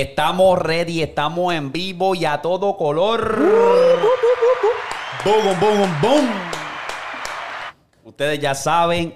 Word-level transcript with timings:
Estamos 0.00 0.58
ready, 0.58 1.02
estamos 1.02 1.54
en 1.54 1.70
vivo 1.70 2.16
y 2.16 2.24
a 2.24 2.42
todo 2.42 2.76
color. 2.76 3.38
Boom, 5.24 5.60
boom, 5.60 6.00
boom. 6.02 6.28
Ustedes 8.02 8.40
ya 8.40 8.56
saben, 8.56 9.14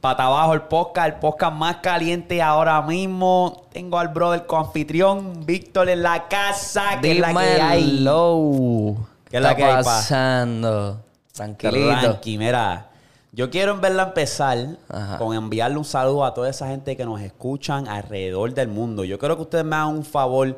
pata 0.00 0.24
abajo 0.24 0.54
el 0.54 0.62
podcast, 0.62 1.08
el 1.08 1.14
podcast 1.16 1.54
más 1.54 1.76
caliente 1.82 2.40
ahora 2.40 2.80
mismo. 2.80 3.66
Tengo 3.70 3.98
al 3.98 4.08
brother 4.08 4.46
anfitrión, 4.50 5.44
Víctor 5.44 5.90
en 5.90 6.02
la 6.02 6.26
casa, 6.26 7.00
que 7.02 7.12
es 7.12 7.18
la 7.20 7.34
que 7.34 7.60
hay. 7.60 7.82
Hello. 7.82 8.96
¿Qué 9.28 9.36
es 9.36 9.42
la 9.42 9.54
que 9.54 9.62
hay, 9.62 9.74
pa? 9.74 9.82
pasando? 9.82 11.02
Tranquilito. 11.34 12.00
Tranqui, 12.00 12.38
mira. 12.38 12.88
Yo 13.34 13.50
quiero 13.50 13.72
en 13.72 13.80
verla 13.80 14.04
empezar 14.04 14.76
Ajá. 14.88 15.18
con 15.18 15.34
enviarle 15.34 15.76
un 15.76 15.84
saludo 15.84 16.24
a 16.24 16.32
toda 16.34 16.48
esa 16.48 16.68
gente 16.68 16.96
que 16.96 17.04
nos 17.04 17.20
escuchan 17.20 17.88
alrededor 17.88 18.54
del 18.54 18.68
mundo. 18.68 19.02
Yo 19.02 19.18
quiero 19.18 19.34
que 19.34 19.42
ustedes 19.42 19.64
me 19.64 19.74
hagan 19.74 19.88
un 19.88 20.04
favor 20.04 20.54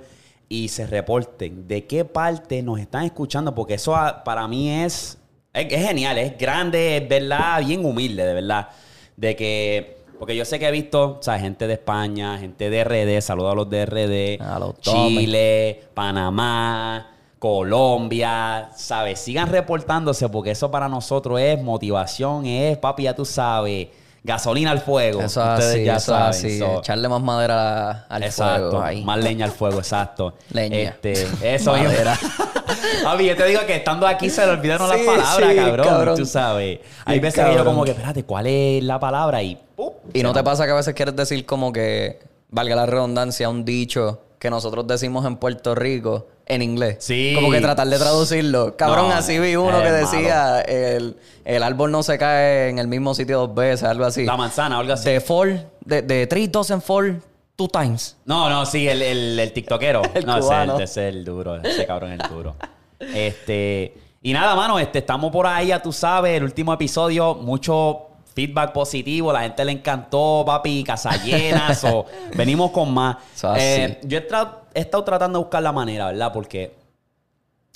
y 0.51 0.69
se 0.69 0.87
reporten 0.87 1.67
de 1.67 1.87
qué 1.87 2.05
parte 2.05 2.63
nos 2.63 2.79
están 2.79 3.05
escuchando, 3.05 3.55
porque 3.55 3.75
eso 3.75 3.97
ah, 3.97 4.23
para 4.23 4.47
mí 4.47 4.71
es, 4.71 5.17
es, 5.55 5.73
es 5.73 5.87
genial, 5.87 6.19
es 6.19 6.37
grande, 6.37 6.99
es 6.99 7.09
verdad, 7.09 7.65
bien 7.65 7.83
humilde, 7.83 8.27
de 8.27 8.35
verdad. 8.35 8.69
De 9.17 9.35
que, 9.35 9.97
porque 10.19 10.37
yo 10.37 10.45
sé 10.45 10.59
que 10.59 10.69
he 10.69 10.71
visto, 10.71 11.17
o 11.19 11.23
sea, 11.23 11.39
gente 11.39 11.67
de 11.67 11.73
España, 11.73 12.37
gente 12.39 12.69
de 12.69 12.85
RD, 12.85 13.23
saludos 13.23 13.53
a 13.53 13.55
los 13.55 13.71
de 13.71 13.87
RD, 13.87 14.43
A 14.43 14.59
los 14.59 14.79
Tommy. 14.81 15.17
Chile, 15.17 15.83
Panamá, 15.95 17.16
Colombia, 17.47 18.71
¿sabes? 18.77 19.21
Sigan 19.21 19.49
reportándose 19.49 20.29
porque 20.29 20.51
eso 20.51 20.71
para 20.71 20.89
nosotros 20.89 21.39
es 21.41 21.63
motivación, 21.63 22.45
es, 22.47 22.77
papi, 22.79 23.05
ya 23.05 23.15
tú 23.15 23.25
sabes, 23.25 23.89
gasolina 24.25 24.73
al 24.73 24.81
fuego. 24.81 25.21
Eso 25.23 25.41
es 25.43 25.49
Ustedes 25.61 25.75
así, 25.75 25.85
ya 25.85 25.97
eso 25.97 26.13
es 26.13 26.19
saben. 26.19 26.29
así. 26.31 26.59
so- 26.59 26.79
Echarle 26.81 27.09
más 27.09 27.23
madera 27.23 28.07
al 28.09 28.23
exacto, 28.25 28.71
fuego 28.71 28.83
ahí. 28.83 29.05
más 29.05 29.19
leña 29.23 29.45
al 29.45 29.53
fuego, 29.53 29.79
exacto. 29.79 30.35
Leña. 30.51 30.77
Este, 31.03 31.29
eso. 31.55 31.73
Madera. 31.77 32.19
Papi, 33.05 33.27
yo 33.27 33.37
te 33.37 33.47
digo 33.47 33.61
que 33.67 33.77
estando 33.77 34.07
aquí 34.07 34.29
se 34.29 34.45
le 34.45 34.53
olvidaron 34.53 34.91
Sí, 34.91 34.97
las 34.97 35.07
palabras, 35.07 35.51
sí, 35.51 35.57
cabrón, 35.57 35.87
cabrón. 35.87 36.17
Tú 36.17 36.27
sabes. 36.27 36.81
Hay 37.05 37.21
veces 37.21 37.45
que 37.45 37.55
yo 37.55 37.65
como 37.65 37.85
que, 37.85 37.93
espérate, 37.93 38.25
¿cuál 38.25 38.47
es 38.49 38.83
la 38.83 38.99
palabra? 38.99 39.43
Y, 39.43 39.57
¡pum! 39.77 39.91
Y 40.13 40.23
no 40.23 40.33
te 40.33 40.43
pasa 40.43 40.65
que 40.67 40.73
a 40.73 40.75
veces 40.75 40.95
quieres 40.95 41.15
decir 41.15 41.47
como 41.47 41.73
que, 41.73 42.19
valga 42.51 42.75
la 42.75 42.87
redundancia, 42.87 43.49
un 43.49 43.65
dicho 43.65 44.23
que 44.39 44.51
nosotros 44.51 44.87
decimos 44.87 45.25
en 45.25 45.37
Puerto 45.37 45.75
Rico 45.75 46.27
en 46.47 46.63
inglés. 46.63 46.97
Sí. 47.01 47.33
Como 47.35 47.51
que 47.51 47.61
tratar 47.61 47.87
de 47.89 47.99
traducirlo. 47.99 48.77
Cabrón, 48.77 49.09
No, 49.09 49.15
así 49.15 49.39
vi 49.39 49.57
uno 49.57 49.79
que 49.83 49.91
malo. 49.91 49.97
decía, 49.97 50.61
el, 50.61 51.17
el 51.45 51.63
árbol 51.63 51.91
no 51.91 52.03
se 52.03 52.17
cae 52.19 52.69
en 52.69 52.79
el 52.79 52.87
mismo 52.89 53.15
sitio 53.15 53.39
dos 53.41 53.55
veces, 53.55 53.83
algo 53.85 54.05
así. 54.05 54.25
La 54.25 54.37
manzana, 54.37 54.79
algo 54.79 54.93
así. 54.93 55.11
De 55.11 55.21
fall, 55.21 55.69
de, 55.85 56.03
de 56.03 56.27
three 56.27 56.47
dozen 56.47 56.81
fall 56.81 57.21
two 57.57 57.69
times. 57.69 58.17
No, 58.25 58.49
no, 58.51 58.65
sí, 58.67 58.87
el, 58.89 59.03
el, 59.03 59.39
el 59.41 59.53
tiktokero. 59.53 60.03
El 60.15 60.25
no, 60.27 60.39
cubano. 60.41 60.75
ese 60.79 61.09
es 61.09 61.15
el 61.15 61.25
duro. 61.25 61.57
Ese 61.63 61.87
cabrón 61.87 62.13
es 62.13 62.21
el 62.21 62.29
duro. 62.31 62.57
Este... 63.01 63.95
Y 64.23 64.33
nada, 64.33 64.57
mano, 64.57 64.77
este, 64.81 64.99
estamos 64.99 65.31
por 65.31 65.47
ahí, 65.47 65.69
ya 65.69 65.81
tú 65.81 65.93
sabes, 65.93 66.37
el 66.37 66.43
último 66.43 66.73
episodio, 66.73 67.35
mucho 67.37 68.06
feedback 68.37 68.73
positivo, 68.73 69.33
la 69.33 69.41
gente 69.41 69.65
le 69.65 69.73
encantó, 69.73 70.45
papi, 70.47 70.85
casa 70.85 71.17
llenas, 71.25 71.83
o 71.91 72.05
venimos 72.37 72.71
con 72.71 72.93
más. 72.93 73.17
Eh, 73.57 73.99
yo 74.05 74.19
he, 74.19 74.27
estado 74.75 75.05
tratando 75.05 75.39
de 75.39 75.45
buscar 75.45 75.63
la 75.63 75.73
manera, 75.73 76.09
¿verdad? 76.09 76.31
Porque 76.35 76.75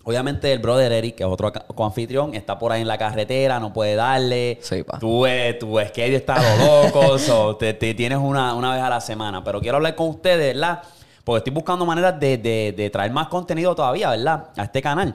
obviamente 0.05 0.53
el 0.53 0.59
brother 0.59 0.93
Eric, 0.93 1.17
que 1.17 1.23
es 1.23 1.29
otro 1.31 1.51
coanfitrión, 1.75 2.35
está 2.35 2.59
por 2.59 2.73
ahí 2.73 2.83
en 2.83 2.89
la 2.89 2.99
carretera, 2.99 3.59
no 3.59 3.73
puede 3.73 3.95
darle. 3.95 4.59
Sí, 4.61 4.83
pa. 4.83 4.99
Tú, 4.99 5.25
eh, 5.25 5.55
tu 5.59 5.79
schedule 5.81 6.17
está 6.17 6.35
a 6.35 6.57
lo 6.57 6.85
loco, 6.85 7.19
so, 7.19 7.57
te, 7.57 7.73
te 7.73 7.95
tienes 7.95 8.19
una, 8.19 8.55
una 8.55 8.75
vez 8.75 8.83
a 8.83 8.91
la 8.91 9.01
semana. 9.01 9.43
Pero 9.43 9.63
quiero 9.63 9.79
hablar 9.79 9.95
con 9.95 10.09
ustedes, 10.11 10.55
¿verdad? 10.55 10.83
Porque 11.25 11.39
estoy 11.39 11.55
buscando 11.55 11.87
maneras 11.87 12.21
de, 12.21 12.37
de- 12.37 12.75
de 12.77 12.91
traer 12.91 13.13
más 13.13 13.29
contenido 13.29 13.75
todavía, 13.75 14.11
¿verdad? 14.11 14.49
A 14.57 14.65
este 14.65 14.83
canal. 14.83 15.15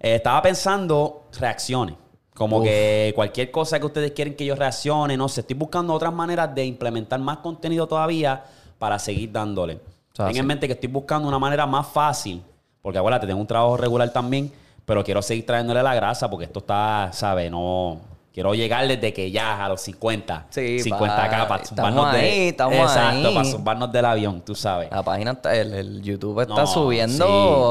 Eh, 0.00 0.14
estaba 0.14 0.40
pensando 0.40 1.24
reacciones. 1.38 1.94
Como 2.38 2.58
Uf. 2.58 2.64
que 2.64 3.12
cualquier 3.16 3.50
cosa 3.50 3.78
que 3.80 3.86
ustedes 3.86 4.12
quieren 4.12 4.34
que 4.36 4.44
yo 4.46 4.54
reaccione, 4.54 5.16
no 5.16 5.28
sé. 5.28 5.40
Estoy 5.40 5.56
buscando 5.56 5.92
otras 5.92 6.12
maneras 6.14 6.54
de 6.54 6.64
implementar 6.64 7.18
más 7.18 7.38
contenido 7.38 7.86
todavía 7.88 8.44
para 8.78 8.96
seguir 8.98 9.32
dándole. 9.32 9.80
Ten 10.14 10.36
en 10.36 10.46
mente 10.46 10.66
que 10.68 10.74
estoy 10.74 10.88
buscando 10.88 11.26
una 11.28 11.38
manera 11.38 11.66
más 11.66 11.86
fácil. 11.88 12.40
Porque 12.80 12.98
acuérdate, 12.98 13.26
tengo 13.26 13.40
un 13.40 13.46
trabajo 13.46 13.76
regular 13.76 14.08
también. 14.12 14.52
Pero 14.86 15.02
quiero 15.04 15.20
seguir 15.20 15.44
trayéndole 15.44 15.82
la 15.82 15.94
grasa 15.94 16.30
porque 16.30 16.44
esto 16.46 16.60
está, 16.60 17.10
¿sabes? 17.12 17.50
No. 17.50 17.98
Quiero 18.32 18.54
llegar 18.54 18.86
desde 18.86 19.12
que 19.12 19.30
ya 19.32 19.64
a 19.64 19.68
los 19.68 19.80
50. 19.80 20.46
Sí, 20.50 20.78
50 20.78 21.16
pa- 21.16 21.24
acá 21.24 21.48
para 21.48 21.64
zumbarnos 21.64 22.12
de. 22.12 22.18
ahí, 22.18 22.48
Exacto, 22.50 23.28
ahí. 23.28 23.34
para 23.34 23.44
zumbarnos 23.48 23.92
del 23.92 24.04
avión, 24.04 24.40
tú 24.42 24.54
sabes. 24.54 24.88
La 24.92 25.02
página 25.02 25.32
está, 25.32 25.54
el, 25.56 25.74
el 25.74 26.02
YouTube 26.02 26.40
está 26.40 26.54
No, 26.54 26.66
subiendo 26.68 27.26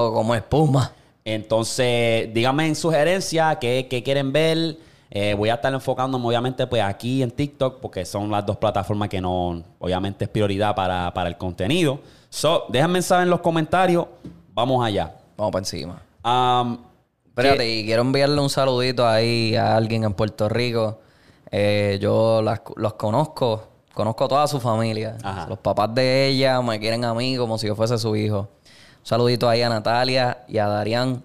sí. 0.09 0.13
como 0.13 0.35
espuma. 0.35 0.91
Entonces, 1.27 2.33
díganme 2.33 2.67
en 2.67 2.75
sugerencias 2.75 3.57
qué, 3.59 3.87
qué 3.89 4.01
quieren 4.01 4.31
ver. 4.31 4.77
Eh, 5.09 5.33
voy 5.33 5.49
a 5.49 5.55
estar 5.55 5.73
enfocándome, 5.73 6.25
obviamente, 6.25 6.65
pues 6.67 6.81
aquí 6.81 7.21
en 7.21 7.31
TikTok, 7.31 7.79
porque 7.81 8.05
son 8.05 8.29
las 8.31 8.45
dos 8.45 8.57
plataformas 8.57 9.09
que 9.09 9.19
no, 9.19 9.61
obviamente, 9.79 10.23
es 10.25 10.29
prioridad 10.29 10.73
para, 10.75 11.13
para 11.13 11.27
el 11.29 11.37
contenido. 11.37 11.99
So, 12.29 12.65
déjenme 12.69 13.01
saber 13.01 13.23
en 13.25 13.29
los 13.29 13.41
comentarios. 13.41 14.05
Vamos 14.53 14.85
allá. 14.85 15.15
Vamos 15.37 15.51
para 15.51 15.61
encima. 15.61 16.01
Um, 16.23 16.77
Espérate, 17.27 17.57
¿qué- 17.59 17.75
y 17.79 17.85
quiero 17.85 18.01
enviarle 18.03 18.39
un 18.41 18.49
saludito 18.49 19.07
ahí 19.07 19.55
a 19.55 19.75
alguien 19.75 20.03
en 20.05 20.13
Puerto 20.13 20.47
Rico. 20.49 20.99
Eh, 21.51 21.97
yo 22.01 22.41
las- 22.41 22.61
los 22.77 22.93
conozco, 22.93 23.67
conozco 23.93 24.25
a 24.25 24.27
toda 24.27 24.47
su 24.47 24.59
familia. 24.59 25.17
Ajá. 25.23 25.45
Los 25.47 25.59
papás 25.59 25.93
de 25.93 26.27
ella 26.27 26.61
me 26.61 26.79
quieren 26.79 27.05
a 27.05 27.13
mí 27.13 27.37
como 27.37 27.57
si 27.57 27.67
yo 27.67 27.75
fuese 27.75 27.97
su 27.97 28.15
hijo. 28.15 28.47
Saludito 29.11 29.47
ahí 29.47 29.61
a 29.61 29.69
Natalia 29.69 30.39
y 30.49 30.57
a 30.57 30.67
Darián, 30.67 31.23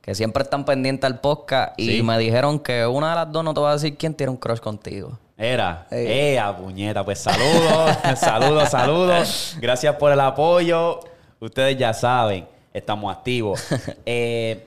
que 0.00 0.14
siempre 0.14 0.44
están 0.44 0.64
pendientes 0.64 1.04
al 1.10 1.18
podcast. 1.18 1.74
Y 1.76 1.96
Sí. 1.96 2.02
me 2.04 2.16
dijeron 2.18 2.60
que 2.60 2.86
una 2.86 3.08
de 3.10 3.14
las 3.16 3.32
dos 3.32 3.42
no 3.42 3.52
te 3.52 3.60
va 3.60 3.70
a 3.70 3.72
decir 3.72 3.96
quién 3.96 4.14
tiene 4.14 4.30
un 4.30 4.36
crush 4.36 4.60
contigo. 4.60 5.18
Era, 5.36 5.88
Ey. 5.90 6.06
eh, 6.06 6.38
a 6.38 6.56
puñeta, 6.56 7.04
pues 7.04 7.18
saludos, 7.18 7.96
saludos, 8.20 8.68
saludos. 8.70 9.56
Gracias 9.60 9.96
por 9.96 10.12
el 10.12 10.20
apoyo. 10.20 11.00
Ustedes 11.40 11.76
ya 11.76 11.92
saben, 11.92 12.46
estamos 12.72 13.12
activos. 13.12 13.60
Eh, 14.06 14.64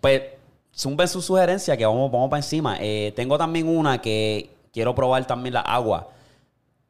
pues, 0.00 0.20
zumben 0.76 1.06
su 1.06 1.22
sugerencia 1.22 1.76
que 1.76 1.86
vamos, 1.86 2.10
vamos 2.10 2.28
para 2.28 2.40
encima. 2.40 2.76
Eh, 2.80 3.12
tengo 3.14 3.38
también 3.38 3.68
una 3.68 4.00
que 4.00 4.50
quiero 4.72 4.96
probar 4.96 5.24
también 5.28 5.54
la 5.54 5.60
agua, 5.60 6.08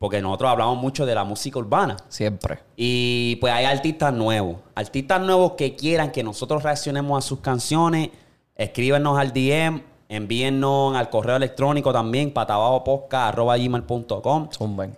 porque 0.01 0.21
nosotros 0.23 0.51
hablamos 0.51 0.79
mucho 0.79 1.05
de 1.05 1.15
la 1.15 1.25
música 1.25 1.59
urbana. 1.59 1.99
Siempre. 2.09 2.61
Y 2.75 3.37
pues 3.37 3.53
hay 3.53 3.67
artistas 3.67 4.15
nuevos. 4.15 4.57
Artistas 4.75 5.21
nuevos 5.21 5.53
que 5.53 5.77
quieran 5.77 6.11
que 6.11 6.23
nosotros 6.25 6.63
reaccionemos 6.63 7.23
a 7.23 7.29
sus 7.29 7.41
canciones. 7.41 8.09
Escríbenos 8.57 9.19
al 9.19 9.35
DM. 9.35 9.83
Envíennos 10.09 10.97
al 10.97 11.11
correo 11.11 11.37
electrónico 11.37 11.93
también, 11.93 12.33
patabajopodcast.com. 12.33 14.49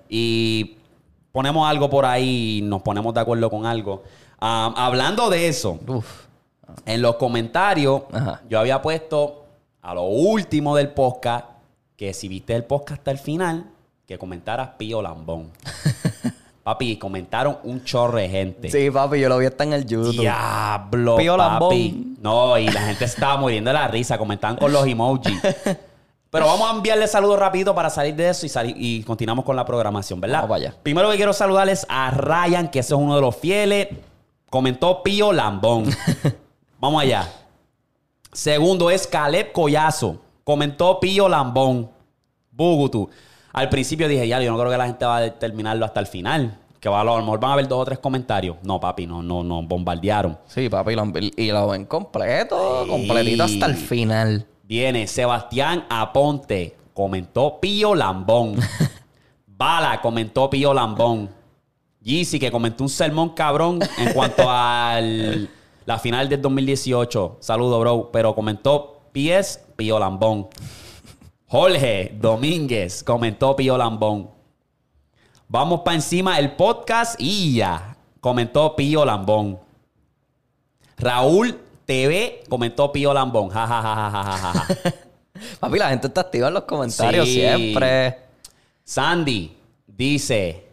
Y 0.08 0.76
ponemos 1.32 1.68
algo 1.68 1.90
por 1.90 2.04
ahí 2.04 2.58
y 2.58 2.62
nos 2.62 2.80
ponemos 2.82 3.12
de 3.12 3.20
acuerdo 3.20 3.50
con 3.50 3.66
algo. 3.66 4.04
Ah, 4.40 4.72
hablando 4.76 5.28
de 5.30 5.48
eso, 5.48 5.80
Uf. 5.84 6.26
en 6.86 7.02
los 7.02 7.16
comentarios, 7.16 8.02
Ajá. 8.12 8.40
yo 8.48 8.60
había 8.60 8.80
puesto 8.80 9.46
a 9.82 9.94
lo 9.94 10.04
último 10.04 10.76
del 10.76 10.90
podcast 10.90 11.46
que 11.96 12.14
si 12.14 12.28
viste 12.28 12.54
el 12.54 12.62
podcast 12.64 13.00
hasta 13.00 13.10
el 13.10 13.18
final, 13.18 13.66
que 14.06 14.18
comentaras 14.18 14.70
Pío 14.78 15.02
Lambón. 15.02 15.50
Papi, 16.62 16.96
comentaron 16.96 17.58
un 17.64 17.82
chorro 17.82 18.18
de 18.18 18.28
gente. 18.28 18.70
Sí, 18.70 18.88
papi, 18.88 19.18
yo 19.18 19.28
lo 19.28 19.36
vi 19.38 19.46
hasta 19.46 19.64
en 19.64 19.72
el 19.72 19.84
YouTube. 19.84 20.20
Diablo, 20.20 21.16
Pío 21.16 21.36
papi. 21.36 21.90
Lambón. 21.90 22.16
No, 22.20 22.56
y 22.56 22.68
la 22.68 22.82
gente 22.82 23.04
estaba 23.04 23.36
muriendo 23.36 23.70
de 23.70 23.74
la 23.74 23.88
risa, 23.88 24.16
comentaban 24.16 24.56
con 24.56 24.72
los 24.72 24.86
emojis. 24.86 25.40
Pero 26.32 26.46
vamos 26.46 26.70
a 26.70 26.74
enviarle 26.74 27.06
saludos 27.08 27.38
rapidito 27.38 27.74
para 27.74 27.90
salir 27.90 28.14
de 28.14 28.30
eso 28.30 28.46
y, 28.46 28.48
salir, 28.48 28.74
y 28.78 29.02
continuamos 29.02 29.44
con 29.44 29.54
la 29.54 29.66
programación, 29.66 30.18
¿verdad? 30.18 30.38
Vamos 30.42 30.48
para 30.48 30.68
allá. 30.70 30.76
Primero 30.82 31.10
que 31.10 31.16
quiero 31.16 31.34
saludarles 31.34 31.84
a 31.90 32.10
Ryan, 32.10 32.70
que 32.70 32.78
ese 32.78 32.94
es 32.94 32.98
uno 32.98 33.16
de 33.16 33.20
los 33.20 33.36
fieles. 33.36 33.88
Comentó 34.48 35.02
Pío 35.02 35.30
Lambón. 35.30 35.90
vamos 36.80 37.02
allá. 37.02 37.30
Segundo 38.32 38.90
es 38.90 39.06
Caleb 39.06 39.52
Collazo. 39.52 40.22
Comentó 40.42 40.98
Pío 41.00 41.28
Lambón. 41.28 41.90
Bugutu. 42.50 43.10
Al 43.52 43.68
principio 43.68 44.08
dije, 44.08 44.26
ya, 44.26 44.40
yo 44.40 44.50
no 44.50 44.58
creo 44.58 44.70
que 44.70 44.78
la 44.78 44.86
gente 44.86 45.04
va 45.04 45.18
a 45.18 45.30
terminarlo 45.38 45.84
hasta 45.84 46.00
el 46.00 46.06
final. 46.06 46.58
Que 46.80 46.88
va, 46.88 47.00
a 47.02 47.04
lo 47.04 47.16
mejor 47.18 47.38
van 47.38 47.50
a 47.50 47.54
haber 47.54 47.68
dos 47.68 47.78
o 47.80 47.84
tres 47.84 47.98
comentarios. 48.00 48.56
No, 48.64 48.80
papi, 48.80 49.06
no, 49.06 49.22
no, 49.22 49.44
no, 49.44 49.62
bombardearon. 49.62 50.36
Sí, 50.46 50.68
papi, 50.68 50.94
lo- 50.96 51.12
y 51.36 51.50
lo 51.52 51.68
ven 51.68 51.84
completo, 51.84 52.82
Sí. 52.84 52.90
completito 52.90 53.44
hasta 53.44 53.66
el 53.66 53.76
final. 53.76 54.46
Viene 54.64 55.06
Sebastián 55.06 55.84
Aponte. 55.88 56.76
Comentó 56.94 57.60
Pío 57.60 57.94
Lambón. 57.94 58.56
Bala 59.46 60.00
comentó 60.00 60.50
Pío 60.50 60.74
Lambón. 60.74 61.30
Yeezy 62.00 62.38
que 62.40 62.50
comentó 62.50 62.82
un 62.82 62.88
sermón 62.90 63.30
cabrón 63.30 63.78
en 63.98 64.12
cuanto 64.12 64.42
a 64.48 64.98
la 65.00 65.98
final 66.00 66.28
del 66.28 66.42
2018. 66.42 67.36
Saludo, 67.40 67.78
bro. 67.78 68.10
Pero 68.12 68.34
comentó 68.34 69.02
PS 69.12 69.60
Pío 69.76 69.98
Lambón. 70.00 70.48
Jorge 71.52 72.10
Domínguez 72.18 73.04
comentó 73.04 73.54
Pío 73.54 73.76
Lambón. 73.76 74.30
Vamos 75.48 75.82
para 75.82 75.96
encima 75.96 76.38
el 76.38 76.52
podcast 76.52 77.16
y 77.18 77.56
ya. 77.56 77.94
comentó 78.22 78.74
Pío 78.74 79.04
Lambón. 79.04 79.58
Raúl 80.96 81.60
TV 81.84 82.42
comentó 82.48 82.90
Pío 82.90 83.12
Lambón. 83.12 83.50
Ja, 83.50 83.66
ja, 83.66 83.82
ja, 83.82 84.10
ja, 84.10 84.22
ja, 84.38 84.64
ja. 84.64 84.94
Papi, 85.60 85.78
la 85.78 85.90
gente 85.90 86.06
está 86.06 86.22
activa 86.22 86.48
en 86.48 86.54
los 86.54 86.62
comentarios 86.62 87.28
Sí. 87.28 87.34
siempre. 87.34 88.16
Sandy 88.82 89.54
dice, 89.86 90.66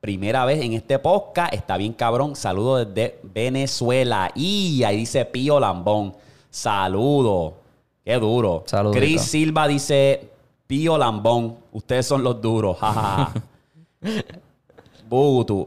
primera 0.00 0.44
vez 0.44 0.60
en 0.60 0.72
este 0.72 0.98
podcast, 0.98 1.54
está 1.54 1.76
bien 1.76 1.92
cabrón, 1.92 2.34
saludo 2.34 2.84
desde 2.84 3.20
Venezuela. 3.22 4.32
Y 4.34 4.82
ahí 4.82 4.96
dice 4.96 5.24
Pío 5.24 5.60
Lambón, 5.60 6.16
saludo. 6.50 7.64
Qué 8.06 8.14
duro. 8.20 8.62
Saludito. 8.66 9.00
Chris 9.00 9.20
Silva 9.22 9.66
dice, 9.66 10.30
Pío 10.68 10.96
Lambón, 10.96 11.56
ustedes 11.72 12.06
son 12.06 12.22
los 12.22 12.40
duros. 12.40 12.78
Bugutu. 15.08 15.66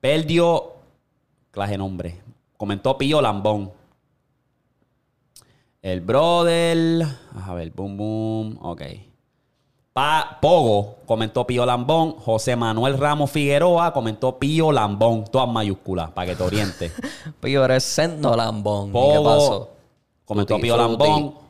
Perdió, 0.00 0.72
clase 1.52 1.78
nombre. 1.78 2.20
Comentó 2.56 2.98
Pío 2.98 3.22
Lambón. 3.22 3.70
El 5.80 6.00
brother. 6.00 7.06
A 7.46 7.54
ver, 7.54 7.70
boom, 7.70 7.96
boom. 7.96 8.58
Ok. 8.62 8.82
Pa- 9.92 10.38
Pogo 10.40 10.96
comentó 11.06 11.46
Pío 11.46 11.64
Lambón. 11.64 12.16
José 12.18 12.56
Manuel 12.56 12.98
Ramos 12.98 13.30
Figueroa 13.30 13.92
comentó 13.92 14.36
Pío 14.36 14.72
Lambón. 14.72 15.26
Todas 15.30 15.48
mayúsculas, 15.48 16.10
para 16.10 16.26
que 16.26 16.34
te 16.36 16.42
orientes. 16.42 16.92
Pío, 17.40 17.64
eres 17.64 17.84
sendo 17.84 18.34
lambón. 18.34 18.88
¿Y 18.88 18.92
¿Qué 18.92 18.98
Pogo 18.98 19.24
pasó? 19.24 19.70
comentó 20.24 20.58
Pío. 20.58 20.76
Lambón. 20.76 21.41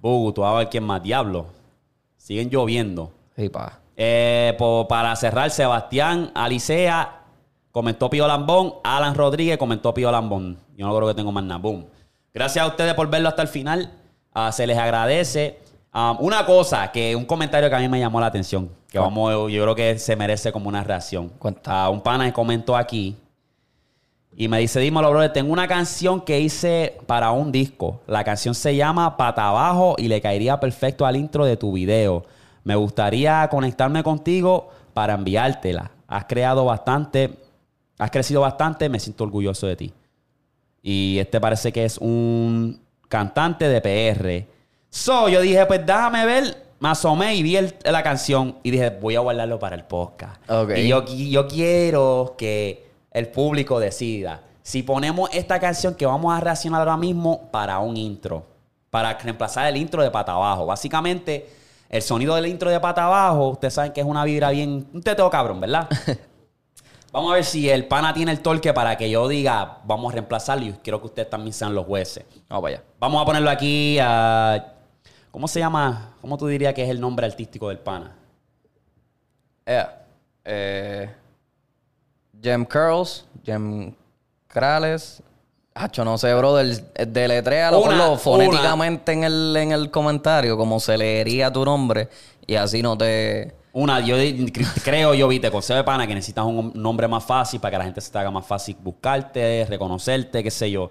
Bugu, 0.00 0.32
tú 0.32 0.40
vas 0.42 0.52
a 0.54 0.58
ver 0.58 0.68
quién 0.68 0.84
más. 0.84 1.02
Diablo. 1.02 1.46
Siguen 2.16 2.48
lloviendo. 2.50 3.12
Sí, 3.36 3.48
pa. 3.48 3.78
Eh, 3.96 4.54
po- 4.58 4.86
para 4.88 5.14
cerrar, 5.16 5.50
Sebastián 5.50 6.30
Alicea 6.34 7.20
comentó 7.70 8.08
Pío 8.10 8.26
Lambón. 8.26 8.74
Alan 8.82 9.14
Rodríguez 9.14 9.58
comentó 9.58 9.92
Pío 9.92 10.10
Lambón. 10.10 10.56
Yo 10.76 10.86
no 10.86 10.96
creo 10.96 11.08
que 11.08 11.14
tengo 11.14 11.32
más 11.32 11.44
nada. 11.44 11.60
Boom. 11.60 11.84
Gracias 12.32 12.64
a 12.64 12.68
ustedes 12.68 12.94
por 12.94 13.08
verlo 13.10 13.28
hasta 13.28 13.42
el 13.42 13.48
final. 13.48 13.92
Ah, 14.32 14.52
se 14.52 14.66
les 14.66 14.78
agradece. 14.78 15.58
Ah, 15.92 16.16
una 16.20 16.46
cosa, 16.46 16.90
que 16.92 17.16
un 17.16 17.24
comentario 17.24 17.68
que 17.68 17.74
a 17.74 17.80
mí 17.80 17.88
me 17.88 17.98
llamó 17.98 18.20
la 18.20 18.26
atención, 18.26 18.70
que 18.88 18.98
vamos, 18.98 19.50
yo 19.50 19.62
creo 19.64 19.74
que 19.74 19.98
se 19.98 20.14
merece 20.14 20.52
como 20.52 20.68
una 20.68 20.84
reacción. 20.84 21.32
Ah, 21.66 21.90
un 21.90 22.00
pana 22.00 22.26
que 22.26 22.32
comentó 22.32 22.76
aquí 22.76 23.16
y 24.36 24.48
me 24.48 24.58
dice, 24.60 24.80
dímelo, 24.80 25.10
brother, 25.10 25.32
tengo 25.32 25.52
una 25.52 25.68
canción 25.68 26.20
que 26.20 26.40
hice 26.40 26.96
para 27.06 27.30
un 27.32 27.50
disco. 27.52 28.00
La 28.06 28.24
canción 28.24 28.54
se 28.54 28.74
llama 28.76 29.16
Pata 29.16 29.48
Abajo 29.48 29.96
y 29.98 30.08
le 30.08 30.20
caería 30.20 30.58
perfecto 30.60 31.04
al 31.04 31.16
intro 31.16 31.44
de 31.44 31.56
tu 31.56 31.72
video. 31.72 32.24
Me 32.64 32.74
gustaría 32.76 33.46
conectarme 33.50 34.02
contigo 34.02 34.68
para 34.94 35.14
enviártela. 35.14 35.90
Has 36.06 36.24
creado 36.26 36.64
bastante, 36.64 37.30
has 37.98 38.10
crecido 38.10 38.40
bastante, 38.42 38.88
me 38.88 39.00
siento 39.00 39.24
orgulloso 39.24 39.66
de 39.66 39.76
ti. 39.76 39.92
Y 40.82 41.18
este 41.18 41.40
parece 41.40 41.72
que 41.72 41.84
es 41.84 41.98
un 41.98 42.80
cantante 43.08 43.68
de 43.68 43.80
PR. 43.80 44.46
So, 44.88 45.28
yo 45.28 45.40
dije, 45.40 45.66
pues 45.66 45.84
déjame 45.84 46.24
ver. 46.24 46.64
Me 46.78 46.88
asomé 46.88 47.34
y 47.34 47.42
vi 47.42 47.56
el- 47.56 47.74
la 47.84 48.02
canción 48.02 48.56
y 48.62 48.70
dije, 48.70 48.88
voy 48.88 49.14
a 49.16 49.20
guardarlo 49.20 49.58
para 49.58 49.76
el 49.76 49.84
podcast. 49.84 50.40
Ok. 50.50 50.70
Y 50.78 51.30
yo 51.30 51.46
quiero 51.46 52.34
que 52.38 52.89
el 53.10 53.28
público 53.28 53.80
decida 53.80 54.42
si 54.62 54.82
ponemos 54.82 55.30
esta 55.32 55.58
canción 55.58 55.94
que 55.94 56.06
vamos 56.06 56.32
a 56.32 56.40
reaccionar 56.40 56.80
ahora 56.80 56.96
mismo 56.96 57.50
para 57.50 57.78
un 57.80 57.96
intro. 57.96 58.46
Para 58.90 59.16
reemplazar 59.18 59.66
el 59.66 59.76
intro 59.76 60.02
de 60.02 60.10
pata 60.10 60.32
abajo. 60.32 60.66
Básicamente, 60.66 61.48
el 61.88 62.02
sonido 62.02 62.34
del 62.34 62.46
intro 62.46 62.70
de 62.70 62.78
pata 62.78 63.04
abajo, 63.04 63.48
ustedes 63.48 63.74
saben 63.74 63.92
que 63.92 64.00
es 64.00 64.06
una 64.06 64.24
vibra 64.24 64.50
bien. 64.50 64.88
Un 64.92 65.02
teteo 65.02 65.30
cabrón, 65.30 65.60
¿verdad? 65.60 65.88
Vamos 67.12 67.32
a 67.32 67.34
ver 67.34 67.44
si 67.44 67.68
el 67.68 67.86
pana 67.86 68.14
tiene 68.14 68.30
el 68.30 68.40
torque 68.40 68.72
para 68.72 68.96
que 68.96 69.10
yo 69.10 69.26
diga, 69.26 69.78
vamos 69.84 70.12
a 70.12 70.14
reemplazarlo 70.14 70.66
y 70.66 70.72
quiero 70.74 71.00
que 71.00 71.06
ustedes 71.06 71.28
también 71.28 71.52
sean 71.52 71.74
los 71.74 71.84
jueces. 71.84 72.24
Vamos 72.48 72.62
para 72.62 72.76
allá. 72.76 72.84
Vamos 73.00 73.22
a 73.22 73.24
ponerlo 73.24 73.50
aquí 73.50 73.98
a... 74.00 74.74
¿Cómo 75.32 75.48
se 75.48 75.58
llama? 75.58 76.14
¿Cómo 76.20 76.38
tú 76.38 76.46
dirías 76.46 76.72
que 76.72 76.84
es 76.84 76.88
el 76.88 77.00
nombre 77.00 77.26
artístico 77.26 77.68
del 77.68 77.80
pana? 77.80 78.14
Eh, 79.66 79.86
eh, 80.44 81.10
Gem 82.42 82.64
Curls, 82.64 83.26
Gem 83.44 83.94
Crales. 84.48 85.22
Hacho, 85.74 86.04
no 86.04 86.18
sé, 86.18 86.34
brother. 86.34 86.92
Deletréalo 87.06 87.82
ponlo 87.82 88.16
fonéticamente 88.16 89.12
en 89.12 89.24
el, 89.24 89.56
en 89.56 89.72
el 89.72 89.90
comentario, 89.90 90.56
como 90.56 90.80
se 90.80 90.98
leería 90.98 91.52
tu 91.52 91.64
nombre. 91.64 92.08
Y 92.46 92.56
así 92.56 92.82
no 92.82 92.98
te. 92.98 93.54
Una, 93.72 94.00
yo 94.00 94.16
creo, 94.82 95.14
yo 95.14 95.28
vi, 95.28 95.38
te 95.38 95.50
consejo 95.50 95.76
de 95.76 95.84
pana 95.84 96.06
que 96.06 96.14
necesitas 96.14 96.44
un 96.44 96.72
nombre 96.74 97.06
más 97.06 97.22
fácil 97.22 97.60
para 97.60 97.70
que 97.70 97.78
la 97.78 97.84
gente 97.84 98.00
se 98.00 98.10
te 98.10 98.18
haga 98.18 98.30
más 98.30 98.44
fácil 98.44 98.76
buscarte, 98.82 99.64
reconocerte, 99.68 100.42
qué 100.42 100.50
sé 100.50 100.70
yo. 100.70 100.90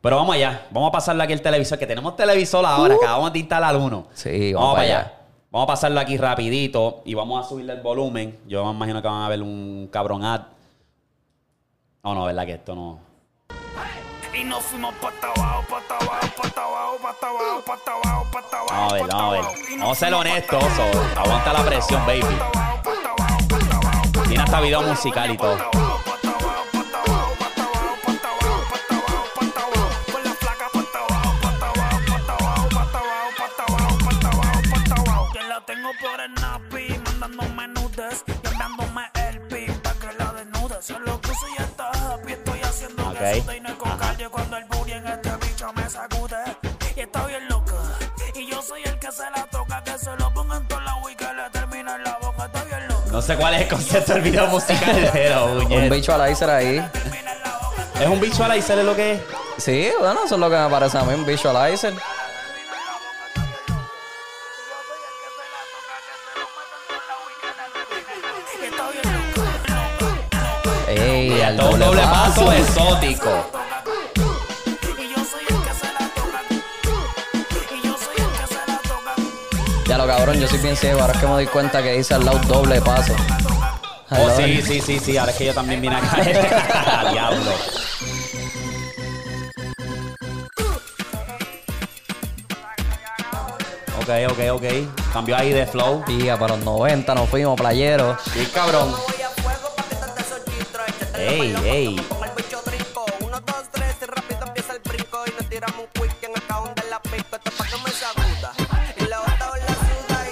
Pero 0.00 0.16
vamos 0.16 0.34
allá, 0.34 0.66
vamos 0.72 0.88
a 0.88 0.92
pasarle 0.92 1.22
aquí 1.22 1.32
el 1.32 1.40
televisor, 1.40 1.78
que 1.78 1.86
tenemos 1.86 2.16
televisor 2.16 2.66
ahora, 2.66 2.96
acabamos 2.96 3.32
de 3.32 3.38
instalar 3.38 3.76
uno. 3.76 4.08
Sí, 4.12 4.52
vamos 4.52 4.74
para 4.74 4.82
allá. 4.82 5.12
Vamos 5.52 5.68
a 5.68 5.72
pasarlo 5.72 6.00
aquí 6.00 6.16
rapidito 6.16 7.02
y 7.04 7.14
vamos 7.14 7.44
a 7.44 7.48
subirle 7.48 7.74
el 7.74 7.80
volumen. 7.80 8.40
Yo 8.48 8.64
me 8.64 8.72
imagino 8.72 9.00
que 9.00 9.08
van 9.08 9.22
a 9.22 9.28
ver 9.28 9.40
un 9.40 9.88
cabrón 9.90 10.24
ad. 10.24 10.42
No, 12.06 12.14
no, 12.14 12.24
verdad 12.24 12.46
que 12.46 12.52
esto 12.52 12.72
no. 12.76 13.00
Y 14.32 14.44
nos 14.44 14.62
fuimos 14.62 14.94
pata 14.94 15.26
abajo, 15.34 15.64
pata 15.68 15.96
abajo, 15.96 16.28
pata 16.40 16.62
abajo, 16.62 16.98
pata 17.02 17.26
abajo, 17.26 17.62
pata 17.66 17.90
abajo, 17.90 18.26
pata 18.30 18.58
abajo. 18.60 18.70
Vamos 18.70 18.92
a 18.92 18.94
ver, 18.94 19.02
pata 19.02 19.16
vamos 19.16 19.34
a 19.34 19.50
ver. 19.50 19.78
Vamos 19.80 19.98
ser 19.98 20.14
honestos, 20.14 20.64
aguanta 21.16 21.52
la 21.52 21.64
presión, 21.64 22.06
baby. 22.06 22.22
Tiene 24.28 24.44
hasta 24.44 24.60
video 24.60 24.78
abajo. 24.78 24.94
musical 24.94 25.30
y 25.32 25.36
todo. 25.36 25.58
Con 30.12 30.22
la 30.22 30.30
flaca, 30.30 30.68
pata 30.72 30.98
abajo, 31.08 31.34
pata 31.42 31.66
abajo, 31.66 32.06
pata 32.06 32.34
abajo, 32.34 32.68
pata 32.70 32.98
abajo, 33.02 33.30
pata 33.36 33.64
abajo, 33.64 33.98
pata 34.04 34.28
abajo, 34.28 34.60
pata 34.70 34.94
abajo. 34.94 35.32
Que 35.32 35.42
la 35.42 35.60
tengo 35.66 35.90
por 36.00 36.20
el 36.20 36.32
napi, 36.34 37.00
mandándome 37.04 37.66
nudes 37.66 38.22
y 38.28 38.30
enviándome 38.30 39.10
el 39.28 39.40
pin 39.48 39.80
pa' 39.82 39.94
que 39.94 40.12
la 40.16 40.32
desnude. 40.34 40.80
Se 40.82 40.96
lo 41.00 41.20
puse 41.20 41.46
haciendo 42.76 43.08
Ok. 43.08 43.18
que 43.18 43.40
sude 43.40 43.56
y 43.56 43.60
no 43.60 43.68
es 43.70 43.74
con 43.76 43.98
calle 43.98 44.28
cuando 44.28 44.56
el 44.58 44.64
booty 44.66 44.92
en 44.92 45.06
este 45.06 45.30
bicho 45.36 45.72
me 45.74 45.88
sacude. 45.88 46.36
Y 46.94 47.00
está 47.00 47.26
bien 47.26 47.48
loca. 47.48 47.72
Y 48.34 48.46
yo 48.50 48.62
soy 48.62 48.82
el 48.84 48.98
que 48.98 49.10
se 49.12 49.22
la 49.34 49.46
toca, 49.50 49.82
que 49.82 49.98
se 49.98 50.14
lo 50.16 50.32
ponga 50.34 50.56
en 50.56 50.68
toda 50.68 50.82
la 50.82 50.96
y 51.10 51.14
que 51.14 51.24
le 51.24 51.50
termine 51.50 51.90
en 51.90 52.04
la 52.04 52.18
boca. 52.20 52.44
Está 52.46 52.64
bien 52.64 52.88
loca. 52.88 53.10
No 53.10 53.22
sé 53.22 53.36
cuál 53.36 53.54
es 53.54 53.62
el 53.62 53.68
concepto 53.68 54.12
del 54.14 54.22
video 54.22 54.46
musical, 54.48 55.10
pero 55.12 55.46
Un 55.56 55.88
bicho 55.90 56.12
al 56.12 56.18
láser 56.18 56.50
ahí. 56.50 56.90
¿Es 58.00 58.06
un 58.06 58.20
visualizer 58.20 58.84
lo 58.84 58.94
que 58.94 59.12
es? 59.14 59.20
Sí, 59.56 59.90
bueno, 59.98 60.20
eso 60.26 60.34
es 60.34 60.40
lo 60.40 60.50
que 60.50 60.56
me 60.56 60.68
parece 60.68 60.98
a 60.98 61.02
mí, 61.02 61.14
un 61.14 61.24
visualizer. 61.24 61.94
Y 61.94 61.98
Ey, 71.06 71.40
al 71.40 71.56
doble 71.56 72.02
paso 72.02 72.46
paso. 72.46 72.52
exótico. 72.52 73.30
Ya 79.86 79.98
lo 79.98 80.06
cabrón, 80.06 80.40
yo 80.40 80.48
soy 80.48 80.58
bien 80.58 80.76
ciego. 80.76 81.00
Ahora 81.00 81.12
es 81.12 81.20
que 81.20 81.26
me 81.26 81.32
doy 81.32 81.46
cuenta 81.46 81.80
que 81.82 81.92
dice 81.92 82.14
al 82.14 82.24
lado 82.24 82.38
doble 82.48 82.80
paso. 82.80 83.14
Oh, 84.10 84.30
sí, 84.36 84.60
sí, 84.62 84.80
sí, 84.80 84.98
sí. 84.98 85.16
Ahora 85.16 85.30
es 85.30 85.38
que 85.38 85.46
yo 85.46 85.54
también 85.54 85.80
vine 85.80 85.94
acá. 85.94 86.16
Diablo. 87.12 87.52
Ok, 94.00 94.08
ok, 94.30 94.38
ok. 94.52 94.64
Cambió 95.12 95.36
ahí 95.36 95.52
de 95.52 95.66
flow. 95.66 96.02
Tía, 96.04 96.36
para 96.38 96.56
los 96.56 96.64
90 96.64 97.14
nos 97.14 97.28
fuimos 97.28 97.56
playeros. 97.56 98.20
Sí, 98.32 98.46
cabrón. 98.52 98.94
Ey, 101.28 101.56
ey. 101.64 101.96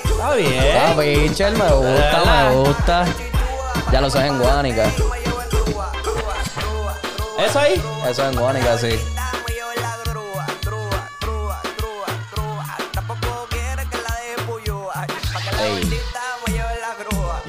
Está 0.04 0.34
bien. 0.36 0.76
Ah, 0.78 0.94
Pitcher, 0.96 1.52
me 1.52 1.68
gusta, 1.72 2.22
me 2.24 2.54
gusta. 2.54 3.04
Ya 3.90 4.00
lo 4.00 4.08
sabes 4.08 4.30
en 4.30 4.38
Guánica. 4.38 4.86
¿Eso 7.38 7.58
ahí? 7.58 7.82
Eso 8.08 8.22
es 8.22 8.32
en 8.32 8.40
Guánica, 8.40 8.78
sí. 8.78 9.13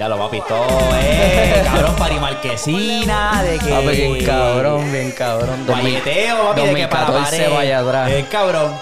Ya 0.06 0.10
lo 0.10 0.20
papi, 0.20 0.40
todo 0.42 0.68
eh. 1.02 1.64
Cabrón, 1.66 1.96
pari 1.96 2.20
marquesina, 2.20 3.42
de 3.42 3.58
que. 3.58 3.72
Papi, 3.72 3.88
bien 3.88 4.24
cabrón, 4.24 4.92
bien 4.92 5.12
cabrón. 5.14 5.66
Guayeteo, 5.66 6.50
papi, 6.50 6.62
2014, 6.62 6.70
de 6.70 6.76
que 6.76 6.88
para 6.88 7.10
la 7.10 7.24
pared. 7.24 7.52
vaya 7.52 7.80
atrás. 7.80 8.12
El 8.12 8.28
cabrón. 8.28 8.76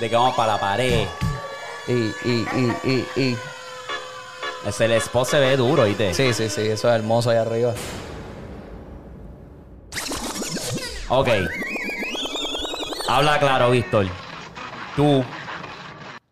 De 0.00 0.10
que 0.10 0.16
vamos 0.16 0.34
para 0.34 0.54
la 0.54 0.58
pared. 0.58 1.06
Y, 1.86 1.92
y, 1.92 2.14
y, 2.24 2.76
y, 2.82 3.20
y. 3.22 3.38
Ese 4.66 4.86
el 4.86 4.92
spot 4.94 5.28
se 5.28 5.38
ve 5.38 5.56
duro, 5.56 5.84
¿viste? 5.84 6.12
Sí, 6.14 6.34
sí, 6.34 6.48
sí, 6.48 6.62
eso 6.62 6.88
es 6.88 6.94
hermoso 6.96 7.30
ahí 7.30 7.36
arriba. 7.36 7.72
Ok. 11.10 11.28
Habla 13.08 13.38
claro, 13.38 13.70
Víctor. 13.70 14.08
Tú 14.96 15.24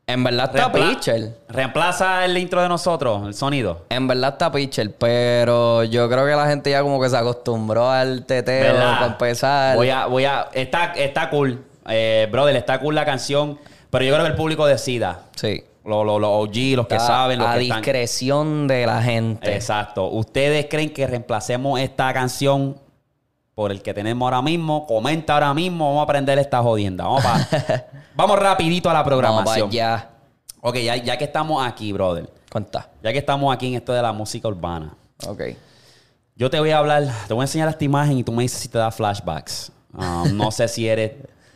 en 0.09 0.25
verdad 0.25 0.47
está 0.53 0.73
reempla- 0.73 0.89
pitcher. 0.89 1.37
reemplaza 1.49 2.25
el 2.25 2.37
intro 2.39 2.63
de 2.63 2.69
nosotros, 2.69 3.27
el 3.27 3.35
sonido. 3.35 3.85
En 3.91 4.09
verdad 4.09 4.33
está 4.33 4.51
pitcher, 4.51 4.93
pero 4.97 5.85
yo 5.85 6.09
creo 6.09 6.25
que 6.27 6.33
la 6.35 6.47
gente 6.49 6.71
ya 6.71 6.83
como 6.83 7.01
que 7.01 7.09
se 7.11 7.17
acostumbró 7.17 7.91
al 7.91 8.25
teteo 8.25 8.73
¿Verdad? 8.73 8.95
para 8.95 9.07
empezar. 9.13 9.77
Voy 9.77 9.91
a, 9.91 10.07
voy 10.07 10.25
a. 10.25 10.49
Está, 10.55 10.95
está 10.95 11.29
cool. 11.31 11.63
Eh, 11.89 12.27
brother, 12.33 12.57
está 12.57 12.81
cool 12.81 12.95
la 12.95 13.05
canción. 13.05 13.59
Pero 13.91 14.05
yo 14.05 14.13
creo 14.15 14.25
que 14.25 14.31
el 14.31 14.37
público 14.37 14.67
decida. 14.67 15.21
Sí. 15.37 15.63
Los, 15.85 16.05
los, 16.05 16.21
los 16.21 16.31
OG, 16.31 16.77
los 16.77 16.87
que 16.87 16.97
Está 16.97 17.07
saben, 17.07 17.39
los 17.39 17.49
a 17.49 17.55
que 17.55 17.63
están. 17.63 17.79
discreción 17.83 18.67
de 18.67 18.85
la 18.87 19.01
gente. 19.03 19.55
Exacto. 19.55 20.07
¿Ustedes 20.09 20.67
creen 20.71 20.91
que 20.93 21.07
reemplacemos 21.07 21.81
esta 21.81 22.13
canción 22.13 22.77
por 23.59 23.73
el 23.73 23.83
que 23.83 23.93
tenemos 23.93 24.25
ahora 24.25 24.41
mismo? 24.41 24.87
Comenta 24.87 25.35
ahora 25.35 25.53
mismo. 25.53 25.89
Vamos 25.89 25.99
a 25.99 26.05
aprender 26.05 26.39
esta 26.39 26.63
jodienda. 26.63 27.03
Vamos, 27.03 27.25
vamos 28.15 28.39
rapidito 28.39 28.89
a 28.89 28.95
la 28.95 29.03
programación. 29.03 29.69
allá. 29.69 30.11
ok, 30.61 30.77
ya, 30.77 30.95
ya 30.95 31.19
que 31.19 31.25
estamos 31.25 31.67
aquí, 31.67 31.93
brother. 31.93 32.33
Cuenta. 32.53 32.89
Ya 33.03 33.11
que 33.11 33.19
estamos 33.19 33.53
aquí 33.53 33.67
en 33.67 33.75
esto 33.75 33.93
de 33.93 34.01
la 34.01 34.13
música 34.13 34.47
urbana. 34.47 34.95
Ok. 35.27 35.43
Yo 36.37 36.49
te 36.49 36.61
voy 36.61 36.71
a 36.71 36.79
hablar, 36.79 37.09
te 37.27 37.35
voy 37.35 37.41
a 37.41 37.45
enseñar 37.47 37.69
esta 37.69 37.85
imagen 37.85 38.19
y 38.19 38.23
tú 38.23 38.31
me 38.31 38.45
dices 38.45 38.61
si 38.61 38.69
te 38.69 38.79
da 38.79 38.93
flashbacks. 38.93 39.73
Um, 39.93 40.37
no 40.37 40.53
sé 40.53 40.69
si 40.69 40.87
eres 40.87 41.15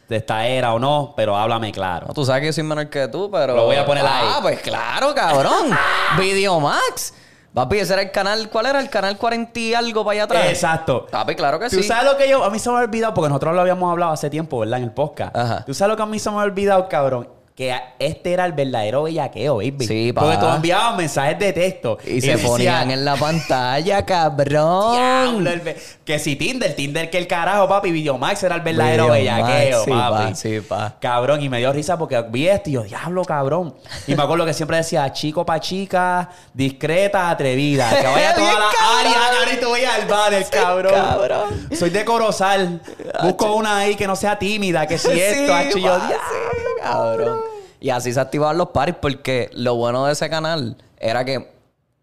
de 0.09 0.17
esta 0.17 0.45
era 0.45 0.75
o 0.75 0.81
no, 0.81 1.15
pero 1.17 1.37
háblame 1.37 1.71
claro. 1.71 2.09
No, 2.09 2.15
tú 2.15 2.25
sabes 2.25 2.41
que 2.41 2.47
yo 2.49 2.53
soy 2.53 2.65
menor 2.65 2.91
que 2.91 3.07
tú, 3.07 3.31
pero. 3.31 3.55
Lo 3.55 3.67
voy 3.67 3.77
a 3.77 3.87
poner 3.87 4.05
ahí. 4.05 4.27
Ah, 4.29 4.39
pues 4.43 4.59
claro, 4.59 5.15
cabrón. 5.15 5.71
Videomax. 6.19 7.15
Papi, 7.55 7.79
ese 7.79 7.93
era 7.93 8.03
el 8.03 8.11
canal. 8.11 8.49
¿Cuál 8.49 8.67
era 8.67 8.81
el 8.81 8.89
canal 8.89 9.19
40 9.19 9.61
y 9.61 9.75
algo 9.75 10.05
para 10.05 10.13
allá 10.13 10.25
atrás? 10.25 10.47
Exacto. 10.49 11.07
Papi, 11.11 11.35
claro 11.35 11.59
que 11.59 11.69
¿Tú 11.69 11.77
sí. 11.77 11.83
sabes 11.83 12.11
lo 12.11 12.17
que 12.17 12.29
yo, 12.29 12.43
a 12.43 12.49
mí 12.51 12.59
se 12.59 12.71
me 12.71 12.77
ha 12.77 12.81
olvidado, 12.81 13.13
porque 13.13 13.29
nosotros 13.29 13.55
lo 13.55 13.61
habíamos 13.61 13.91
hablado 13.91 14.13
hace 14.13 14.31
tiempo, 14.31 14.61
¿verdad? 14.61 14.79
En 14.79 14.85
el 14.85 14.93
podcast. 14.93 15.37
Ajá. 15.37 15.65
¿Tú 15.67 15.75
sabes 15.75 15.91
lo 15.91 15.97
que 15.97 16.03
a 16.03 16.07
mí 16.07 16.19
se 16.19 16.31
me 16.31 16.37
ha 16.39 16.41
olvidado, 16.45 16.89
cabrón? 16.89 17.29
Que 17.63 17.81
este 18.01 18.33
era 18.33 18.45
el 18.45 18.53
verdadero 18.53 19.05
bellaqueo, 19.05 19.57
baby. 19.59 19.87
Sí, 19.87 20.13
Porque 20.13 20.35
pa. 20.35 20.41
tú 20.41 20.49
enviabas 20.49 20.97
mensajes 20.97 21.39
de 21.39 21.53
texto. 21.53 21.97
Y, 22.05 22.21
se 22.21 22.33
decía, 22.33 22.49
ponían 22.49 22.91
en 22.91 23.05
la 23.05 23.15
pantalla, 23.15 24.05
cabrón. 24.05 24.95
"Diablo, 24.97 25.51
el 25.51 25.77
que 26.05 26.19
si 26.19 26.35
Tinder, 26.35 26.75
Tinder 26.75 27.09
que 27.09 27.19
el 27.19 27.29
carajo, 27.29 27.69
papi, 27.69 27.93
Videomax 27.93 28.43
era 28.43 28.57
el 28.57 28.63
verdadero 28.63 29.13
Videomax, 29.13 29.47
bellaqueo, 29.47 29.85
sí, 29.85 29.91
papi. 29.91 30.25
pa, 30.31 30.35
sí, 30.35 30.61
pa. 30.61 30.97
Cabrón, 31.01 31.41
y 31.43 31.49
me 31.49 31.59
dio 31.59 31.73
risa 31.73 31.97
porque 31.97 32.21
vi 32.31 32.49
esto 32.49 32.69
y 32.69 32.73
yo, 32.73 32.83
diablo, 32.83 33.25
cabrón. 33.25 33.75
Y 34.09 34.17
me 34.17 34.23
acuerdo 34.25 34.45
que 34.45 34.55
siempre 34.55 34.79
decía, 34.79 35.13
chico 35.13 35.47
pa' 35.47 35.61
chica, 35.61 36.29
discreta, 36.53 37.31
atrevida. 37.31 37.91
Que 37.91 38.07
vaya 38.09 38.31
a 38.33 38.35
toda 38.35 38.59
la 38.59 38.67
área, 38.99 39.13
cabrón, 39.13 39.55
y 39.55 39.61
tú 39.61 39.71
veías 39.73 39.99
el 40.01 40.07
banner, 40.09 40.45
cabrón. 40.51 40.93
cabrón. 40.95 41.69
Soy 41.79 41.91
de 41.91 42.05
Corozal. 42.05 42.81
Busco 43.23 43.55
una 43.55 43.79
ahí 43.79 43.95
que 43.95 44.07
no 44.09 44.17
sea 44.17 44.37
tímida, 44.37 44.85
que 44.87 44.99
si 44.99 45.11
esto, 45.21 45.55
hacho, 45.55 45.79
y 45.79 45.83
yo, 45.83 45.97
"Diablo, 45.97 46.17
sí, 46.17 46.83
cabrón. 46.83 47.52
Y 47.83 47.91
así 47.91 48.13
se 48.13 48.21
activaban 48.21 48.57
los 48.59 48.69
paris 48.69 48.95
porque 49.01 49.51
lo 49.55 49.75
bueno 49.75 50.07
de 50.07 50.13
ese 50.13 50.31
canal 50.31 50.77
era 51.01 51.25
que 51.25 51.51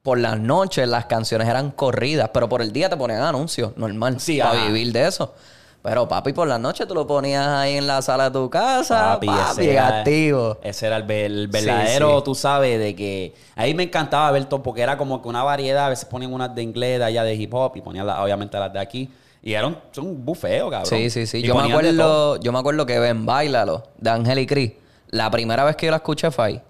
por 0.03 0.17
las 0.19 0.37
noches 0.37 0.87
las 0.89 1.05
canciones 1.05 1.47
eran 1.47 1.71
corridas, 1.71 2.29
pero 2.33 2.49
por 2.49 2.61
el 2.61 2.73
día 2.73 2.89
te 2.89 2.97
ponían 2.97 3.21
anuncios, 3.21 3.71
normal, 3.77 4.19
Sí, 4.19 4.39
para 4.39 4.51
ajá. 4.59 4.67
vivir 4.67 4.91
de 4.91 5.07
eso. 5.07 5.33
Pero 5.81 6.05
papi, 6.09 6.33
por 6.33 6.45
las 6.49 6.59
noches 6.59 6.85
tú 6.85 6.93
lo 6.93 7.07
ponías 7.07 7.47
ahí 7.47 7.77
en 7.77 7.87
la 7.87 8.01
sala 8.01 8.25
de 8.25 8.31
tu 8.31 8.49
casa, 8.49 9.13
papi, 9.13 9.29
ese 9.51 9.71
era- 9.71 9.99
activo. 9.99 10.57
Ese 10.61 10.87
era 10.87 10.97
el, 10.97 11.03
ve- 11.03 11.25
el 11.27 11.47
verdadero, 11.47 12.17
sí. 12.17 12.23
tú 12.25 12.35
sabes, 12.35 12.77
de 12.77 12.93
que... 12.93 13.33
Ahí 13.55 13.73
me 13.73 13.83
encantaba 13.83 14.29
ver 14.31 14.43
todo, 14.45 14.61
porque 14.61 14.81
era 14.81 14.97
como 14.97 15.21
que 15.21 15.29
una 15.29 15.43
variedad. 15.43 15.85
A 15.85 15.89
veces 15.89 16.03
ponían 16.03 16.33
unas 16.33 16.53
de 16.53 16.61
inglés, 16.63 16.99
de 16.99 17.05
allá 17.05 17.23
de 17.23 17.33
hip 17.35 17.53
hop, 17.53 17.77
y 17.77 17.81
ponían 17.81 18.05
la- 18.05 18.21
obviamente 18.21 18.59
las 18.59 18.73
de 18.73 18.79
aquí. 18.79 19.09
Y 19.41 19.53
eran 19.53 19.77
un 19.97 20.25
bufeo, 20.25 20.69
cabrón. 20.69 20.89
Sí, 20.89 21.09
sí, 21.09 21.25
sí. 21.25 21.37
Y 21.37 21.43
Yo 21.43 21.55
me 21.55 21.71
acuerdo, 21.71 22.35
yo 22.41 22.51
me 22.51 22.59
acuerdo 22.59 22.85
que 22.85 22.99
ven 22.99 23.25
Bailalo 23.25 23.83
de 23.97 24.09
Ángel 24.09 24.39
y 24.39 24.45
Cris. 24.45 24.71
La 25.09 25.29
primera 25.31 25.63
vez 25.63 25.75
que 25.75 25.85
yo 25.87 25.91
la 25.91 25.97
escuché 25.97 26.31
fue 26.31 26.45
ahí. 26.45 26.61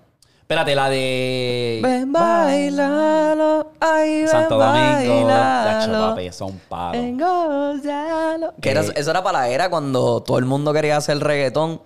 Espérate, 0.41 0.74
la 0.74 0.89
de... 0.89 1.79
Ven, 1.84 2.12
bailalo, 2.12 3.72
ay, 3.79 4.25
Santo 4.27 4.58
Domingo. 4.58 5.25
Bailalo. 5.27 6.10
papi, 6.10 6.25
eso 6.25 6.46
es 6.48 6.51
un 6.53 6.60
palo. 6.67 6.91
Ven, 6.93 7.17
gózalo. 7.19 8.53
Que 8.60 8.72
era- 8.72 8.81
eso 8.81 9.12
era 9.12 9.22
para 9.24 9.39
la 9.39 9.50
era 9.50 9.69
cuando 9.69 10.22
todo 10.24 10.39
el 10.39 10.46
mundo 10.46 10.74
quería 10.74 10.98
hacer 10.98 11.19
reggaetón 11.19 11.81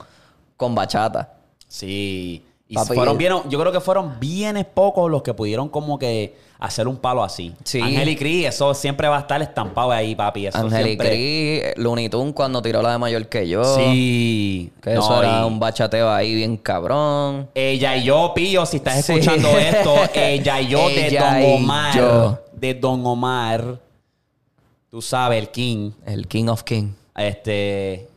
con 0.56 0.76
bachata. 0.76 1.34
Sí. 1.68 2.46
Y 2.74 2.76
Papi, 2.76 2.96
fueron 2.96 3.16
eh. 3.16 3.18
bien, 3.20 3.34
yo 3.50 3.60
creo 3.60 3.72
que 3.72 3.80
fueron 3.80 4.20
bienes 4.20 4.66
pocos 4.66 5.10
los 5.12 5.22
que 5.22 5.34
pudieron 5.36 5.70
como 5.70 6.00
que 6.00 6.36
hacer 6.58 6.88
un 6.88 6.98
palo 6.98 7.24
así. 7.24 7.54
Sí. 7.64 7.80
Ángel 7.80 8.10
y 8.10 8.16
Cris, 8.16 8.48
eso 8.48 8.74
siempre 8.74 9.08
va 9.08 9.18
a 9.18 9.20
estar 9.20 9.40
estampado 9.44 9.92
ahí, 9.92 10.16
papi. 10.16 10.48
Eso 10.48 10.58
Ángel 10.58 10.82
y 10.82 10.84
siempre- 10.86 11.10
Cris, 11.10 11.84
Looney 11.84 12.10
Tunes 12.10 12.34
cuando 12.34 12.62
tiró 12.64 12.82
la 12.82 12.94
de 12.94 12.98
mayor 12.98 13.28
que 13.28 13.48
yo. 13.48 13.64
Sí. 13.78 14.72
Que 14.82 14.96
No, 14.96 15.02
eso 15.02 15.22
era 15.22 15.46
un 15.46 15.60
bachateo 15.60 16.10
ahí 16.10 16.34
bien 16.34 16.58
cabrón. 16.58 17.48
Ella 17.54 17.96
y 17.98 18.06
yo, 18.06 18.32
Pío, 18.34 18.66
si 18.66 18.78
estás 18.78 19.06
Sí. 19.06 19.12
escuchando 19.14 19.50
esto, 19.50 19.96
ella 20.16 20.60
y 20.62 20.68
yo 20.70 20.90
de 20.90 21.08
Ella 21.08 21.40
Don 21.40 21.54
Omar. 21.54 21.96
yo. 21.96 22.40
De 22.54 22.74
Don 22.74 23.06
Omar. 23.06 23.80
Tú 24.90 25.00
sabes, 25.02 25.40
el 25.42 25.50
King. 25.50 25.92
El 26.06 26.28
King 26.28 26.48
of 26.48 26.64
King. 26.64 26.94
Este. 27.16 28.08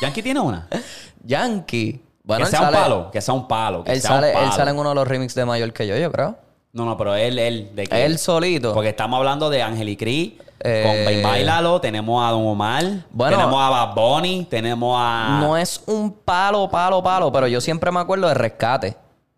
Yankee 0.00 0.22
tiene 0.22 0.40
una. 0.40 0.68
Yankee. 1.24 2.00
Bueno, 2.28 2.44
que 2.44 2.50
sea 2.50 2.60
un 2.60 2.72
palo. 2.72 3.10
Que 3.10 3.20
sea 3.22 3.34
un 3.34 3.48
palo. 3.48 3.84
Que 3.84 3.92
Él 3.92 4.00
sea 4.02 4.10
un 4.10 4.16
sale, 4.20 4.32
él 4.44 4.52
sale 4.52 4.70
en 4.70 4.78
uno 4.78 4.90
de 4.90 4.94
los 4.94 5.08
remixes 5.08 5.34
de 5.34 5.46
mayor 5.46 5.72
que 5.72 5.86
yo, 5.86 5.96
yo 5.96 6.12
creo. 6.12 6.36
No, 6.74 6.84
no, 6.84 6.94
pero 6.98 7.14
él, 7.16 7.38
él. 7.38 7.70
¿de 7.74 7.86
qué? 7.86 8.04
Él 8.04 8.18
solito. 8.18 8.74
Porque 8.74 8.90
estamos 8.90 9.16
hablando 9.16 9.48
de 9.48 9.62
Ángel 9.62 9.88
y 9.88 9.96
Cris. 9.96 10.32
Eh, 10.60 10.82
con 10.84 10.92
Ben 11.06 11.22
Bailalo. 11.22 11.80
Tenemos 11.80 12.22
a 12.22 12.30
Don 12.30 12.46
Omar. 12.46 12.84
Bueno. 13.10 13.34
tenemos 13.36 13.58
a 13.58 13.70
Bad 13.70 13.94
Bunny. 13.94 14.44
Tenemos 14.50 14.94
a. 15.00 15.38
No 15.40 15.56
es 15.56 15.82
un 15.86 16.12
palo, 16.12 16.68
palo, 16.68 17.02
palo, 17.02 17.32
pero 17.32 17.48
yo 17.48 17.62
siempre 17.62 17.90
me 17.90 18.00
acuerdo 18.00 18.28
de 18.28 18.34
Rescate. 18.34 18.96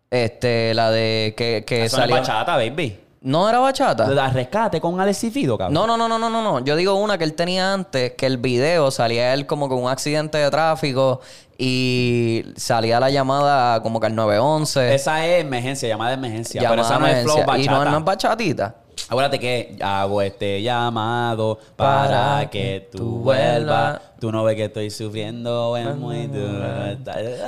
Este, 0.09 0.73
la 0.73 0.91
de 0.91 1.33
que, 1.37 1.63
que 1.65 1.85
Eso 1.85 1.95
no 1.95 2.03
es 2.03 2.09
salió. 2.09 2.15
bachata, 2.17 2.57
baby. 2.57 2.99
¿No 3.23 3.47
era 3.47 3.59
bachata? 3.59 4.07
La 4.07 4.29
rescate 4.31 4.81
con 4.81 4.99
Alexi 4.99 5.29
Fido, 5.29 5.55
cabrón. 5.55 5.75
No, 5.75 5.85
no, 5.85 5.95
no, 5.95 6.17
no, 6.17 6.27
no, 6.27 6.41
no. 6.41 6.59
Yo 6.65 6.75
digo 6.75 6.95
una 6.95 7.19
que 7.19 7.23
él 7.23 7.35
tenía 7.35 7.71
antes, 7.71 8.13
que 8.13 8.25
el 8.25 8.37
video 8.37 8.89
salía 8.89 9.35
él 9.35 9.45
como 9.45 9.69
con 9.69 9.77
un 9.77 9.89
accidente 9.89 10.39
de 10.39 10.49
tráfico 10.49 11.21
y 11.55 12.43
salía 12.55 12.99
la 12.99 13.11
llamada 13.11 13.83
como 13.83 13.99
que 13.99 14.07
al 14.07 14.15
911. 14.15 14.95
Esa 14.95 15.23
es 15.27 15.41
emergencia, 15.41 15.87
llamada 15.87 16.09
de 16.09 16.17
emergencia. 16.17 16.63
llamada 16.63 16.81
pero 16.81 16.87
esa 16.87 16.99
no 16.99 17.07
es 17.07 17.23
flow 17.23 17.45
bachata. 17.45 17.59
Y 17.59 17.67
no, 17.67 17.85
no 17.85 17.97
es 17.99 18.03
bachatita. 18.03 18.75
Acuérdate 19.09 19.39
que 19.39 19.75
hago 19.81 20.21
este 20.21 20.61
llamado 20.61 21.59
para, 21.75 22.07
Para 22.07 22.49
que 22.49 22.87
tú 22.91 23.19
vuelvas. 23.23 23.99
Tú 24.19 24.31
no 24.31 24.43
ves 24.43 24.55
que 24.55 24.65
estoy 24.65 24.89
sufriendo, 24.91 25.75
es 25.75 25.95
muy 25.95 26.27
duro. 26.27 26.63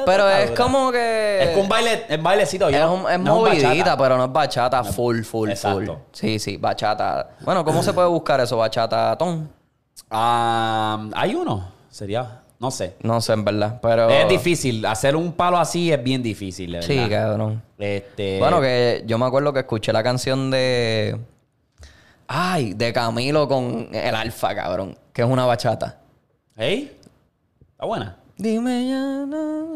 Pero 0.06 0.28
es 0.30 0.52
como 0.52 0.92
que... 0.92 1.44
Es 1.44 1.58
un 1.58 1.70
baile, 1.70 2.04
es 2.10 2.22
bailecito. 2.22 2.68
Es, 2.68 2.84
un- 2.84 3.10
es 3.10 3.20
no 3.20 3.36
movidita, 3.36 3.96
pero 3.96 4.18
no 4.18 4.26
es 4.26 4.32
bachata 4.34 4.84
full, 4.84 5.22
full, 5.22 5.50
Exacto. 5.52 5.78
full. 5.86 5.96
Sí, 6.12 6.40
sí, 6.40 6.58
bachata. 6.58 7.30
Bueno, 7.42 7.64
¿cómo 7.64 7.84
se 7.84 7.94
puede 7.94 8.08
buscar 8.08 8.40
eso? 8.42 8.58
Bachatatón. 8.58 9.50
Ah, 10.10 11.08
hay 11.16 11.36
uno. 11.36 11.72
Sería, 11.90 12.42
no 12.60 12.72
sé. 12.72 12.96
No 13.04 13.22
sé, 13.22 13.34
en 13.34 13.46
verdad, 13.46 13.80
pero... 13.82 14.10
Es 14.10 14.28
difícil. 14.28 14.84
Hacer 14.86 15.16
un 15.16 15.32
palo 15.34 15.58
así 15.60 15.92
es 15.92 16.04
bien 16.04 16.24
difícil, 16.24 16.72
de 16.72 16.82
Sí, 16.82 16.96
verdad. 16.98 17.28
cabrón. 17.28 17.62
Este, 17.78 18.40
Bueno, 18.40 18.60
que 18.62 19.04
yo 19.06 19.18
me 19.20 19.26
acuerdo 19.26 19.54
que 19.54 19.60
escuché 19.60 19.94
la 19.94 20.02
canción 20.02 20.50
de... 20.50 21.20
Ay, 22.36 22.74
de 22.74 22.92
Camilo 22.92 23.48
con 23.48 23.90
el 23.94 24.16
Alfa, 24.16 24.56
cabrón. 24.56 24.98
Que 25.14 25.22
es 25.22 25.28
una 25.28 25.46
bachata. 25.46 26.00
¿Hey? 26.56 26.98
Está 27.72 27.86
buena. 27.86 28.18
Dime 28.38 28.88
ya 28.90 29.26
no... 29.28 29.74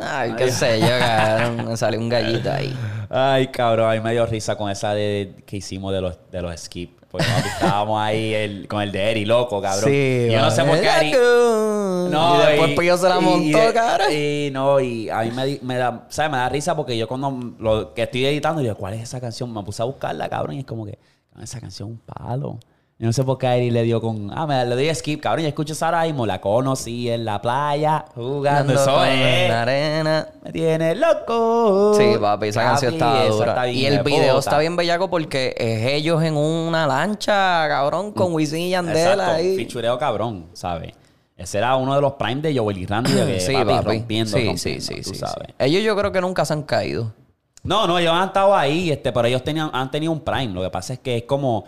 Ay, 0.00 0.32
qué 0.38 0.50
sé 0.50 0.80
yo, 0.80 0.86
cabrón. 0.98 1.68
Me 1.68 1.76
salió 1.76 2.00
un 2.00 2.08
gallito 2.08 2.50
ahí. 2.50 2.74
Ay, 3.10 3.48
cabrón, 3.48 3.90
a 3.90 3.94
mí 3.94 4.00
me 4.00 4.12
dio 4.12 4.24
risa 4.24 4.56
con 4.56 4.70
esa 4.70 4.94
de, 4.94 5.34
que 5.44 5.58
hicimos 5.58 5.92
de 5.92 6.00
los, 6.00 6.18
de 6.32 6.40
los 6.40 6.58
skip. 6.58 6.98
Porque 7.10 7.26
papi, 7.26 7.48
estábamos 7.48 8.00
ahí 8.00 8.32
el- 8.32 8.66
con 8.66 8.80
el 8.80 8.92
de 8.92 9.10
Eri, 9.10 9.24
loco, 9.26 9.60
cabrón. 9.60 9.92
Y 9.92 10.30
yo 10.30 10.40
no 10.40 10.50
sé 10.50 10.64
por 10.64 10.80
qué 10.80 10.88
Eri... 10.88 11.12
No, 11.12 12.42
y 12.42 12.46
después 12.46 12.78
Pillo 12.78 12.96
se 12.96 13.08
la 13.10 13.20
montó, 13.20 13.68
y 13.68 13.72
cabrón. 13.74 14.06
Y 14.10 14.48
no, 14.52 14.80
y 14.80 15.10
a 15.10 15.20
mí 15.20 15.58
me, 15.60 15.76
da, 15.76 16.06
¿sabes? 16.08 16.30
Me 16.30 16.38
da 16.38 16.48
risa 16.48 16.74
porque 16.74 16.96
yo 16.96 17.06
cuando 17.06 17.52
lo 17.58 17.92
que 17.92 18.04
estoy 18.04 18.24
editando, 18.24 18.62
digo, 18.62 18.74
¿cuál 18.76 18.94
es 18.94 19.02
esa 19.02 19.20
canción? 19.20 19.52
Me 19.52 19.62
puse 19.62 19.82
a 19.82 19.84
buscarla, 19.84 20.28
cabrón, 20.30 20.56
y 20.56 20.60
es 20.60 20.64
como 20.64 20.86
que, 20.86 20.98
"Ah, 21.00 21.19
esa 21.42 21.60
canción 21.60 21.88
es 21.88 21.94
un 21.94 22.00
palo. 22.00 22.58
Yo 22.98 23.06
no 23.06 23.14
sé 23.14 23.24
por 23.24 23.38
qué 23.38 23.46
a 23.46 23.56
Eri 23.56 23.70
le 23.70 23.82
dio 23.82 23.98
con, 23.98 24.30
ah, 24.36 24.46
me 24.46 24.62
le 24.66 24.74
doy 24.74 24.94
skip, 24.94 25.22
cabrón, 25.22 25.46
y 25.46 25.48
escucho 25.48 25.72
esa 25.72 25.86
ahora 25.86 26.02
mismo, 26.04 26.26
la 26.26 26.38
conocí 26.38 27.08
en 27.08 27.24
la 27.24 27.40
playa, 27.40 28.04
jugando, 28.14 28.74
es. 28.74 29.48
la 29.48 29.62
arena. 29.62 30.28
Me 30.44 30.52
tiene 30.52 30.94
loco. 30.96 31.94
Sí, 31.96 32.12
papi, 32.20 32.48
esa 32.48 32.62
canción 32.62 32.92
está 32.92 33.24
dura. 33.28 33.48
está 33.48 33.64
bien 33.64 33.76
y 33.78 33.86
el 33.86 33.96
de 33.96 34.02
video 34.02 34.34
puta. 34.34 34.38
está 34.40 34.58
bien 34.58 34.76
bellaco 34.76 35.08
porque 35.08 35.54
es 35.56 35.86
ellos 35.94 36.22
en 36.22 36.36
una 36.36 36.86
lancha, 36.86 37.66
cabrón, 37.68 38.12
con 38.12 38.34
Wisin 38.34 38.60
y 38.60 38.70
Yandel 38.70 38.96
Exacto, 38.98 39.32
ahí. 39.32 39.56
fichureo 39.56 39.98
cabrón, 39.98 40.48
¿sabes? 40.52 40.92
Ese 41.38 41.56
era 41.56 41.76
uno 41.76 41.94
de 41.94 42.02
los 42.02 42.12
prime 42.12 42.42
de 42.42 42.54
Joel 42.58 42.76
y 42.76 42.84
Randy 42.84 43.12
que 43.26 43.40
Sí, 43.40 43.54
papi, 43.54 43.64
papi. 43.64 43.84
rompiendo, 43.98 44.30
sí, 44.36 44.44
rompiendo, 44.46 44.58
sí, 44.58 44.80
sí, 44.82 45.00
tú 45.00 45.14
sí, 45.14 45.20
sabes. 45.20 45.46
sí. 45.48 45.54
Ellos 45.58 45.82
yo 45.82 45.96
creo 45.96 46.12
que 46.12 46.20
nunca 46.20 46.44
se 46.44 46.52
han 46.52 46.64
caído. 46.64 47.14
No, 47.62 47.86
no, 47.86 47.98
ellos 47.98 48.12
han 48.12 48.28
estado 48.28 48.54
ahí, 48.56 48.90
este, 48.90 49.12
pero 49.12 49.28
ellos 49.28 49.42
tenían, 49.44 49.70
han 49.72 49.90
tenido 49.90 50.12
un 50.12 50.20
prime. 50.20 50.48
Lo 50.54 50.62
que 50.62 50.70
pasa 50.70 50.94
es 50.94 50.98
que 51.00 51.18
es 51.18 51.22
como 51.24 51.64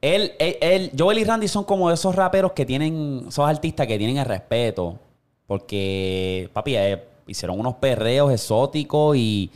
Él, 0.00 0.32
él, 0.38 0.56
él- 0.60 0.92
Joel 0.98 1.18
y 1.18 1.24
Randy 1.24 1.48
son 1.48 1.64
como 1.64 1.90
esos 1.90 2.14
raperos 2.14 2.52
que 2.52 2.64
tienen, 2.66 3.24
esos 3.28 3.46
artistas 3.48 3.86
que 3.86 3.98
tienen 3.98 4.16
el 4.18 4.24
respeto. 4.24 4.98
Porque, 5.46 6.50
papi, 6.52 6.76
eh, 6.76 7.04
hicieron 7.26 7.58
unos 7.60 7.74
perreos 7.74 8.32
exóticos 8.32 9.16
y 9.16 9.50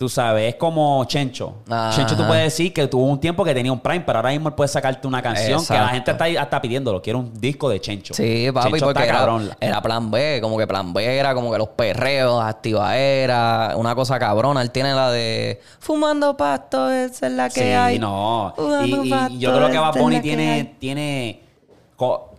tú 0.00 0.08
sabes, 0.08 0.48
es 0.48 0.54
como 0.54 1.04
Chencho. 1.04 1.56
Ajá. 1.68 1.94
Chencho 1.94 2.16
tú 2.16 2.26
puedes 2.26 2.44
decir 2.44 2.72
que 2.72 2.86
tuvo 2.86 3.04
un 3.04 3.20
tiempo 3.20 3.44
que 3.44 3.52
tenía 3.52 3.70
un 3.70 3.80
prime, 3.80 4.00
pero 4.00 4.18
ahora 4.20 4.30
mismo 4.30 4.48
él 4.48 4.54
puede 4.54 4.68
sacarte 4.68 5.06
una 5.06 5.20
canción 5.20 5.62
que 5.62 5.74
la 5.74 5.88
gente 5.88 6.10
está 6.12 6.24
hasta 6.24 6.58
pidiéndolo. 6.58 7.02
Quiere 7.02 7.18
un 7.18 7.38
disco 7.38 7.68
de 7.68 7.82
Chencho. 7.82 8.14
Sí, 8.14 8.48
papi, 8.50 8.70
Chencho 8.70 8.86
porque 8.86 8.98
está 9.02 9.10
era, 9.10 9.18
cabrón. 9.18 9.50
era 9.60 9.82
plan 9.82 10.10
B, 10.10 10.38
como 10.40 10.56
que 10.56 10.66
plan 10.66 10.94
B 10.94 11.04
era 11.04 11.34
como 11.34 11.52
que 11.52 11.58
los 11.58 11.68
perreos, 11.68 12.42
activaera, 12.42 13.74
una 13.76 13.94
cosa 13.94 14.18
cabrona. 14.18 14.62
Él 14.62 14.70
tiene 14.70 14.94
la 14.94 15.10
de 15.10 15.60
fumando 15.80 16.34
pasto, 16.34 16.90
esa 16.90 17.26
es 17.26 17.32
la 17.34 17.50
que 17.50 17.60
sí, 17.60 17.68
hay. 17.68 17.98
no. 17.98 18.54
Fumando 18.56 19.04
Y, 19.04 19.34
y 19.34 19.38
yo 19.38 19.54
creo 19.54 19.70
que 19.70 19.78
Bad 19.78 19.98
Bunny 19.98 20.20
tiene, 20.22 20.76
tiene 20.78 21.42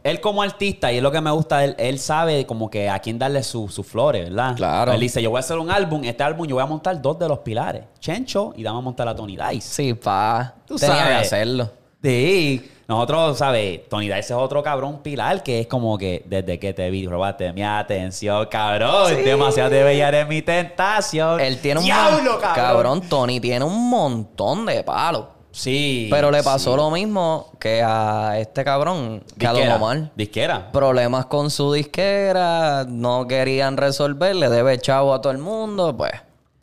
él 0.04 0.20
como 0.22 0.42
artista, 0.42 0.92
y 0.92 0.98
es 0.98 1.04
lo 1.04 1.12
que 1.12 1.22
me 1.22 1.32
gusta, 1.32 1.64
él, 1.64 1.76
él 1.78 2.00
sabe 2.00 2.46
como 2.46 2.70
que 2.70 2.90
a 2.90 3.00
quién 3.00 3.20
darle 3.20 3.44
su- 3.44 3.70
sus 3.70 3.86
flores, 3.86 4.26
¿verdad? 4.30 4.56
Claro. 4.56 4.92
Él 4.94 5.00
dice, 5.00 5.22
yo 5.22 5.30
voy 5.30 5.38
a 5.38 5.42
hacer 5.42 5.58
un 5.58 5.70
álbum, 5.72 6.04
este 6.04 6.24
álbum 6.24 6.48
yo 6.48 6.56
voy 6.56 6.64
a 6.64 6.68
montar 6.68 7.02
dos 7.02 7.18
de 7.20 7.28
los 7.28 7.40
pilares, 7.40 7.84
Chencho 8.00 8.54
y 8.56 8.64
vamos 8.64 8.82
a 8.82 8.84
montar 8.84 9.08
a 9.08 9.16
Tony 9.16 9.38
Dice. 9.38 9.62
Sí, 9.62 9.94
pa. 9.94 10.56
Tú 10.66 10.76
Tenía 10.78 10.96
que 10.96 11.02
sabes. 11.02 11.28
hacerlo. 11.28 11.70
Sí, 12.04 12.72
nosotros, 12.88 13.38
¿sabes? 13.38 13.88
Tony 13.88 14.06
Dice 14.08 14.20
es 14.20 14.32
otro 14.32 14.64
cabrón 14.64 15.04
pilar 15.04 15.44
que 15.44 15.60
es 15.62 15.68
como 15.68 15.98
que 16.00 16.24
desde 16.26 16.58
que 16.58 16.74
te 16.74 16.90
vi, 16.90 17.06
robaste 17.06 17.54
mi 17.54 17.62
atención, 17.64 18.48
cabrón. 18.50 19.24
Demasiado 19.24 19.70
de 19.70 19.84
bella 19.84 20.08
eres 20.08 20.28
mi 20.28 20.42
tentación. 20.42 21.40
Él 21.40 21.60
tiene 21.62 21.80
un 21.80 21.86
¡Diablo, 21.86 22.32
mon- 22.32 22.42
cabrón, 22.42 23.02
Tony 23.08 23.40
tiene 23.40 23.64
un 23.66 23.88
montón 23.90 24.66
de 24.66 24.84
palos. 24.84 25.26
Sí. 25.52 26.08
Pero 26.10 26.32
le 26.32 26.44
pasó 26.44 26.72
sí. 26.72 26.78
lo 26.78 26.90
mismo 26.92 27.52
que 27.60 27.82
a 27.84 28.40
este 28.40 28.64
cabrón, 28.64 29.24
que 29.38 29.46
a 29.46 29.50
Don 29.52 29.58
Disquera. 29.60 29.76
Omar. 29.76 30.12
Disquera. 30.16 30.72
Problemas 30.72 31.26
con 31.26 31.50
su 31.52 31.74
disquera, 31.74 32.86
no 32.88 33.28
querían 33.28 33.78
resolver, 33.78 34.36
le 34.36 34.50
debe 34.50 34.80
chavo 34.80 35.14
a 35.14 35.22
todo 35.22 35.32
el 35.32 35.40
mundo, 35.40 35.96
pues 35.96 36.14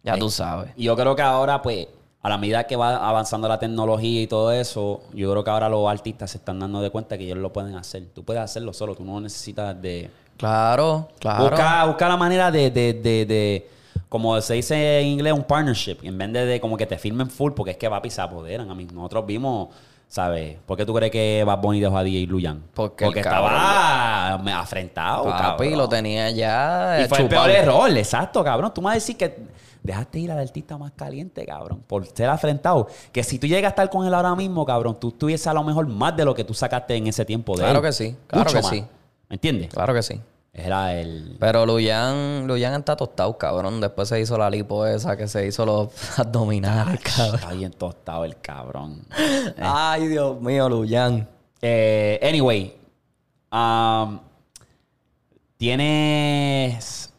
ya 0.02 0.16
tú 0.16 0.30
sabes. 0.30 0.70
Y 0.76 0.84
yo 0.84 0.96
creo 0.96 1.14
que 1.14 1.22
ahora, 1.22 1.60
pues, 1.60 1.86
a 2.22 2.28
la 2.28 2.38
medida 2.38 2.64
que 2.64 2.76
va 2.76 2.96
avanzando 3.08 3.46
la 3.46 3.58
tecnología 3.58 4.22
y 4.22 4.26
todo 4.26 4.50
eso, 4.52 5.02
yo 5.12 5.30
creo 5.30 5.44
que 5.44 5.50
ahora 5.50 5.68
los 5.68 5.88
artistas 5.88 6.30
se 6.30 6.38
están 6.38 6.58
dando 6.58 6.80
de 6.80 6.90
cuenta 6.90 7.16
que 7.18 7.24
ellos 7.24 7.38
lo 7.38 7.52
pueden 7.52 7.76
hacer. 7.76 8.06
Tú 8.14 8.24
puedes 8.24 8.42
hacerlo 8.42 8.72
solo, 8.72 8.94
tú 8.94 9.04
no 9.04 9.20
necesitas 9.20 9.80
de... 9.80 10.10
Claro, 10.36 11.08
claro. 11.18 11.44
Busca, 11.50 11.84
busca 11.84 12.08
la 12.08 12.16
manera 12.16 12.50
de, 12.50 12.70
de, 12.70 12.92
de, 12.94 13.26
de- 13.26 13.70
como 14.08 14.40
se 14.40 14.54
dice 14.54 15.00
en 15.00 15.06
inglés, 15.08 15.32
un 15.32 15.44
partnership. 15.44 15.98
En 16.02 16.16
vez 16.18 16.32
de, 16.32 16.46
de 16.46 16.60
como 16.60 16.76
que 16.76 16.86
te 16.86 16.98
firmen 16.98 17.28
full, 17.30 17.52
porque 17.52 17.72
es 17.72 17.76
que 17.76 17.88
papi 17.90 18.10
se 18.10 18.20
apoderan. 18.20 18.70
A 18.70 18.74
mí, 18.74 18.86
nosotros 18.92 19.26
vimos, 19.26 19.68
¿sabes? 20.08 20.56
¿Por 20.64 20.76
qué 20.76 20.86
tú 20.86 20.94
crees 20.94 21.12
que 21.12 21.44
Bad 21.46 21.58
Bunny 21.60 21.80
dejó 21.80 21.98
a 21.98 22.02
DJ 22.04 22.26
Luyan? 22.26 22.62
Porque 22.74 23.04
el 23.06 23.16
estaba 23.18 24.38
me- 24.42 24.52
afrentado, 24.52 25.24
Papi, 25.24 25.42
cabrón. 25.64 25.78
lo 25.78 25.88
tenía 25.88 26.30
ya 26.30 27.00
Y 27.04 27.08
fue 27.08 27.18
el 27.18 27.24
chupado. 27.28 27.44
peor 27.46 27.50
error, 27.56 27.90
exacto, 27.96 28.42
cabrón. 28.42 28.72
Tú 28.74 28.80
me 28.80 28.86
vas 28.86 28.92
a 28.92 28.94
decir 28.96 29.16
que 29.16 29.36
dejaste 29.82 30.18
ir 30.18 30.30
al 30.32 30.38
artista 30.38 30.76
más 30.78 30.92
caliente, 30.92 31.44
cabrón, 31.46 31.82
por 31.86 32.04
ser 32.06 32.28
afrentado. 32.28 32.88
Que 33.12 33.22
si 33.22 33.38
tú 33.38 33.46
llegas 33.46 33.64
a 33.64 33.70
estar 33.70 33.90
con 33.90 34.06
él 34.06 34.12
ahora 34.14 34.34
mismo, 34.34 34.64
cabrón, 34.66 34.98
tú 34.98 35.12
tuvieses 35.12 35.46
a 35.46 35.52
lo 35.54 35.62
mejor 35.64 35.86
más 35.86 36.16
de 36.16 36.24
lo 36.24 36.34
que 36.34 36.44
tú 36.44 36.54
sacaste 36.54 36.94
en 36.96 37.06
ese 37.06 37.24
tiempo 37.24 37.52
de 37.56 37.62
Claro 37.64 37.78
él. 37.80 37.84
que 37.84 37.92
sí, 37.92 38.16
claro 38.26 38.44
Mucho 38.50 38.56
que 38.56 38.62
más. 38.62 38.70
sí. 38.72 38.84
¿Me 39.28 39.34
entiendes? 39.34 39.68
Claro 39.68 39.92
que 39.94 40.02
sí. 40.02 40.20
Era 40.64 40.92
el... 40.94 41.36
Pero 41.38 41.64
Luyan, 41.66 42.46
Luyan 42.48 42.74
está 42.74 42.96
tostado, 42.96 43.38
cabrón. 43.38 43.80
Después 43.80 44.08
se 44.08 44.20
hizo 44.20 44.36
la 44.36 44.50
lipo 44.50 44.84
esa 44.86 45.16
que 45.16 45.28
se 45.28 45.46
hizo 45.46 45.64
los 45.64 45.88
abdominales, 46.18 47.00
cabrón. 47.00 47.34
Está 47.36 47.52
bien 47.52 47.72
tostado 47.72 48.24
el 48.24 48.36
cabrón. 48.40 49.02
Ay, 49.60 50.08
Dios 50.08 50.40
mío, 50.40 50.68
Luyan. 50.68 51.28
Eh, 51.62 52.18
anyway, 52.22 52.74
um, 53.52 54.18
tienes. 55.56 57.12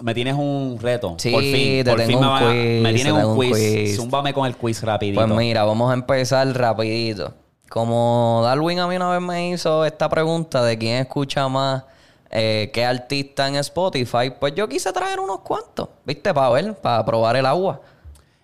Me 0.00 0.12
tienes 0.14 0.34
un 0.34 0.78
reto. 0.80 1.14
Sí, 1.18 1.30
por 1.30 1.42
fin. 1.42 1.84
te 1.84 1.90
por 1.90 1.96
tengo 1.98 2.10
fin 2.10 2.20
me, 2.20 2.26
va- 2.26 2.38
quiz, 2.40 2.82
me 2.82 2.94
tienes 2.94 3.12
un 3.12 3.36
quiz. 3.36 3.50
quiz. 3.52 3.96
Zúmbame 3.96 4.34
con 4.34 4.46
el 4.46 4.56
quiz 4.56 4.82
rapidito. 4.82 5.24
Pues 5.24 5.36
mira, 5.38 5.64
vamos 5.64 5.90
a 5.90 5.94
empezar 5.94 6.46
rapidito. 6.56 7.32
Como 7.68 8.40
Darwin 8.44 8.78
a 8.80 8.88
mí 8.88 8.96
una 8.96 9.10
vez 9.10 9.20
me 9.20 9.50
hizo 9.50 9.84
esta 9.84 10.08
pregunta 10.08 10.64
de 10.64 10.76
quién 10.78 10.96
escucha 10.98 11.48
más 11.48 11.84
eh, 12.30 12.70
qué 12.72 12.84
artista 12.84 13.46
en 13.48 13.56
Spotify, 13.56 14.32
pues 14.38 14.54
yo 14.54 14.68
quise 14.68 14.92
traer 14.92 15.20
unos 15.20 15.40
cuantos, 15.40 15.88
¿viste? 16.04 16.32
Para 16.34 16.50
ver, 16.50 16.74
para 16.74 17.04
probar 17.04 17.36
el 17.36 17.46
agua. 17.46 17.80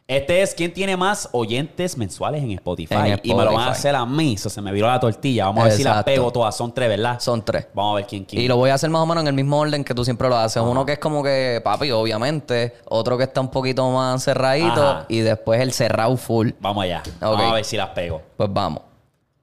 Este 0.07 0.43
es 0.43 0.57
quién 0.57 0.75
tiene 0.75 0.97
más 0.97 1.29
oyentes 1.31 1.97
mensuales 1.97 2.43
en 2.43 2.51
Spotify. 2.51 2.95
En 3.05 3.21
Y 3.23 3.33
me 3.33 3.45
lo 3.45 3.53
van 3.53 3.69
a 3.69 3.71
Spotify. 3.71 3.71
hacer 3.71 3.95
a 3.95 4.05
mí. 4.05 4.35
Eso 4.35 4.51
se 4.51 4.61
me 4.61 4.73
viró 4.73 4.89
la 4.89 4.99
tortilla. 4.99 5.45
Vamos 5.47 5.61
a 5.61 5.65
ver 5.67 5.73
si 5.73 5.85
las 5.85 5.93
Exacto. 5.93 6.11
pego 6.11 6.33
todas. 6.33 6.57
Son 6.57 6.75
tres, 6.75 6.89
¿verdad? 6.89 7.21
Son 7.21 7.45
tres. 7.45 7.69
Vamos 7.75 7.93
a 7.93 7.95
ver 7.95 8.07
quién 8.09 8.25
quién. 8.25 8.43
Y 8.43 8.49
lo 8.49 8.57
voy 8.57 8.71
a 8.71 8.75
hacer 8.75 8.91
más 8.91 9.03
o 9.03 9.07
menos 9.07 9.23
en 9.23 9.29
el 9.29 9.35
mismo 9.35 9.61
orden 9.61 9.85
que 9.85 9.95
tú 9.95 10.05
siempre 10.05 10.29
lo 10.29 10.37
haces. 10.37 10.61
Uno 10.61 10.85
que 10.85 10.95
es 10.95 10.99
como 10.99 11.23
que, 11.23 11.61
papi, 11.63 11.93
obviamente. 11.93 12.75
Otro 12.89 13.17
que 13.17 13.23
está 13.23 13.41
un 13.41 13.53
poquito 13.53 13.89
más 13.93 14.25
cerradito. 14.25 14.83
Ajá. 14.85 15.05
Y 15.09 15.21
después 15.21 15.61
el 15.61 15.73
cerrado 15.73 16.17
full. 16.17 16.51
Vamos 16.59 16.83
allá. 16.83 17.05
Vamos 17.21 17.41
a 17.49 17.55
ver 17.55 17.65
si 17.65 17.77
las 17.77 17.91
pego. 17.91 18.21
Pues 18.37 18.53
vamos. 18.53 18.83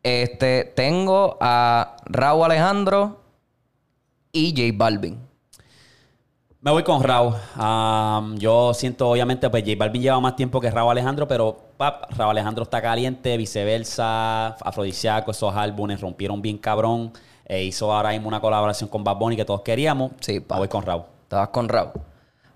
Este, 0.03 0.65
tengo 0.75 1.37
a 1.39 1.95
Raúl 2.03 2.43
Alejandro 2.43 3.21
y 4.37 4.51
J 4.51 4.77
Balvin. 4.77 5.19
Me 6.61 6.71
voy 6.71 6.83
con 6.83 7.01
Raúl. 7.01 7.35
Yo 8.39 8.73
siento, 8.73 9.09
obviamente, 9.09 9.49
pues 9.49 9.63
J 9.63 9.75
Balvin 9.77 10.01
lleva 10.01 10.19
más 10.19 10.35
tiempo 10.35 10.59
que 10.59 10.69
Raúl 10.69 10.91
Alejandro, 10.91 11.27
pero 11.27 11.57
pap, 11.77 12.11
Raúl 12.11 12.31
Alejandro 12.31 12.63
está 12.63 12.81
caliente, 12.81 13.37
viceversa, 13.37 14.47
afrodisíaco, 14.47 15.31
esos 15.31 15.55
álbumes 15.55 16.01
rompieron 16.01 16.41
bien 16.41 16.57
cabrón. 16.57 17.13
E 17.45 17.63
hizo 17.63 17.93
ahora 17.93 18.09
mismo 18.09 18.27
una 18.27 18.41
colaboración 18.41 18.89
con 18.89 19.03
Bad 19.05 19.15
Bunny 19.15 19.37
que 19.37 19.45
todos 19.45 19.61
queríamos. 19.61 20.11
Sí, 20.19 20.41
pa. 20.41 20.55
Me 20.55 20.59
voy 20.59 20.67
con 20.67 20.83
Raúl. 20.83 21.03
Estabas 21.23 21.49
con 21.49 21.69
Raúl. 21.69 21.91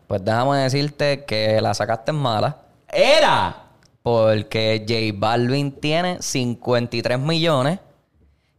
Pues 0.08 0.26
déjame 0.26 0.58
decirte 0.58 1.24
que 1.24 1.62
la 1.62 1.74
sacaste 1.74 2.12
mala. 2.12 2.58
¡Era! 2.90 3.68
Porque 4.04 4.84
J 4.86 5.18
Balvin 5.18 5.72
tiene 5.72 6.22
53 6.22 7.20
millones 7.20 7.80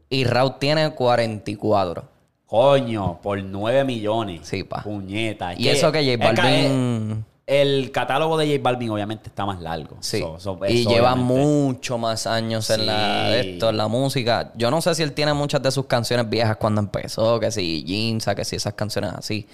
y 0.09 0.25
Raúl 0.25 0.59
tiene 0.59 0.95
44. 0.95 2.12
Coño, 2.53 3.19
por 3.23 3.43
9 3.43 3.83
millones. 3.83 4.43
Sí, 4.45 4.63
pa. 4.63 4.83
Puñeta. 4.83 5.55
Es 5.55 5.61
Y 5.61 5.69
eso 5.71 5.91
que 5.91 6.05
J 6.05 6.23
Balvin- 6.35 7.25
El, 7.47 7.91
catálogo 7.93 8.37
de 8.37 8.47
J 8.47 8.59
Balvin 8.63 8.91
obviamente 8.91 9.31
está 9.31 9.47
más 9.47 9.59
largo. 9.63 9.97
Sí. 10.01 10.21
So- 10.21 10.39
so- 10.39 10.59
y 10.69 10.87
lleva 10.87 11.15
obviamente. 11.15 11.43
mucho 11.47 11.97
más 11.97 12.27
años 12.27 12.69
en, 12.69 12.85
la, 12.85 13.29
Sí. 13.41 13.49
esto, 13.49 13.71
en 13.71 13.79
la 13.79 13.89
música. 13.89 14.53
Yo 14.55 14.71
no 14.71 14.83
sé 14.83 14.95
si 14.95 15.03
él 15.03 15.13
tiene 15.13 15.33
muchas 15.33 15.63
de 15.63 15.71
sus 15.71 15.87
canciones 15.87 16.29
viejas 16.29 16.59
cuando 16.59 16.83
empezó, 16.83 17.41
que 17.41 17.51
si 17.51 17.85
Jeansa, 17.85 18.35
que 18.35 18.45
si 18.45 18.57
esas 18.57 18.75
canciones 18.75 19.13
así. 19.17 19.47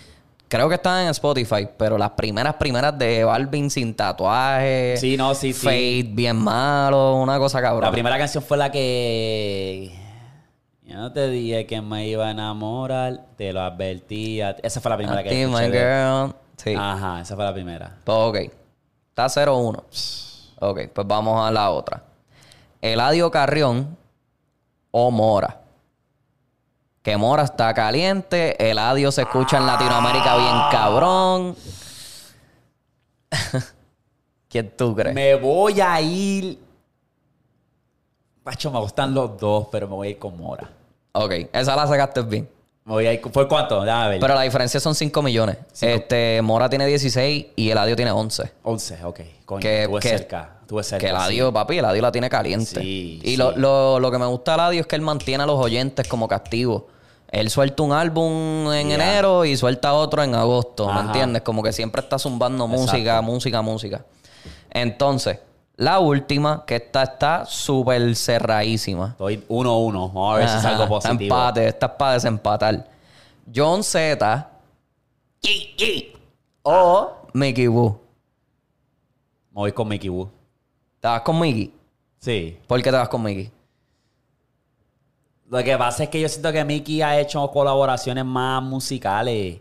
Creo 0.49 0.69
que 0.69 0.75
están 0.75 1.05
en 1.05 1.11
Spotify, 1.11 1.69
pero 1.77 1.97
las 1.99 2.11
primeras, 2.11 2.55
primeras 2.57 2.99
de 2.99 3.23
Balvin 3.23 3.71
sin 3.71 3.95
tatuaje. 3.95 4.97
Sí, 4.97 5.17
no, 5.17 5.37
sí, 5.37 5.53
sí. 5.53 5.65
Fade 5.65 6.03
bien 6.11 6.37
malo, 6.37 7.15
una 7.15 7.39
cosa 7.39 7.61
cabrón. 7.63 7.85
La 7.85 7.93
primera 7.93 8.19
canción 8.19 8.43
fue 8.43 8.57
la 8.57 8.73
que. 8.73 10.08
Yo 10.89 10.97
no 10.97 11.13
te 11.13 11.29
dije 11.29 11.67
que 11.67 11.83
me 11.83 12.09
iba 12.09 12.29
a 12.29 12.31
enamorar, 12.31 13.27
te 13.37 13.53
lo 13.53 13.61
advertía. 13.61 14.57
Esa 14.63 14.81
fue 14.81 14.89
la 14.89 14.97
primera 14.97 15.21
A 15.21 15.23
que 15.23 15.29
ti, 15.29 15.43
escuché 15.43 15.69
my 15.69 15.71
girl. 15.71 16.35
Sí. 16.57 16.75
Ajá, 16.75 17.21
esa 17.21 17.37
fue 17.37 17.45
la 17.45 17.53
primera. 17.53 17.99
Pues 18.05 18.19
ok. 18.19 18.37
Está 19.11 19.27
0-1. 19.27 19.83
Ok, 20.61 20.81
pues 20.95 21.07
vamos 21.07 21.47
a 21.47 21.51
la 21.51 21.69
otra. 21.69 22.03
Eladio 22.81 23.31
Carrión 23.31 23.99
o 24.91 25.11
Mora. 25.11 25.61
Que 27.03 27.19
Mora 27.19 27.43
está 27.43 27.75
caliente. 27.75 28.71
Eladio 28.71 29.13
se 29.13 29.21
escucha 29.23 29.59
en 29.59 29.67
Latinoamérica 29.67 30.37
bien 30.39 30.57
cabrón. 30.71 31.55
¿Quién 34.49 34.75
tú 34.75 34.97
crees? 34.97 35.15
Me 35.15 35.35
voy 35.35 35.83
a 35.83 36.01
ir. 36.01 36.59
Pacho, 38.43 38.71
me 38.71 38.79
gustan 38.81 39.13
los 39.13 39.39
dos, 39.39 39.69
pero 39.71 39.87
me 39.87 39.95
voy 39.95 40.09
a 40.09 40.11
ir 40.13 40.19
con 40.19 40.35
Mora. 40.39 40.78
Ok, 41.25 41.33
esa 41.53 41.77
la 41.77 41.87
sacaste 41.87 42.23
bien. 42.23 42.49
Voy 42.85 43.19
¿Por 43.19 43.49
cuánto? 43.49 43.83
Déjame 43.83 44.09
ver. 44.11 44.21
Pero 44.21 44.35
la 44.35 44.43
diferencia 44.43 44.81
son 44.81 44.95
5 44.95 45.21
millones. 45.23 45.59
Cinco. 45.73 45.93
Este, 45.95 46.41
Mora 46.41 46.71
tiene 46.71 46.87
16 46.87 47.47
y 47.55 47.71
Eladio 47.71 47.95
tiene 47.97 48.11
11. 48.13 48.51
11, 48.63 49.05
ok. 49.05 49.21
Coño, 49.45 49.61
Que- 49.61 49.83
estuve 49.83 50.01
que- 50.01 50.09
cerca. 50.09 50.53
Estuve 50.63 50.83
cerca. 50.83 51.01
Que 51.05 51.11
Eladio, 51.11 51.53
papi, 51.53 51.79
Eladio 51.79 52.01
la 52.01 52.11
tiene 52.13 52.31
caliente. 52.31 52.81
Sí, 52.81 53.21
y 53.23 53.31
sí. 53.33 53.37
Lo, 53.37 53.53
lo- 53.57 54.01
lo 54.01 54.11
que 54.11 54.17
me 54.19 54.25
gusta 54.27 54.53
de 54.53 54.55
Eladio 54.57 54.81
es 54.81 54.87
que 54.87 54.97
él 54.97 55.03
mantiene 55.03 55.43
a 55.45 55.47
los 55.47 55.59
oyentes 55.63 56.09
como 56.09 56.29
castigos. 56.29 56.85
Él 57.31 57.51
suelta 57.51 57.83
un 57.83 57.93
álbum 57.93 58.73
en 58.73 58.91
enero 58.91 59.45
y 59.45 59.55
suelta 59.55 59.93
otro 59.93 60.23
en 60.23 60.35
agosto, 60.35 60.91
¿me 60.91 61.01
entiendes? 61.01 61.43
Como 61.43 61.63
que 61.63 61.73
siempre 61.75 62.01
está 62.01 62.19
zumbando 62.19 62.65
Exacto. 62.65 62.83
música, 62.93 63.21
música, 63.21 63.61
música. 63.63 64.05
Entonces, 64.71 65.39
la 65.79 66.01
última, 66.01 66.65
que 66.67 66.75
esta 66.75 67.05
está 67.05 67.47
súper 67.47 68.17
cerradísima. 68.17 69.11
Estoy 69.11 69.45
1-1. 69.49 69.93
Vamos 69.93 70.35
a 70.35 70.39
ver 70.39 70.49
si 70.49 70.61
salgo 70.61 70.83
está 70.83 70.89
positivo. 70.89 71.37
Empate, 71.37 71.69
esta 71.69 71.87
es 71.87 71.93
para 71.93 72.13
desempatar. 72.15 72.89
John 73.55 73.85
Z 73.85 74.51
o 76.65 77.13
Mickey 77.33 77.69
Woo. 77.69 78.01
Me 79.53 79.61
voy 79.61 79.73
con 79.73 79.87
Mickey 79.87 80.11
Woo. 80.11 80.29
¿Te 80.99 81.07
vas 81.07 81.21
con 81.21 81.39
Mickey? 81.39 81.73
Sí. 82.19 82.59
¿Por 82.67 82.83
qué 82.83 82.91
te 82.91 82.97
vas 82.97 83.09
con 83.09 83.23
Mickey? 83.23 83.49
Lo 85.49 85.63
que 85.63 85.79
pasa 85.79 86.03
es 86.03 86.09
que 86.09 86.21
yo 86.21 86.29
siento 86.29 86.51
que 86.53 86.65
Mickey 86.65 87.03
ha 87.03 87.21
hecho 87.21 87.49
colaboraciones 87.53 88.25
más 88.25 88.61
musicales. 88.65 89.61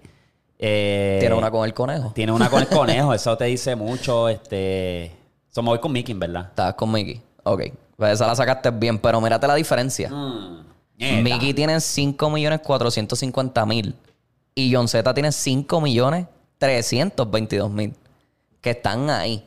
Eh, 0.58 1.18
Tiene 1.20 1.36
una 1.36 1.52
con 1.52 1.64
el 1.64 1.76
conejo. 1.76 2.12
Tiene 2.16 2.32
una 2.32 2.50
con 2.50 2.62
el 2.64 2.68
conejo, 2.68 3.14
eso 3.14 3.38
te 3.38 3.46
dice 3.46 3.76
mucho. 3.76 4.28
Este. 4.30 5.17
Somos 5.58 5.72
voy 5.72 5.80
con 5.80 5.92
Mickey, 5.92 6.12
en 6.12 6.20
verdad. 6.20 6.50
Estabas 6.50 6.76
con 6.76 6.92
Mickey. 6.92 7.20
Ok. 7.42 7.64
Pues 7.96 8.14
esa 8.14 8.28
la 8.28 8.36
sacaste 8.36 8.70
bien, 8.70 9.00
pero 9.00 9.20
mírate 9.20 9.48
la 9.48 9.56
diferencia. 9.56 10.08
Mm. 10.08 10.64
Mickey 11.24 11.56
tiene 11.56 11.78
5.450.000 11.78 13.96
y 14.54 14.72
John 14.72 14.88
Z 14.88 15.12
tiene 15.16 15.30
5.322.000 15.30 17.94
que 18.62 18.70
están 18.70 19.10
ahí. 19.10 19.44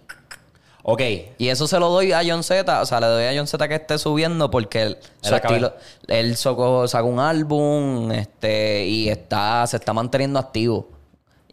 Ok. 0.82 1.00
Y 1.38 1.46
eso 1.46 1.68
se 1.68 1.78
lo 1.78 1.90
doy 1.90 2.10
a 2.10 2.22
John 2.26 2.42
Z, 2.42 2.82
o 2.82 2.86
sea, 2.86 2.98
le 2.98 3.06
doy 3.06 3.26
a 3.26 3.34
John 3.36 3.46
Z 3.46 3.68
que 3.68 3.76
esté 3.76 3.96
subiendo 3.96 4.50
porque 4.50 4.82
él, 4.82 4.98
su 5.20 5.36
estilo, 5.36 5.74
él 6.08 6.36
sacó, 6.36 6.88
sacó 6.88 7.06
un 7.06 7.20
álbum 7.20 8.10
este, 8.10 8.84
y 8.84 9.08
está, 9.08 9.64
se 9.68 9.76
está 9.76 9.92
manteniendo 9.92 10.40
activo. 10.40 10.88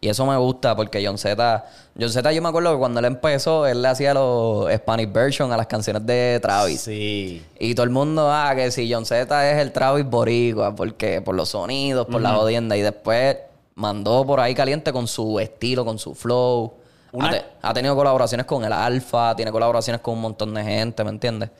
Y 0.00 0.08
eso 0.08 0.24
me 0.26 0.36
gusta 0.36 0.76
porque 0.76 1.04
John 1.04 1.18
Z, 1.18 1.64
John 1.98 2.10
Z 2.10 2.32
yo 2.32 2.40
me 2.40 2.48
acuerdo 2.48 2.72
que 2.72 2.78
cuando 2.78 3.00
él 3.00 3.06
empezó, 3.06 3.66
él 3.66 3.82
le 3.82 3.88
hacía 3.88 4.14
los 4.14 4.72
Spanish 4.72 5.10
version 5.12 5.50
a 5.52 5.56
las 5.56 5.66
canciones 5.66 6.06
de 6.06 6.38
Travis. 6.40 6.80
Sí. 6.82 7.44
Y 7.58 7.74
todo 7.74 7.82
el 7.84 7.90
mundo, 7.90 8.30
ah, 8.30 8.52
que 8.54 8.70
si 8.70 8.92
John 8.92 9.04
Z 9.04 9.50
es 9.50 9.58
el 9.60 9.72
Travis 9.72 10.04
Boricua, 10.08 10.72
porque 10.74 11.20
por 11.20 11.34
los 11.34 11.48
sonidos, 11.48 12.06
por 12.06 12.20
la 12.20 12.30
jodienda. 12.34 12.76
Y 12.76 12.82
después 12.82 13.38
mandó 13.74 14.24
por 14.24 14.38
ahí 14.38 14.54
caliente 14.54 14.92
con 14.92 15.08
su 15.08 15.40
estilo, 15.40 15.84
con 15.84 15.98
su 15.98 16.14
flow. 16.14 16.74
Una- 17.10 17.28
Ha, 17.28 17.30
te- 17.32 17.44
ha 17.62 17.74
tenido 17.74 17.96
colaboraciones 17.96 18.46
con 18.46 18.64
el 18.64 18.72
Alfa, 18.72 19.34
tiene 19.34 19.50
colaboraciones 19.50 20.00
con 20.00 20.14
un 20.14 20.20
montón 20.20 20.54
de 20.54 20.62
gente, 20.62 21.02
¿me 21.02 21.10
entiendes? 21.10 21.50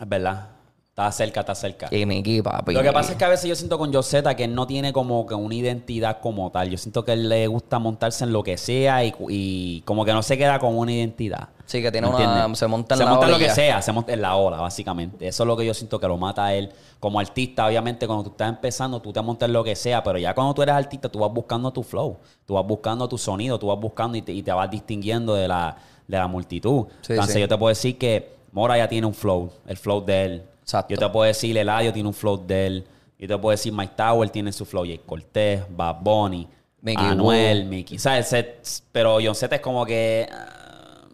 Es 0.00 0.08
verdad. 0.08 0.48
Está 0.92 1.10
cerca, 1.10 1.40
está 1.40 1.54
cerca. 1.54 1.88
Y 1.90 2.04
Mickey, 2.04 2.42
papi. 2.42 2.74
Lo 2.74 2.82
que 2.82 2.92
pasa 2.92 3.12
es 3.12 3.16
que 3.18 3.24
a 3.24 3.28
veces 3.30 3.48
yo 3.48 3.54
siento 3.56 3.78
con 3.78 3.90
Joseta 3.90 4.36
que 4.36 4.44
él 4.44 4.54
no 4.54 4.66
tiene 4.66 4.92
como 4.92 5.24
que 5.24 5.34
una 5.34 5.54
identidad 5.54 6.20
como 6.20 6.50
tal. 6.50 6.68
Yo 6.68 6.76
siento 6.76 7.02
que 7.02 7.14
él 7.14 7.30
le 7.30 7.46
gusta 7.46 7.78
montarse 7.78 8.24
en 8.24 8.32
lo 8.34 8.42
que 8.42 8.58
sea 8.58 9.02
y, 9.02 9.14
y 9.30 9.80
como 9.86 10.04
que 10.04 10.12
no 10.12 10.22
se 10.22 10.36
queda 10.36 10.58
con 10.58 10.76
una 10.76 10.92
identidad. 10.92 11.48
Sí, 11.64 11.80
que 11.80 11.90
tiene 11.90 12.08
¿Me 12.08 12.14
una- 12.14 12.54
se 12.54 12.66
monta 12.66 12.94
en 12.94 12.98
se 12.98 13.04
la 13.06 13.10
monta 13.10 13.24
en 13.24 13.32
lo 13.32 13.38
que 13.38 13.48
sea, 13.48 13.80
se 13.80 13.90
monta 13.90 14.12
en 14.12 14.20
la 14.20 14.36
ola, 14.36 14.58
básicamente. 14.58 15.26
Eso 15.26 15.44
es 15.44 15.46
lo 15.46 15.56
que 15.56 15.64
yo 15.64 15.72
siento 15.72 15.98
que 15.98 16.06
lo 16.06 16.18
mata 16.18 16.44
a 16.44 16.54
él. 16.54 16.70
Como 17.00 17.18
artista, 17.18 17.66
obviamente, 17.66 18.06
cuando 18.06 18.24
tú 18.24 18.30
estás 18.32 18.50
empezando, 18.50 19.00
tú 19.00 19.14
te 19.14 19.22
montas 19.22 19.46
en 19.48 19.54
lo 19.54 19.64
que 19.64 19.74
sea, 19.74 20.02
pero 20.02 20.18
ya 20.18 20.34
cuando 20.34 20.52
tú 20.52 20.60
eres 20.60 20.74
artista, 20.74 21.08
tú 21.08 21.20
vas 21.20 21.32
buscando 21.32 21.72
tu 21.72 21.82
flow, 21.82 22.18
tú 22.44 22.52
vas 22.52 22.66
buscando 22.66 23.08
tu 23.08 23.16
sonido, 23.16 23.58
tú 23.58 23.68
vas 23.68 23.80
buscando 23.80 24.18
y 24.18 24.20
te, 24.20 24.32
y 24.32 24.42
te 24.42 24.52
vas 24.52 24.70
distinguiendo 24.70 25.34
de 25.34 25.48
la, 25.48 25.74
de 26.06 26.18
la 26.18 26.26
multitud. 26.28 26.84
Sí, 27.00 27.14
Entonces 27.14 27.32
sí. 27.36 27.40
yo 27.40 27.48
te 27.48 27.56
puedo 27.56 27.70
decir 27.70 27.96
que 27.96 28.30
Mora 28.52 28.76
ya 28.76 28.86
tiene 28.86 29.06
un 29.06 29.14
flow, 29.14 29.50
el 29.66 29.78
flow 29.78 30.04
de 30.04 30.24
él. 30.26 30.42
Exacto. 30.62 30.94
Yo 30.94 30.98
te 30.98 31.08
puedo 31.10 31.26
decir, 31.26 31.56
Eladio 31.56 31.92
tiene 31.92 32.08
un 32.08 32.14
flow 32.14 32.36
de 32.46 32.66
él. 32.66 32.86
Yo 33.18 33.28
te 33.28 33.38
puedo 33.38 33.50
decir, 33.50 33.72
Mike 33.72 33.92
Tower 33.96 34.30
tiene 34.30 34.52
su 34.52 34.64
flow. 34.64 34.84
Jay 34.84 35.00
Cortés, 35.04 35.62
Bad 35.70 35.96
Bunny, 36.00 36.48
Mickey 36.80 37.04
Anuel, 37.06 37.64
Wu. 37.64 37.68
Mickey. 37.68 37.98
¿Sabes? 37.98 38.82
Pero 38.90 39.18
John 39.22 39.34
Z 39.34 39.54
es 39.54 39.60
como 39.60 39.84
que... 39.86 40.28
ah, 40.32 41.04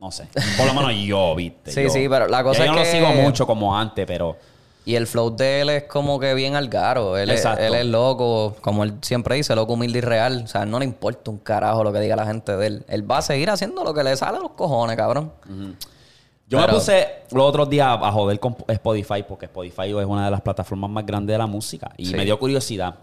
no 0.00 0.10
sé. 0.12 0.28
Por 0.56 0.66
lo 0.66 0.74
menos 0.74 0.92
yo, 1.04 1.34
viste. 1.34 1.72
Sí, 1.72 1.82
yo- 1.82 1.90
sí, 1.90 2.06
pero 2.08 2.28
la 2.28 2.42
cosa 2.44 2.60
es 2.60 2.66
yo 2.66 2.72
que- 2.74 2.78
no 2.78 2.84
lo 2.84 2.90
sigo 2.90 3.22
mucho 3.22 3.46
como 3.46 3.76
antes, 3.76 4.06
pero... 4.06 4.36
Y 4.84 4.94
el 4.94 5.06
flow 5.06 5.36
de 5.36 5.60
él 5.60 5.68
es 5.68 5.82
como 5.84 6.18
que 6.18 6.32
bien 6.32 6.54
algaro. 6.56 7.18
Él, 7.18 7.28
es, 7.30 7.44
él 7.44 7.74
es 7.74 7.84
loco, 7.84 8.56
como 8.62 8.84
él 8.84 8.94
siempre 9.02 9.34
dice, 9.34 9.54
loco, 9.54 9.74
humilde 9.74 9.98
y 9.98 10.00
real. 10.02 10.42
O 10.44 10.46
sea, 10.46 10.64
no 10.64 10.78
le 10.78 10.86
importa 10.86 11.30
un 11.30 11.36
carajo 11.36 11.84
lo 11.84 11.92
que 11.92 12.00
diga 12.00 12.16
la 12.16 12.24
gente 12.24 12.56
de 12.56 12.66
él. 12.68 12.84
Él 12.88 13.10
va 13.10 13.18
a 13.18 13.22
seguir 13.22 13.50
haciendo 13.50 13.84
lo 13.84 13.92
que 13.92 14.02
le 14.02 14.16
sale 14.16 14.38
a 14.38 14.40
los 14.40 14.52
cojones, 14.52 14.96
cabrón. 14.96 15.30
Yo 16.48 16.58
Pero- 16.58 16.68
me 16.72 16.74
puse 16.78 17.08
los 17.30 17.44
otros 17.44 17.68
días 17.68 17.86
a 18.00 18.10
joder 18.10 18.40
con 18.40 18.56
Spotify 18.68 19.22
porque 19.28 19.46
Spotify 19.46 19.90
es 19.90 20.06
una 20.06 20.24
de 20.24 20.30
las 20.30 20.40
plataformas 20.40 20.88
más 20.90 21.04
grandes 21.04 21.34
de 21.34 21.38
la 21.38 21.46
música 21.46 21.90
y 21.96 22.06
Sí. 22.06 22.14
me 22.14 22.24
dio 22.24 22.38
curiosidad. 22.38 22.94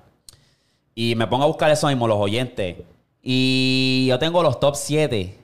Y 0.95 1.13
me 1.15 1.27
pongo 1.27 1.43
a 1.43 1.47
buscar 1.47 1.69
eso 1.69 1.87
mismo, 1.87 2.07
los 2.07 2.17
oyentes. 2.17 2.77
Y 3.21 4.05
yo 4.09 4.17
tengo 4.17 4.41
los 4.41 4.59
top 4.59 4.75
7 4.75 5.37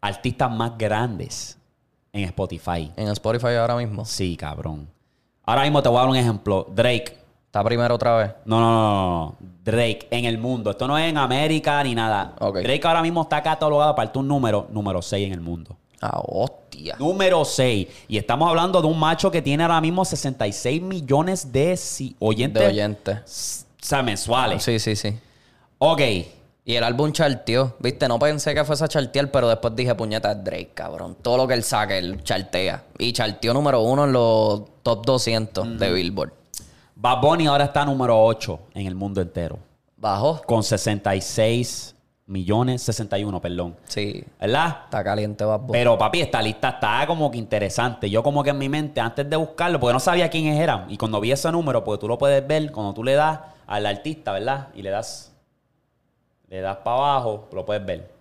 artistas 0.00 0.50
más 0.50 0.76
grandes 0.78 1.58
en 2.12 2.24
Spotify. 2.24 2.90
En 2.96 3.08
Spotify 3.08 3.54
ahora 3.58 3.76
mismo. 3.76 4.04
Sí, 4.04 4.36
cabrón. 4.36 4.88
Ahora 5.44 5.62
mismo 5.62 5.82
te 5.82 5.88
voy 5.88 5.98
a 5.98 6.00
dar 6.00 6.08
un 6.10 6.16
ejemplo. 6.16 6.66
Drake. 6.74 7.18
Está 7.46 7.62
primero 7.62 7.94
otra 7.94 8.16
vez. 8.16 8.30
No, 8.46 8.58
no, 8.60 8.70
no, 8.72 8.80
no. 8.82 9.36
Drake 9.62 10.08
en 10.10 10.24
el 10.24 10.38
mundo. 10.38 10.70
Esto 10.70 10.88
no 10.88 10.98
es 10.98 11.08
en 11.08 11.18
América 11.18 11.82
ni 11.84 11.94
nada. 11.94 12.34
Drake 12.40 12.80
ahora 12.84 13.02
mismo 13.02 13.22
está 13.22 13.42
catalogado 13.42 13.94
para 13.94 14.10
un 14.16 14.26
número, 14.26 14.66
número 14.70 15.00
6 15.02 15.26
en 15.26 15.32
el 15.34 15.40
mundo. 15.40 15.76
Ah, 16.06 16.20
hostia. 16.26 16.96
Número 16.98 17.44
6. 17.46 17.88
Y 18.08 18.18
estamos 18.18 18.46
hablando 18.48 18.82
de 18.82 18.88
un 18.88 18.98
macho 18.98 19.30
que 19.30 19.40
tiene 19.40 19.62
ahora 19.62 19.80
mismo 19.80 20.04
66 20.04 20.82
millones 20.82 21.50
de 21.50 21.76
si- 21.78 22.14
oyentes. 22.18 22.62
De 22.62 22.68
oyentes. 22.68 23.64
O 23.80 23.86
sea, 23.86 24.02
mensuales. 24.02 24.62
Sí, 24.62 24.78
sí, 24.78 24.94
sí. 24.94 25.16
Ok. 25.78 26.00
Y 26.66 26.74
el 26.76 26.84
álbum 26.84 27.10
charteó. 27.12 27.74
Viste, 27.78 28.06
no 28.06 28.18
pensé 28.18 28.54
que 28.54 28.64
fuese 28.64 28.84
a 28.84 28.88
chartear, 28.88 29.30
pero 29.30 29.48
después 29.48 29.74
dije, 29.74 29.94
puñeta, 29.94 30.32
es 30.32 30.44
Drake, 30.44 30.72
cabrón. 30.74 31.16
Todo 31.22 31.38
lo 31.38 31.46
que 31.48 31.54
él 31.54 31.62
saque, 31.62 31.96
él 31.98 32.22
chartea. 32.22 32.84
Y 32.98 33.12
charteó 33.12 33.54
número 33.54 33.80
uno 33.80 34.04
en 34.04 34.12
los 34.12 34.62
top 34.82 35.06
200 35.06 35.78
de 35.78 35.90
Billboard. 35.92 36.32
Bad 36.96 37.20
Bunny 37.22 37.46
ahora 37.46 37.64
está 37.64 37.84
número 37.86 38.22
8 38.22 38.58
en 38.74 38.86
el 38.86 38.94
mundo 38.94 39.20
entero. 39.22 39.58
Bajó. 39.96 40.42
Con 40.46 40.62
66 40.62 41.93
millones, 42.26 42.82
61, 42.82 43.40
perdón. 43.40 43.76
Sí. 43.86 44.24
¿Verdad? 44.40 44.78
Está 44.84 45.04
caliente, 45.04 45.44
Bad 45.44 45.60
Bunny. 45.60 45.72
Pero 45.72 45.98
papi, 45.98 46.20
esta 46.22 46.40
lista 46.40 46.70
está 46.70 47.06
como 47.06 47.30
que 47.30 47.38
interesante. 47.38 48.08
Yo 48.08 48.22
como 48.22 48.42
que 48.42 48.50
en 48.50 48.58
mi 48.58 48.68
mente, 48.68 49.00
antes 49.00 49.28
de 49.28 49.36
buscarlo, 49.36 49.78
porque 49.78 49.92
no 49.92 50.00
sabía 50.00 50.28
quiénes 50.30 50.58
eran, 50.58 50.86
y 50.90 50.96
cuando 50.96 51.20
vi 51.20 51.32
ese 51.32 51.50
número, 51.52 51.84
porque 51.84 52.00
tú 52.00 52.08
lo 52.08 52.16
puedes 52.18 52.46
ver, 52.46 52.72
cuando 52.72 52.94
tú 52.94 53.04
le 53.04 53.14
das 53.14 53.40
al 53.66 53.86
artista, 53.86 54.32
¿verdad? 54.32 54.68
Y 54.74 54.82
le 54.82 54.90
das, 54.90 55.32
le 56.48 56.60
das 56.60 56.76
para 56.78 56.96
abajo, 56.96 57.48
lo 57.52 57.64
puedes 57.64 57.84
ver. 57.84 58.12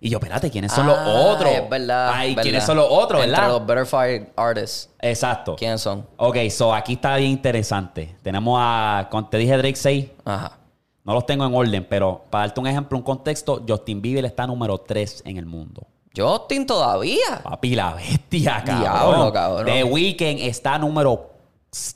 Y 0.00 0.10
yo, 0.10 0.18
espérate, 0.18 0.50
¿quiénes 0.50 0.70
son 0.72 0.86
los 0.86 0.96
Ah, 0.98 1.06
otros? 1.08 1.50
Es 1.50 1.68
verdad. 1.70 2.10
Ay, 2.14 2.30
verdad. 2.30 2.42
¿quiénes 2.42 2.64
son 2.64 2.76
los 2.76 2.86
otros, 2.90 3.22
Entre 3.24 3.40
verdad? 3.40 3.48
los 3.52 3.64
Verified 3.66 4.28
Artists. 4.36 4.90
Exacto. 5.00 5.56
¿Quiénes 5.56 5.80
son? 5.80 6.06
Ok, 6.18 6.36
so 6.50 6.74
aquí 6.74 6.94
está 6.94 7.16
bien 7.16 7.30
interesante. 7.30 8.14
Tenemos 8.22 8.58
a, 8.60 9.06
cuando 9.10 9.30
te 9.30 9.38
dije 9.38 9.56
Drake 9.56 9.76
6, 9.76 10.10
Ajá. 10.26 10.58
No 11.04 11.12
los 11.12 11.26
tengo 11.26 11.46
en 11.46 11.54
orden, 11.54 11.86
pero 11.88 12.24
para 12.30 12.46
darte 12.46 12.60
un 12.60 12.66
ejemplo, 12.66 12.96
un 12.96 13.04
contexto, 13.04 13.62
Justin 13.68 14.00
Bieber 14.00 14.24
está 14.24 14.46
número 14.46 14.78
3 14.78 15.22
en 15.26 15.36
el 15.36 15.46
mundo. 15.46 15.86
Justin 16.16 16.66
todavía. 16.66 17.42
Papi, 17.42 17.74
la 17.74 17.94
bestia, 17.94 18.62
cabrón. 18.64 18.80
Diablo, 18.80 19.32
cabrón. 19.32 19.66
The 19.66 19.84
Weeknd 19.84 20.40
está 20.40 20.78
número 20.78 21.30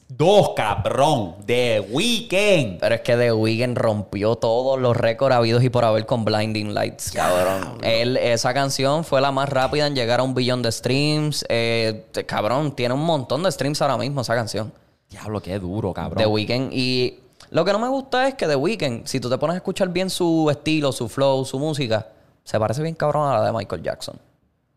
2, 0.09 0.51
cabrón. 0.57 1.37
The 1.47 1.87
Weeknd. 1.89 2.81
Pero 2.81 2.95
es 2.97 3.01
que 3.01 3.17
The 3.17 3.33
Weeknd 3.33 3.79
rompió 3.79 4.37
todos 4.37 4.79
los 4.79 4.97
récords 4.97 5.37
habidos 5.37 5.63
y 5.63 5.71
por 5.71 5.85
haber 5.85 6.05
con 6.05 6.25
Blinding 6.25 6.75
Lights, 6.75 7.13
cabrón. 7.13 7.79
Él, 7.83 8.17
esa 8.17 8.53
canción 8.53 9.05
fue 9.05 9.21
la 9.21 9.31
más 9.31 9.49
rápida 9.49 9.87
en 9.87 9.95
llegar 9.95 10.21
a 10.21 10.25
un 10.25 10.35
billón 10.35 10.63
de 10.63 10.73
streams. 10.73 11.47
Eh, 11.49 12.07
cabrón, 12.27 12.73
tiene 12.73 12.95
un 12.95 13.05
montón 13.05 13.45
de 13.45 13.53
streams 13.53 13.81
ahora 13.81 13.97
mismo 13.97 14.21
esa 14.21 14.35
canción. 14.35 14.73
Diablo, 15.09 15.41
qué 15.41 15.59
duro, 15.59 15.95
cabrón. 15.95 16.19
The 16.19 16.27
Weeknd. 16.27 16.73
Y 16.73 17.21
lo 17.51 17.65
que 17.65 17.73
no 17.73 17.79
me 17.79 17.89
gusta 17.89 18.29
es 18.29 18.35
que 18.35 18.47
The 18.47 18.57
Weeknd, 18.57 19.07
si 19.07 19.21
tú 19.21 19.29
te 19.31 19.39
pones 19.39 19.55
a 19.55 19.57
escuchar 19.59 19.89
bien 19.89 20.11
su 20.11 20.49
estilo, 20.51 20.93
su 20.93 21.09
flow, 21.09 21.45
su 21.45 21.59
música, 21.59 22.07
se 22.45 22.59
parece 22.59 22.83
bien 22.83 22.95
cabrón 22.95 23.29
a 23.31 23.39
la 23.39 23.45
de 23.47 23.53
Michael 23.53 23.83
Jackson. 23.83 24.19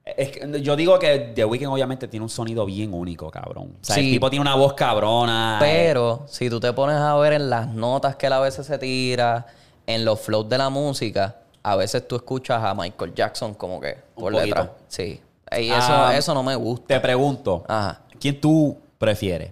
Es 0.04 0.32
que 0.32 0.62
yo 0.62 0.76
digo 0.76 0.98
que 1.00 1.32
The 1.36 1.46
Weeknd 1.46 1.68
obviamente 1.72 2.08
tiene 2.08 2.24
un 2.24 2.30
sonido 2.30 2.66
bien 2.66 2.94
único, 2.94 3.30
cabrón. 3.30 3.76
O 3.82 3.84
sea, 3.86 3.96
el 3.98 4.02
Sí. 4.04 4.12
tipo 4.14 4.30
tiene 4.30 4.42
una 4.42 4.56
voz 4.56 4.74
cabrona. 4.74 5.58
Pero 5.60 6.24
si 6.28 6.50
tú 6.50 6.60
te 6.60 6.74
pones 6.74 6.98
a 6.98 7.16
ver 7.18 7.34
en 7.34 7.50
las 7.50 7.68
notas 7.68 8.16
que 8.16 8.26
él 8.28 8.34
a 8.34 8.40
veces 8.40 8.66
se 8.66 8.78
tira, 8.80 9.46
en 9.86 10.04
los 10.04 10.20
flows 10.20 10.50
de 10.50 10.58
la 10.58 10.70
música, 10.70 11.38
a 11.64 11.76
veces 11.76 12.08
tú 12.08 12.16
escuchas 12.16 12.64
a 12.64 12.74
Michael 12.74 13.14
Jackson 13.14 13.54
como 13.54 13.80
que 13.80 13.98
por 14.16 14.36
detrás. 14.36 14.70
Sí. 14.88 15.22
Y 15.58 15.70
eso, 15.70 15.76
Ah, 15.92 16.16
eso 16.18 16.34
no 16.34 16.44
me 16.44 16.56
gusta. 16.56 16.88
Te 16.88 17.00
pregunto, 17.00 17.64
Ajá. 17.68 18.02
¿quién 18.20 18.40
tú 18.42 18.78
prefieres? 18.98 19.52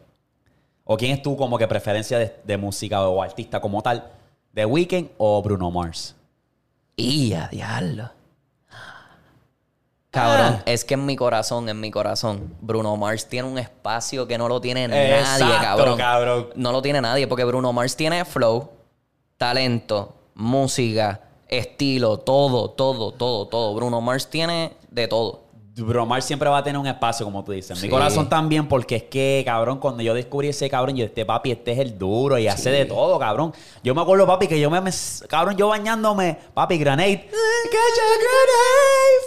¿O 0.92 0.98
quién 0.98 1.12
es 1.12 1.22
tú 1.22 1.38
como 1.38 1.56
que 1.60 1.68
preferencia 1.68 2.18
de, 2.18 2.36
de 2.44 2.58
música 2.58 3.08
o 3.08 3.22
artista 3.22 3.62
como 3.62 3.80
tal? 3.84 4.12
¿The 4.56 4.66
Weeknd 4.66 5.10
o 5.20 5.40
Bruno 5.44 5.70
Mars? 5.70 6.16
Y 6.96 7.32
a 7.34 7.48
diablo. 7.48 8.10
Cabrón, 10.10 10.56
Ah. 10.58 10.64
es 10.66 10.84
que 10.84 10.96
en 10.96 11.06
mi 11.06 11.16
corazón, 11.16 11.70
en 11.70 11.80
mi 11.80 11.92
corazón, 11.92 12.56
Bruno 12.60 12.98
Mars 12.98 13.28
tiene 13.28 13.48
un 13.48 13.60
espacio 13.60 14.28
que 14.28 14.40
no 14.40 14.48
lo 14.48 14.60
tiene 14.60 14.88
nadie, 14.88 15.46
cabrón. 15.62 16.50
No 16.56 16.72
lo 16.72 16.82
tiene 16.82 17.00
nadie, 17.02 17.28
porque 17.28 17.44
Bruno 17.44 17.72
Mars 17.72 17.96
tiene 17.96 18.26
flow, 18.26 18.72
talento, 19.38 20.16
música, 20.34 21.22
estilo, 21.48 22.18
todo, 22.18 22.72
todo, 22.72 23.12
todo, 23.12 23.48
todo. 23.48 23.76
Bruno 23.76 24.02
Mars 24.02 24.28
tiene 24.28 24.74
de 24.90 25.08
todo. 25.08 25.42
Bruno 25.86 26.06
Mars 26.06 26.26
siempre 26.26 26.50
va 26.50 26.58
a 26.60 26.64
tener 26.64 26.80
un 26.80 26.88
espacio, 26.88 27.26
como 27.26 27.44
tú 27.44 27.52
dices. 27.52 27.78
En 27.78 27.82
mi 27.84 27.90
corazón 27.90 28.28
también, 28.30 28.68
porque 28.68 28.96
es 28.98 29.04
que, 29.04 29.44
cabrón, 29.46 29.78
cuando 29.80 30.04
yo 30.04 30.14
descubrí 30.14 30.50
ese 30.50 30.70
cabrón, 30.70 30.96
yo, 30.96 31.06
este 31.06 31.26
papi, 31.26 31.52
este 31.52 31.72
es 31.74 31.80
el 31.80 31.98
duro 31.98 32.38
y 32.38 32.48
hace 32.48 32.70
de 32.72 32.86
todo, 32.86 33.18
cabrón. 33.20 33.54
Yo 33.84 33.94
me 33.96 34.02
acuerdo, 34.02 34.26
papi, 34.28 34.48
que 34.48 34.60
yo 34.60 34.70
me, 34.70 34.80
me- 34.82 34.92
cabrón, 35.28 35.56
yo 35.58 35.68
bañándome, 35.70 36.38
papi, 36.54 36.76
a 36.76 36.78
grenade 36.78 37.30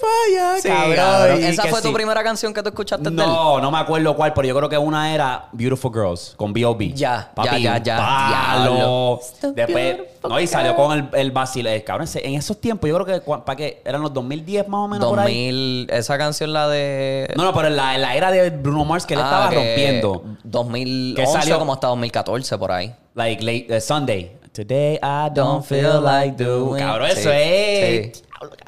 falla, 0.00 0.60
Sí, 0.60 0.68
cabrón. 0.68 0.96
cabrón. 0.96 1.44
¿Esa 1.44 1.62
que 1.62 1.68
fue 1.68 1.82
tu 1.82 1.92
primera 1.92 2.22
canción 2.22 2.52
que 2.52 2.62
tú 2.62 2.68
escuchaste 2.70 3.04
de 3.04 3.10
él? 3.10 3.16
No, 3.16 3.60
no 3.60 3.70
me 3.70 3.78
acuerdo 3.78 4.16
cuál, 4.16 4.32
pero 4.34 4.48
yo 4.48 4.56
creo 4.56 4.68
que 4.68 4.78
una 4.78 5.14
era 5.14 5.48
Beautiful 5.52 5.92
Girls 5.92 6.34
con 6.36 6.52
B.O.B. 6.52 6.92
Ya, 6.94 7.30
Papi, 7.34 7.62
ya, 7.62 7.78
ya, 7.78 7.82
ya, 7.82 7.96
palo. 7.96 8.74
diablo. 8.74 9.20
Después, 9.54 9.96
no, 10.28 10.40
y 10.40 10.46
salió 10.46 10.74
con 10.76 10.92
el, 10.98 11.08
el 11.14 11.30
vacile. 11.30 11.82
Cabrón, 11.84 12.04
ese- 12.04 12.26
en 12.26 12.34
esos 12.34 12.60
tiempos, 12.60 12.88
yo 12.88 12.98
creo 12.98 13.20
que, 13.20 13.30
¿para 13.40 13.56
qué? 13.56 13.80
¿Eran 13.84 14.02
los 14.02 14.12
2010 14.12 14.68
más 14.68 14.80
o 14.80 14.88
menos 14.88 15.08
por 15.08 15.20
ahí? 15.20 15.46
2000, 15.50 15.90
esa 15.90 16.18
canción 16.18 16.41
la 16.50 16.68
de... 16.68 17.32
No, 17.36 17.44
no, 17.44 17.52
pero 17.54 17.68
en 17.68 17.76
la, 17.76 17.94
en 17.94 18.02
la 18.02 18.14
era 18.16 18.30
de 18.30 18.50
Bruno 18.50 18.84
Mars 18.84 19.06
que 19.06 19.14
él 19.14 19.20
Ah, 19.20 19.24
estaba 19.24 19.48
que 19.50 19.56
rompiendo. 19.56 20.24
2011 20.44 21.14
Que 21.20 21.26
salió- 21.26 21.58
como 21.58 21.72
hasta 21.72 21.86
2014 21.88 22.58
por 22.58 22.72
ahí. 22.72 22.94
Like 23.14 23.42
late 23.44 23.76
uh, 23.76 23.80
Sunday. 23.80 24.36
Today 24.52 24.96
I 25.02 25.30
don't 25.34 25.64
feel 25.64 26.02
like 26.02 26.42
doing. 26.42 26.82
Cabrón, 26.82 27.08
eso 27.08 27.20
Sí, 27.22 27.28
es. 27.30 28.22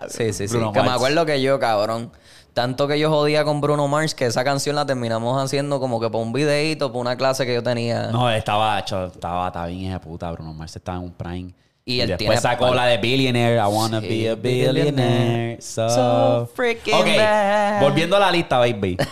Sí, 0.08 0.32
sí, 0.32 0.32
sí. 0.32 0.48
sí. 0.48 0.58
Que 0.72 0.82
me 0.82 0.90
acuerdo 0.90 1.26
que 1.26 1.42
yo, 1.42 1.58
cabrón, 1.58 2.10
tanto 2.54 2.86
que 2.88 2.98
yo 2.98 3.10
jodía 3.10 3.44
con 3.44 3.60
Bruno 3.60 3.86
Mars 3.88 4.14
que 4.14 4.26
esa 4.26 4.44
canción 4.44 4.76
la 4.76 4.86
terminamos 4.86 5.42
haciendo 5.42 5.80
como 5.80 6.00
que 6.00 6.08
para 6.08 6.22
un 6.22 6.32
videíto, 6.32 6.88
para 6.88 7.00
una 7.00 7.16
clase 7.16 7.44
que 7.44 7.52
yo 7.54 7.62
tenía. 7.62 8.08
No, 8.12 8.30
estaba, 8.30 8.78
hecho, 8.78 9.06
estaba, 9.06 9.48
estaba 9.48 9.66
bien 9.66 9.80
hija 9.80 10.00
puta. 10.00 10.30
Bruno 10.30 10.54
Mars 10.54 10.74
estaba 10.76 10.98
en 10.98 11.04
un 11.04 11.12
prime. 11.12 11.52
Y 11.86 12.00
él 12.00 12.08
después 12.08 12.18
tiene- 12.28 12.40
sacó 12.40 12.74
la 12.74 12.86
de 12.86 12.96
Billionaire. 12.98 13.56
I 13.58 13.66
wanna 13.66 14.00
Sí, 14.00 14.08
be 14.08 14.30
a 14.30 14.34
billionaire. 14.34 14.90
billionaire. 14.92 15.60
So, 15.62 15.88
So 15.90 16.50
freaking 16.54 16.94
Ok, 16.94 17.06
bad. 17.16 17.80
Volviendo 17.82 18.16
a 18.16 18.20
la 18.20 18.30
lista, 18.30 18.58
baby. 18.58 18.96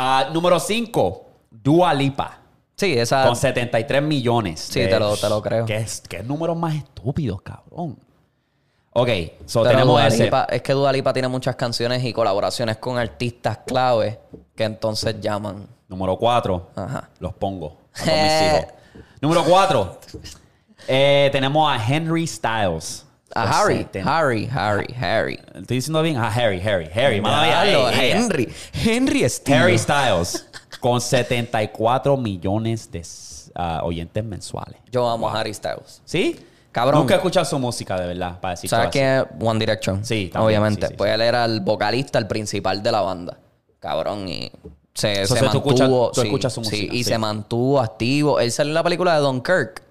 Ah, 0.00 0.28
número 0.32 0.60
5, 0.60 1.26
Dua 1.50 1.92
Lipa. 1.92 2.38
Sí, 2.76 2.96
esa... 2.96 3.26
Con 3.26 3.34
73 3.34 4.00
millones. 4.00 4.60
Sí, 4.60 4.74
te 4.86 4.96
lo- 5.00 5.16
te 5.16 5.28
lo 5.28 5.42
creo. 5.42 5.66
Que 5.66 5.76
es, 5.78 6.00
es 6.08 6.24
números 6.24 6.56
más 6.56 6.76
estúpidos, 6.76 7.42
cabrón. 7.42 7.98
Ok, 8.92 9.08
so 9.44 9.62
Pero 9.64 9.70
tenemos 9.74 9.94
Dua 9.94 10.06
ese. 10.06 10.24
Lipa- 10.24 10.46
es 10.50 10.62
que 10.62 10.72
Dua 10.72 10.92
Lipa 10.92 11.12
tiene 11.12 11.26
muchas 11.26 11.56
canciones 11.56 12.04
y 12.04 12.12
colaboraciones 12.12 12.76
con 12.76 12.96
artistas 12.96 13.58
clave 13.66 14.20
que 14.54 14.62
entonces 14.64 15.20
llaman. 15.20 15.66
Número 15.88 16.16
4, 16.16 16.68
Ajá. 16.76 17.08
los 17.18 17.32
pongo 17.34 17.76
todos 17.92 18.06
mis 18.06 18.42
hijos. 18.42 18.66
Número 19.20 19.42
4, 19.44 19.98
tenemos 20.88 21.70
a 21.70 21.76
Henry 21.84 22.26
Styles. 22.26 23.04
A 23.34 23.60
Harry, 23.60 23.86
Harry, 24.04 24.48
Harry, 24.50 24.94
Harry. 24.98 25.38
¿Estoy 25.54 25.76
diciendo 25.76 26.02
bien? 26.02 26.16
Ah, 26.16 26.32
Harry, 26.34 26.60
Harry, 26.60 26.88
Harry. 26.94 27.20
ey. 27.20 28.12
Henry. 28.12 28.48
Henry 28.72 29.28
Steele. 29.28 29.58
Harry 29.58 29.78
Styles 29.78 30.46
con 30.80 31.00
74 31.00 32.16
millones 32.16 32.90
de 32.90 33.02
ah, 33.54 33.80
oyentes 33.84 34.24
mensuales. 34.24 34.80
Yo 34.90 35.08
amo 35.08 35.28
a 35.28 35.40
Harry 35.40 35.52
Styles. 35.52 36.00
¿Sí? 36.04 36.40
Cabrón. 36.72 37.00
Nunca 37.00 37.14
he 37.14 37.16
escuchado 37.16 37.44
su 37.44 37.58
música, 37.58 37.98
de 38.00 38.06
verdad, 38.06 38.40
para 38.40 38.54
decir 38.54 38.70
¿Sabes 38.70 38.94
es 38.94 39.24
One 39.40 39.58
Direction? 39.58 40.04
Sí, 40.04 40.30
también, 40.32 40.46
Obviamente. 40.46 40.86
sí, 40.86 40.92
sí, 40.92 40.96
pues 40.96 41.12
él 41.12 41.20
era 41.20 41.44
el 41.44 41.60
vocalista, 41.60 42.18
el 42.18 42.26
principal 42.26 42.82
de 42.82 42.92
la 42.92 43.00
banda. 43.00 43.38
Cabrón, 43.80 44.28
y 44.28 44.50
se, 44.94 45.26
se 45.26 45.42
mantuvo... 45.42 45.70
escuchas- 45.70 46.12
tú 46.12 46.22
escuchas 46.22 46.52
su 46.52 46.64
sí, 46.64 46.70
música, 46.76 46.94
y 46.94 47.04
se 47.04 47.18
mantuvo 47.18 47.80
activo. 47.80 48.40
Él 48.40 48.52
salió 48.52 48.70
en 48.70 48.74
la 48.74 48.82
película 48.82 49.14
de 49.14 49.20
Dunkirk. 49.20 49.82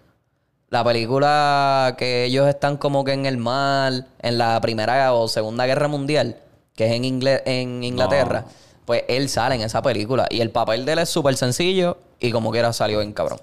La 0.69 0.83
película 0.83 1.95
que 1.97 2.25
ellos 2.25 2.47
están 2.47 2.75
como 2.77 3.03
que 3.05 3.13
en 3.13 3.25
el 3.25 3.37
mar, 3.37 3.93
en 4.21 4.37
la 4.37 4.59
Primera 4.59 5.13
o 5.13 5.27
Segunda 5.29 5.65
Guerra 5.65 5.87
Mundial, 5.87 6.37
que 6.75 6.87
es 6.87 6.91
en, 6.91 7.03
ingle- 7.03 7.41
en 7.45 7.83
Inglaterra. 7.83 8.41
No. 8.41 8.47
Pues 8.85 9.03
él 9.07 9.29
sale 9.29 9.55
en 9.55 9.61
esa 9.61 9.81
película. 9.81 10.27
Y 10.29 10.41
el 10.41 10.49
papel 10.49 10.85
de 10.85 10.93
él 10.93 10.99
es 10.99 11.09
súper 11.09 11.35
sencillo 11.37 11.97
y 12.19 12.31
como 12.31 12.51
quiera 12.51 12.73
salió 12.73 13.01
en 13.01 13.13
cabrón. 13.13 13.39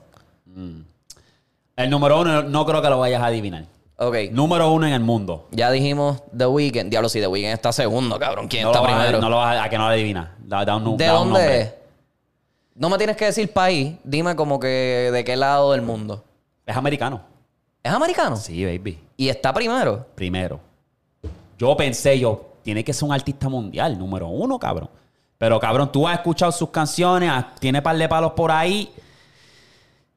El 1.76 1.90
número 1.90 2.20
uno 2.20 2.42
no 2.42 2.64
creo 2.66 2.80
que 2.82 2.88
lo 2.90 2.98
vayas 2.98 3.20
a 3.22 3.26
adivinar. 3.26 3.64
Ok. 3.96 4.16
Número 4.32 4.70
uno 4.72 4.86
en 4.86 4.92
el 4.92 5.00
mundo. 5.00 5.46
Ya 5.50 5.70
dijimos 5.70 6.22
The 6.36 6.46
Weeknd. 6.46 6.90
Diablo, 6.90 7.08
si 7.08 7.20
The 7.20 7.26
Weeknd 7.26 7.52
está 7.52 7.72
segundo, 7.72 8.18
cabrón. 8.18 8.48
¿Quién 8.48 8.64
No 8.64 8.70
está 8.70 8.80
vas 8.80 8.92
a- 8.92 8.96
primero? 8.96 9.20
no 9.20 9.30
lo 9.30 9.36
vas 9.36 9.56
a, 9.56 9.64
a 9.64 9.68
que 9.68 9.78
no 9.78 9.84
lo 9.84 9.90
adivinas. 9.90 10.28
Da, 10.38 10.64
da 10.64 10.76
un, 10.76 10.96
¿De 10.96 11.04
da 11.06 11.12
un 11.20 11.32
dónde 11.32 11.40
nombre. 11.40 11.60
es? 11.60 11.74
No 12.76 12.88
me 12.90 12.98
tienes 12.98 13.16
que 13.16 13.24
decir 13.26 13.52
país. 13.52 13.94
Dime 14.04 14.34
como 14.36 14.58
que 14.60 15.10
de 15.12 15.24
qué 15.24 15.36
lado 15.36 15.72
del 15.72 15.82
mundo. 15.82 16.22
Es 16.66 16.76
americano. 16.76 17.20
¿Es 17.82 17.92
americano? 17.92 18.36
Sí, 18.36 18.64
baby. 18.64 18.98
Y 19.16 19.28
está 19.28 19.52
primero. 19.52 20.06
Primero. 20.14 20.60
Yo 21.58 21.76
pensé, 21.76 22.18
yo, 22.18 22.54
tiene 22.62 22.82
que 22.82 22.92
ser 22.92 23.04
un 23.04 23.12
artista 23.12 23.48
mundial, 23.48 23.98
número 23.98 24.28
uno, 24.28 24.58
cabrón. 24.58 24.88
Pero, 25.38 25.60
cabrón, 25.60 25.92
tú 25.92 26.08
has 26.08 26.14
escuchado 26.14 26.50
sus 26.52 26.70
canciones, 26.70 27.30
tiene 27.60 27.82
par 27.82 27.96
de 27.96 28.08
palos 28.08 28.32
por 28.32 28.50
ahí. 28.50 28.92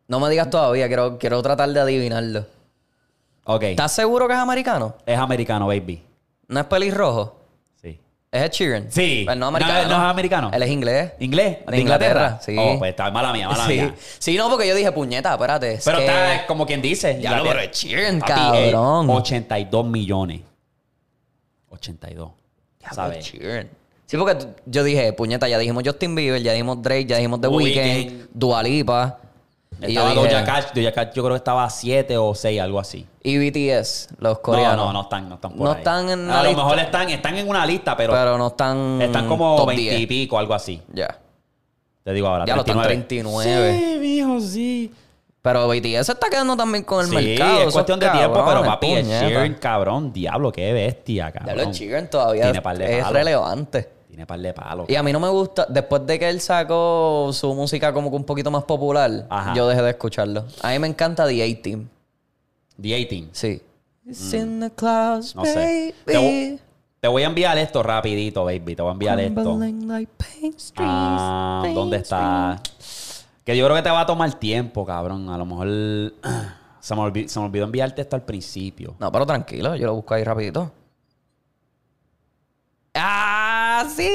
No 0.07 0.19
me 0.19 0.29
digas 0.29 0.49
todavía. 0.49 0.87
Quiero, 0.87 1.17
quiero 1.17 1.41
tratar 1.41 1.69
de 1.69 1.79
adivinarlo. 1.79 2.45
Ok. 3.45 3.63
¿Estás 3.63 3.91
seguro 3.91 4.27
que 4.27 4.33
es 4.33 4.39
americano? 4.39 4.95
Es 5.05 5.17
americano, 5.17 5.67
baby. 5.67 6.01
¿No 6.47 6.59
es 6.61 6.65
pelirrojo? 6.65 7.36
¿Es 8.29 8.41
Ed 8.43 8.51
Sheeran? 8.51 8.91
Sí. 8.91 9.23
Pues 9.25 9.37
no 9.37 9.41
No, 9.41 9.47
americano. 9.47 9.87
no 9.87 9.95
es 9.95 10.11
americano. 10.11 10.51
Él 10.53 10.63
es 10.63 10.69
inglés. 10.69 11.13
¿Inglés? 11.19 11.57
De 11.65 11.79
Inglaterra, 11.79 12.39
sí. 12.41 12.55
Oh, 12.59 12.77
pues 12.77 12.89
está 12.89 13.09
mala 13.09 13.31
mía, 13.31 13.47
mala 13.47 13.65
sí. 13.67 13.73
mía. 13.73 13.95
Sí, 14.19 14.35
no, 14.37 14.49
porque 14.49 14.67
yo 14.67 14.75
dije, 14.75 14.91
puñeta, 14.91 15.31
espérate. 15.33 15.73
es 15.75 15.85
Pero 15.85 15.99
que- 15.99 16.05
está 16.05 16.45
como 16.45 16.65
quien 16.65 16.81
dice. 16.81 17.19
Ya 17.21 17.37
lo, 17.37 17.43
pero 17.43 17.59
Ed 17.61 17.71
Sheeran, 17.71 18.19
Papi, 18.19 18.33
cabrón. 18.33 19.09
82 19.09 19.85
millones. 19.85 20.41
82. 21.69 22.31
Diablo, 22.79 22.89
Ed 22.91 22.95
¿Sabes? 22.95 23.25
Sheeran. 23.25 23.69
Sí, 24.05 24.17
porque 24.17 24.45
yo 24.65 24.83
dije, 24.83 25.11
puñeta, 25.13 25.47
ya 25.47 25.57
dijimos 25.57 25.83
Justin 25.85 26.15
Bieber, 26.15 26.41
ya 26.41 26.51
dijimos 26.53 26.81
Drake, 26.81 27.05
ya 27.05 27.17
dijimos 27.17 27.41
The 27.41 27.47
Weeknd. 27.47 28.27
Dua 28.33 28.63
Lipa. 28.63 29.19
Y 29.79 29.93
yo 29.93 30.01
Estaba 30.01 30.09
dije, 30.09 30.21
Doja 30.35 30.43
Cat. 30.45 30.73
Doja 30.73 30.91
Cat 30.91 31.13
yo 31.13 31.23
creo 31.23 31.33
que 31.35 31.37
estaba 31.37 31.63
a 31.65 31.69
7 31.69 32.17
o 32.17 32.33
6, 32.33 32.59
algo 32.61 32.79
así. 32.79 33.05
Y 33.29 33.37
BTS, 33.49 34.09
los 34.19 34.39
coreanos. 34.39 34.77
No, 34.77 34.85
no, 34.85 34.93
no 34.93 35.01
están, 35.01 35.27
no 35.27 35.35
están 35.35 35.51
por 35.51 35.59
No 35.65 35.71
ahí. 35.71 35.77
están 35.79 36.09
en 36.09 36.29
A 36.31 36.37
lo 36.43 36.49
lista. 36.49 36.63
mejor 36.63 36.79
están, 36.79 37.09
están 37.09 37.37
en 37.37 37.49
una 37.49 37.65
lista, 37.65 37.97
pero, 37.97 38.13
Pero 38.13 38.37
no 38.37 38.47
están. 38.47 39.01
están 39.01 39.27
como 39.27 39.55
top 39.57 39.67
20 39.67 39.81
y 39.83 39.89
10. 39.97 40.07
pico, 40.07 40.39
algo 40.39 40.53
así. 40.53 40.81
Ya. 40.93 41.19
Te 42.03 42.13
digo 42.13 42.27
ahora, 42.27 42.45
Ya 42.45 42.55
lo 42.55 42.61
están 42.61 42.81
39. 42.81 43.79
Sí, 43.79 43.99
mijo, 43.99 44.39
sí. 44.39 44.93
Pero 45.41 45.67
BTS 45.67 46.05
se 46.05 46.11
está 46.13 46.29
quedando 46.29 46.55
también 46.55 46.83
con 46.83 47.01
el 47.01 47.09
sí, 47.09 47.15
mercado. 47.15 47.53
es 47.55 47.61
esos 47.63 47.73
cuestión 47.73 47.99
de 47.99 48.09
tiempo, 48.09 48.43
pero 48.45 48.63
papi, 48.63 48.91
el 48.93 49.03
puñeta. 49.03 49.27
Sheeran, 49.27 49.53
cabrón, 49.55 50.13
diablo, 50.13 50.51
qué 50.51 50.71
bestia, 50.73 51.25
Ya 51.27 51.31
cabrón. 51.33 51.65
lo 51.67 51.71
Sheeran 51.73 52.09
todavía 52.09 52.43
Tiene 52.43 52.61
par 52.61 52.77
de 52.77 52.85
es 52.97 53.03
palos. 53.03 53.13
relevante. 53.13 53.89
Tiene 54.07 54.25
par 54.25 54.39
de 54.39 54.53
palos. 54.53 54.89
Y 54.89 54.95
a 54.95 55.03
mí 55.03 55.11
no 55.13 55.19
me 55.19 55.27
gusta, 55.29 55.65
después 55.69 56.05
de 56.05 56.17
que 56.17 56.29
él 56.29 56.39
sacó 56.41 57.29
su 57.33 57.53
música 57.53 57.91
como 57.93 58.09
que 58.09 58.15
un 58.15 58.23
poquito 58.23 58.49
más 58.51 58.63
popular, 58.63 59.25
Ajá. 59.29 59.53
yo 59.53 59.67
dejé 59.67 59.81
de 59.81 59.89
escucharlo. 59.91 60.45
A 60.61 60.69
mí 60.71 60.79
me 60.79 60.87
encanta 60.87 61.25
The 61.27 61.43
A-Team. 61.43 61.87
The 62.81 62.93
18. 62.95 63.29
Sí. 63.33 63.61
It's 64.05 64.33
in 64.33 64.59
the 64.59 64.69
clouds. 64.69 65.35
No 65.35 65.43
sé. 65.45 65.93
Te, 66.05 66.13
baby. 66.13 66.59
te 67.01 67.07
voy 67.07 67.23
a 67.23 67.25
enviar 67.27 67.57
esto 67.57 67.83
rapidito, 67.83 68.45
baby. 68.45 68.75
Te 68.75 68.81
voy 68.81 68.89
a 68.89 68.93
enviar 68.93 69.19
esto. 69.19 69.41
Crumbling 69.43 69.87
like 69.87 70.11
pastries, 70.17 70.73
Ah, 70.77 71.65
¿dónde 71.73 71.97
está? 71.97 72.61
Que 73.43 73.55
yo 73.57 73.65
creo 73.65 73.75
que 73.75 73.81
te 73.83 73.89
va 73.89 74.01
a 74.01 74.05
tomar 74.05 74.33
tiempo, 74.35 74.85
cabrón. 74.85 75.29
A 75.29 75.37
lo 75.37 75.45
mejor 75.45 75.67
se 76.79 76.95
me, 76.95 77.01
olvi- 77.01 77.27
se 77.27 77.39
me 77.39 77.45
olvidó 77.47 77.65
enviarte 77.65 78.01
esto 78.01 78.15
al 78.15 78.23
principio. 78.23 78.95
No, 78.99 79.11
pero 79.11 79.25
tranquilo, 79.25 79.75
yo 79.75 79.87
lo 79.87 79.95
busco 79.95 80.13
ahí 80.13 80.23
rapidito. 80.23 80.71
¡Ah, 82.93 83.85
sí! 83.95 84.09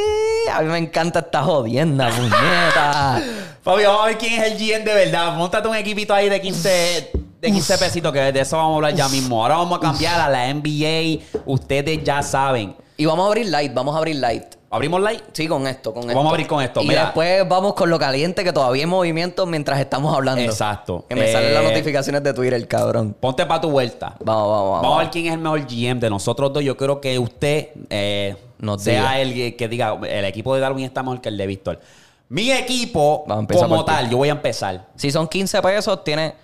A 0.53 0.61
mí 0.63 0.69
me 0.69 0.79
encanta 0.79 1.21
esta 1.21 1.43
jodienda, 1.43 2.09
puñeta. 2.17 3.23
Fabio, 3.63 3.89
vamos 3.91 4.03
a 4.05 4.07
ver 4.09 4.19
quién 4.19 4.43
es 4.43 4.53
el 4.53 4.59
GM 4.59 4.85
de 4.85 4.95
verdad. 4.95 5.37
Móntate 5.37 5.69
un 5.69 5.77
equipito 5.77 6.13
ahí 6.13 6.29
de 6.29 6.41
15, 6.41 7.13
de 7.43 7.51
15 7.51 7.77
pesitos, 7.79 8.13
que 8.13 8.21
de 8.33 8.41
eso 8.41 8.57
vamos 8.57 8.73
a 8.73 8.77
hablar 8.77 8.95
ya 8.95 9.09
mismo. 9.09 9.43
Ahora 9.43 9.57
vamos 9.57 9.79
a 9.79 9.81
cambiar 9.81 10.21
a 10.21 10.29
la 10.29 10.47
NBA. 10.55 11.21
Ustedes 11.45 12.03
ya 12.05 12.23
saben. 12.23 12.77
Y 12.97 13.05
vamos 13.05 13.25
a 13.25 13.29
abrir 13.29 13.47
light, 13.49 13.75
vamos 13.75 13.95
a 13.95 13.99
abrir 13.99 14.17
light. 14.17 14.45
¿Abrimos 14.71 15.03
light? 15.03 15.21
Sí, 15.33 15.49
con 15.49 15.67
esto, 15.67 15.93
con 15.93 16.05
esto. 16.05 16.15
Vamos 16.15 16.27
a 16.31 16.31
abrir 16.31 16.47
con 16.47 16.63
esto, 16.63 16.81
Y 16.83 16.87
mira. 16.89 17.03
después 17.07 17.47
vamos 17.49 17.75
con 17.75 17.91
lo 17.91 17.99
caliente 17.99 18.43
que 18.45 18.53
todavía 18.53 18.85
hay 18.85 18.87
movimiento 18.87 19.45
mientras 19.45 19.81
estamos 19.81 20.15
hablando. 20.15 20.41
Exacto. 20.41 21.05
Que 21.09 21.15
me 21.17 21.29
Eh, 21.29 21.33
salen 21.33 21.53
las 21.53 21.65
notificaciones 21.65 22.23
de 22.23 22.33
Twitter, 22.33 22.67
cabrón. 22.69 23.15
Ponte 23.19 23.45
para 23.45 23.61
tu 23.61 23.71
vuelta. 23.71 24.15
Vamos, 24.25 24.49
vamos, 24.49 24.71
vamos. 24.71 24.83
Vamos 24.83 24.97
a 24.99 25.03
ver 25.03 25.11
quién 25.11 25.27
es 25.27 25.33
el 25.33 25.41
mejor 25.41 25.67
GM 25.67 26.01
de 26.01 26.09
nosotros 26.09 26.53
dos. 26.53 26.63
Yo 26.63 26.77
creo 26.77 27.01
que 27.01 27.19
usted 27.19 27.69
eh, 27.91 28.37
Nos 28.61 28.83
sea 28.83 29.01
diga. 29.01 29.21
el 29.21 29.35
que- 29.35 29.57
que 29.57 29.69
diga, 29.69 29.99
el 30.09 30.25
equipo 30.25 30.55
de 30.55 30.61
Darwin 30.61 30.85
está 30.85 31.03
mejor 31.03 31.21
que 31.21 31.29
el 31.29 31.37
de 31.37 31.47
Víctor. 31.49 31.81
Mi 32.29 32.51
equipo, 32.53 33.25
Vamos 33.27 33.37
a 33.37 33.41
empezar 33.41 33.65
como 33.65 33.77
por 33.77 33.85
ti. 33.87 33.93
tal, 33.93 34.09
yo 34.11 34.17
voy 34.17 34.29
a 34.29 34.33
empezar. 34.33 34.87
Si 34.97 35.11
son 35.11 35.27
15 35.29 35.61
pesos, 35.61 36.03
tiene... 36.05 36.35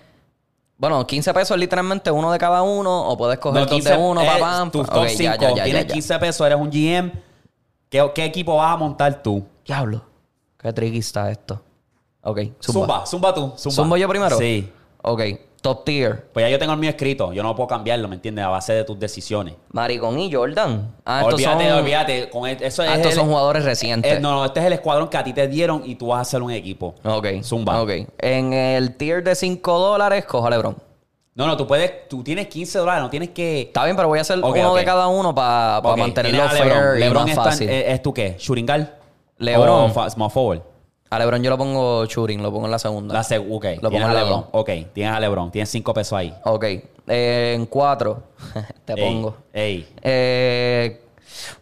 Bueno, 0.79 1.05
15 1.05 1.33
pesos 1.33 1.57
literalmente 1.57 2.09
uno 2.09 2.31
de 2.31 2.39
cada 2.39 2.61
uno 2.61 3.09
o 3.09 3.17
puedes 3.17 3.37
coger 3.37 3.59
No, 3.59 3.65
dos 3.65 3.75
15, 3.75 3.89
de 3.89 3.97
uno, 3.97 4.21
eh, 4.21 4.25
papá. 4.25 4.69
tus 4.71 4.87
top 4.87 5.03
ya, 5.03 5.09
5, 5.09 5.21
ya, 5.21 5.35
ya, 5.35 5.55
ya, 5.55 5.63
tienes 5.65 5.87
ya. 5.87 5.93
15 5.93 6.19
pesos, 6.19 6.47
eres 6.47 6.57
un 6.57 6.69
GM. 6.71 7.11
¿Qué, 7.89 8.11
qué 8.15 8.23
equipo 8.23 8.55
vas 8.55 8.73
a 8.73 8.77
montar 8.77 9.21
tú? 9.21 9.45
Diablo. 9.65 10.01
Qué 10.57 10.71
tricky 10.71 10.99
está 10.99 11.29
esto. 11.29 11.61
Ok, 12.21 12.39
zumba. 12.61 12.79
Zumba, 12.81 13.05
zumba 13.05 13.33
tú. 13.33 13.53
Zumba. 13.57 13.75
¿Zumbo 13.75 13.97
yo 13.97 14.07
primero? 14.07 14.37
Sí. 14.37 14.71
Ok, 15.01 15.21
top 15.61 15.83
tier. 15.85 16.25
Pues 16.33 16.43
ya 16.45 16.49
yo 16.49 16.57
tengo 16.59 16.73
el 16.73 16.79
mío 16.79 16.89
escrito. 16.89 17.33
Yo 17.33 17.43
no 17.43 17.55
puedo 17.55 17.67
cambiarlo, 17.67 18.07
¿me 18.07 18.15
entiendes? 18.15 18.45
A 18.45 18.49
base 18.49 18.73
de 18.73 18.83
tus 18.83 18.99
decisiones. 18.99 19.55
Maricón 19.71 20.19
y 20.19 20.31
Jordan. 20.31 20.95
Ah, 21.05 21.19
estos 21.21 21.35
olvídate, 21.35 21.69
son... 21.69 21.79
olvídate. 21.79 22.29
Con 22.29 22.47
el- 22.49 22.63
eso 22.63 22.81
ah, 22.83 22.85
es 22.87 22.91
estos 22.97 23.11
el- 23.13 23.17
son 23.19 23.27
jugadores 23.27 23.63
recientes. 23.65 24.13
eh, 24.17 24.19
no, 24.19 24.31
no, 24.33 24.45
este 24.45 24.59
es 24.59 24.65
el 24.65 24.73
escuadrón 24.73 25.07
que 25.09 25.17
a 25.17 25.23
ti 25.23 25.33
te 25.33 25.47
dieron 25.47 25.83
y 25.85 25.95
tú 25.95 26.07
vas 26.07 26.19
a 26.19 26.21
hacer 26.21 26.41
un 26.41 26.51
equipo. 26.51 26.95
Ok. 27.03 27.27
Zumba. 27.43 27.81
Ok. 27.81 27.91
En 28.19 28.53
el 28.53 28.95
tier 28.97 29.23
de 29.23 29.35
5 29.35 29.79
dólares, 29.79 30.25
cojo 30.25 30.47
a 30.47 30.49
LeBron. 30.49 30.77
No, 31.35 31.47
no, 31.47 31.55
tú 31.55 31.65
puedes, 31.65 32.07
tú 32.09 32.21
tienes 32.21 32.47
15 32.47 32.79
dólares, 32.79 33.01
no 33.01 33.09
tienes 33.09 33.29
que... 33.29 33.61
Está 33.61 33.85
bien, 33.85 33.95
pero 33.95 34.09
voy 34.09 34.17
a 34.17 34.21
hacer 34.23 34.39
uno 34.39 34.75
de 34.75 34.83
cada 34.83 35.07
uno 35.07 35.33
para 35.33 35.81
mantenerlo 35.95 36.49
fair 36.49 36.65
LeBron. 36.65 36.97
y 36.97 36.99
LeBron 36.99 37.21
más 37.23 37.29
está- 37.31 37.43
fácil. 37.43 37.69
¿es, 37.69 37.85
es 37.93 38.01
tú 38.01 38.13
qué? 38.13 38.35
¿Shooting 38.37 38.65
guard? 38.65 38.87
LeBron. 39.37 39.89
¿O 39.89 39.93
fa- 39.93 40.09
small 40.09 40.29
forward? 40.29 40.61
A 41.11 41.17
LeBron 41.19 41.41
yo 41.41 41.49
lo 41.49 41.57
pongo 41.57 42.05
shooting, 42.05 42.41
lo 42.43 42.51
pongo 42.51 42.65
en 42.65 42.71
la 42.71 42.79
segunda. 42.79 43.13
La 43.15 43.21
seg- 43.21 43.45
ok, 43.49 43.81
Lo 43.81 43.89
pongo 43.89 44.05
a 44.05 44.09
en 44.11 44.15
LeBron. 44.15 44.45
Ok, 44.51 44.69
tienes 44.93 45.13
a 45.15 45.19
LeBron. 45.19 45.49
Tienes 45.51 45.69
5 45.69 45.93
pesos 45.93 46.13
ahí. 46.13 46.33
Ok. 46.43 46.63
Eh, 47.11 47.53
en 47.55 47.65
cuatro, 47.65 48.21
te 48.85 48.93
Ey, 48.93 48.99
pongo. 49.03 49.35
Ey, 49.51 49.87
Eh, 50.03 51.01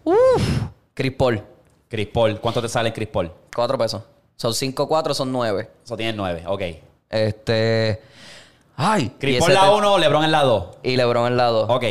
uf, 0.03 0.61
Chris 0.93 1.13
Paul, 1.13 1.41
Chris 1.87 2.07
Paul. 2.07 2.39
¿Cuánto 2.41 2.61
te 2.61 2.67
sale 2.67 2.89
en 2.89 2.93
Chris 2.95 3.07
Paul? 3.07 3.31
cuatro 3.55 3.77
pesos. 3.77 4.01
Son 4.35 4.53
cinco, 4.53 4.87
cuatro, 4.87 5.13
son 5.13 5.31
nueve. 5.31 5.69
Eso 5.83 5.95
tienes 5.95 6.15
9. 6.15 6.43
Ok. 6.47 6.61
Este. 7.09 8.01
Ay. 8.75 9.13
Chris 9.17 9.39
Paul 9.39 9.51
ese 9.51 9.59
la 9.61 9.67
te- 9.69 9.75
1, 9.75 9.97
LeBron 9.97 10.23
en 10.25 10.31
la 10.31 10.43
2. 10.43 10.65
Y 10.83 10.97
LeBron 10.97 11.27
en 11.27 11.37
la 11.37 11.45
dos. 11.45 11.69
Ok. 11.69 11.83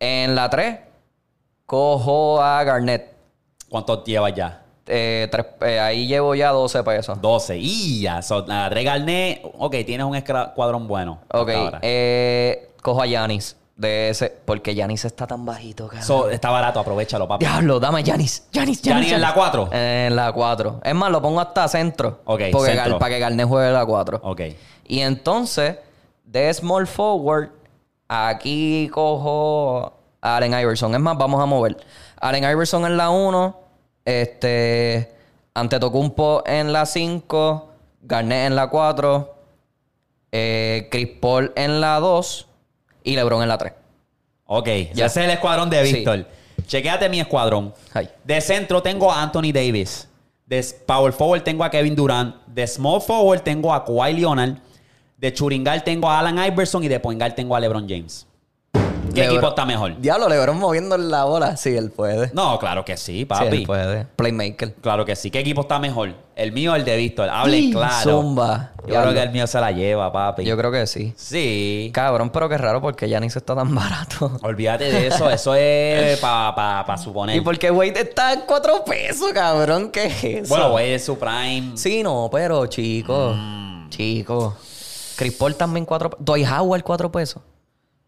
En 0.00 0.34
la 0.36 0.48
tres, 0.48 0.78
cojo 1.66 2.40
a 2.40 2.62
Garnett. 2.64 3.12
¿Cuánto 3.68 4.04
llevas 4.04 4.32
ya? 4.34 4.62
Eh, 4.88 5.28
tres- 5.30 5.46
eh, 5.60 5.78
ahí 5.78 6.06
llevo 6.06 6.34
ya 6.34 6.50
12 6.50 6.82
pesos. 6.82 7.20
12. 7.20 7.56
Y 7.58 8.00
ya. 8.00 8.22
So, 8.22 8.44
Garnett, 8.46 9.42
Ok, 9.58 9.76
tienes 9.84 10.06
un 10.06 10.16
escuadrón 10.16 10.88
bueno. 10.88 11.20
Ok. 11.32 11.50
Eh, 11.82 12.70
cojo 12.82 13.02
a 13.02 13.06
Yanis. 13.06 13.56
De 13.76 14.08
ese. 14.08 14.34
Porque 14.44 14.74
Yanis 14.74 15.04
está 15.04 15.24
tan 15.26 15.44
bajito, 15.44 15.84
cabrón. 15.86 16.02
So, 16.04 16.30
está 16.30 16.50
barato, 16.50 16.80
aprovechalo, 16.80 17.28
papi. 17.28 17.44
Diablo, 17.44 17.78
dame 17.78 18.02
Yanis. 18.02 18.48
Yanis, 18.50 18.82
¿Giannis 18.82 19.06
Yanis. 19.06 19.12
en 19.12 19.20
la 19.20 19.34
cuatro? 19.34 19.68
En 19.72 20.16
la 20.16 20.32
4. 20.32 20.80
Es 20.82 20.94
más, 20.96 21.12
lo 21.12 21.22
pongo 21.22 21.40
hasta 21.40 21.68
centro. 21.68 22.20
Ok, 22.24 22.42
porque 22.50 22.72
centro. 22.72 22.98
Para 22.98 23.14
que 23.14 23.20
Garnet 23.20 23.46
juegue 23.46 23.70
la 23.70 23.86
4. 23.86 24.20
Ok. 24.24 24.40
Y 24.88 24.98
entonces, 25.00 25.76
de 26.24 26.52
small 26.52 26.88
forward, 26.88 27.50
aquí 28.08 28.88
cojo 28.92 29.92
a 30.20 30.36
Allen 30.38 30.58
Iverson. 30.58 30.94
Es 30.94 31.00
más, 31.00 31.16
vamos 31.16 31.40
a 31.40 31.46
mover. 31.46 31.76
Allen 32.20 32.42
Iverson 32.50 32.84
en 32.84 32.96
la 32.96 33.10
1. 33.10 33.60
Este. 34.08 35.12
Antetokounmpo 35.54 36.42
en 36.46 36.72
la 36.72 36.86
5. 36.86 37.68
Garnett 38.02 38.46
en 38.46 38.56
la 38.56 38.68
4. 38.70 39.34
Eh, 40.32 40.88
Chris 40.90 41.08
Paul 41.20 41.52
en 41.56 41.80
la 41.80 42.00
2. 42.00 42.46
Y 43.04 43.16
LeBron 43.16 43.42
en 43.42 43.48
la 43.48 43.58
3. 43.58 43.72
Ok. 44.46 44.66
Ya. 44.66 44.92
Ya 44.94 45.06
ese 45.06 45.20
es 45.20 45.26
el 45.26 45.30
escuadrón 45.32 45.68
de 45.68 45.84
Sí. 45.84 45.92
Víctor. 45.94 46.26
Chequéate 46.66 47.08
mi 47.08 47.20
escuadrón. 47.20 47.74
De 48.24 48.40
centro 48.40 48.82
tengo 48.82 49.10
a 49.12 49.22
Anthony 49.22 49.52
Davis. 49.52 50.08
De 50.46 50.64
power 50.86 51.12
forward 51.12 51.42
tengo 51.42 51.62
a 51.64 51.70
Kevin 51.70 51.94
Durant. 51.94 52.34
De 52.46 52.66
small 52.66 53.00
forward 53.02 53.40
tengo 53.42 53.72
a 53.74 53.84
Kawhi 53.84 54.14
Leonard. 54.14 54.56
De 55.18 55.32
churingal 55.32 55.84
tengo 55.84 56.08
a 56.08 56.18
Alan 56.18 56.38
Iverson. 56.50 56.82
Y 56.84 56.88
de 56.88 56.98
point 57.00 57.20
guard 57.20 57.34
tengo 57.34 57.54
a 57.54 57.60
LeBron 57.60 57.86
James. 57.88 58.26
¿Qué 59.20 59.26
LeBron- 59.28 59.32
equipo 59.32 59.48
está 59.48 59.64
mejor? 59.64 60.00
Diablo, 60.00 60.28
LeBron 60.28 60.58
moviendo 60.58 60.96
la 60.96 61.24
bola. 61.24 61.56
Sí, 61.56 61.76
él 61.76 61.90
puede. 61.90 62.30
No, 62.34 62.58
claro 62.58 62.84
que 62.84 62.96
sí, 62.96 63.18
Sí, 63.18 63.24
papi. 63.24 63.46
él 63.58 63.62
puede. 63.66 64.04
Playmaker. 64.16 64.74
Claro 64.74 65.04
que 65.04 65.16
sí. 65.16 65.30
¿Qué 65.30 65.40
equipo 65.40 65.62
está 65.62 65.78
mejor? 65.78 66.14
El 66.36 66.52
mío 66.52 66.72
o 66.72 66.76
el 66.76 66.84
de 66.84 66.96
Víctor. 66.96 67.28
Hable 67.28 67.70
claro. 67.72 68.10
Zumba. 68.10 68.72
Yo 68.82 68.86
Diablo. 68.86 69.10
creo 69.10 69.22
que 69.22 69.26
el 69.28 69.32
mío 69.32 69.46
se 69.48 69.60
la 69.60 69.72
lleva, 69.72 70.12
papi. 70.12 70.44
Yo 70.44 70.56
creo 70.56 70.70
que 70.70 70.86
sí. 70.86 71.12
Sí. 71.16 71.90
Cabrón, 71.92 72.30
pero 72.30 72.48
qué 72.48 72.56
raro 72.56 72.80
porque 72.80 73.08
Yanis 73.08 73.34
está 73.34 73.54
tan 73.56 73.74
barato. 73.74 74.30
Olvídate 74.42 74.84
de 74.84 75.08
eso. 75.08 75.28
Eso 75.28 75.54
es 75.56 76.18
para 76.20 76.54
pa, 76.54 76.84
pa 76.86 76.96
suponer. 76.96 77.36
¿Y 77.36 77.40
por 77.40 77.58
qué 77.58 77.70
Wade 77.72 78.00
está 78.00 78.32
en 78.34 78.42
cuatro 78.46 78.84
pesos, 78.84 79.32
cabrón? 79.32 79.90
¿Qué 79.90 80.06
es 80.06 80.24
eso? 80.24 80.48
Bueno, 80.48 80.70
güey, 80.70 80.92
es 80.92 81.04
su 81.04 81.18
prime. 81.18 81.72
Sí, 81.76 82.02
no, 82.04 82.28
pero 82.30 82.66
chico. 82.66 83.32
Mm. 83.34 83.88
Chico. 83.90 84.56
Chris 85.16 85.32
Paul 85.34 85.56
también 85.56 85.84
cuatro 85.84 86.10
pesos. 86.10 86.24
Doy 86.24 86.44
Howard 86.44 86.84
cuatro 86.84 87.10
pesos. 87.10 87.42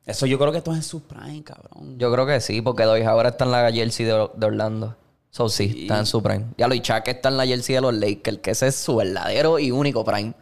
Eso 0.07 0.27
yo 0.27 0.39
creo 0.39 0.51
que 0.53 0.59
esto 0.59 0.73
es 0.73 0.79
en 0.79 0.83
su 0.83 1.03
prime, 1.03 1.43
cabrón. 1.45 1.99
Yo 1.99 2.13
creo 2.13 2.27
que 2.27 2.41
sí, 2.41 2.63
porque 2.63 2.85
Doy 2.85 3.03
Howard 3.03 3.29
está 3.29 3.45
en 3.45 3.51
la 3.53 3.71
jersey 3.71 4.07
de, 4.07 4.29
de 4.35 4.47
Orlando. 4.47 4.97
So 5.31 5.49
sí, 5.49 5.83
está 5.83 5.99
en 6.01 6.07
su 6.07 6.23
prime. 6.23 6.47
Ya 6.57 6.67
lo 6.67 6.75
y 6.75 6.81
Chuck 6.81 7.07
está 7.07 7.29
en 7.29 7.37
la 7.37 7.47
jersey 7.47 7.77
de 7.77 7.81
los 7.81 7.95
Lakers, 7.95 8.39
que 8.39 8.51
ese 8.51 8.69
es 8.69 8.77
su 8.77 8.97
verdadero 8.97 9.59
y 9.59 9.71
único 9.71 10.05
prime. 10.05 10.35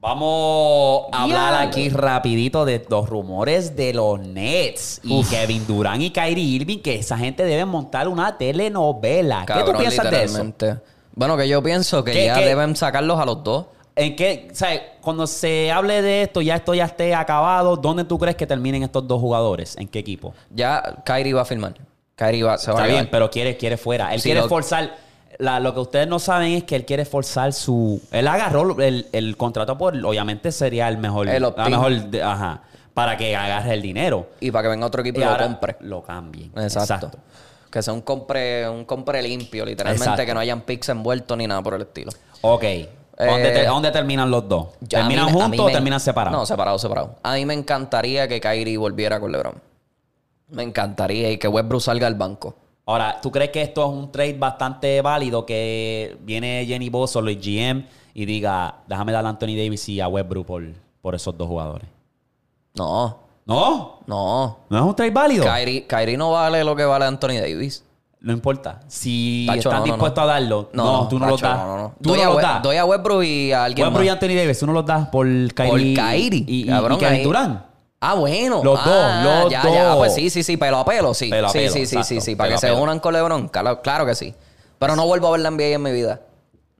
Vamos 0.00 1.06
a 1.12 1.22
hablar 1.24 1.54
aquí 1.66 1.88
rapidito 1.88 2.64
de 2.64 2.84
los 2.88 3.08
rumores 3.08 3.74
de 3.76 3.92
los 3.94 4.20
Nets 4.20 5.00
y 5.02 5.24
Kevin 5.24 5.66
Durant 5.66 6.02
y 6.02 6.10
Kyrie 6.10 6.44
Irving, 6.44 6.78
que 6.78 6.96
esa 6.96 7.16
gente 7.18 7.44
debe 7.44 7.64
montar 7.64 8.06
una 8.06 8.36
telenovela. 8.38 9.44
¿Qué 9.46 9.62
tú 9.64 9.76
piensas 9.78 10.10
de 10.10 10.24
eso? 10.24 10.44
Bueno, 11.14 11.36
que 11.36 11.48
yo 11.48 11.62
pienso 11.62 12.04
que 12.04 12.12
¿Qué- 12.12 12.26
ya 12.26 12.34
qué? 12.38 12.44
deben 12.44 12.76
sacarlos 12.76 13.18
a 13.18 13.24
los 13.24 13.42
dos. 13.42 13.66
¿En 13.98 14.14
qué, 14.14 14.48
sabes, 14.52 14.82
cuando 15.00 15.26
se 15.26 15.72
hable 15.72 16.02
de 16.02 16.22
esto, 16.22 16.42
ya 16.42 16.56
esto 16.56 16.74
ya 16.74 16.84
esté 16.84 17.14
acabado, 17.14 17.76
¿dónde 17.76 18.04
tú 18.04 18.18
crees 18.18 18.36
que 18.36 18.46
terminen 18.46 18.82
estos 18.82 19.08
dos 19.08 19.18
jugadores? 19.20 19.74
¿En 19.78 19.88
qué 19.88 19.98
equipo? 20.00 20.34
Ya 20.50 21.02
Kyrie 21.04 21.32
va 21.32 21.42
a 21.42 21.44
firmar. 21.46 21.74
Kyrie 22.14 22.42
va, 22.44 22.58
se 22.58 22.70
va 22.70 22.78
Está 22.78 22.84
a 22.84 22.92
bien, 22.92 23.08
pero 23.10 23.30
quiere, 23.30 23.56
quiere 23.56 23.78
fuera. 23.78 24.14
Él 24.14 24.20
quiere 24.22 24.40
lo- 24.40 24.48
forzar. 24.50 24.96
la- 25.38 25.60
lo 25.60 25.72
que 25.72 25.80
ustedes 25.80 26.06
no 26.08 26.18
saben 26.18 26.52
es 26.52 26.64
que 26.64 26.76
él 26.76 26.84
quiere 26.84 27.06
forzar 27.06 27.54
su. 27.54 28.00
Él 28.12 28.28
agarró 28.28 28.78
el, 28.82 29.06
el 29.12 29.36
contrato 29.38 29.78
por. 29.78 29.96
Obviamente 30.04 30.52
sería 30.52 30.88
el 30.88 30.98
mejor. 30.98 31.28
El 31.28 31.42
la 31.42 31.68
mejor. 31.68 31.92
ajá. 32.22 32.62
Para 32.92 33.16
que 33.16 33.34
agarre 33.34 33.72
el 33.74 33.82
dinero. 33.82 34.28
Y 34.40 34.50
para 34.50 34.62
que 34.64 34.68
venga 34.68 34.86
otro 34.86 35.00
equipo 35.02 35.20
Y 35.20 35.22
y 35.22 35.26
lo 35.26 35.36
compre. 35.38 35.76
Lo 35.80 36.02
cambien. 36.02 36.50
Exacto. 36.56 37.10
Que 37.70 37.82
sea 37.82 37.92
un 37.94 38.00
compre, 38.02 38.68
un 38.68 38.84
compre 38.86 39.22
limpio, 39.22 39.64
literalmente, 39.66 40.04
Exacto. 40.04 40.24
que 40.26 40.32
no 40.34 40.40
hayan 40.40 40.62
picks 40.62 40.88
envueltos 40.90 41.36
ni 41.36 41.46
nada 41.46 41.62
por 41.62 41.74
el 41.74 41.82
estilo. 41.82 42.10
Ok. 42.42 42.64
¿Dónde, 43.18 43.48
Eh, 43.48 43.52
te- 43.52 43.66
dónde 43.66 43.90
terminan 43.90 44.30
los 44.30 44.48
dos? 44.48 44.68
Ya, 44.80 45.00
a 45.00 45.08
mí 45.08 45.14
¿Terminan 45.14 45.24
me- 45.26 45.30
a 45.30 45.44
juntos 45.44 45.60
o 45.60 45.66
me- 45.66 45.72
terminan 45.72 46.00
separados? 46.00 46.38
No, 46.38 46.44
separados, 46.46 46.82
separados. 46.82 47.10
A 47.22 47.34
mí 47.34 47.46
me 47.46 47.54
encantaría 47.54 48.28
que 48.28 48.40
Kyrie 48.40 48.76
volviera 48.76 49.18
con 49.20 49.32
LeBron. 49.32 49.54
Me 50.50 50.62
encantaría 50.62 51.30
y 51.30 51.38
que 51.38 51.48
Westbrook 51.48 51.80
salga 51.82 52.06
al 52.06 52.14
banco. 52.14 52.54
Ahora, 52.84 53.18
¿tú 53.20 53.32
crees 53.32 53.50
que 53.50 53.62
esto 53.62 53.82
es 53.84 53.88
un 53.90 54.12
trade 54.12 54.34
bastante 54.34 55.00
válido? 55.00 55.44
Que 55.46 56.16
viene 56.20 56.64
Jenny 56.66 56.88
Boss 56.90 57.16
o 57.16 57.20
Luis 57.22 57.38
GM 57.40 57.84
y 58.14 58.26
diga, 58.26 58.76
déjame 58.86 59.10
dar 59.12 59.24
a 59.26 59.28
Anthony 59.30 59.56
Davis 59.56 59.88
y 59.88 60.00
a 60.00 60.06
Westbrook 60.08 60.46
por, 60.46 60.62
por 61.00 61.14
esos 61.14 61.36
dos 61.36 61.48
jugadores. 61.48 61.88
No, 62.74 63.18
¿No? 63.46 64.00
no. 64.06 64.58
¿No 64.68 64.76
es 64.78 64.82
un 64.84 64.94
trade 64.94 65.10
válido? 65.10 65.44
Kyrie, 65.44 65.86
Kyrie 65.86 66.16
no 66.16 66.32
vale 66.32 66.62
lo 66.62 66.76
que 66.76 66.84
vale 66.84 67.06
Anthony 67.06 67.40
Davis. 67.40 67.82
No 68.20 68.32
importa. 68.32 68.80
Si 68.88 69.44
Tacho, 69.46 69.58
están 69.68 69.72
no, 69.74 69.78
no, 69.80 69.84
dispuestos 69.92 70.24
no. 70.24 70.30
a 70.30 70.32
darlo, 70.32 70.70
no, 70.72 71.08
tú 71.08 71.18
no 71.18 71.26
tacho, 71.26 71.46
das. 71.46 71.58
no, 71.58 71.66
no, 71.66 71.76
no. 71.76 71.94
Tú 72.02 72.08
Doy, 72.10 72.18
no 72.20 72.24
a, 72.32 72.34
We- 72.36 72.42
das. 72.42 72.62
doy 72.62 72.76
a 72.76 72.84
Westbrook 72.84 73.22
y 73.24 73.52
a 73.52 73.64
alguien 73.64 73.86
Westbrook 73.86 74.04
y 74.04 74.06
más. 74.08 74.14
Anthony 74.14 74.34
Davis, 74.36 74.58
tú 74.58 74.66
no 74.66 74.72
los 74.72 74.86
das 74.86 75.08
por 75.08 75.26
Kyrie. 75.26 75.94
Por 75.96 76.04
Kyrie. 76.04 76.44
Y, 76.46 76.62
y, 76.62 76.66
Cabrón, 76.66 76.96
y 76.96 77.00
Kevin 77.00 77.14
ahí- 77.18 77.24
Durant. 77.24 77.60
Ah, 78.00 78.14
bueno. 78.14 78.62
Los 78.64 78.78
Ah, 78.82 79.22
dos, 79.24 79.42
los 79.44 79.52
ya, 79.52 79.62
dos. 79.62 79.72
Ya, 79.74 79.94
pues 79.96 80.14
sí, 80.14 80.30
sí, 80.30 80.42
sí, 80.42 80.56
pelo 80.56 80.78
a 80.78 80.84
pelo, 80.84 81.14
sí. 81.14 81.30
Pelo 81.30 81.46
a 81.48 81.50
sí, 81.50 81.58
pelo, 81.58 81.72
sí, 81.72 81.78
sí, 81.86 81.96
exacto, 81.96 82.06
sí, 82.08 82.20
sí, 82.20 82.36
para 82.36 82.50
que 82.50 82.58
se 82.58 82.72
unan 82.72 82.98
con 83.00 83.12
LeBron. 83.14 83.48
Claro, 83.48 83.80
claro 83.82 84.04
que 84.06 84.14
sí. 84.14 84.34
Pero 84.78 84.96
no 84.96 85.06
vuelvo 85.06 85.28
a 85.28 85.30
ver 85.32 85.40
la 85.40 85.50
NBA 85.50 85.74
en 85.74 85.82
mi 85.82 85.92
vida. 85.92 86.20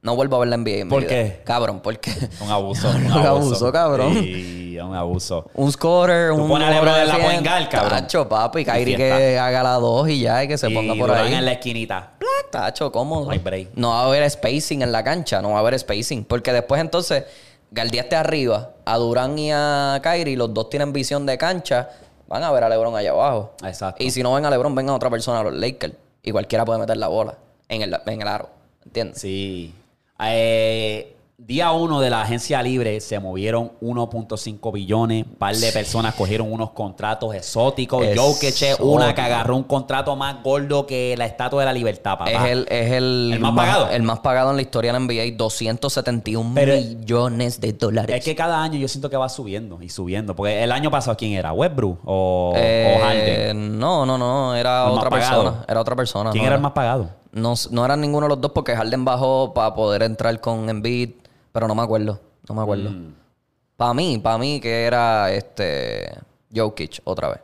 No 0.03 0.15
vuelvo 0.15 0.35
a 0.37 0.39
ver 0.39 0.49
la 0.49 0.57
NBA 0.57 0.69
en 0.81 0.87
mi 0.87 0.91
¿Por 0.91 1.01
vida. 1.01 1.09
qué? 1.09 1.41
Cabrón, 1.43 1.79
¿por 1.81 1.99
qué? 1.99 2.11
Un 2.39 2.51
abuso. 2.51 2.87
Un 2.95 3.05
Un 3.07 3.11
abuso, 3.11 3.27
abuso, 3.29 3.71
cabrón. 3.71 4.13
Sí, 4.13 4.66
un 4.85 4.95
abuso. 4.95 5.49
Un 5.53 5.71
scorer, 5.71 6.29
Tú 6.31 6.41
un. 6.41 6.49
pones 6.49 6.67
a 6.67 6.71
LeBron 6.71 6.93
en 6.95 6.99
de 6.99 7.05
la 7.05 7.17
guard, 7.41 7.69
cabrón. 7.69 7.89
Tacho, 7.89 8.27
papi, 8.29 8.65
fiesta. 8.65 8.95
que 8.97 9.39
haga 9.39 9.63
la 9.63 9.73
dos 9.73 10.07
y 10.09 10.21
ya, 10.21 10.43
y 10.43 10.47
que 10.47 10.57
se 10.57 10.69
y 10.69 10.73
ponga 10.73 10.95
por 10.95 11.11
ahí. 11.11 11.33
en 11.33 11.45
la 11.45 11.53
esquinita. 11.53 12.13
Tacho, 12.51 12.91
cómodo. 12.91 13.25
No 13.25 13.31
hay 13.31 13.39
break. 13.39 13.69
No 13.75 13.89
va 13.89 14.01
a 14.01 14.05
haber 14.05 14.29
spacing 14.29 14.81
en 14.81 14.91
la 14.91 15.03
cancha, 15.03 15.41
no 15.41 15.49
va 15.51 15.57
a 15.57 15.59
haber 15.59 15.77
spacing. 15.77 16.23
Porque 16.25 16.53
después 16.53 16.79
entonces, 16.79 17.25
guardiaste 17.71 18.15
arriba 18.15 18.71
a 18.85 18.97
Durán 18.97 19.37
y 19.37 19.51
a 19.51 19.99
Kyrie, 20.01 20.37
los 20.37 20.53
dos 20.53 20.69
tienen 20.69 20.93
visión 20.93 21.25
de 21.25 21.37
cancha, 21.37 21.89
van 22.27 22.43
a 22.43 22.51
ver 22.51 22.63
a 22.63 22.69
LeBron 22.69 22.95
allá 22.95 23.11
abajo. 23.11 23.53
Exacto. 23.65 24.01
Y 24.03 24.11
si 24.11 24.23
no 24.23 24.33
ven 24.33 24.45
a 24.45 24.49
LeBron, 24.49 24.73
vengan 24.75 24.95
otra 24.95 25.09
persona 25.09 25.41
a 25.41 25.43
los 25.43 25.53
Lakers. 25.53 25.93
Y 26.23 26.31
cualquiera 26.31 26.63
puede 26.65 26.79
meter 26.79 26.97
la 26.97 27.07
bola 27.07 27.35
en 27.67 27.81
el, 27.81 27.95
en 28.05 28.21
el 28.21 28.27
aro. 28.27 28.49
¿Entiendes? 28.85 29.19
Sí. 29.19 29.73
Eh, 30.19 31.16
día 31.39 31.71
uno 31.71 32.01
de 32.01 32.09
la 32.09 32.21
agencia 32.23 32.61
libre 32.63 32.99
se 32.99 33.19
movieron 33.19 33.71
1.5 33.79 34.73
billones. 34.73 35.23
Un 35.25 35.35
par 35.35 35.55
de 35.55 35.71
personas 35.71 36.15
cogieron 36.15 36.51
unos 36.51 36.71
contratos 36.71 37.35
exóticos. 37.35 38.03
Jokic 38.15 38.61
es 38.63 38.79
una 38.79 39.13
que 39.13 39.21
agarró 39.21 39.55
un 39.55 39.63
contrato 39.63 40.15
más 40.15 40.41
gordo 40.43 40.87
que 40.87 41.15
la 41.15 41.25
estatua 41.27 41.61
de 41.61 41.65
la 41.67 41.73
libertad, 41.73 42.17
papá. 42.17 42.31
Es 42.31 42.51
el, 42.51 42.67
es 42.69 42.91
el, 42.91 43.29
¿El 43.33 43.39
más 43.39 43.53
pagado? 43.55 43.89
El 43.91 44.01
más 44.03 44.19
pagado 44.19 44.49
en 44.49 44.55
la 44.55 44.61
historia 44.63 44.91
de 44.91 44.99
la 44.99 45.05
NBA, 45.05 45.37
271 45.37 46.51
Pero- 46.55 46.73
millones 46.75 47.61
de 47.61 47.73
dólares. 47.73 48.15
Es 48.17 48.25
que 48.25 48.35
cada 48.35 48.61
año 48.63 48.79
yo 48.79 48.87
siento 48.87 49.09
que 49.09 49.17
va 49.17 49.29
subiendo 49.29 49.79
y 49.81 49.89
subiendo. 49.89 50.35
Porque 50.35 50.63
el 50.63 50.71
año 50.71 50.89
pasado, 50.89 51.15
¿quién 51.17 51.33
era? 51.33 51.53
¿Westbrook 51.53 51.99
o, 52.03 52.53
Eh, 52.55 52.97
o 52.99 53.05
Harden? 53.05 53.77
No, 53.79 54.05
no, 54.07 54.17
no, 54.17 54.55
era 54.55 54.85
¿El 54.87 54.89
más 54.95 54.97
otra 55.05 55.09
persona. 55.11 55.65
Era 55.67 55.81
otra 55.81 55.95
persona. 55.95 56.31
¿Quién 56.31 56.43
no 56.43 56.47
era 56.47 56.55
el 56.55 56.61
más 56.63 56.71
pagado? 56.71 57.09
No, 57.31 57.53
no 57.69 57.85
eran 57.85 58.01
ninguno 58.01 58.25
de 58.25 58.29
los 58.29 58.41
dos 58.41 58.51
porque 58.53 58.75
Harden 58.75 59.05
bajó 59.05 59.53
para 59.53 59.75
poder 59.75 60.01
entrar 60.01 60.39
con 60.41 60.67
Embiid, 60.69 61.11
pero 61.57 61.67
no 61.67 61.73
me 61.73 61.81
acuerdo. 61.81 62.19
No 62.47 62.53
me 62.53 62.61
acuerdo. 62.61 62.91
Mm. 62.91 63.15
Para 63.75 63.91
mí, 63.95 64.19
para 64.19 64.37
mí 64.37 64.59
que 64.59 64.83
era 64.83 65.31
este 65.31 66.07
Jokic 66.55 66.99
otra 67.03 67.29
vez. 67.29 67.39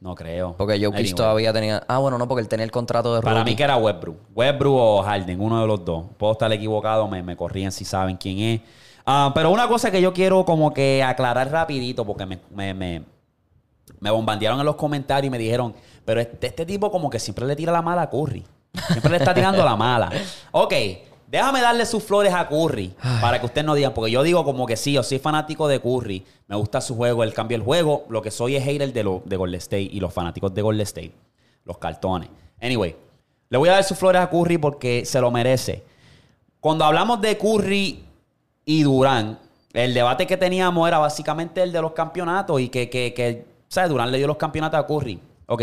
No 0.00 0.14
creo. 0.14 0.54
Porque 0.56 0.78
Jokic 0.82 0.94
Anyway. 1.00 1.12
todavía 1.14 1.52
tenía. 1.52 1.84
Ah, 1.86 1.98
bueno, 1.98 2.16
no, 2.16 2.26
porque 2.26 2.40
él 2.40 2.48
tenía 2.48 2.64
el 2.64 2.70
contrato 2.70 3.14
de 3.14 3.20
Para 3.20 3.40
rookie. 3.40 3.50
mí 3.50 3.54
que 3.56 3.62
era 3.62 3.76
Westbrook. 3.76 4.16
Westbrook 4.34 4.74
o 4.74 5.02
Harden, 5.02 5.38
uno 5.42 5.60
de 5.60 5.66
los 5.66 5.84
dos. 5.84 6.06
Puedo 6.16 6.32
estar 6.32 6.50
equivocado, 6.54 7.06
me, 7.06 7.22
me 7.22 7.36
corrían 7.36 7.70
si 7.70 7.84
saben 7.84 8.16
quién 8.16 8.38
es. 8.38 8.60
Ah, 9.04 9.30
pero 9.34 9.50
una 9.50 9.68
cosa 9.68 9.90
que 9.90 10.00
yo 10.00 10.14
quiero 10.14 10.46
como 10.46 10.72
que 10.72 11.02
aclarar 11.02 11.50
rapidito, 11.50 12.06
porque 12.06 12.24
me, 12.24 12.38
me, 12.50 12.72
me, 12.72 13.02
me 14.00 14.10
bombardearon 14.10 14.58
en 14.58 14.64
los 14.64 14.76
comentarios 14.76 15.26
y 15.26 15.30
me 15.30 15.36
dijeron, 15.36 15.74
pero 16.06 16.18
este, 16.18 16.46
este 16.46 16.64
tipo 16.64 16.90
como 16.90 17.10
que 17.10 17.18
siempre 17.18 17.44
le 17.46 17.54
tira 17.56 17.72
la 17.72 17.82
mala 17.82 18.00
a 18.00 18.08
Curry. 18.10 18.42
Siempre 18.88 19.10
le 19.10 19.18
está 19.18 19.34
tirando 19.34 19.62
la 19.62 19.76
mala. 19.76 20.10
Ok, 20.50 20.72
déjame 21.26 21.60
darle 21.60 21.86
sus 21.86 22.02
flores 22.02 22.32
a 22.32 22.48
Curry 22.48 22.94
para 23.20 23.40
que 23.40 23.46
ustedes 23.46 23.64
no 23.64 23.74
digan, 23.74 23.94
porque 23.94 24.10
yo 24.10 24.22
digo 24.22 24.44
como 24.44 24.66
que 24.66 24.76
sí, 24.76 24.92
yo 24.92 25.02
soy 25.02 25.18
fanático 25.18 25.68
de 25.68 25.80
Curry, 25.80 26.24
me 26.46 26.56
gusta 26.56 26.80
su 26.80 26.94
juego, 26.94 27.22
él 27.22 27.34
cambia 27.34 27.56
el 27.56 27.62
juego, 27.62 28.04
lo 28.08 28.22
que 28.22 28.30
soy 28.30 28.56
es 28.56 28.64
hater 28.64 28.92
de, 28.92 29.04
lo, 29.04 29.22
de 29.24 29.36
Golden 29.36 29.58
State 29.58 29.88
y 29.90 30.00
los 30.00 30.12
fanáticos 30.12 30.54
de 30.54 30.62
Golden 30.62 30.82
State, 30.82 31.12
los 31.64 31.78
cartones. 31.78 32.30
Anyway, 32.60 32.96
le 33.48 33.58
voy 33.58 33.68
a 33.68 33.72
dar 33.72 33.84
sus 33.84 33.98
flores 33.98 34.22
a 34.22 34.30
Curry 34.30 34.58
porque 34.58 35.04
se 35.04 35.20
lo 35.20 35.30
merece. 35.30 35.82
Cuando 36.60 36.84
hablamos 36.84 37.20
de 37.20 37.36
Curry 37.36 38.04
y 38.64 38.82
Durán, 38.82 39.38
el 39.72 39.92
debate 39.92 40.26
que 40.26 40.36
teníamos 40.36 40.86
era 40.86 40.98
básicamente 40.98 41.62
el 41.62 41.72
de 41.72 41.82
los 41.82 41.92
campeonatos 41.92 42.60
y 42.60 42.68
que, 42.68 42.88
que, 42.88 43.12
que 43.12 43.44
¿sabes? 43.68 43.90
Durán 43.90 44.12
le 44.12 44.18
dio 44.18 44.26
los 44.26 44.36
campeonatos 44.36 44.78
a 44.78 44.86
Curry. 44.86 45.18
Ok. 45.46 45.62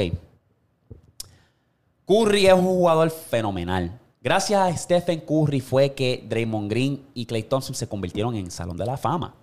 Curry 2.05 2.47
es 2.47 2.53
un 2.53 2.65
jugador 2.65 3.09
fenomenal. 3.09 4.00
Gracias 4.21 4.61
a 4.61 4.77
Stephen 4.77 5.21
Curry 5.21 5.61
fue 5.61 5.93
que 5.93 6.23
Draymond 6.29 6.69
Green 6.69 7.05
y 7.15 7.25
Clay 7.25 7.43
Thompson 7.43 7.73
se 7.73 7.87
convirtieron 7.87 8.35
en 8.35 8.51
Salón 8.51 8.77
de 8.77 8.85
la 8.85 8.95
Fama. 8.95 9.33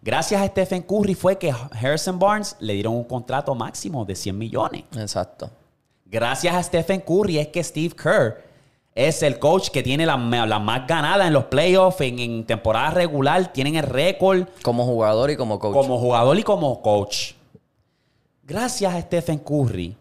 Gracias 0.00 0.40
a 0.40 0.46
Stephen 0.46 0.82
Curry 0.82 1.14
fue 1.14 1.36
que 1.38 1.50
Harrison 1.50 2.18
Barnes 2.18 2.56
le 2.58 2.72
dieron 2.74 2.94
un 2.94 3.04
contrato 3.04 3.54
máximo 3.54 4.04
de 4.04 4.14
100 4.14 4.36
millones. 4.36 4.84
Exacto. 4.96 5.50
Gracias 6.06 6.54
a 6.54 6.62
Stephen 6.62 7.00
Curry 7.00 7.38
es 7.38 7.48
que 7.48 7.62
Steve 7.62 7.94
Kerr 7.94 8.44
es 8.94 9.22
el 9.22 9.38
coach 9.38 9.68
que 9.70 9.82
tiene 9.82 10.06
la, 10.06 10.16
la 10.16 10.58
más 10.58 10.86
ganada 10.86 11.26
en 11.26 11.32
los 11.32 11.44
playoffs, 11.44 12.00
en, 12.00 12.18
en 12.18 12.46
temporada 12.46 12.90
regular, 12.90 13.52
tienen 13.52 13.76
el 13.76 13.82
récord 13.82 14.46
Como 14.62 14.84
jugador 14.84 15.30
y 15.30 15.36
como 15.36 15.58
coach. 15.58 15.74
como 15.74 15.98
jugador 15.98 16.38
y 16.38 16.42
como 16.42 16.80
coach. 16.80 17.32
Gracias 18.42 18.94
a 18.94 19.00
Stephen 19.00 19.38
Curry, 19.38 19.96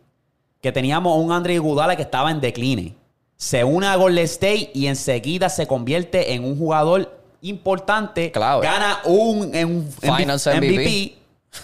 que 0.62 0.72
teníamos 0.72 1.18
un 1.18 1.32
Andre 1.32 1.56
Iguodala 1.56 1.96
que 1.96 2.04
estaba 2.04 2.30
en 2.30 2.40
decline, 2.40 2.96
se 3.38 3.64
une 3.64 3.88
a 3.88 3.96
Golden 3.96 4.26
State 4.26 4.72
y 4.74 4.88
enseguida 4.88 5.50
se 5.50 5.68
convierte 5.68 6.34
en 6.34 6.46
un 6.46 6.58
jugador 6.58 7.20
importante, 7.42 8.32
Clave. 8.32 8.66
gana 8.66 9.00
un, 9.06 9.54
en 9.54 9.68
un 9.68 9.92
Finals 9.92 10.48
MVP, 10.48 11.16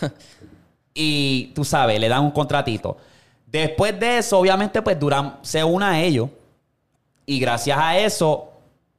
y 0.94 1.52
tú 1.56 1.64
sabes, 1.64 2.00
le 2.00 2.10
dan 2.10 2.24
un 2.24 2.32
contratito. 2.32 2.98
Después 3.46 4.00
de 4.00 4.20
eso, 4.20 4.38
obviamente, 4.38 4.82
pues 4.82 5.00
Durán 5.00 5.40
se 5.42 5.64
une 5.64 5.86
a 5.86 6.02
ellos. 6.02 6.30
Y 7.26 7.40
gracias 7.40 7.78
a 7.80 7.98
eso, 7.98 8.52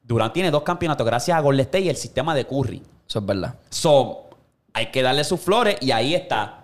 Durán 0.03 0.33
tiene 0.33 0.51
dos 0.51 0.63
campeonatos, 0.63 1.07
gracias 1.07 1.37
a 1.37 1.41
Golden 1.41 1.67
State 1.67 1.85
y 1.85 1.89
el 1.89 1.97
sistema 1.97 2.35
de 2.35 2.47
Curry. 2.47 2.83
Eso 3.09 3.19
es 3.19 3.27
verdad. 3.27 3.55
So, 3.69 4.31
hay 4.73 4.87
que 4.87 5.03
darle 5.03 5.25
sus 5.25 5.41
flores 5.41 5.77
y 5.81 5.91
ahí 5.91 6.15
está. 6.15 6.60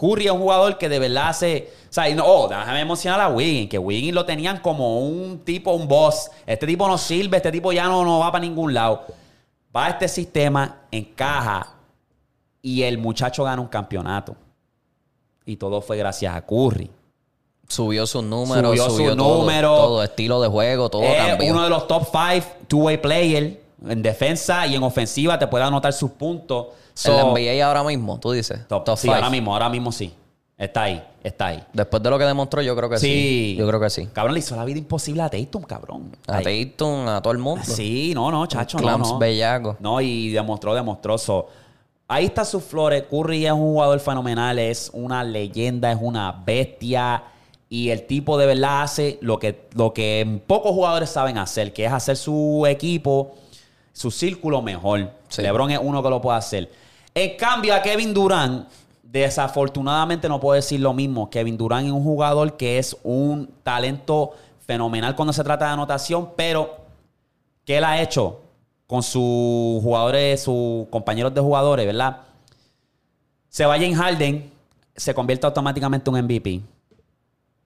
Curry 0.00 0.26
es 0.26 0.32
un 0.32 0.38
jugador 0.40 0.78
que 0.78 0.88
de 0.88 0.98
verdad 0.98 1.28
hace. 1.28 1.70
O 1.90 1.92
sea, 1.92 2.08
y 2.08 2.14
no, 2.14 2.24
oh, 2.24 2.48
déjame 2.48 2.80
emocionar 2.80 3.20
a 3.20 3.28
Wiggins, 3.28 3.68
que 3.68 3.78
Wiggins 3.78 4.14
lo 4.14 4.24
tenían 4.24 4.60
como 4.60 5.00
un 5.00 5.40
tipo, 5.40 5.72
un 5.72 5.86
boss. 5.86 6.30
Este 6.46 6.66
tipo 6.66 6.88
no 6.88 6.96
sirve, 6.96 7.36
este 7.36 7.52
tipo 7.52 7.70
ya 7.72 7.84
no, 7.84 8.04
no 8.04 8.20
va 8.20 8.32
para 8.32 8.40
ningún 8.42 8.72
lado. 8.72 9.04
Va 9.76 9.86
a 9.86 9.90
este 9.90 10.08
sistema, 10.08 10.78
encaja 10.90 11.74
y 12.62 12.82
el 12.82 12.96
muchacho 12.98 13.44
gana 13.44 13.60
un 13.60 13.68
campeonato. 13.68 14.34
Y 15.44 15.56
todo 15.56 15.80
fue 15.82 15.96
gracias 15.98 16.34
a 16.34 16.40
Curry. 16.46 16.90
Subió 17.68 18.06
sus 18.06 18.24
números, 18.24 18.70
Subió 18.70 18.90
subió, 18.90 19.08
sus 19.10 19.16
todo, 19.18 19.38
números. 19.38 19.78
todo, 19.78 20.02
estilo 20.02 20.40
de 20.40 20.48
juego, 20.48 20.88
todo 20.88 21.02
es 21.02 21.16
cambió. 21.26 21.52
uno 21.52 21.62
de 21.64 21.70
los 21.70 21.86
top 21.86 22.04
5 22.10 22.46
two-way 22.68 22.96
player 22.96 23.60
en 23.88 24.02
defensa 24.02 24.66
y 24.66 24.74
en 24.74 24.82
ofensiva. 24.82 25.38
Te 25.38 25.46
puede 25.46 25.64
anotar 25.64 25.92
sus 25.92 26.10
puntos. 26.12 26.68
So, 27.02 27.32
NBA 27.32 27.64
ahora 27.66 27.82
mismo, 27.82 28.18
tú 28.20 28.32
dices. 28.32 28.66
Top, 28.68 28.84
top 28.84 28.96
sí, 28.96 29.06
five. 29.08 29.14
ahora 29.14 29.30
mismo, 29.30 29.52
ahora 29.52 29.68
mismo 29.68 29.92
sí. 29.92 30.12
Está 30.60 30.82
ahí, 30.82 31.02
está 31.24 31.46
ahí. 31.46 31.64
Después 31.72 32.02
de 32.02 32.10
lo 32.10 32.18
que 32.18 32.24
demostró, 32.26 32.60
yo 32.60 32.76
creo 32.76 32.90
que 32.90 32.98
sí. 32.98 33.06
Sí. 33.06 33.56
Yo 33.58 33.66
creo 33.66 33.80
que 33.80 33.88
sí. 33.88 34.06
Cabrón, 34.12 34.34
le 34.34 34.40
hizo 34.40 34.54
la 34.56 34.64
vida 34.66 34.78
imposible 34.78 35.22
a 35.22 35.30
Tatum, 35.30 35.62
cabrón. 35.62 36.14
A 36.26 36.36
Ahí. 36.36 36.66
Tatum, 36.66 37.08
a 37.08 37.22
todo 37.22 37.32
el 37.32 37.38
mundo. 37.38 37.64
Sí, 37.64 38.12
no, 38.14 38.30
no, 38.30 38.44
chacho, 38.46 38.76
no, 38.76 38.82
Clams 38.82 39.08
no. 39.12 39.18
bellaco. 39.18 39.76
No, 39.80 40.02
y 40.02 40.28
demostró, 40.28 40.74
demostró. 40.74 41.16
So, 41.16 41.48
ahí 42.06 42.26
está 42.26 42.44
sus 42.44 42.62
flores. 42.62 43.04
Curry 43.10 43.46
es 43.46 43.52
un 43.52 43.60
jugador 43.60 43.98
fenomenal, 44.00 44.58
es 44.58 44.90
una 44.92 45.24
leyenda, 45.24 45.90
es 45.92 45.98
una 45.98 46.30
bestia. 46.44 47.22
Y 47.70 47.88
el 47.88 48.06
tipo 48.06 48.36
de 48.36 48.44
verdad 48.44 48.82
hace 48.82 49.18
lo 49.22 49.38
que, 49.38 49.68
lo 49.74 49.94
que 49.94 50.42
pocos 50.46 50.72
jugadores 50.72 51.08
saben 51.08 51.38
hacer, 51.38 51.72
que 51.72 51.86
es 51.86 51.92
hacer 51.92 52.18
su 52.18 52.66
equipo, 52.68 53.34
su 53.94 54.10
círculo 54.10 54.60
mejor. 54.60 55.10
Sí. 55.28 55.40
LeBron 55.40 55.70
es 55.70 55.78
uno 55.82 56.02
que 56.02 56.10
lo 56.10 56.20
puede 56.20 56.36
hacer. 56.36 56.79
En 57.14 57.36
cambio, 57.36 57.74
a 57.74 57.82
Kevin 57.82 58.14
Durant, 58.14 58.68
desafortunadamente 59.02 60.28
no 60.28 60.38
puedo 60.38 60.54
decir 60.54 60.80
lo 60.80 60.94
mismo. 60.94 61.28
Kevin 61.28 61.56
Durant 61.56 61.86
es 61.86 61.92
un 61.92 62.04
jugador 62.04 62.56
que 62.56 62.78
es 62.78 62.96
un 63.02 63.50
talento 63.62 64.32
fenomenal 64.66 65.16
cuando 65.16 65.32
se 65.32 65.42
trata 65.42 65.66
de 65.66 65.72
anotación, 65.72 66.30
pero 66.36 66.76
¿qué 67.64 67.78
él 67.78 67.84
ha 67.84 68.00
hecho 68.00 68.40
con 68.86 69.02
sus 69.02 69.82
jugadores, 69.82 70.42
sus 70.42 70.86
compañeros 70.88 71.34
de 71.34 71.40
jugadores, 71.40 71.86
verdad? 71.86 72.18
Se 73.48 73.66
va 73.66 73.74
James 73.74 73.98
Harden, 73.98 74.52
se 74.94 75.12
convierte 75.12 75.46
automáticamente 75.46 76.08
en 76.08 76.14
un 76.14 76.24
MVP. 76.24 76.60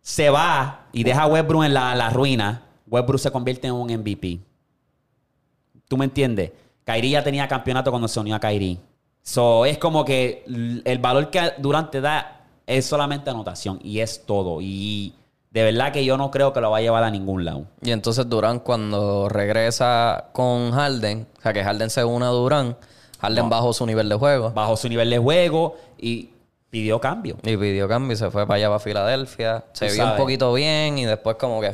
Se 0.01 0.31
va 0.31 0.87
y 0.93 1.05
deja 1.05 1.23
a 1.23 1.27
Westbrook 1.27 1.65
en 1.65 1.75
la, 1.75 1.95
la 1.95 2.09
ruina. 2.09 2.63
Westbrook 2.87 3.21
se 3.21 3.31
convierte 3.31 3.67
en 3.67 3.75
un 3.75 3.93
MVP. 3.93 4.41
¿Tú 5.89 5.99
me 5.99 6.07
entiendes? 6.07 6.53
Kyrie 6.85 7.11
ya 7.11 7.25
tenía 7.25 7.47
campeonato 7.49 7.91
cuando 7.91 8.09
se 8.09 8.19
unió 8.21 8.35
a 8.35 8.41
Kyrie. 8.41 8.79
So, 9.25 9.65
es 9.65 9.79
como 9.79 10.05
que 10.05 10.45
el 10.85 10.99
valor 10.99 11.31
que 11.31 11.55
Durante 11.59 12.01
da 12.01 12.43
es 12.67 12.85
solamente 12.85 13.31
anotación 13.31 13.81
y 13.83 14.01
es 14.01 14.27
todo. 14.27 14.59
Y 14.61 15.15
de 15.51 15.63
verdad 15.65 15.93
que 15.93 16.05
yo 16.05 16.19
no 16.19 16.31
creo 16.31 16.53
que 16.53 16.61
lo 16.61 16.71
va 16.71 16.79
a 16.79 16.81
llevar 16.83 17.03
a 17.05 17.11
ningún 17.11 17.45
lado. 17.45 17.65
Y 17.81 17.91
entonces 17.91 18.29
Durán 18.29 18.61
cuando 18.61 19.29
regresa 19.29 20.27
con 20.33 20.73
Harden, 20.73 21.27
o 21.39 21.43
sea 21.43 21.53
que 21.55 21.65
Harden 21.65 21.89
se 21.89 22.05
une 22.05 22.27
a 22.27 22.29
Durán, 22.29 22.77
Harden 23.21 23.45
No. 23.45 23.51
bajó 23.51 23.73
su 23.73 23.87
nivel 23.87 24.09
de 24.09 24.17
juego 24.17 24.51
Bajó 24.51 24.77
su 24.77 24.89
nivel 24.89 25.09
de 25.09 25.19
juego 25.19 25.77
y 25.99 26.29
pidió 26.69 27.01
cambio. 27.01 27.37
y 27.43 27.57
pidió 27.57 27.89
cambio 27.89 28.13
y 28.13 28.17
se 28.17 28.31
fue 28.31 28.47
para 28.47 28.57
allá, 28.57 28.67
para 28.69 28.81
Filadelfia. 28.81 29.65
Se 29.73 29.89
Tú 29.89 29.95
vio 29.95 30.05
un 30.05 30.17
poquito 30.17 30.53
bien 30.53 30.99
y 30.99 31.07
después 31.07 31.37
como 31.37 31.61
que... 31.63 31.73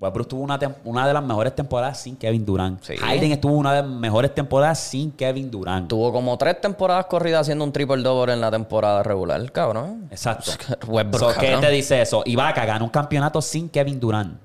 Westbrook 0.00 0.28
tuvo 0.28 0.42
una, 0.42 0.58
una 0.84 1.06
de 1.08 1.12
las 1.12 1.24
mejores 1.24 1.56
temporadas 1.56 2.00
sin 2.00 2.16
Kevin 2.16 2.46
Durant. 2.46 2.80
Sí. 2.84 2.96
Harden 2.96 3.32
estuvo 3.32 3.52
una 3.54 3.74
de 3.74 3.82
las 3.82 3.90
mejores 3.90 4.32
temporadas 4.32 4.78
sin 4.78 5.10
Kevin 5.10 5.50
Durant. 5.50 5.88
Tuvo 5.88 6.12
como 6.12 6.38
tres 6.38 6.60
temporadas 6.60 7.06
corridas 7.06 7.40
haciendo 7.40 7.64
un 7.64 7.72
triple 7.72 8.02
double 8.02 8.32
en 8.32 8.40
la 8.40 8.50
temporada 8.50 9.02
regular, 9.02 9.50
cabrón. 9.50 10.06
Exacto. 10.12 10.52
Westbrook, 10.86 11.32
So, 11.34 11.40
¿Qué 11.40 11.56
te 11.60 11.70
dice 11.70 12.00
eso? 12.00 12.22
Ibaka 12.24 12.64
ganó 12.64 12.84
un 12.84 12.90
campeonato 12.90 13.42
sin 13.42 13.68
Kevin 13.68 13.98
Durant. 13.98 14.38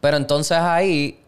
Pero 0.00 0.16
entonces 0.18 0.58
ahí 0.58 1.20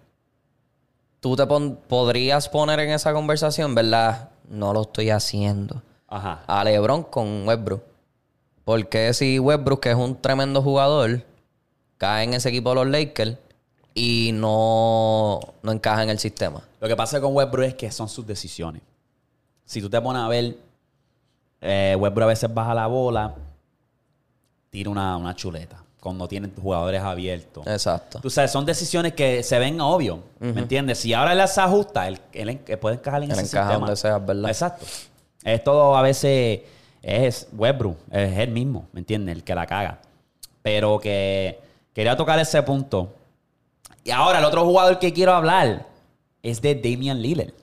tú 1.20 1.36
te 1.36 1.46
pon- 1.46 1.78
podrías 1.88 2.48
poner 2.50 2.80
en 2.80 2.90
esa 2.90 3.12
conversación, 3.14 3.74
¿verdad? 3.74 4.28
No 4.48 4.72
lo 4.74 4.82
estoy 4.82 5.08
haciendo. 5.10 5.82
Ajá. 6.06 6.42
A 6.46 6.62
LeBron 6.64 7.02
con 7.04 7.48
Westbrook. 7.48 7.82
Porque 8.64 9.14
si 9.14 9.38
Westbrook, 9.38 9.80
que 9.80 9.90
es 9.90 9.96
un 9.96 10.20
tremendo 10.20 10.60
jugador, 10.60 11.22
cae 11.98 12.24
en 12.24 12.34
ese 12.34 12.48
equipo 12.48 12.70
de 12.70 12.74
los 12.76 12.86
Lakers 12.88 13.36
y 13.94 14.30
no, 14.34 15.40
no 15.62 15.72
encaja 15.72 16.02
en 16.02 16.10
el 16.10 16.18
sistema? 16.18 16.62
Lo 16.80 16.88
que 16.88 16.96
pasa 16.96 17.20
con 17.20 17.34
Westbrook 17.34 17.66
es 17.66 17.74
que 17.74 17.90
son 17.90 18.08
sus 18.08 18.26
decisiones. 18.26 18.82
Si 19.64 19.80
tú 19.80 19.90
te 19.90 20.00
pones 20.00 20.22
a 20.22 20.28
ver, 20.28 20.56
eh, 21.60 21.96
Westbrook 21.98 22.24
a 22.24 22.28
veces 22.28 22.52
baja 22.52 22.74
la 22.74 22.86
bola, 22.86 23.34
tira 24.70 24.90
una, 24.90 25.16
una 25.16 25.34
chuleta 25.34 25.82
cuando 26.00 26.28
tienen 26.28 26.54
jugadores 26.54 27.02
abiertos. 27.02 27.66
Exacto. 27.66 28.20
Tú 28.20 28.30
sabes, 28.30 28.52
son 28.52 28.64
decisiones 28.64 29.14
que 29.14 29.42
se 29.42 29.58
ven 29.58 29.80
obvio, 29.80 30.22
¿me 30.38 30.60
entiendes? 30.60 30.98
Si 30.98 31.12
ahora 31.12 31.32
él 31.32 31.48
se 31.48 31.60
ajusta, 31.60 32.06
él, 32.06 32.20
él 32.32 32.58
puede 32.80 32.94
encajar 32.94 33.24
en 33.24 33.32
Él 33.32 33.38
ese 33.38 33.46
encaja 33.46 33.64
sistema. 33.70 33.86
donde 33.86 33.96
sea, 33.96 34.18
¿verdad? 34.18 34.50
Exacto. 34.50 34.86
Es 35.42 35.64
todo 35.64 35.96
a 35.96 36.02
veces, 36.02 36.60
es 37.02 37.48
Westbrook, 37.52 37.96
es 38.12 38.38
él 38.38 38.50
mismo, 38.52 38.86
¿me 38.92 39.00
entiendes? 39.00 39.34
El 39.34 39.42
que 39.42 39.54
la 39.56 39.66
caga. 39.66 39.98
Pero 40.62 41.00
que 41.00 41.58
quería 41.96 42.14
tocar 42.14 42.38
ese 42.38 42.62
punto. 42.62 43.10
Y 44.04 44.10
ahora 44.10 44.38
el 44.38 44.44
otro 44.44 44.66
jugador 44.66 44.98
que 44.98 45.14
quiero 45.14 45.32
hablar 45.32 45.86
es 46.42 46.60
de 46.60 46.74
Damian 46.74 47.22
Lillard. 47.22 47.54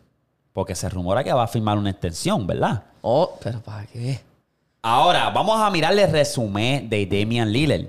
Porque 0.51 0.73
se 0.73 0.89
rumora 0.89 1.23
que 1.23 1.31
va 1.31 1.43
a 1.43 1.47
firmar 1.47 1.77
una 1.77 1.91
extensión, 1.91 2.47
¿verdad? 2.47 2.81
Oh, 3.03 3.38
pero 3.43 3.61
¿para 3.61 3.86
qué? 3.86 4.19
Ahora, 4.81 5.29
vamos 5.29 5.61
a 5.61 5.69
mirarle 5.69 6.03
el 6.03 6.11
resumen 6.11 6.89
de 6.89 7.05
Damian 7.05 7.51
Lillard. 7.51 7.86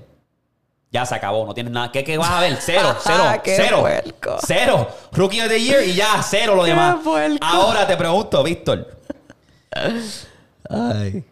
Ya 0.91 1.03
se 1.03 1.15
acabó, 1.15 1.47
no 1.47 1.53
tienes 1.55 1.73
nada. 1.73 1.91
¿Qué, 1.91 2.03
qué 2.03 2.15
vas 2.15 2.29
a 2.29 2.39
ver? 2.41 2.57
Cero, 2.61 2.95
cero, 3.03 3.23
¡Qué 3.43 3.55
cero. 3.55 3.81
puerco! 3.81 4.37
Cero. 4.45 4.87
Rookie 5.13 5.41
of 5.41 5.49
the 5.49 5.59
Year 5.59 5.83
y 5.83 5.95
ya, 5.95 6.21
cero 6.21 6.53
lo 6.55 6.63
demás. 6.63 6.97
Ahora 7.41 7.87
te 7.87 7.97
pregunto, 7.97 8.43
Víctor. 8.43 8.95
Ay. 10.69 11.23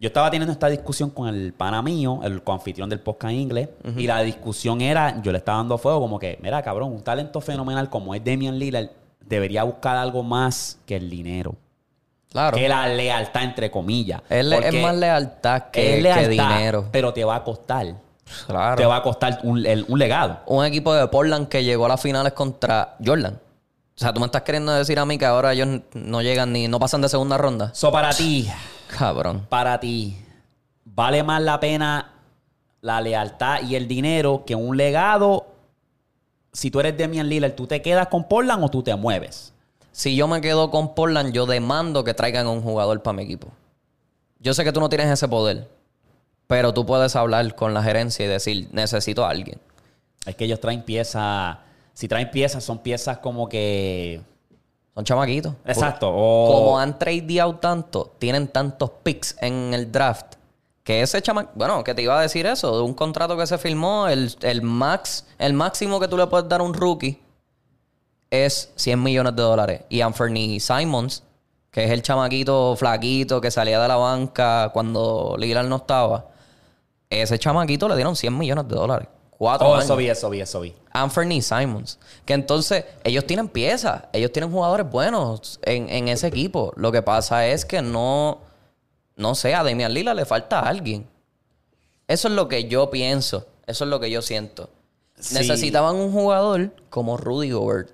Yo 0.00 0.08
estaba 0.08 0.30
teniendo 0.30 0.52
esta 0.52 0.68
discusión 0.68 1.10
con 1.10 1.28
el 1.28 1.52
pana 1.54 1.80
mío, 1.80 2.20
el 2.24 2.42
coanfitrión 2.42 2.90
del 2.90 3.00
podcast 3.00 3.32
en 3.32 3.40
inglés, 3.40 3.68
y 3.96 4.06
la 4.06 4.20
discusión 4.22 4.80
era, 4.80 5.22
yo 5.22 5.32
le 5.32 5.38
estaba 5.38 5.58
dando 5.58 5.78
fuego 5.78 6.00
como 6.00 6.18
que, 6.18 6.38
mira, 6.42 6.62
cabrón, 6.62 6.92
un 6.92 7.02
talento 7.02 7.40
fenomenal 7.40 7.88
como 7.88 8.14
es 8.14 8.22
Damian 8.24 8.58
Lillard, 8.58 8.88
debería 9.20 9.62
buscar 9.62 9.96
algo 9.96 10.22
más 10.22 10.78
que 10.84 10.96
el 10.96 11.08
dinero. 11.08 11.54
Claro. 12.30 12.56
Que 12.56 12.68
la 12.68 12.88
lealtad, 12.88 13.44
entre 13.44 13.70
comillas. 13.70 14.20
Es, 14.28 14.44
más 14.82 14.96
lealtad 14.96 15.62
que, 15.70 15.96
es 15.98 16.02
lealtad, 16.02 16.22
que 16.24 16.28
dinero. 16.28 16.88
Pero 16.90 17.12
te 17.14 17.24
va 17.24 17.36
a 17.36 17.44
costar. 17.44 17.94
Claro. 18.46 18.76
Te 18.76 18.84
va 18.84 18.96
a 18.96 19.02
costar 19.02 19.38
un, 19.44 19.64
el- 19.64 19.84
un 19.88 19.98
legado. 19.98 20.40
Un 20.46 20.64
equipo 20.64 20.92
de 20.92 21.06
Portland 21.06 21.46
que 21.48 21.62
llegó 21.62 21.86
a 21.86 21.90
las 21.90 22.00
finales 22.02 22.32
contra 22.32 22.96
Jordan. 23.02 23.34
O 23.34 23.98
sea, 23.98 24.12
tú 24.12 24.18
me 24.18 24.26
estás 24.26 24.42
queriendo 24.42 24.72
decir 24.72 24.98
a 24.98 25.04
mí 25.06 25.16
que 25.16 25.24
ahora 25.26 25.52
ellos 25.52 25.68
no 25.94 26.20
llegan 26.22 26.52
ni, 26.52 26.66
no 26.66 26.80
pasan 26.80 27.00
de 27.00 27.08
segunda 27.08 27.38
ronda. 27.38 27.70
So, 27.72 27.92
para 27.92 28.10
ti, 28.12 28.48
Cabrón. 28.96 29.46
para 29.48 29.80
ti, 29.80 30.16
¿vale 30.84 31.22
más 31.22 31.42
la 31.42 31.58
pena 31.60 32.12
la 32.80 33.00
lealtad 33.00 33.62
y 33.62 33.74
el 33.74 33.88
dinero 33.88 34.44
que 34.46 34.54
un 34.54 34.76
legado? 34.76 35.46
Si 36.52 36.70
tú 36.70 36.80
eres 36.80 36.96
Demian 36.96 37.28
Lillard, 37.28 37.54
¿tú 37.54 37.66
te 37.66 37.82
quedas 37.82 38.08
con 38.08 38.28
Portland 38.28 38.62
o 38.62 38.68
tú 38.68 38.82
te 38.82 38.94
mueves? 38.94 39.52
Si 39.90 40.16
yo 40.16 40.28
me 40.28 40.40
quedo 40.40 40.70
con 40.70 40.94
Portland, 40.94 41.32
yo 41.32 41.46
demando 41.46 42.04
que 42.04 42.14
traigan 42.14 42.46
un 42.46 42.62
jugador 42.62 43.02
para 43.02 43.16
mi 43.16 43.22
equipo. 43.22 43.48
Yo 44.38 44.54
sé 44.54 44.64
que 44.64 44.72
tú 44.72 44.80
no 44.80 44.88
tienes 44.88 45.08
ese 45.08 45.28
poder, 45.28 45.68
pero 46.46 46.74
tú 46.74 46.84
puedes 46.84 47.16
hablar 47.16 47.54
con 47.54 47.74
la 47.74 47.82
gerencia 47.82 48.24
y 48.24 48.28
decir, 48.28 48.68
necesito 48.72 49.24
a 49.24 49.30
alguien. 49.30 49.58
Es 50.26 50.36
que 50.36 50.44
ellos 50.44 50.60
traen 50.60 50.82
piezas. 50.82 51.58
Si 51.92 52.08
traen 52.08 52.30
piezas, 52.30 52.64
son 52.64 52.78
piezas 52.78 53.18
como 53.18 53.48
que. 53.48 54.20
Son 54.94 55.04
chamaquitos. 55.04 55.54
Exacto. 55.64 56.06
Como 56.06 56.78
han 56.78 56.98
tradeado 56.98 57.56
tanto, 57.56 58.14
tienen 58.18 58.48
tantos 58.48 58.90
picks 59.02 59.36
en 59.40 59.74
el 59.74 59.90
draft, 59.90 60.36
que 60.84 61.02
ese 61.02 61.20
chama... 61.20 61.50
Bueno, 61.54 61.82
que 61.82 61.94
te 61.94 62.02
iba 62.02 62.18
a 62.18 62.22
decir 62.22 62.46
eso, 62.46 62.76
de 62.76 62.82
un 62.82 62.94
contrato 62.94 63.36
que 63.36 63.46
se 63.46 63.58
firmó, 63.58 64.06
el, 64.06 64.36
el 64.42 64.62
max, 64.62 65.26
el 65.38 65.52
máximo 65.54 65.98
que 65.98 66.06
tú 66.06 66.16
le 66.16 66.26
puedes 66.26 66.48
dar 66.48 66.60
a 66.60 66.64
un 66.64 66.74
rookie 66.74 67.20
es 68.30 68.72
100 68.76 69.02
millones 69.02 69.34
de 69.34 69.42
dólares. 69.42 69.80
Y 69.88 70.00
Anthony 70.00 70.60
Simons, 70.60 71.22
que 71.70 71.84
es 71.84 71.90
el 71.90 72.02
chamaquito 72.02 72.76
flaquito 72.76 73.40
que 73.40 73.50
salía 73.50 73.80
de 73.80 73.88
la 73.88 73.96
banca 73.96 74.70
cuando 74.72 75.36
Lillard 75.38 75.66
no 75.66 75.76
estaba, 75.76 76.26
ese 77.08 77.38
chamaquito 77.38 77.88
le 77.88 77.96
dieron 77.96 78.14
100 78.14 78.36
millones 78.36 78.68
de 78.68 78.74
dólares. 78.74 79.08
Cuatro 79.38 79.68
Oh, 79.68 79.72
años. 79.74 79.84
eso 79.84 79.96
vi, 79.96 80.08
eso 80.08 80.30
vi, 80.30 80.40
eso 80.40 80.60
vi. 80.60 80.74
Anthony 80.92 81.40
Simons. 81.42 81.98
Que 82.24 82.34
entonces 82.34 82.84
ellos 83.02 83.26
tienen 83.26 83.48
piezas, 83.48 84.04
ellos 84.12 84.30
tienen 84.32 84.50
jugadores 84.50 84.88
buenos 84.88 85.58
en, 85.62 85.88
en 85.90 86.08
ese 86.08 86.28
equipo. 86.28 86.72
Lo 86.76 86.92
que 86.92 87.02
pasa 87.02 87.46
es 87.46 87.64
que 87.64 87.82
no, 87.82 88.38
no 89.16 89.34
sé, 89.34 89.54
a 89.54 89.62
Damian 89.64 89.92
Lillard 89.92 90.16
le 90.16 90.24
falta 90.24 90.60
a 90.60 90.68
alguien. 90.68 91.06
Eso 92.06 92.28
es 92.28 92.34
lo 92.34 92.48
que 92.48 92.68
yo 92.68 92.90
pienso, 92.90 93.46
eso 93.66 93.84
es 93.84 93.90
lo 93.90 93.98
que 94.00 94.10
yo 94.10 94.22
siento. 94.22 94.70
Sí. 95.18 95.34
Necesitaban 95.34 95.96
un 95.96 96.12
jugador 96.12 96.70
como 96.90 97.16
Rudy 97.16 97.50
Gobert. 97.50 97.90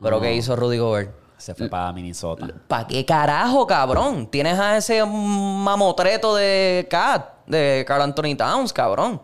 ¿Pero 0.00 0.20
qué 0.20 0.34
hizo 0.34 0.54
Rudy 0.56 0.78
Gobert? 0.78 1.10
Se 1.38 1.54
fue 1.54 1.68
para 1.68 1.92
Minnesota. 1.92 2.48
¿Para 2.66 2.86
qué 2.86 3.04
carajo, 3.04 3.66
cabrón? 3.66 4.26
Tienes 4.28 4.58
a 4.58 4.76
ese 4.76 5.04
mamotreto 5.04 6.34
de 6.34 6.86
Cat, 6.90 7.46
de 7.46 7.84
Carl 7.86 8.02
Anthony 8.02 8.36
Towns, 8.36 8.72
cabrón. 8.72 9.20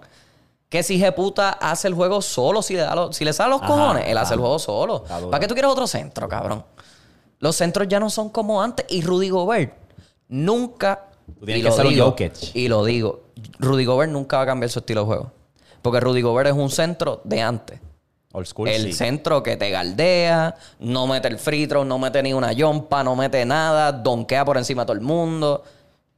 Que 0.75 0.83
si 0.83 1.01
puta 1.13 1.51
hace 1.51 1.87
el 1.87 1.95
juego 1.95 2.21
solo, 2.21 2.61
si 2.61 2.75
le, 2.75 2.81
da 2.81 2.97
lo- 2.97 3.13
si 3.13 3.25
le 3.25 3.33
sale 3.33 3.51
los 3.51 3.63
Ajá, 3.63 3.69
cojones, 3.69 4.07
él 4.09 4.19
hace 4.19 4.35
el 4.35 4.41
juego 4.41 4.59
solo. 4.59 5.05
¿Para 5.05 5.39
qué 5.39 5.47
tú 5.47 5.55
quieres 5.55 5.71
otro 5.71 5.87
centro, 5.87 6.29
cabrón? 6.29 6.65
Los 7.39 7.55
centros 7.55 7.87
ya 7.87 8.01
no 8.01 8.11
son 8.11 8.29
como 8.29 8.61
antes. 8.61 8.85
Y 8.89 9.03
Rudy 9.03 9.29
Gobert 9.29 9.73
nunca. 10.27 11.05
Tú 11.39 11.45
y 11.49 11.63
que 11.63 11.63
lo 11.63 11.77
digo, 11.89 12.05
Jokic. 12.07 12.57
Y 12.57 12.67
lo 12.67 12.85
digo. 12.85 13.23
Rudy 13.61 13.85
Gobert 13.85 14.11
nunca 14.11 14.39
va 14.39 14.43
a 14.43 14.47
cambiar 14.47 14.69
su 14.69 14.81
estilo 14.81 15.03
de 15.03 15.07
juego. 15.07 15.31
Porque 15.81 16.01
Rudy 16.01 16.23
Gobert 16.23 16.49
es 16.51 16.57
un 16.57 16.69
centro 16.71 17.21
de 17.23 17.41
antes. 17.41 17.79
Old 18.33 18.47
school, 18.49 18.67
El 18.67 18.83
sí. 18.87 18.93
centro 18.95 19.45
que 19.45 19.57
te 19.57 19.71
galdea, 19.71 20.57
no 20.81 21.07
mete 21.07 21.29
el 21.29 21.39
free 21.39 21.69
throw, 21.69 21.85
no 21.85 22.01
mete 22.01 22.21
ni 22.21 22.33
una 22.35 22.53
yompa, 22.53 23.05
no 23.05 23.15
mete 23.15 23.45
nada, 23.45 23.93
donkea 23.93 24.45
por 24.45 24.57
encima 24.57 24.83
de 24.83 24.87
todo 24.87 24.97
el 24.97 25.03
mundo. 25.05 25.63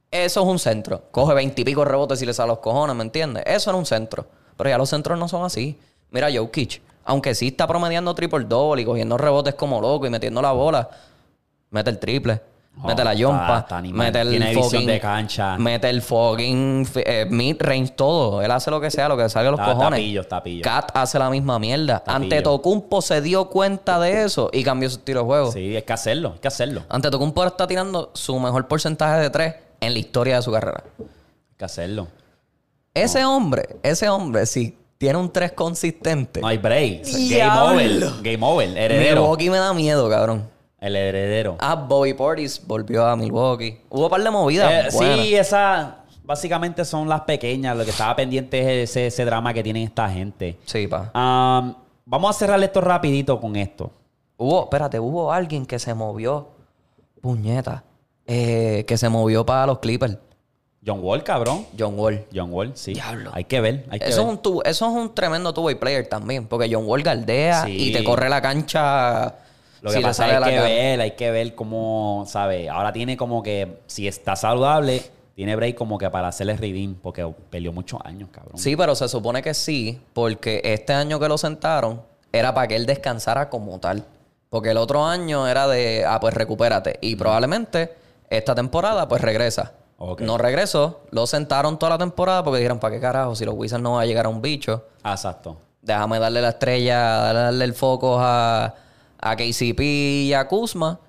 Eso 0.09 0.41
es 0.41 0.47
un 0.47 0.57
centro. 0.57 1.03
Coge 1.11 1.35
veintipico 1.35 1.85
rebotes 1.85 2.19
y 2.23 2.25
le 2.25 2.33
sale 2.33 2.47
los 2.47 2.57
cojones, 2.57 2.95
¿me 2.95 3.03
entiendes? 3.03 3.43
Eso 3.45 3.69
era 3.69 3.77
un 3.77 3.85
centro. 3.85 4.25
Pero 4.57 4.69
ya 4.69 4.77
los 4.77 4.89
centros 4.89 5.17
no 5.17 5.27
son 5.27 5.45
así. 5.45 5.77
Mira, 6.11 6.27
Jokic, 6.33 6.81
aunque 7.05 7.35
sí 7.35 7.47
está 7.47 7.67
promediando 7.67 8.13
triple 8.15 8.45
double 8.45 8.81
y 8.81 8.85
cogiendo 8.85 9.17
rebotes 9.17 9.55
como 9.55 9.79
loco 9.79 10.05
y 10.07 10.09
metiendo 10.09 10.41
la 10.41 10.51
bola, 10.51 10.89
mete 11.69 11.89
el 11.91 11.99
triple. 11.99 12.41
Oh, 12.79 12.85
mete 12.87 13.03
la 13.03 13.13
está- 13.13 13.19
yompa, 13.19 13.59
está 13.59 13.81
mete 13.81 14.21
el 14.21 14.29
Tiene 14.29 14.53
fucking, 14.53 14.85
de 14.85 14.99
cancha. 14.99 15.57
mete 15.57 15.89
el 15.89 16.03
fucking 16.03 16.87
eh, 16.97 17.25
mid-range, 17.27 17.93
todo. 17.95 18.39
Él 18.43 18.51
hace 18.51 18.69
lo 18.69 18.79
que 18.79 18.91
sea, 18.91 19.09
lo 19.09 19.17
que 19.17 19.27
salga 19.29 19.47
a 19.49 19.51
los 19.51 19.59
Está- 19.59 19.71
está 19.71 19.79
cojones. 19.83 19.99
pillo, 19.99 20.21
está 20.21 20.43
pillo. 20.43 20.61
Kat 20.63 20.91
hace 20.93 21.17
la 21.17 21.31
misma 21.31 21.57
mierda. 21.57 22.03
Ante. 22.05 22.39
Tocumpo 22.43 23.01
se 23.01 23.19
dio 23.21 23.45
cuenta 23.49 23.99
de 23.99 24.23
eso 24.25 24.51
y 24.53 24.63
cambió 24.63 24.89
su 24.91 24.97
estilo 24.99 25.21
de 25.21 25.25
juego. 25.25 25.51
Sí, 25.51 25.75
hay 25.75 25.81
que 25.81 25.93
hacerlo, 25.93 26.33
hay 26.33 26.39
que 26.39 26.47
hacerlo. 26.49 26.83
Ante 26.87 27.09
Tocumpo 27.09 27.43
está 27.43 27.65
tirando 27.65 28.11
su 28.13 28.39
mejor 28.39 28.67
porcentaje 28.67 29.21
de 29.21 29.29
tres 29.31 29.55
en 29.79 29.93
la 29.93 29.99
historia 29.99 30.35
de 30.35 30.41
su 30.43 30.51
carrera. 30.51 30.83
Hay 30.99 31.05
que 31.57 31.65
hacerlo. 31.65 32.07
Ese 33.03 33.25
hombre, 33.25 33.77
ese 33.83 34.09
hombre, 34.09 34.45
sí, 34.45 34.77
tiene 34.97 35.17
un 35.17 35.31
tres 35.31 35.51
consistente. 35.53 36.41
No 36.41 36.47
hay 36.47 36.57
break. 36.57 37.03
Game 37.29 37.59
over. 37.59 38.21
Game 38.21 38.45
over. 38.45 38.77
Heredero. 38.77 39.21
Milwaukee 39.21 39.49
me 39.49 39.57
da 39.57 39.73
miedo, 39.73 40.09
cabrón. 40.09 40.49
El 40.79 40.95
heredero. 40.95 41.55
Ah, 41.59 41.75
Bobby 41.75 42.13
Portis 42.13 42.61
volvió 42.65 43.05
a 43.05 43.15
Milwaukee. 43.15 43.79
Hubo 43.89 44.03
un 44.05 44.09
par 44.09 44.21
de 44.23 44.29
movidas. 44.29 44.71
Eh, 44.71 44.91
sí, 44.91 45.35
esas 45.35 45.89
básicamente 46.23 46.85
son 46.85 47.09
las 47.09 47.21
pequeñas. 47.21 47.75
Lo 47.75 47.83
que 47.83 47.89
estaba 47.91 48.15
pendiente 48.15 48.59
es 48.83 48.89
ese, 48.91 49.07
ese 49.07 49.25
drama 49.25 49.53
que 49.53 49.63
tienen 49.63 49.83
esta 49.83 50.07
gente. 50.09 50.57
Sí, 50.65 50.85
pa. 50.87 51.09
Am, 51.13 51.75
vamos 52.05 52.35
a 52.35 52.39
cerrar 52.39 52.61
esto 52.61 52.79
rapidito 52.81 53.39
con 53.39 53.55
esto. 53.55 53.91
Hubo, 54.37 54.63
espérate, 54.65 54.99
hubo 54.99 55.31
alguien 55.31 55.65
que 55.65 55.79
se 55.79 55.93
movió. 55.95 56.49
Puñeta. 57.21 57.83
eh, 58.27 58.83
que 58.87 58.97
se 58.97 59.09
movió 59.09 59.45
para 59.45 59.65
los 59.65 59.79
Clippers. 59.79 60.17
John 60.87 60.99
Wall, 61.01 61.21
cabrón. 61.23 61.65
John 61.77 61.99
Wall. 61.99 62.25
John 62.33 62.51
Wall, 62.53 62.71
sí. 62.75 62.93
Diablo. 62.93 63.31
Hay 63.33 63.43
que 63.43 63.59
ver, 63.59 63.85
hay 63.89 63.99
que 63.99 64.05
Eso 64.07 64.21
es, 64.21 64.25
ver. 64.27 64.35
un 64.35 64.41
tu- 64.41 64.61
eso 64.63 64.85
es 64.87 64.91
un 64.93 65.13
tremendo 65.13 65.53
two-way 65.53 65.75
player 65.75 66.07
también. 66.07 66.47
Porque 66.47 66.69
John 66.73 66.85
Wall 66.87 67.03
galdea 67.03 67.65
Sí. 67.65 67.89
y 67.89 67.91
te 67.93 68.03
corre 68.03 68.29
la 68.29 68.41
cancha. 68.41 69.35
Lo 69.81 69.89
si 69.91 69.95
que 69.97 70.01
le 70.01 70.07
pasa 70.07 70.33
es 70.33 70.39
la 70.39 70.47
que 70.49 70.59
ver, 70.59 71.01
hay 71.01 71.11
que 71.11 71.29
ver 71.29 71.53
cómo, 71.55 72.23
¿sabes? 72.27 72.69
Ahora 72.69 72.91
tiene 72.93 73.15
como 73.17 73.43
que, 73.43 73.79
si 73.85 74.07
está 74.07 74.35
saludable, 74.35 75.03
tiene 75.35 75.55
break 75.55 75.75
como 75.75 75.97
que 75.99 76.09
para 76.09 76.29
hacerle 76.29 76.57
redeem, 76.57 76.95
porque 76.95 77.27
peleó 77.51 77.71
muchos 77.73 77.99
años, 78.03 78.29
cabrón. 78.31 78.57
Sí, 78.57 78.75
pero 78.75 78.95
se 78.95 79.07
supone 79.07 79.43
que 79.43 79.53
sí, 79.53 80.01
porque 80.13 80.61
este 80.63 80.93
año 80.93 81.19
que 81.19 81.27
lo 81.27 81.37
sentaron 81.37 82.01
era 82.31 82.53
para 82.55 82.67
que 82.67 82.75
él 82.75 82.85
descansara 82.87 83.49
como 83.49 83.77
tal. 83.79 84.03
Porque 84.49 84.71
el 84.71 84.77
otro 84.77 85.05
año 85.05 85.47
era 85.47 85.67
de, 85.67 86.05
ah, 86.07 86.19
pues 86.19 86.33
recupérate. 86.33 86.97
Y 87.01 87.15
probablemente 87.15 87.93
esta 88.29 88.55
temporada, 88.55 89.07
pues 89.07 89.21
regresa. 89.21 89.73
No 90.19 90.37
regresó, 90.37 91.01
lo 91.11 91.25
sentaron 91.25 91.79
toda 91.79 91.91
la 91.91 91.97
temporada 91.97 92.43
porque 92.43 92.59
dijeron, 92.59 92.79
¿para 92.79 92.93
qué 92.95 93.01
carajo? 93.01 93.35
Si 93.35 93.45
los 93.45 93.55
Wizards 93.55 93.81
no 93.81 93.93
van 93.93 94.03
a 94.03 94.05
llegar 94.05 94.25
a 94.25 94.29
un 94.29 94.41
bicho, 94.41 94.83
Ah, 95.03 95.13
exacto. 95.13 95.57
déjame 95.81 96.19
darle 96.19 96.41
la 96.41 96.49
estrella, 96.49 96.99
darle 97.33 97.65
el 97.65 97.73
foco 97.73 98.17
a, 98.19 98.75
a 99.19 99.35
KCP 99.35 99.79
y 99.81 100.33
a 100.33 100.47
Kuzma 100.47 100.99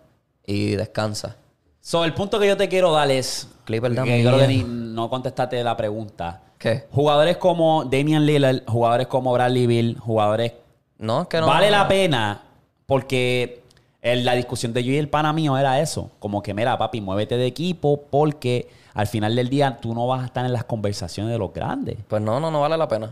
y 0.47 0.71
descansa. 0.77 1.37
So, 1.83 2.05
el 2.05 2.15
punto 2.15 2.39
que 2.41 2.47
yo 2.47 2.57
te 2.57 2.69
quiero 2.69 2.93
dar 2.93 3.11
es. 3.11 3.49
Clipper, 3.65 3.95
que 3.95 4.23
creo 4.23 4.39
que 4.39 4.65
no 4.67 5.11
contestaste 5.11 5.63
la 5.63 5.77
pregunta. 5.77 6.41
¿Qué? 6.59 6.87
Jugadores 6.91 7.37
como 7.37 7.85
Damian 7.85 8.25
Lillard, 8.25 8.63
jugadores 8.67 9.07
como 9.07 9.33
Bradley 9.35 9.67
Bill, 9.67 9.99
jugadores. 9.99 10.53
No, 10.97 11.23
es 11.23 11.29
que 11.29 11.39
no. 11.41 11.47
vale 11.47 11.71
la 11.71 11.87
pena 11.87 12.43
porque 12.87 13.63
la 14.03 14.33
discusión 14.35 14.73
de 14.73 14.83
yo 14.83 14.93
y 14.93 14.97
el 14.97 15.09
pana 15.11 15.33
mío 15.35 15.57
era 15.59 15.79
eso. 15.81 16.11
Como 16.19 16.43
que, 16.43 16.55
mira, 16.55 16.77
papi, 16.79 17.01
muévete 17.03 17.37
de 17.37 17.47
equipo 17.47 18.01
porque 18.11 18.69
al 18.95 19.07
final 19.07 19.35
del 19.37 19.49
día 19.49 19.77
tú 19.81 19.95
no 19.95 20.07
vas 20.07 20.23
a 20.23 20.27
estar 20.27 20.45
en 20.45 20.53
las 20.53 20.65
conversaciones 20.65 21.33
de 21.33 21.39
los 21.39 21.53
grandes. 21.53 21.97
Pues 22.09 22.21
no, 22.23 22.41
no, 22.41 22.51
no 22.51 22.61
vale 22.61 22.77
la 22.77 22.89
pena. 22.89 23.11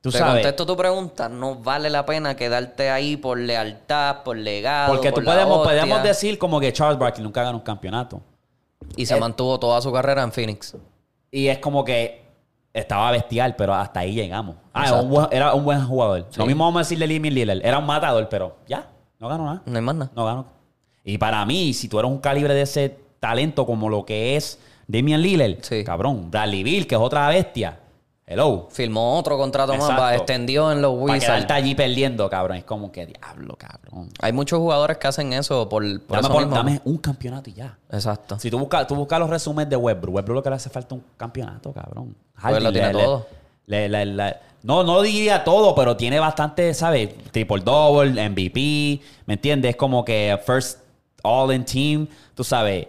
Tú 0.00 0.10
Te 0.12 0.18
sabes. 0.18 0.34
contesto 0.34 0.64
tu 0.64 0.76
pregunta. 0.76 1.28
No 1.28 1.56
vale 1.56 1.90
la 1.90 2.06
pena 2.06 2.36
quedarte 2.36 2.88
ahí 2.90 3.16
por 3.16 3.38
lealtad, 3.38 4.22
por 4.22 4.36
legado. 4.36 4.92
Porque 4.94 5.10
por 5.10 5.22
tú 5.22 5.26
la 5.28 5.34
podemos, 5.34 5.58
hostia. 5.58 5.80
podemos 5.80 6.02
decir 6.04 6.38
como 6.38 6.60
que 6.60 6.72
Charles 6.72 6.98
Barkley 6.98 7.24
nunca 7.24 7.42
ganó 7.42 7.58
un 7.58 7.64
campeonato. 7.64 8.20
Y 8.96 9.06
se 9.06 9.16
Eh, 9.16 9.20
mantuvo 9.20 9.58
toda 9.58 9.80
su 9.80 9.92
carrera 9.92 10.22
en 10.22 10.30
Phoenix. 10.32 10.76
Y 11.30 11.48
es 11.48 11.58
como 11.58 11.84
que 11.84 12.24
estaba 12.72 13.10
bestial, 13.10 13.56
pero 13.56 13.74
hasta 13.74 14.00
ahí 14.00 14.14
llegamos. 14.14 14.54
Ah, 14.72 14.84
era 14.86 15.00
un, 15.00 15.10
buen, 15.10 15.26
era 15.32 15.54
un 15.54 15.64
buen 15.64 15.84
jugador. 15.84 16.26
Lo 16.36 16.46
mismo 16.46 16.64
vamos 16.64 16.78
a 16.78 16.82
decirle 16.84 17.08
de 17.08 17.14
Damian 17.14 17.34
Lillard. 17.34 17.66
Era 17.66 17.78
un 17.78 17.86
matador, 17.86 18.28
pero 18.28 18.56
ya, 18.68 18.88
no 19.18 19.28
ganó 19.28 19.44
nada. 19.46 19.62
No 19.66 19.76
hay 19.76 19.82
más 19.84 19.94
nada. 19.96 20.10
No 20.14 20.24
ganó. 20.24 20.46
Y 21.04 21.18
para 21.18 21.44
mí, 21.44 21.74
si 21.74 21.88
tú 21.88 21.98
eres 21.98 22.10
un 22.10 22.18
calibre 22.18 22.54
de 22.54 22.62
ese 22.62 22.96
talento 23.18 23.66
como 23.66 23.88
lo 23.88 24.06
que 24.06 24.36
es 24.36 24.60
Damian 24.88 25.20
Lillard, 25.22 25.62
Sí. 25.62 25.84
cabrón, 25.84 26.30
Bradley 26.30 26.62
Bill, 26.64 26.86
que 26.86 26.94
es 26.96 27.00
otra 27.00 27.28
bestia. 27.28 27.78
Hello. 28.30 28.68
Firmó 28.70 29.18
otro 29.18 29.38
contrato 29.38 29.72
más, 29.72 29.80
Exacto. 29.82 30.02
va, 30.02 30.14
extendió 30.14 30.70
en 30.70 30.82
los 30.82 30.92
Para 30.92 31.02
Wizards. 31.04 31.24
quedarte 31.24 31.52
allí 31.54 31.74
perdiendo, 31.74 32.28
cabrón. 32.28 32.58
Es 32.58 32.64
como 32.64 32.92
que 32.92 33.06
diablo, 33.06 33.56
cabrón. 33.56 34.10
Hay 34.20 34.32
muchos 34.34 34.58
jugadores 34.58 34.98
que 34.98 35.06
hacen 35.06 35.32
eso 35.32 35.66
por, 35.68 35.82
por 36.02 36.16
Dame, 36.16 36.20
eso 36.20 36.32
por- 36.32 36.42
mismo. 36.42 36.54
dame 36.56 36.80
un 36.84 36.98
campeonato 36.98 37.48
y 37.48 37.54
ya. 37.54 37.78
Exacto. 37.90 38.38
Si 38.38 38.50
tú 38.50 38.58
buscas, 38.58 38.86
tú 38.86 38.94
buscas 38.96 39.18
los 39.18 39.30
resúmenes 39.30 39.70
de 39.70 39.76
Westbrook, 39.76 40.14
Westbrook 40.16 40.34
lo 40.36 40.42
que 40.42 40.50
le 40.50 40.56
hace 40.56 40.68
falta 40.68 40.94
es 40.94 41.00
un 41.00 41.06
campeonato, 41.16 41.72
cabrón. 41.72 42.14
Pues 42.42 42.62
lo 42.62 42.70
tiene 42.72 42.90
todo. 42.92 43.26
Le- 43.66 43.88
le- 43.88 44.04
le- 44.06 44.36
no, 44.62 44.82
no 44.84 45.00
diría 45.00 45.42
todo, 45.44 45.74
pero 45.74 45.96
tiene 45.96 46.18
bastante, 46.20 46.74
¿sabes? 46.74 47.08
Triple 47.30 47.60
double, 47.62 48.20
MVP, 48.28 49.00
¿me 49.24 49.34
entiendes? 49.34 49.70
Es 49.70 49.76
como 49.76 50.04
que 50.04 50.38
first 50.44 50.80
all 51.22 51.50
in 51.54 51.64
team, 51.64 52.06
tú 52.34 52.44
sabes. 52.44 52.88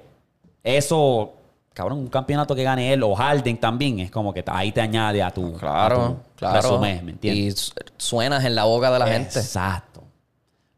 Eso, 0.64 1.32
cabrón, 1.74 2.00
un 2.00 2.08
campeonato 2.08 2.56
que 2.56 2.64
gane 2.64 2.92
él 2.94 3.04
o 3.04 3.16
Harden 3.16 3.58
también, 3.60 4.00
es 4.00 4.12
como 4.12 4.34
que 4.34 4.44
ahí 4.48 4.72
te 4.72 4.82
añade 4.82 5.22
a 5.24 5.32
tu, 5.32 5.56
a 5.56 5.60
Claro, 5.60 6.18
tu 6.36 6.36
claro. 6.38 6.56
resumen, 6.62 7.06
¿me 7.06 7.12
entiendes? 7.12 7.44
Y 7.44 7.52
su- 7.58 7.72
suenas 7.98 8.44
en 8.46 8.56
la 8.56 8.66
boca 8.66 8.92
de 8.92 9.00
la 9.00 9.08
gente. 9.08 9.40
Exacto. 9.40 10.04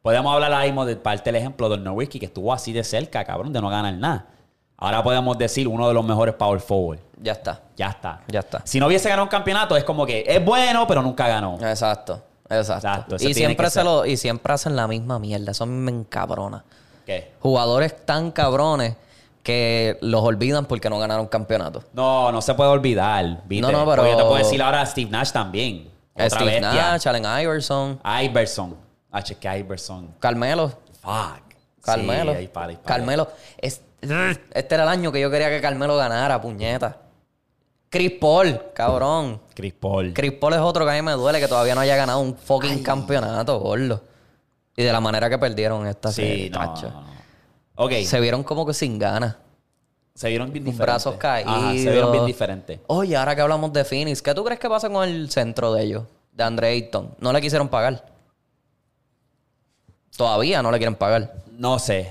Podemos 0.02 0.34
hablar 0.34 0.52
ahí 0.54 0.70
mismo 0.70 0.86
de 0.86 0.96
parte 0.96 1.32
del 1.32 1.36
ejemplo 1.42 1.70
del 1.70 1.84
Nowitzki 1.84 2.20
que 2.20 2.26
estuvo 2.26 2.52
así 2.54 2.74
de 2.74 2.84
cerca, 2.84 3.24
cabrón, 3.24 3.54
de 3.54 3.62
no 3.62 3.70
ganar 3.70 3.94
nada. 3.94 4.26
Ahora 4.78 5.04
podemos 5.04 5.38
decir 5.38 5.68
uno 5.68 5.88
de 5.88 5.94
los 5.94 6.04
mejores 6.04 6.34
power 6.34 6.60
forward. 6.60 7.00
Ya 7.22 7.34
está. 7.34 7.62
Ya 7.78 7.90
está. 7.90 8.22
Ya 8.28 8.40
está. 8.40 8.62
Si 8.66 8.80
no 8.80 8.88
hubiese 8.88 9.08
ganado 9.10 9.26
un 9.26 9.30
campeonato, 9.30 9.78
es 9.78 9.84
como 9.84 10.08
que 10.08 10.24
es 10.28 10.44
bueno, 10.44 10.88
pero 10.88 11.04
nunca 11.04 11.28
ganó. 11.28 11.56
Exacto. 11.62 12.20
Exacto. 12.50 13.16
Y, 13.20 13.34
siempre 13.36 13.68
se 13.68 13.74
ser. 13.76 13.86
lo, 13.86 14.06
y 14.06 14.18
siempre 14.18 14.52
hacen 14.54 14.76
la 14.76 14.88
misma 14.88 15.20
mierda. 15.20 15.52
Eso 15.52 15.68
me 15.68 15.92
encabrona. 15.92 16.64
¿Qué? 17.06 17.32
Jugadores 17.40 18.06
tan 18.06 18.32
cabrones 18.32 18.96
que 19.44 19.98
los 20.02 20.22
olvidan 20.24 20.66
porque 20.66 20.90
no 20.90 21.00
ganaron 21.00 21.28
campeonato. 21.28 21.84
No, 21.94 22.32
no 22.32 22.42
se 22.42 22.54
puede 22.54 22.70
olvidar. 22.70 23.42
¿viste? 23.46 23.62
No, 23.62 23.72
no, 23.72 23.80
pero- 23.86 24.04
Porque 24.04 24.12
yo 24.12 24.18
te 24.18 24.24
puedo 24.24 24.36
decir 24.38 24.62
ahora 24.62 24.82
a 24.82 24.86
Steve 24.86 25.10
Nash 25.10 25.32
también. 25.32 25.90
Otra 26.14 26.30
Steve 26.30 26.46
bestia. 26.60 26.72
Nash, 26.74 27.08
Allen 27.08 27.26
Iverson, 27.44 28.00
Iverson. 28.24 28.78
H, 29.12 29.36
que 29.36 29.58
Iverson. 29.60 30.14
Carmelo. 30.20 30.70
Fuck. 31.02 31.42
Carmelo. 31.82 32.32
Sí, 32.34 32.38
ahí 32.38 32.48
para, 32.48 32.68
ahí 32.68 32.76
para. 32.76 32.86
Carmelo. 32.86 33.28
Es- 33.58 33.82
este 34.02 34.76
era 34.76 34.84
el 34.84 34.90
año 34.90 35.12
que 35.12 35.20
yo 35.22 35.30
quería 35.32 35.50
que 35.50 35.60
Carmelo 35.62 35.96
ganara, 35.98 36.40
puñeta. 36.42 36.98
Chris 37.90 38.12
Paul, 38.20 38.60
cabrón. 38.74 39.42
Chris 39.54 39.74
Paul. 39.74 40.14
Chris 40.14 40.32
Paul 40.34 40.54
es 40.54 40.60
otro 40.60 40.86
que 40.86 40.92
a 40.92 40.94
mí 40.96 41.02
me 41.02 41.12
duele 41.12 41.40
que 41.40 41.48
todavía 41.48 41.76
no 41.76 41.82
haya 41.82 41.96
ganado 41.96 42.20
un 42.20 42.36
fucking 42.36 42.82
campeonato, 42.84 43.60
gordo. 43.60 44.02
Y 44.78 44.84
de 44.84 44.92
la 44.94 45.02
manera 45.02 45.30
que 45.30 45.38
perdieron 45.38 45.86
esta 45.88 46.10
Sí, 46.10 46.22
serie, 46.22 46.50
no, 46.50 46.60
tacho. 46.60 46.90
no, 46.90 47.02
no. 47.02 47.11
Ok. 47.76 47.92
Se 48.06 48.20
vieron 48.20 48.44
como 48.44 48.66
que 48.66 48.74
sin 48.74 49.00
ganas. 49.00 49.36
Se 50.14 50.28
vieron 50.30 50.52
bien 50.52 50.64
Con 50.66 50.72
diferentes. 50.74 50.86
brazos 50.94 51.16
caídos. 51.16 51.54
Ajá, 51.54 51.72
se 51.72 51.90
vieron 51.92 52.12
bien 52.12 52.26
diferentes. 52.26 52.80
Oye, 52.88 53.16
ahora 53.16 53.36
que 53.36 53.42
hablamos 53.42 53.72
de 53.74 53.84
Phoenix, 53.86 54.22
¿qué 54.22 54.34
tú 54.36 54.44
crees 54.44 54.60
que 54.60 54.70
pasa 54.70 54.90
con 54.90 55.08
el 55.08 55.30
centro 55.32 55.74
de 55.74 55.84
ellos? 55.84 56.04
De 56.34 56.44
Andre 56.44 56.68
Ayton. 56.70 57.16
No 57.20 57.32
le 57.34 57.42
quisieron 57.42 57.70
pagar. 57.70 58.06
Todavía 60.16 60.62
no 60.62 60.72
le 60.72 60.78
quieren 60.78 60.96
pagar. 60.96 61.34
No 61.58 61.80
sé. 61.80 62.10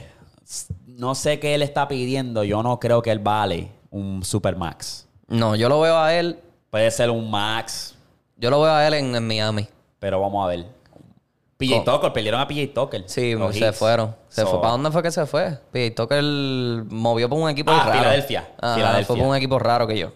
No 0.87 1.15
sé 1.15 1.39
qué 1.39 1.55
él 1.55 1.63
está 1.63 1.87
pidiendo. 1.89 2.43
Yo 2.45 2.63
no 2.63 2.79
creo 2.81 3.03
que 3.03 3.11
él 3.11 3.19
vale 3.19 3.71
un 3.91 4.25
Super 4.25 4.57
Max. 4.57 5.07
No, 5.29 5.55
yo 5.55 5.69
lo 5.69 5.81
veo 5.81 5.99
a 5.99 6.15
él. 6.15 6.39
Puede 6.71 6.91
ser 6.91 7.11
un 7.11 7.31
Max, 7.31 7.95
Yo 8.37 8.49
lo 8.51 8.61
veo 8.63 8.71
a 8.73 8.87
él 8.87 8.95
en, 8.95 9.15
en 9.15 9.27
Miami. 9.27 9.69
pero 9.99 10.21
vamos 10.21 10.45
a 10.45 10.49
ver. 10.49 10.67
PJ 11.61 11.85
Tucker, 11.85 12.13
perdieron 12.13 12.41
a 12.41 12.49
PJ 12.49 12.73
Tucker. 12.75 13.05
Sí, 13.07 13.35
Los 13.35 13.55
se 13.55 13.69
Hits. 13.69 13.77
fueron. 13.79 14.17
Se 14.29 14.43
So- 14.43 14.49
fue. 14.49 14.61
¿Para 14.61 14.73
dónde 14.73 14.91
fue 14.91 15.03
que 15.03 15.11
se 15.13 15.27
fue? 15.27 15.59
PJ 15.71 15.95
Tucker 15.95 16.23
movió 16.89 17.29
por 17.29 17.39
un 17.39 17.49
equipo 17.51 17.71
Ah, 17.71 17.85
raro. 17.87 17.99
Filadelfia. 18.01 18.49
Ajá, 18.61 18.75
Filadelfia. 18.75 19.07
Fue 19.07 19.17
por 19.17 19.27
un 19.27 19.37
equipo 19.37 19.59
raro 19.59 19.87
que 19.87 19.99
yo. 19.99 20.13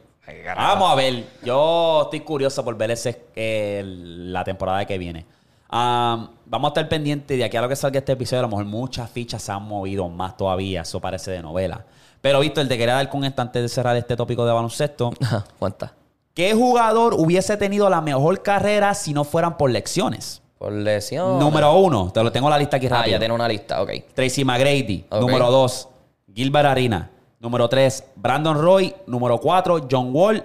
Vamos 0.56 0.90
a 0.90 0.94
ver. 0.94 1.24
Yo 1.44 2.02
estoy 2.04 2.20
curioso 2.20 2.64
por 2.64 2.76
ver 2.76 2.90
ese, 2.92 3.26
eh, 3.36 3.82
la 3.84 4.42
temporada 4.42 4.84
que 4.86 4.96
viene. 4.98 5.26
Am, 5.68 6.30
vamos 6.46 6.68
a 6.68 6.70
estar 6.70 6.88
pendientes 6.88 7.36
de 7.36 7.44
aquí 7.44 7.56
a 7.56 7.60
lo 7.62 7.68
que 7.68 7.76
salga 7.76 7.98
este 7.98 8.12
episodio. 8.12 8.40
A 8.40 8.42
lo 8.42 8.48
mejor 8.48 8.64
muchas 8.64 9.10
fichas 9.10 9.42
se 9.42 9.52
han 9.52 9.62
movido 9.64 10.08
más 10.08 10.36
todavía. 10.36 10.82
Eso 10.82 11.00
parece 11.00 11.30
de 11.30 11.42
novela. 11.42 11.84
Pero, 12.20 12.40
Víctor, 12.40 12.66
te 12.68 12.78
quería 12.78 12.94
dar 12.94 13.08
con 13.10 13.22
esto 13.24 13.42
antes 13.42 13.60
de 13.62 13.68
cerrar 13.68 13.96
este 13.96 14.16
tópico 14.16 14.46
de 14.46 14.52
baloncesto. 14.52 15.12
Cuenta. 15.58 15.92
¿Qué 16.32 16.54
jugador 16.54 17.14
hubiese 17.14 17.56
tenido 17.58 17.90
la 17.90 18.00
mejor 18.00 18.42
carrera 18.42 18.94
si 18.94 19.12
no 19.12 19.24
fueran 19.24 19.56
por 19.58 19.70
lecciones? 19.70 20.40
Por 20.58 20.72
lesión. 20.72 21.38
Número 21.38 21.74
uno, 21.76 22.10
te 22.12 22.22
lo 22.22 22.30
tengo 22.32 22.46
en 22.48 22.52
la 22.52 22.58
lista 22.58 22.76
aquí 22.76 22.86
Ah, 22.86 22.90
rápido. 22.90 23.12
ya 23.12 23.18
tiene 23.18 23.34
una 23.34 23.48
lista, 23.48 23.82
ok. 23.82 23.90
Tracy 24.14 24.44
McGrady. 24.44 25.04
Número 25.10 25.50
dos, 25.50 25.88
Gilbert 26.34 26.66
Arena. 26.66 27.10
Número 27.40 27.68
tres, 27.68 28.04
Brandon 28.16 28.56
Roy. 28.60 28.94
Número 29.06 29.38
cuatro, 29.38 29.86
John 29.90 30.10
Wall. 30.14 30.42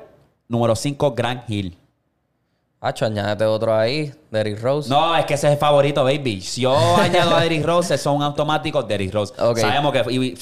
Número 0.48 0.76
cinco, 0.76 1.12
Grant 1.14 1.50
Hill. 1.50 1.78
Hacho, 2.82 3.06
añádete 3.06 3.46
otro 3.46 3.76
ahí. 3.76 4.12
Derrick 4.32 4.62
Rose. 4.62 4.90
No, 4.90 5.16
es 5.16 5.26
que 5.26 5.34
ese 5.36 5.48
es 5.48 5.54
el 5.54 5.60
favorito, 5.60 6.04
baby. 6.04 6.42
Si 6.42 6.62
yo 6.62 6.76
añado 6.98 7.36
a 7.36 7.42
Derrick 7.42 7.64
Rose, 7.66 7.98
son 7.98 8.22
automáticos 8.24 8.88
Derrick 8.88 9.14
Rose. 9.14 9.34
Ok. 9.42 9.58
Sabemos 9.60 9.92
que... 9.94 10.12
y- 10.14 10.38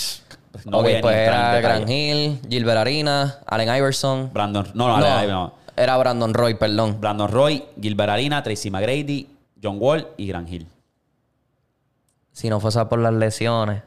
no 0.66 0.78
ok, 0.80 0.84
voy 0.84 0.94
a 0.94 0.96
ni 0.98 1.02
pues 1.02 1.16
era. 1.16 1.60
Grant 1.62 1.90
Hill, 1.90 2.40
Gilbert 2.50 2.78
Arena, 2.80 3.40
Allen 3.46 3.76
Iverson. 3.76 4.30
Brandon... 4.34 4.68
No, 4.74 4.88
no, 4.88 4.98
no, 5.00 5.28
no. 5.28 5.54
Era 5.76 5.98
Brandon 5.98 6.34
Roy, 6.34 6.56
perdón. 6.56 7.00
Brandon 7.00 7.30
Roy, 7.30 7.64
Gilbert 7.80 8.10
Arena, 8.10 8.42
Tracy 8.42 8.72
McGrady, 8.72 9.28
John 9.62 9.78
Wall 9.80 10.08
y 10.18 10.28
Grant 10.28 10.50
Hill. 10.50 10.68
Si 12.32 12.50
no 12.50 12.60
fuese 12.60 12.86
por 12.86 13.00
las 13.00 13.14
lesiones. 13.14 13.82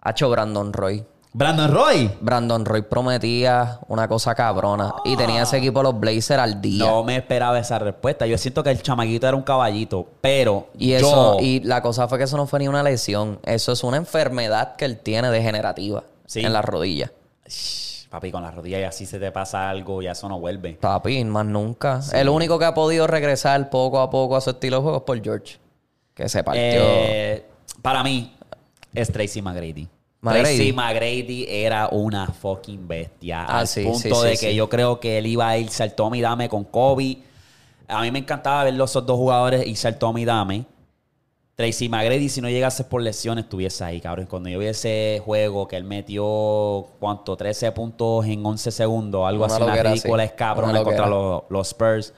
Hacho 0.00 0.30
Brandon 0.30 0.72
Roy. 0.72 1.04
Brandon 1.32 1.70
Roy. 1.72 2.10
Brandon 2.20 2.64
Roy 2.64 2.82
prometía 2.82 3.78
una 3.88 4.08
cosa 4.08 4.34
cabrona. 4.34 4.94
Y 5.04 5.16
tenía 5.16 5.42
ese 5.42 5.58
equipo 5.58 5.82
los 5.82 5.98
Blazers 5.98 6.40
al 6.40 6.60
día. 6.60 6.84
No 6.86 7.04
me 7.04 7.16
esperaba 7.16 7.58
esa 7.58 7.78
respuesta. 7.78 8.26
Yo 8.26 8.36
siento 8.38 8.62
que 8.64 8.70
el 8.70 8.82
chamaquito 8.82 9.28
era 9.28 9.36
un 9.36 9.42
caballito, 9.42 10.06
pero 10.20 10.68
Y 10.78 10.92
eso, 10.92 11.38
yo... 11.38 11.44
y 11.44 11.60
la 11.60 11.82
cosa 11.82 12.08
fue 12.08 12.18
que 12.18 12.24
eso 12.24 12.36
no 12.36 12.46
fue 12.46 12.58
ni 12.60 12.68
una 12.68 12.82
lesión. 12.82 13.38
Eso 13.44 13.72
es 13.72 13.84
una 13.84 13.96
enfermedad 13.96 14.74
que 14.76 14.84
él 14.86 14.98
tiene 14.98 15.30
degenerativa 15.30 16.02
Sí. 16.26 16.40
en 16.40 16.52
las 16.52 16.64
rodillas. 16.64 17.10
Papi, 18.10 18.32
con 18.32 18.42
la 18.42 18.50
rodilla 18.50 18.80
y 18.80 18.82
así 18.82 19.06
se 19.06 19.20
te 19.20 19.30
pasa 19.30 19.70
algo, 19.70 20.02
ya 20.02 20.12
eso 20.12 20.28
no 20.28 20.40
vuelve. 20.40 20.74
Papi, 20.74 21.22
más 21.24 21.46
nunca. 21.46 22.00
El 22.12 22.28
único 22.28 22.58
que 22.58 22.64
ha 22.64 22.74
podido 22.74 23.06
regresar 23.06 23.70
poco 23.70 24.00
a 24.00 24.10
poco 24.10 24.34
a 24.36 24.40
su 24.40 24.50
estilo 24.50 24.78
de 24.78 24.82
juego 24.82 24.98
es 24.98 25.04
por 25.04 25.22
George. 25.22 25.58
Que 26.12 26.28
se 26.28 26.42
partió. 26.42 26.62
Eh, 26.64 27.44
para 27.80 28.02
mí, 28.02 28.36
es 28.92 29.12
Tracy 29.12 29.40
McGrady. 29.40 29.88
McGrady. 30.22 30.42
Tracy 30.42 30.72
McGrady 30.72 31.46
era 31.48 31.88
una 31.92 32.26
fucking 32.26 32.88
bestia. 32.88 33.44
Ah, 33.44 33.60
al 33.60 33.68
sí, 33.68 33.84
punto 33.84 34.22
sí, 34.22 34.28
de 34.28 34.36
que 34.36 34.54
yo 34.56 34.68
creo 34.68 34.98
que 34.98 35.18
él 35.18 35.28
iba 35.28 35.48
a 35.48 35.56
irse 35.56 35.84
al 35.84 35.94
Tommy 35.94 36.20
Dame 36.20 36.48
con 36.48 36.64
Kobe. 36.64 37.18
A 37.86 38.02
mí 38.02 38.10
me 38.10 38.18
encantaba 38.18 38.64
ver 38.64 38.74
los 38.74 38.92
dos 38.92 39.06
jugadores 39.06 39.64
irse 39.64 39.86
al 39.86 39.98
Tommy 39.98 40.24
Dame. 40.24 40.64
Tracy 41.60 41.88
McGrady, 41.90 42.28
si 42.30 42.40
no 42.40 42.48
llegase 42.48 42.84
por 42.84 43.02
lesiones, 43.02 43.44
estuviese 43.44 43.84
ahí, 43.84 44.00
cabrón. 44.00 44.26
Cuando 44.26 44.48
yo 44.48 44.58
vi 44.58 44.66
ese 44.66 45.20
juego 45.24 45.68
que 45.68 45.76
él 45.76 45.84
metió, 45.84 46.86
¿cuánto? 46.98 47.36
13 47.36 47.72
puntos 47.72 48.24
en 48.26 48.44
11 48.44 48.70
segundos, 48.70 49.26
algo 49.26 49.44
Una 49.44 49.54
así, 49.54 49.62
una 49.62 49.74
ridícula 49.82 50.22
sí. 50.22 50.26
es 50.28 50.32
cabrón 50.32 50.82
contra 50.82 51.06
los, 51.06 51.42
los 51.50 51.68
Spurs. 51.68 52.14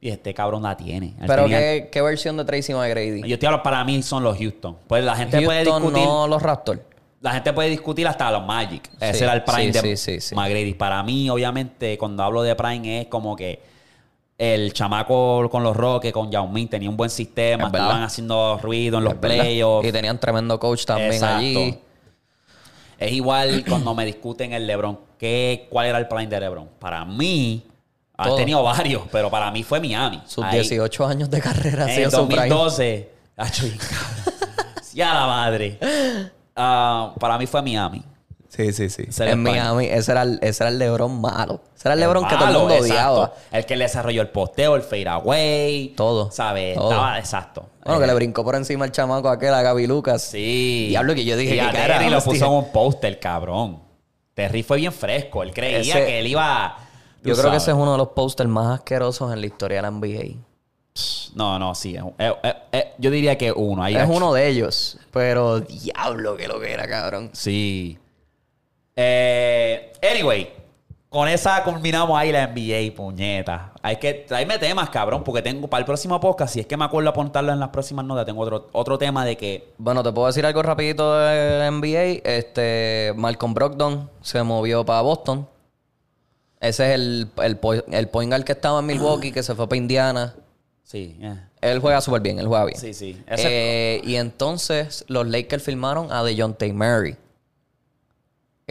Y 0.00 0.10
este 0.10 0.32
cabrón 0.32 0.62
la 0.62 0.76
tiene. 0.76 1.16
Él 1.20 1.24
Pero 1.26 1.42
tenía- 1.42 1.58
¿qué, 1.58 1.88
qué 1.90 2.00
versión 2.02 2.36
de 2.36 2.44
Tracy 2.44 2.72
McGrady? 2.72 3.22
yo 3.22 3.34
estoy 3.34 3.46
hablando, 3.48 3.64
para 3.64 3.82
mí 3.82 4.00
son 4.04 4.22
los 4.22 4.38
Houston. 4.38 4.76
Pues 4.86 5.02
la 5.04 5.16
gente 5.16 5.40
puede 5.42 5.64
Houston, 5.64 5.82
discutir. 5.82 6.06
no 6.06 6.28
los 6.28 6.40
Raptors. 6.40 6.80
La 7.20 7.32
gente 7.32 7.52
puede 7.52 7.68
discutir 7.70 8.06
hasta 8.06 8.30
los 8.30 8.46
Magic. 8.46 8.88
Ese 9.00 9.14
Sí, 9.18 9.24
era 9.24 9.32
el 9.32 9.42
prime 9.42 9.72
sí, 9.96 10.12
de 10.12 10.20
sí. 10.20 10.34
McGrady. 10.36 10.74
Para 10.74 11.02
mí, 11.02 11.28
obviamente, 11.28 11.98
cuando 11.98 12.22
hablo 12.22 12.42
de 12.42 12.54
prime 12.54 13.00
es 13.00 13.06
como 13.08 13.34
que 13.34 13.60
el 14.38 14.72
chamaco 14.72 15.48
con 15.50 15.64
los 15.64 15.76
Rockets, 15.76 16.14
con 16.14 16.30
Yao 16.30 16.46
Ming, 16.46 16.68
tenía 16.68 16.88
un 16.88 16.96
buen 16.96 17.10
sistema. 17.10 17.66
Es 17.66 17.72
verdad. 17.72 17.88
Estaban 17.88 18.02
haciendo 18.04 18.58
ruido 18.62 18.98
en 18.98 19.04
los 19.04 19.14
playoffs. 19.14 19.86
Y 19.88 19.92
tenían 19.92 20.18
tremendo 20.18 20.58
coach 20.60 20.84
también 20.84 21.12
Exacto. 21.12 21.36
allí. 21.38 21.78
Es 22.98 23.12
igual 23.12 23.64
cuando 23.68 23.94
me 23.94 24.04
discuten 24.04 24.52
el 24.52 24.66
LeBron. 24.66 24.98
¿Qué, 25.18 25.66
¿Cuál 25.70 25.88
era 25.88 25.98
el 25.98 26.06
prime 26.08 26.28
de 26.28 26.40
LeBron? 26.40 26.68
Para 26.78 27.04
mí, 27.04 27.64
ha 28.16 28.34
tenido 28.36 28.62
varios, 28.62 29.02
pero 29.10 29.30
para 29.30 29.50
mí 29.50 29.62
fue 29.64 29.80
Miami. 29.80 30.22
Sus 30.26 30.44
Ahí. 30.44 30.54
18 30.58 31.06
años 31.06 31.30
de 31.30 31.40
carrera 31.40 31.84
ha 31.86 31.92
En 31.94 32.04
el 32.04 32.10
su 32.10 32.26
prime. 32.26 32.48
2012. 32.48 33.10
Acho, 33.36 33.64
bien 33.66 33.78
cabrón. 33.78 34.34
ya 34.94 35.14
la 35.14 35.26
madre. 35.26 35.78
Ah, 36.56 37.14
para 37.20 37.38
mí 37.38 37.46
fue 37.46 37.62
Miami. 37.62 38.02
Sí, 38.48 38.72
sí, 38.72 38.88
sí. 38.88 39.04
En 39.22 39.28
el. 39.28 39.36
Miami, 39.36 39.86
ese 39.86 40.12
era, 40.12 40.22
el, 40.22 40.38
ese 40.42 40.64
era 40.64 40.70
el 40.70 40.78
LeBron 40.78 41.20
malo. 41.20 41.60
Ese 41.76 41.88
era 41.88 41.94
el 41.94 42.00
LeBron 42.00 42.26
que 42.26 42.34
todo 42.36 42.48
el 42.48 42.54
mundo 42.58 42.74
exacto. 42.74 42.92
odiaba. 42.94 43.34
El 43.52 43.66
que 43.66 43.76
le 43.76 43.84
desarrolló 43.84 44.22
el 44.22 44.30
posteo, 44.30 44.74
el 44.76 44.82
fadeaway. 44.82 45.88
Todo. 45.96 46.30
¿Sabes? 46.30 46.74
Todo. 46.74 46.90
Estaba 46.90 47.18
exacto. 47.18 47.66
Bueno, 47.84 47.98
Eh, 47.98 48.02
que 48.02 48.06
le 48.06 48.14
brincó 48.14 48.44
por 48.44 48.54
encima 48.56 48.84
el 48.86 48.92
chamaco 48.92 49.28
aquel 49.28 49.52
a 49.54 49.62
Gaby 49.62 49.86
Lucas. 49.86 50.22
Sí. 50.22 50.86
Diablo, 50.88 51.14
que 51.14 51.24
yo 51.24 51.36
dije, 51.36 51.56
y 51.56 51.58
a 51.60 51.66
¿qué 51.70 51.76
carajo, 51.76 51.98
Terry 52.00 52.10
lo 52.10 52.20
puso 52.22 52.46
en 52.46 52.52
un 52.52 52.72
póster, 52.72 53.20
cabrón. 53.20 53.82
Terry 54.34 54.62
fue 54.62 54.78
bien 54.78 54.92
fresco. 54.92 55.42
Él 55.42 55.52
creía 55.52 55.78
Ese- 55.78 55.92
que 56.06 56.18
él 56.20 56.26
iba... 56.28 56.76
Yo 57.22 57.34
creo 57.36 57.50
que 57.50 57.56
ese 57.58 57.72
es 57.72 57.76
uno 57.76 57.92
de 57.92 57.98
los 57.98 58.08
posters 58.08 58.48
más 58.48 58.78
asquerosos 58.78 59.32
en 59.32 59.40
la 59.40 59.46
historia 59.46 59.78
de 59.78 59.82
la 59.82 59.90
NBA. 59.90 60.36
No, 61.34 61.58
no, 61.58 61.74
sí. 61.74 61.96
eh, 61.96 62.32
eh, 62.42 62.54
eh, 62.72 62.92
yo 62.98 63.10
diría 63.10 63.36
que 63.36 63.52
uno. 63.52 63.82
Ahí 63.82 63.94
es 63.96 64.08
uno 64.08 64.32
de 64.32 64.48
ellos. 64.48 64.98
Pero 65.12 65.60
diablo 65.60 66.36
que 66.36 66.48
lo 66.48 66.58
que 66.60 66.72
era, 66.72 66.88
cabrón. 66.88 67.30
Sí. 67.34 67.98
Eh, 69.00 69.92
anyway, 70.02 70.50
con 71.08 71.28
esa 71.28 71.62
culminamos 71.62 72.18
ahí 72.18 72.32
la 72.32 72.48
NBA, 72.48 72.92
puñeta. 72.96 73.72
Hay 73.80 73.96
que 73.96 74.12
traerme 74.12 74.58
temas, 74.58 74.90
cabrón, 74.90 75.22
porque 75.22 75.40
tengo 75.40 75.68
para 75.68 75.78
el 75.78 75.84
próximo 75.86 76.18
podcast, 76.18 76.52
si 76.54 76.58
es 76.60 76.66
que 76.66 76.76
me 76.76 76.84
acuerdo 76.84 77.08
apuntarlo 77.08 77.52
en 77.52 77.60
las 77.60 77.68
próximas 77.68 78.04
notas, 78.04 78.26
tengo 78.26 78.42
otro, 78.42 78.68
otro 78.72 78.98
tema 78.98 79.24
de 79.24 79.36
que 79.36 79.72
Bueno, 79.78 80.02
te 80.02 80.10
puedo 80.10 80.26
decir 80.26 80.44
algo 80.44 80.62
rapidito 80.64 81.16
de 81.16 81.70
NBA. 81.70 82.28
Este, 82.28 83.12
Malcolm 83.16 83.54
Brogdon 83.54 84.10
se 84.20 84.42
movió 84.42 84.84
para 84.84 85.00
Boston. 85.02 85.48
Ese 86.60 86.88
es 86.88 86.94
el, 86.96 87.28
el, 87.40 87.58
el 87.92 88.08
point 88.08 88.32
guard 88.32 88.42
que 88.42 88.50
estaba 88.52 88.80
en 88.80 88.86
Milwaukee, 88.86 89.30
que 89.30 89.44
se 89.44 89.54
fue 89.54 89.68
para 89.68 89.76
Indiana. 89.76 90.34
Sí, 90.82 91.16
eh. 91.22 91.36
Él 91.60 91.78
juega 91.78 92.00
súper 92.00 92.20
bien, 92.20 92.40
él 92.40 92.48
juega 92.48 92.64
bien. 92.64 92.78
Sí, 92.80 92.92
sí. 92.94 93.22
Ese- 93.28 93.46
Eh, 93.96 94.00
y 94.02 94.16
entonces 94.16 95.04
los 95.06 95.24
Lakers 95.28 95.62
firmaron 95.62 96.10
a 96.10 96.24
DeJounte 96.24 96.72
Murray. 96.72 97.16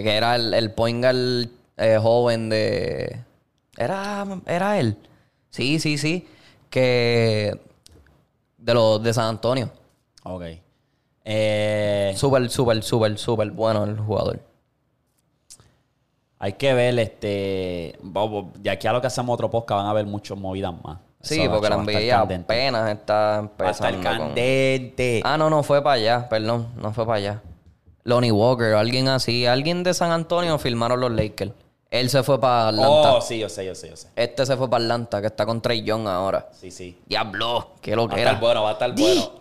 Que 0.03 0.15
era 0.15 0.35
el, 0.35 0.53
el 0.53 0.71
point 0.71 1.03
guard 1.03 1.49
eh, 1.77 1.97
joven 2.01 2.49
de... 2.49 3.19
Era, 3.77 4.25
era 4.45 4.79
él. 4.79 4.95
Sí, 5.49 5.79
sí, 5.79 5.97
sí. 5.97 6.27
Que... 6.69 7.59
De 8.57 8.73
los 8.73 9.01
de 9.01 9.13
San 9.13 9.25
Antonio. 9.25 9.71
Ok. 10.23 10.43
Eh, 11.25 12.13
Súper, 12.15 12.49
súper, 12.49 12.81
súper, 12.83 13.17
súper 13.17 13.51
bueno 13.51 13.83
el 13.83 13.97
jugador. 13.99 14.39
hay 16.39 16.53
que 16.53 16.73
ver, 16.73 16.97
este. 16.99 17.97
De 18.59 18.69
aquí 18.69 18.87
a 18.87 18.93
lo 18.93 19.01
que 19.01 19.07
hacemos 19.07 19.33
otro 19.33 19.49
podcast 19.49 19.79
van 19.79 19.87
a 19.87 19.89
haber 19.89 20.05
muchas 20.05 20.37
movidas 20.37 20.73
más. 20.83 20.99
Sí, 21.21 21.41
Eso, 21.41 21.51
porque 21.51 21.69
la 21.69 21.77
NBA 21.77 22.17
apenas 22.17 22.89
está 22.91 23.39
empezando 23.39 23.97
con... 23.97 24.03
candente. 24.03 25.21
Ah, 25.25 25.37
no, 25.37 25.49
no 25.49 25.63
fue 25.63 25.81
para 25.83 25.95
allá, 25.95 26.29
perdón, 26.29 26.67
no 26.77 26.93
fue 26.93 27.05
para 27.05 27.17
allá. 27.17 27.41
Lonnie 28.07 28.31
Walker, 28.31 28.73
alguien 28.75 29.09
así, 29.09 29.45
alguien 29.45 29.83
de 29.83 29.93
San 29.93 30.11
Antonio 30.11 30.57
firmaron 30.57 30.99
los 31.01 31.11
Lakers. 31.11 31.51
Él 31.91 32.09
se 32.09 32.23
fue 32.23 32.39
para 32.39 32.69
Atlanta. 32.69 33.15
oh, 33.15 33.21
sí, 33.21 33.37
yo 33.39 33.49
sé, 33.49 33.65
yo 33.65 33.75
sé, 33.75 33.89
yo 33.89 33.95
sé. 33.97 34.07
Este 34.15 34.45
se 34.45 34.55
fue 34.57 34.69
para 34.69 34.83
Atlanta, 34.83 35.19
que 35.21 35.27
está 35.27 35.45
con 35.45 35.61
Trey 35.61 35.83
Young 35.83 36.07
ahora. 36.07 36.47
Sí, 36.53 36.71
sí. 36.71 36.97
Diablo, 37.05 37.71
qué 37.81 37.95
lo 37.95 38.07
Va 38.07 38.13
a 38.13 38.15
que 38.15 38.21
estar 38.21 38.33
era. 38.35 38.41
bueno, 38.41 38.63
va 38.63 38.69
a 38.69 38.73
estar 38.73 38.93
bueno. 38.95 39.31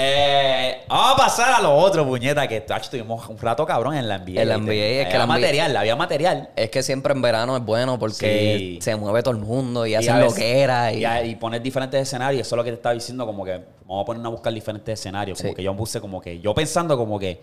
Eh, 0.00 0.84
vamos 0.88 1.12
a 1.14 1.16
pasar 1.16 1.54
a 1.54 1.60
lo 1.60 1.74
otro, 1.74 2.06
puñeta, 2.06 2.46
que 2.46 2.60
tacho, 2.60 2.88
tuvimos 2.88 3.28
un 3.28 3.36
rato 3.38 3.66
cabrón 3.66 3.94
en 3.96 4.06
la 4.08 4.18
NBA. 4.18 4.42
En 4.42 4.48
la. 4.48 4.58
NBA, 4.58 4.72
es 5.02 5.08
que 5.08 5.18
la 5.18 5.26
material, 5.26 5.76
había 5.76 5.96
material. 5.96 6.50
Es 6.54 6.70
que 6.70 6.84
siempre 6.84 7.12
en 7.12 7.20
verano 7.22 7.56
es 7.56 7.64
bueno 7.64 7.98
porque 7.98 8.56
Sí. 8.58 8.78
se 8.80 8.94
mueve 8.94 9.22
todo 9.24 9.34
el 9.34 9.40
mundo 9.40 9.84
y, 9.86 9.96
hacen 9.96 10.20
lo 10.20 10.32
que 10.32 10.60
era. 10.60 10.92
Y... 10.92 10.98
Y, 11.00 11.04
a- 11.04 11.24
y 11.24 11.34
poner 11.34 11.60
diferentes 11.62 12.00
escenarios. 12.00 12.46
Eso 12.46 12.54
es 12.54 12.58
lo 12.58 12.62
que 12.64 12.70
te 12.70 12.76
estaba 12.76 12.94
diciendo, 12.94 13.26
como 13.26 13.44
que 13.44 13.60
vamos 13.86 14.02
a 14.02 14.06
poner 14.06 14.24
a 14.24 14.28
buscar 14.28 14.52
diferentes 14.52 15.00
escenarios. 15.00 15.38
Como 15.38 15.50
Sí. 15.50 15.56
que 15.56 15.62
yo 15.64 15.74
puse 15.76 16.00
como 16.00 16.20
que, 16.20 16.38
yo 16.38 16.54
pensando 16.54 16.96
como 16.96 17.18
que 17.18 17.40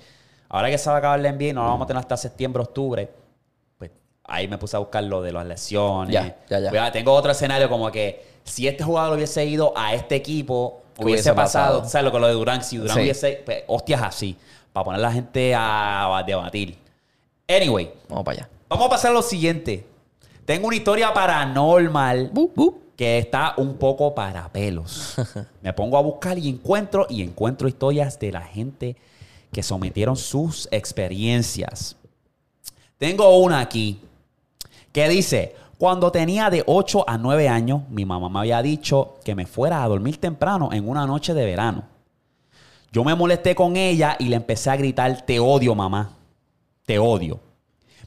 ahora 0.49 0.69
que 0.69 0.77
se 0.77 0.89
va 0.89 0.95
a 0.95 0.99
acabar 0.99 1.19
la 1.19 1.31
NBA 1.31 1.53
no 1.53 1.63
lo 1.63 1.69
vamos 1.69 1.85
a 1.85 1.87
tener 1.87 1.99
hasta 2.01 2.17
septiembre, 2.17 2.61
octubre, 2.63 3.09
pues 3.77 3.91
ahí 4.23 4.47
me 4.47 4.57
puse 4.57 4.75
a 4.75 4.79
buscar 4.79 5.03
lo 5.03 5.21
de 5.21 5.31
las 5.31 5.45
lesiones. 5.45 6.13
Ya, 6.13 6.37
ya, 6.49 6.59
ya. 6.59 6.69
Pues, 6.69 6.81
ah, 6.81 6.91
tengo 6.91 7.13
otro 7.13 7.31
escenario 7.31 7.69
como 7.69 7.91
que 7.91 8.25
si 8.43 8.67
este 8.67 8.83
jugador 8.83 9.15
hubiese 9.17 9.45
ido 9.45 9.73
a 9.75 9.93
este 9.93 10.15
equipo, 10.15 10.81
¿Qué 10.97 11.03
hubiese, 11.03 11.33
pasado, 11.33 11.83
¿sabes 11.89 12.05
lo 12.05 12.11
que 12.11 12.19
lo 12.19 12.27
de 12.27 12.33
Durán? 12.33 12.63
Si 12.63 12.77
Durán 12.77 12.95
Sí. 12.95 13.01
hubiese, 13.03 13.41
pues, 13.45 13.63
hostias 13.67 14.01
así, 14.01 14.37
para 14.71 14.83
poner 14.85 14.99
a 14.99 15.03
la 15.03 15.11
gente 15.11 15.53
a, 15.53 16.17
a 16.17 16.23
debatir. 16.23 16.77
Anyway, 17.47 17.91
Vamos 18.09 18.23
para 18.23 18.37
allá. 18.39 18.49
Vamos 18.69 18.87
a 18.87 18.89
pasar 18.89 19.11
a 19.11 19.13
lo 19.13 19.21
siguiente. 19.21 19.85
Tengo 20.45 20.67
una 20.67 20.75
historia 20.75 21.13
paranormal 21.13 22.31
que 22.95 23.17
está 23.17 23.53
un 23.57 23.75
poco 23.77 24.15
para 24.15 24.47
pelos. 24.49 25.15
Me 25.61 25.73
pongo 25.73 25.97
a 25.97 26.01
buscar 26.01 26.37
y 26.37 26.49
encuentro 26.49 27.07
y 27.09 27.21
encuentro 27.21 27.67
historias 27.67 28.19
de 28.19 28.31
la 28.31 28.41
gente 28.41 28.95
que 29.55 29.63
sometieron 29.63 30.17
sus 30.17 30.67
experiencias. 30.69 31.95
Tengo 32.97 33.37
una 33.37 33.61
aquí 33.61 34.01
que 34.91 35.07
dice, 35.07 35.55
cuando 35.77 36.11
tenía 36.11 36.49
de 36.49 36.61
8 36.67 37.05
a 37.07 37.17
9 37.17 37.47
años, 37.47 37.83
mi 37.89 38.03
mamá 38.03 38.27
me 38.27 38.39
había 38.39 38.61
dicho 38.61 39.15
que 39.23 39.33
me 39.33 39.45
fuera 39.45 39.81
a 39.81 39.87
dormir 39.87 40.19
temprano 40.19 40.73
en 40.73 40.89
una 40.89 41.07
noche 41.07 41.33
de 41.33 41.45
verano. 41.45 41.85
Yo 42.91 43.05
me 43.05 43.15
molesté 43.15 43.55
con 43.55 43.77
ella 43.77 44.17
y 44.19 44.25
le 44.25 44.35
empecé 44.35 44.71
a 44.71 44.75
gritar, 44.75 45.21
te 45.25 45.39
odio 45.39 45.73
mamá, 45.73 46.17
te 46.85 46.99
odio. 46.99 47.39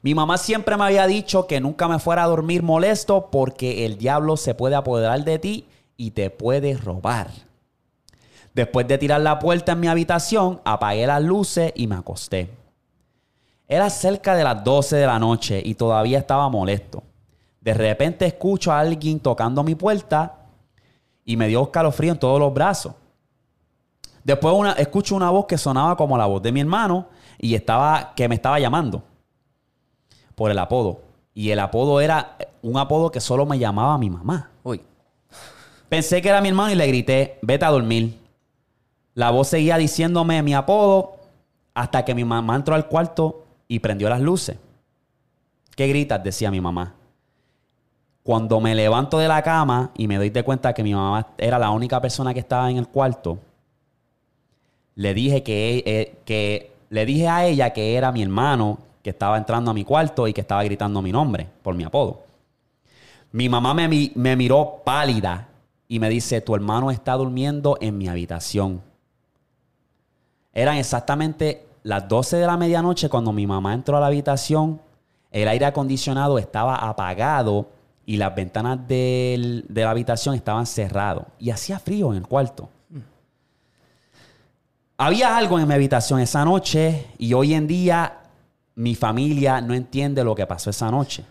Mi 0.03 0.15
mamá 0.15 0.37
siempre 0.37 0.77
me 0.77 0.85
había 0.85 1.07
dicho 1.07 1.47
que 1.47 1.63
nunca 1.63 1.89
me 1.89 1.99
fuera 1.99 2.25
a 2.25 2.29
dormir 2.29 2.63
molesto 2.63 3.31
porque 3.33 3.87
el 3.87 3.97
diablo 3.97 4.37
se 4.37 4.55
puede 4.55 4.75
apoderar 4.75 5.25
de 5.25 5.39
ti 5.39 5.65
y 5.97 6.11
te 6.11 6.29
puede 6.29 6.75
robar. 6.75 7.31
Después 8.59 8.89
de 8.89 8.99
tirar 8.99 9.21
la 9.21 9.39
puerta 9.39 9.71
en 9.71 9.79
mi 9.79 9.87
habitación, 9.87 10.61
apagué 10.65 11.07
las 11.07 11.23
luces 11.23 11.73
y 11.77 11.87
me 11.87 11.95
acosté. 11.95 12.51
Era 13.69 13.89
cerca 13.89 14.35
de 14.35 14.43
las 14.43 14.65
12 14.65 14.97
de 14.97 15.07
la 15.07 15.21
noche 15.21 15.63
y 15.65 15.77
todavía 15.77 16.19
estaba 16.19 16.49
molesto. 16.49 17.05
De 17.61 17.73
repente 17.73 18.27
escucho 18.27 18.73
a 18.73 18.81
alguien 18.81 19.21
tocando 19.21 19.63
mi 19.63 19.77
puerta 19.77 20.39
y 21.25 21.37
me 21.37 21.47
dio 21.47 21.63
escalofrío 21.63 22.11
en 22.11 22.19
todos 22.19 22.41
los 22.41 22.53
brazos. 22.53 22.95
Después 24.25 24.53
una, 24.53 24.73
escucho 24.73 25.15
una 25.15 25.31
voz 25.31 25.47
que 25.47 25.57
sonaba 25.57 25.97
como 25.97 26.19
la 26.19 26.27
voz 26.27 26.43
de 26.43 26.51
mi 26.51 26.59
hermano 26.59 27.07
y 27.39 27.55
estaba, 27.55 28.13
que 28.17 28.29
me 28.29 28.35
estaba 28.35 28.59
llamando 28.59 29.05
por 30.35 30.51
el 30.51 30.59
apodo. 30.59 31.03
Y 31.33 31.51
el 31.51 31.61
apodo 31.61 32.01
era 32.01 32.37
un 32.63 32.77
apodo 32.77 33.13
que 33.13 33.21
solo 33.21 33.47
me 33.47 33.57
llamaba 33.57 33.97
mi 33.99 34.11
mamá. 34.11 34.51
Uy. 34.65 34.83
Pensé 35.89 36.21
que 36.21 36.29
era 36.29 36.41
mi 36.41 36.49
hermano 36.49 36.73
y 36.73 36.75
le 36.75 36.89
grité, 36.89 37.39
vete 37.41 37.65
a 37.65 37.71
dormir. 37.71 38.27
La 39.19 39.33
voz 39.33 39.49
seguía 39.49 39.77
diciéndome 39.79 40.45
mi 40.45 40.55
apodo 40.55 41.17
hasta 41.75 42.05
que 42.05 42.15
mi 42.15 42.25
mamá 42.25 42.55
entró 42.55 42.77
al 42.77 42.87
cuarto 42.87 43.47
y 43.67 43.81
prendió 43.81 44.09
las 44.09 44.21
luces. 44.21 44.59
¿Qué 45.75 45.89
gritas? 45.89 46.23
decía 46.23 46.53
mi 46.53 46.61
mamá. 46.61 46.95
Cuando 48.23 48.61
me 48.61 48.77
levanto 48.77 49.19
de 49.19 49.27
la 49.27 49.43
cama 49.43 49.91
y 49.97 50.07
me 50.07 50.19
doy 50.19 50.31
de 50.31 50.45
cuenta 50.45 50.73
que 50.73 50.85
mi 50.85 50.95
mamá 50.95 51.27
era 51.37 51.59
la 51.59 51.71
única 51.71 52.01
persona 52.01 52.33
que 52.33 52.39
estaba 52.39 52.71
en 52.71 52.77
el 52.77 52.87
cuarto, 52.87 53.41
le 54.95 55.13
dije 55.15 55.43
que, 55.43 55.83
eh, 55.85 56.73
le 56.89 57.05
dije 57.05 57.27
a 57.27 57.45
ella 57.45 57.73
que 57.73 57.97
era 57.97 58.13
mi 58.13 58.23
hermano 58.23 58.79
que 59.03 59.11
estaba 59.11 59.37
entrando 59.37 59.73
a 59.73 59.75
mi 59.75 59.83
cuarto 59.83 60.29
y 60.29 60.33
que 60.33 60.43
estaba 60.43 60.63
gritando 60.63 61.03
mi 61.03 61.11
nombre 61.11 61.49
por 61.65 61.75
mi 61.75 61.83
apodo. 61.83 62.21
Mi 63.33 63.49
mamá 63.49 63.75
me, 63.75 64.13
me 64.15 64.37
miró 64.37 64.81
pálida 64.85 65.49
y 65.89 65.99
me 65.99 66.09
dice, 66.09 66.41
tu 66.41 66.55
hermano 66.55 66.93
está 66.93 67.15
durmiendo 67.15 67.79
en 67.81 67.99
mi 67.99 68.07
habitación. 68.07 68.87
Eran 70.59 70.77
exactamente 70.77 71.67
las 71.85 72.09
12 72.09 72.37
de 72.39 72.47
la 72.47 72.57
medianoche 72.57 73.09
cuando 73.09 73.33
mi 73.33 73.47
mamá 73.47 73.75
entró 73.75 73.97
a 73.97 74.01
la 74.01 74.07
habitación. 74.09 74.81
El 75.31 75.47
aire 75.47 75.67
acondicionado 75.67 76.37
estaba 76.37 76.75
apagado 76.75 77.69
y 78.05 78.17
las 78.17 78.35
ventanas 78.35 78.79
del- 78.89 79.65
de 79.69 79.83
la 79.85 79.91
habitación 79.91 80.35
estaban 80.35 80.67
cerradas. 80.67 81.27
Y 81.39 81.51
hacía 81.51 81.79
frío 81.79 82.11
en 82.11 82.19
el 82.19 82.27
cuarto. 82.27 82.69
Había 84.97 85.37
algo 85.37 85.61
en 85.61 85.69
mi 85.69 85.75
habitación 85.75 86.19
esa 86.19 86.45
noche 86.45 87.07
y 87.19 87.33
hoy 87.35 87.55
en 87.55 87.69
día 87.69 88.19
mi 88.75 88.97
familia 88.97 89.61
no 89.61 89.75
entiende 89.75 90.25
lo 90.25 90.35
que 90.35 90.45
pasó 90.47 90.71
esa 90.71 90.91
noche. 90.91 91.25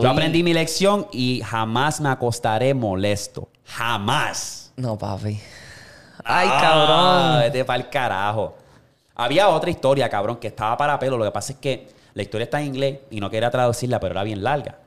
Yo 0.00 0.08
aprendí 0.08 0.42
mi 0.44 0.52
lección 0.54 1.08
y 1.10 1.40
jamás 1.44 2.00
me 2.00 2.08
acostaré 2.10 2.72
molesto. 2.72 3.48
Jamás. 3.64 4.72
No, 4.76 4.96
papi. 4.96 5.40
Ay, 6.24 6.48
Ah, 6.50 6.58
cabrón. 6.60 7.40
Vete 7.40 7.64
pa'l 7.64 7.88
carajo. 7.90 8.54
Había 9.14 9.48
otra 9.48 9.70
historia, 9.70 10.08
cabrón, 10.08 10.36
que 10.36 10.48
estaba 10.48 10.76
para 10.76 10.98
pelo. 10.98 11.16
Lo 11.16 11.24
que 11.24 11.30
pasa 11.30 11.52
es 11.52 11.58
que 11.58 11.88
la 12.14 12.22
historia 12.22 12.44
está 12.44 12.60
en 12.60 12.66
inglés 12.68 12.98
y 13.10 13.20
no 13.20 13.30
quería 13.30 13.50
traducirla, 13.50 13.98
pero 14.00 14.12
era 14.12 14.22
bien 14.22 14.42
larga. 14.42 14.78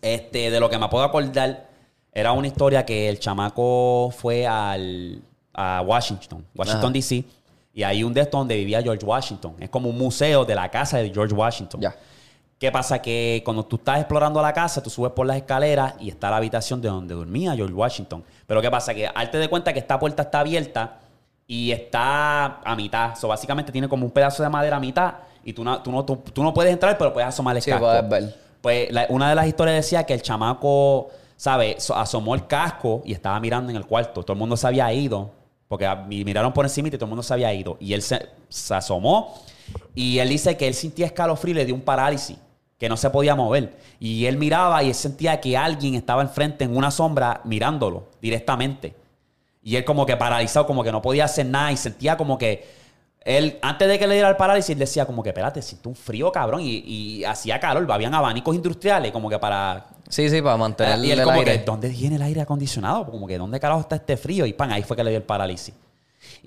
Este, 0.00 0.50
de 0.50 0.60
lo 0.60 0.68
que 0.70 0.78
me 0.78 0.88
puedo 0.88 1.04
acordar, 1.04 1.66
era 2.12 2.32
una 2.32 2.46
historia 2.46 2.84
que 2.84 3.08
el 3.08 3.18
chamaco 3.18 4.10
fue 4.16 4.46
al, 4.46 5.20
a 5.52 5.82
Washington, 5.84 6.44
Washington. 6.54 6.92
DC, 6.92 7.24
y 7.74 7.82
hay 7.82 8.02
un 8.02 8.14
de 8.14 8.24
donde 8.24 8.56
vivía 8.56 8.82
George 8.82 9.04
Washington. 9.04 9.56
Es 9.58 9.68
como 9.68 9.88
un 9.90 9.98
museo 9.98 10.44
de 10.44 10.54
la 10.54 10.70
casa 10.70 10.98
de 10.98 11.10
George 11.10 11.34
Washington. 11.34 11.80
Ya. 11.80 11.94
¿Qué 12.58 12.72
pasa? 12.72 13.02
Que 13.02 13.42
cuando 13.44 13.64
tú 13.66 13.76
estás 13.76 13.98
explorando 13.98 14.40
la 14.40 14.52
casa, 14.52 14.82
tú 14.82 14.88
subes 14.88 15.12
por 15.12 15.26
las 15.26 15.36
escaleras 15.36 15.94
y 16.00 16.08
está 16.08 16.30
la 16.30 16.38
habitación 16.38 16.80
de 16.80 16.88
donde 16.88 17.14
dormía 17.14 17.54
George 17.54 17.74
Washington. 17.74 18.24
Pero 18.46 18.62
¿qué 18.62 18.70
pasa? 18.70 18.94
Que 18.94 19.06
al 19.06 19.30
te 19.30 19.36
de 19.38 19.48
cuenta 19.48 19.72
que 19.74 19.78
esta 19.78 19.98
puerta 19.98 20.22
está 20.22 20.40
abierta 20.40 20.98
y 21.46 21.70
está 21.70 22.60
a 22.64 22.74
mitad. 22.74 23.14
So, 23.14 23.28
básicamente 23.28 23.70
tiene 23.72 23.88
como 23.88 24.06
un 24.06 24.10
pedazo 24.10 24.42
de 24.42 24.48
madera 24.48 24.76
a 24.78 24.80
mitad 24.80 25.14
y 25.44 25.52
tú 25.52 25.62
no, 25.62 25.82
tú 25.82 25.92
no, 25.92 26.04
tú, 26.04 26.16
tú 26.32 26.42
no 26.42 26.54
puedes 26.54 26.72
entrar, 26.72 26.96
pero 26.96 27.12
puedes 27.12 27.28
asomar 27.28 27.54
el 27.56 27.62
Sí, 27.62 27.70
casco. 27.70 27.86
ver. 28.08 28.34
Pues 28.62 28.90
la- 28.90 29.06
una 29.10 29.28
de 29.28 29.34
las 29.34 29.46
historias 29.46 29.76
decía 29.76 30.04
que 30.04 30.14
el 30.14 30.22
chamaco, 30.22 31.08
¿sabes? 31.36 31.84
So- 31.84 31.94
asomó 31.94 32.34
el 32.34 32.46
casco 32.46 33.02
y 33.04 33.12
estaba 33.12 33.38
mirando 33.38 33.70
en 33.70 33.76
el 33.76 33.84
cuarto. 33.84 34.22
Todo 34.22 34.32
el 34.32 34.38
mundo 34.38 34.56
se 34.56 34.66
había 34.66 34.90
ido. 34.92 35.30
Porque 35.68 35.88
miraron 36.06 36.52
por 36.52 36.64
encima 36.64 36.86
y 36.88 36.92
todo 36.92 37.04
el 37.06 37.08
mundo 37.10 37.22
se 37.24 37.34
había 37.34 37.52
ido. 37.52 37.76
Y 37.80 37.92
él 37.92 38.00
se, 38.00 38.24
se 38.48 38.72
asomó 38.72 39.34
y 39.96 40.20
él 40.20 40.28
dice 40.28 40.56
que 40.56 40.68
él 40.68 40.74
sentía 40.74 41.06
escalofrío 41.06 41.52
y 41.52 41.58
le 41.58 41.64
dio 41.66 41.74
un 41.74 41.80
parálisis. 41.80 42.38
Que 42.78 42.88
no 42.88 42.96
se 42.96 43.10
podía 43.10 43.34
mover. 43.34 43.78
Y 43.98 44.26
él 44.26 44.36
miraba 44.36 44.82
y 44.82 44.88
él 44.88 44.94
sentía 44.94 45.40
que 45.40 45.56
alguien 45.56 45.94
estaba 45.94 46.22
enfrente 46.22 46.64
en 46.64 46.76
una 46.76 46.90
sombra 46.90 47.40
mirándolo 47.44 48.10
directamente. 48.20 48.94
Y 49.62 49.76
él 49.76 49.84
como 49.84 50.06
que 50.06 50.16
paralizado, 50.16 50.66
como 50.66 50.84
que 50.84 50.92
no 50.92 51.02
podía 51.02 51.24
hacer 51.24 51.46
nada 51.46 51.72
y 51.72 51.76
sentía 51.76 52.16
como 52.16 52.38
que 52.38 52.64
él, 53.26 53.58
antes 53.60 53.88
de 53.88 53.98
que 53.98 54.06
le 54.06 54.14
diera 54.14 54.28
el 54.28 54.36
parálisis, 54.36 54.78
decía 54.78 55.04
como 55.04 55.20
que, 55.20 55.30
espérate, 55.30 55.60
siento 55.60 55.88
un 55.88 55.96
frío, 55.96 56.30
cabrón. 56.30 56.60
Y, 56.60 56.84
y 56.86 57.24
hacía 57.24 57.58
calor, 57.58 57.90
habían 57.90 58.14
abanicos 58.14 58.54
industriales 58.54 59.10
como 59.10 59.28
que 59.28 59.38
para... 59.40 59.86
Sí, 60.08 60.30
sí, 60.30 60.40
para 60.40 60.56
mantener 60.56 61.04
y 61.04 61.10
él 61.10 61.18
el 61.18 61.24
como 61.24 61.40
aire. 61.40 61.58
que, 61.58 61.64
¿dónde 61.64 61.88
viene 61.88 62.14
el 62.14 62.22
aire 62.22 62.42
acondicionado? 62.42 63.04
Como 63.06 63.26
que, 63.26 63.36
¿dónde 63.36 63.58
carajo 63.58 63.80
está 63.80 63.96
este 63.96 64.16
frío? 64.16 64.46
Y 64.46 64.52
pan, 64.52 64.70
ahí 64.70 64.84
fue 64.84 64.96
que 64.96 65.02
le 65.02 65.10
dio 65.10 65.18
el 65.18 65.24
parálisis. 65.24 65.74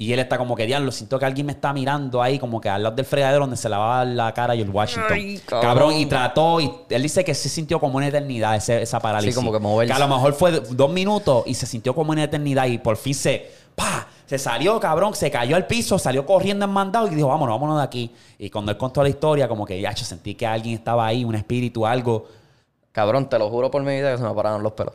Y 0.02 0.14
él 0.14 0.20
está 0.20 0.38
como 0.38 0.56
que, 0.56 0.66
diablo, 0.66 0.94
siento 0.94 1.20
que 1.20 1.26
alguien 1.26 1.46
me 1.46 1.52
está 1.52 1.74
mirando 1.74 2.22
ahí, 2.22 2.40
como 2.40 2.62
que 2.62 2.70
al 2.70 2.82
lado 2.84 2.96
del 2.96 3.04
fregadero 3.04 3.42
donde 3.42 3.58
se 3.58 3.68
lavaba 3.68 4.06
la 4.06 4.34
cara 4.34 4.56
y 4.56 4.62
el 4.62 4.70
Washington. 4.70 5.12
Ay, 5.12 5.42
cabrón. 5.46 5.62
cabrón. 5.74 5.94
y 5.94 6.06
trató, 6.06 6.62
y 6.62 6.72
él 6.90 7.04
dice 7.04 7.26
que 7.26 7.36
se 7.36 7.50
sintió 7.50 7.82
como 7.82 7.98
una 7.98 8.08
eternidad 8.08 8.56
ese- 8.56 8.82
esa 8.82 8.98
parálisis. 9.02 9.36
Sí, 9.36 9.40
como 9.40 9.52
que 9.52 9.60
moverse. 9.60 9.94
a 9.94 10.00
lo 10.00 10.08
mejor 10.08 10.32
fue 10.34 10.52
dos 10.52 10.90
minutos 10.90 11.44
y 11.48 11.54
se 11.54 11.66
sintió 11.66 11.94
como 11.94 12.12
una 12.12 12.24
eternidad 12.24 12.66
y 12.68 12.78
por 12.78 12.96
fin 12.96 13.14
se, 13.14 13.52
¡pa! 13.76 14.08
Se 14.26 14.38
salió, 14.40 14.80
cabrón, 14.80 15.16
se 15.16 15.30
cayó 15.30 15.58
al 15.58 15.68
piso, 15.68 16.00
salió 16.00 16.26
corriendo 16.26 16.64
en 16.64 16.72
mandado 16.72 17.08
y 17.08 17.16
dijo, 17.16 17.28
vámonos, 17.28 17.56
vámonos 17.56 17.78
de 17.80 17.84
aquí. 17.84 18.12
Y 18.38 18.50
cuando 18.50 18.72
él 18.72 18.78
contó 18.78 19.04
la 19.04 19.10
historia, 19.10 19.50
como 19.50 19.66
que, 19.66 19.82
ya, 19.82 19.94
sentí 19.98 20.34
que 20.34 20.48
alguien 20.48 20.76
estaba 20.76 21.08
ahí, 21.08 21.26
un 21.26 21.36
espíritu, 21.36 21.86
algo. 21.86 22.26
Cabrón, 22.94 23.28
te 23.28 23.38
lo 23.38 23.50
juro 23.50 23.70
por 23.70 23.82
mi 23.84 23.96
vida 23.96 24.12
que 24.14 24.18
se 24.18 24.24
me 24.24 24.34
pararon 24.34 24.64
los 24.64 24.72
pelos. 24.72 24.94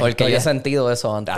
Porque 0.00 0.30
yo 0.30 0.36
he 0.36 0.40
sentido 0.40 0.90
eso 0.90 1.14
antes. 1.14 1.34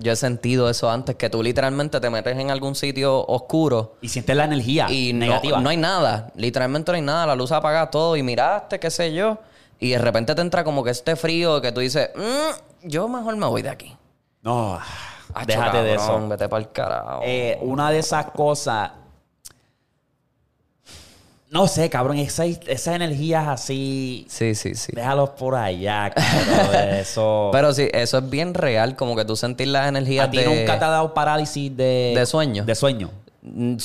Yo 0.00 0.12
he 0.12 0.16
sentido 0.16 0.68
eso 0.68 0.90
antes, 0.90 1.14
que 1.16 1.30
tú 1.30 1.42
literalmente 1.42 2.00
te 2.00 2.10
metes 2.10 2.36
en 2.36 2.50
algún 2.50 2.74
sitio 2.74 3.24
oscuro 3.26 3.94
Y 4.00 4.08
sientes 4.08 4.34
la 4.36 4.44
energía 4.44 4.90
y 4.90 5.12
negativa. 5.12 5.60
no 5.60 5.68
hay 5.70 5.76
nada. 5.76 6.32
Literalmente 6.34 6.90
no 6.90 6.96
hay 6.96 7.02
nada. 7.02 7.26
La 7.26 7.34
luz 7.36 7.52
apaga 7.52 7.88
todo 7.90 8.16
y 8.16 8.22
miraste, 8.22 8.80
qué 8.80 8.90
sé 8.90 9.12
yo. 9.14 9.38
Y 9.78 9.90
de 9.90 9.98
repente 9.98 10.34
te 10.34 10.40
entra 10.40 10.64
como 10.64 10.82
que 10.82 10.90
este 10.90 11.14
frío 11.16 11.60
que 11.60 11.70
tú 11.72 11.80
dices, 11.80 12.10
"Mm, 12.16 12.88
yo 12.88 13.06
mejor 13.08 13.36
me 13.36 13.46
voy 13.46 13.62
de 13.62 13.70
aquí. 13.70 13.96
No, 14.42 14.78
déjate 15.46 15.82
de 15.84 15.94
eso. 15.94 16.28
Vete 16.28 16.48
para 16.48 16.62
el 16.64 16.72
carajo. 16.72 17.20
Eh, 17.24 17.58
una 17.62 17.90
de 17.90 17.98
esas 18.00 18.26
cosas. 18.32 18.90
No 21.52 21.68
sé, 21.68 21.90
cabrón, 21.90 22.16
esa- 22.16 22.46
esas 22.46 22.94
energías 22.96 23.46
así. 23.46 24.24
sí, 24.28 24.54
sí, 24.54 24.74
sí. 24.74 24.90
Déjalos 24.94 25.30
por 25.30 25.54
allá, 25.54 26.10
cabrón. 26.10 26.88
Eso. 26.94 27.50
Pero 27.52 27.72
sí, 27.74 27.88
eso 27.92 28.18
es 28.18 28.30
bien 28.30 28.54
real, 28.54 28.96
como 28.96 29.14
que 29.14 29.24
tú 29.26 29.36
sentir 29.36 29.68
las 29.68 29.86
energías 29.86 30.28
¿A 30.28 30.30
ti 30.30 30.38
de... 30.38 30.46
nunca 30.46 30.78
te 30.78 30.84
ha 30.84 30.88
dado 30.88 31.12
parálisis 31.12 31.76
de. 31.76 32.14
de 32.16 32.26
sueño? 32.26 32.64
De 32.64 32.74
sueño. 32.74 33.10
Mm, 33.42 33.76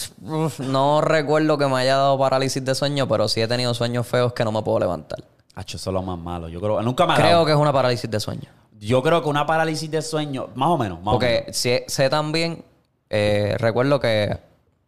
No 0.59 1.01
recuerdo 1.01 1.57
que 1.57 1.67
me 1.67 1.75
haya 1.75 1.97
dado 1.97 2.17
parálisis 2.17 2.63
de 2.63 2.73
sueño, 2.73 3.07
pero 3.07 3.27
sí 3.27 3.41
he 3.41 3.47
tenido 3.47 3.73
sueños 3.73 4.07
feos 4.07 4.31
que 4.31 4.43
no 4.45 4.51
me 4.53 4.61
puedo 4.61 4.79
levantar. 4.79 5.19
Hacho, 5.55 5.75
eso 5.77 5.89
es 5.89 5.93
lo 5.93 6.01
más 6.03 6.17
malo. 6.17 6.47
Yo 6.47 6.61
creo. 6.61 6.81
Nunca 6.81 7.05
me 7.05 7.13
ha 7.13 7.15
Creo 7.17 7.29
dado. 7.31 7.45
que 7.45 7.51
es 7.51 7.57
una 7.57 7.73
parálisis 7.73 8.09
de 8.09 8.19
sueño. 8.19 8.49
Yo 8.79 9.01
creo 9.03 9.21
que 9.23 9.27
una 9.29 9.45
parálisis 9.45 9.89
de 9.91 10.01
sueño, 10.03 10.49
más 10.55 10.69
o 10.69 10.77
menos, 10.77 10.99
más 11.01 11.15
o 11.15 11.19
menos. 11.19 11.37
Porque 11.41 11.51
sé, 11.53 11.83
sé 11.87 12.09
también, 12.09 12.63
eh, 13.09 13.55
recuerdo 13.57 13.99
que 13.99 14.37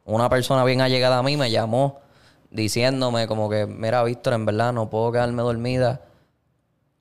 una 0.05 0.29
persona 0.29 0.63
bien 0.63 0.79
allegada 0.81 1.17
a 1.17 1.23
mí 1.23 1.35
me 1.35 1.49
llamó 1.51 1.99
diciéndome 2.51 3.27
como 3.27 3.49
que, 3.49 3.65
mira, 3.65 4.03
Víctor, 4.03 4.33
en 4.33 4.45
verdad 4.45 4.73
no 4.73 4.89
puedo 4.89 5.11
quedarme 5.11 5.41
dormida 5.41 6.01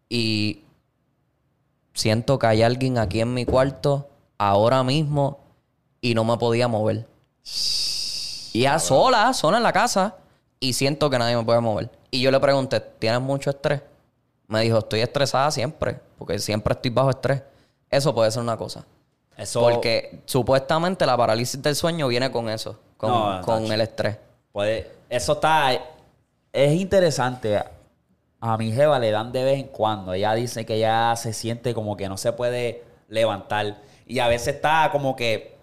y 0.08 0.64
siento 1.94 2.38
que 2.38 2.46
hay 2.46 2.62
alguien 2.62 2.98
aquí 2.98 3.20
en 3.20 3.34
mi 3.34 3.44
cuarto 3.44 4.08
ahora 4.38 4.82
mismo 4.82 5.40
y 6.00 6.14
no 6.14 6.24
me 6.24 6.36
podía 6.36 6.68
mover. 6.68 7.06
Y 8.52 8.66
a 8.66 8.78
sola, 8.78 9.32
sola 9.34 9.58
en 9.58 9.62
la 9.62 9.72
casa 9.72 10.16
y 10.60 10.72
siento 10.72 11.10
que 11.10 11.18
nadie 11.18 11.36
me 11.36 11.44
puede 11.44 11.60
mover. 11.60 11.90
Y 12.10 12.20
yo 12.20 12.30
le 12.30 12.40
pregunté, 12.40 12.80
¿tienes 12.80 13.20
mucho 13.20 13.50
estrés? 13.50 13.82
Me 14.46 14.62
dijo, 14.62 14.78
estoy 14.78 15.00
estresada 15.00 15.50
siempre, 15.50 16.00
porque 16.16 16.38
siempre 16.38 16.72
estoy 16.72 16.90
bajo 16.90 17.10
estrés. 17.10 17.42
Eso 17.90 18.14
puede 18.14 18.30
ser 18.30 18.42
una 18.42 18.56
cosa. 18.56 18.84
Eso. 19.36 19.60
Porque 19.60 20.22
supuestamente 20.24 21.06
la 21.06 21.16
parálisis 21.16 21.62
del 21.62 21.76
sueño 21.76 22.08
viene 22.08 22.30
con 22.30 22.48
eso, 22.48 22.78
con, 22.96 23.10
No, 23.10 23.42
con 23.42 23.70
el 23.70 23.80
estrés. 23.80 24.16
Puede, 24.52 24.90
eso 25.08 25.32
está. 25.34 25.72
Es 26.52 26.72
interesante. 26.80 27.62
A 28.40 28.56
mi 28.56 28.72
jeva 28.72 28.98
le 28.98 29.10
dan 29.10 29.32
de 29.32 29.44
vez 29.44 29.58
en 29.58 29.68
cuando. 29.68 30.12
Ella 30.12 30.34
dice 30.34 30.64
que 30.64 30.78
ya 30.78 31.14
se 31.16 31.32
siente 31.32 31.74
como 31.74 31.96
que 31.96 32.08
no 32.08 32.16
se 32.16 32.32
puede 32.32 32.84
levantar. 33.08 33.78
Y 34.06 34.20
a 34.20 34.28
veces 34.28 34.56
está 34.56 34.90
como 34.92 35.16
que 35.16 35.56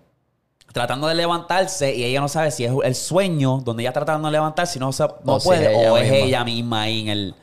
tratando 0.74 1.08
de 1.08 1.16
levantarse 1.16 1.96
y 1.96 2.04
ella 2.04 2.20
no 2.20 2.28
sabe 2.28 2.52
si 2.52 2.66
es 2.66 2.72
el 2.84 2.96
sueño 2.96 3.62
donde 3.64 3.84
ella 3.84 3.92
está 3.92 4.02
tratando 4.02 4.28
de 4.28 4.34
levantarse, 4.34 4.74
si 4.74 4.80
no, 4.80 4.92
se, 4.92 5.04
no 5.24 5.36
O 5.36 5.40
puede, 5.40 5.74
o 5.74 5.98
es 5.98 6.12
misma. 6.12 6.18
ella 6.18 6.44
misma 6.44 6.82
ahí 6.82 7.02
en 7.02 7.08
el. 7.08 7.36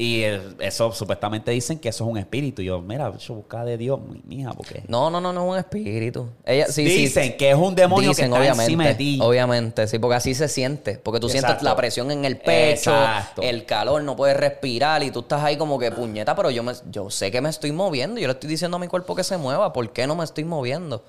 Y 0.00 0.24
eso 0.60 0.92
supuestamente 0.92 1.50
dicen 1.50 1.78
que 1.78 1.90
eso 1.90 2.04
es 2.04 2.10
un 2.10 2.16
espíritu. 2.16 2.62
Y 2.62 2.64
yo, 2.64 2.80
mira, 2.80 3.14
yo 3.18 3.34
busca 3.34 3.66
de 3.66 3.76
Dios, 3.76 4.00
mi 4.00 4.22
mija, 4.24 4.50
porque. 4.54 4.82
No, 4.88 5.10
no, 5.10 5.20
no, 5.20 5.30
no 5.30 5.44
es 5.44 5.52
un 5.52 5.58
espíritu. 5.58 6.26
Ella, 6.46 6.68
sí, 6.68 6.88
sí, 6.88 7.02
dicen 7.02 7.36
que 7.36 7.50
es 7.50 7.54
un 7.54 7.74
demonio 7.74 8.08
Dicen, 8.08 8.24
que 8.24 8.28
está 8.30 8.40
obviamente, 8.40 8.62
encima 8.62 8.86
de 8.86 8.94
ti. 8.94 9.18
Obviamente, 9.20 9.86
sí, 9.86 9.98
porque 9.98 10.14
así 10.14 10.34
se 10.34 10.48
siente. 10.48 10.94
Porque 10.96 11.20
tú 11.20 11.28
sientes 11.28 11.50
Exacto. 11.50 11.66
la 11.66 11.76
presión 11.76 12.10
en 12.10 12.24
el 12.24 12.38
pecho, 12.38 12.92
Exacto. 12.92 13.42
el 13.42 13.66
calor, 13.66 14.02
no 14.02 14.16
puedes 14.16 14.38
respirar 14.38 15.02
y 15.02 15.10
tú 15.10 15.20
estás 15.20 15.44
ahí 15.44 15.58
como 15.58 15.78
que 15.78 15.92
puñeta, 15.92 16.34
pero 16.34 16.50
yo, 16.50 16.62
me, 16.62 16.72
yo 16.90 17.10
sé 17.10 17.30
que 17.30 17.42
me 17.42 17.50
estoy 17.50 17.72
moviendo. 17.72 18.18
Yo 18.18 18.26
le 18.26 18.32
estoy 18.32 18.48
diciendo 18.48 18.78
a 18.78 18.80
mi 18.80 18.88
cuerpo 18.88 19.14
que 19.14 19.22
se 19.22 19.36
mueva. 19.36 19.74
¿Por 19.74 19.92
qué 19.92 20.06
no 20.06 20.16
me 20.16 20.24
estoy 20.24 20.44
moviendo? 20.44 21.04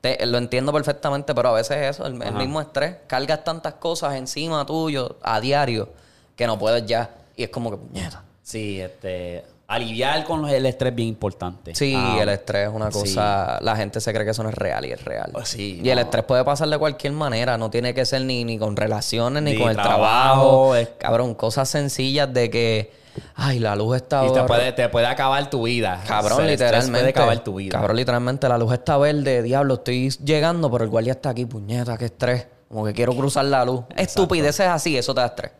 Te- 0.00 0.24
lo 0.24 0.38
entiendo 0.38 0.72
perfectamente, 0.72 1.34
pero 1.34 1.50
a 1.50 1.52
veces 1.52 1.76
es 1.76 1.96
eso, 1.96 2.06
el, 2.06 2.14
mismo 2.14 2.62
estrés. 2.62 2.96
Cargas 3.06 3.44
tantas 3.44 3.74
cosas 3.74 4.14
encima 4.14 4.64
tuyo 4.64 5.18
a 5.20 5.42
diario 5.42 5.90
que 6.36 6.46
no 6.46 6.58
puedes 6.58 6.86
ya. 6.86 7.10
Y 7.36 7.42
es 7.44 7.48
como 7.50 7.70
que 7.70 7.76
puñeta. 7.76 8.22
Sí, 8.42 8.80
este. 8.80 9.44
Aliviar 9.66 10.24
con 10.24 10.46
el 10.46 10.66
estrés 10.66 10.90
es 10.90 10.96
bien 10.96 11.08
importante. 11.08 11.74
Sí, 11.74 11.94
Ah, 11.96 12.18
el 12.20 12.28
estrés 12.28 12.68
es 12.68 12.74
una 12.74 12.92
sí. 12.92 12.98
cosa. 13.00 13.58
La 13.62 13.74
gente 13.76 13.98
se 13.98 14.12
cree 14.12 14.22
que 14.24 14.32
eso 14.32 14.42
no 14.42 14.50
es 14.50 14.54
real 14.54 14.84
y 14.84 14.92
es 14.92 15.02
real. 15.02 15.30
Oh, 15.34 15.42
sí, 15.44 15.80
y 15.82 15.88
el 15.88 15.98
estrés 15.98 16.22
puede 16.24 16.44
pasar 16.44 16.68
de 16.68 16.76
cualquier 16.76 17.14
manera. 17.14 17.56
No 17.56 17.70
tiene 17.70 17.94
que 17.94 18.04
ser 18.04 18.22
ni, 18.22 18.44
ni 18.44 18.58
con 18.58 18.76
relaciones, 18.76 19.42
ni, 19.42 19.52
Ni 19.52 19.58
con 19.58 19.70
el 19.70 19.76
trabajo, 19.76 19.98
trabajo. 20.02 20.76
es- 20.76 20.88
Cabrón, 20.98 21.34
cosas 21.34 21.68
sencillas 21.70 22.32
de 22.32 22.50
que. 22.50 22.92
Ay, 23.36 23.58
la 23.60 23.74
luz 23.74 23.96
está 23.96 24.26
Y 24.26 24.32
te 24.32 24.42
puede, 24.42 24.72
te 24.72 24.88
puede 24.90 25.06
acabar 25.06 25.48
tu 25.48 25.62
vida. 25.62 26.02
Cabrón, 26.06 26.42
El 26.44 26.50
estrés 26.50 26.70
literalmente. 26.72 26.98
puede 26.98 27.10
acabar 27.10 27.38
tu 27.44 27.54
vida. 27.54 27.70
Cabrón, 27.78 27.96
literalmente, 27.96 28.48
la 28.48 28.58
luz 28.58 28.72
está 28.74 28.98
verde. 28.98 29.42
Diablo, 29.42 29.74
estoy 29.74 30.10
llegando, 30.22 30.70
pero 30.70 30.84
el 30.84 30.90
guardia 30.90 31.12
está 31.12 31.30
aquí. 31.30 31.46
Puñeta, 31.46 31.96
qué 31.96 32.04
estrés. 32.06 32.46
Como 32.68 32.84
que 32.84 32.92
quiero 32.92 33.14
cruzar 33.14 33.46
la 33.46 33.64
luz. 33.64 33.82
Estupideces 33.96 34.66
así, 34.66 34.96
eso 34.98 35.14
te 35.14 35.20
da 35.22 35.26
estrés. 35.28 35.52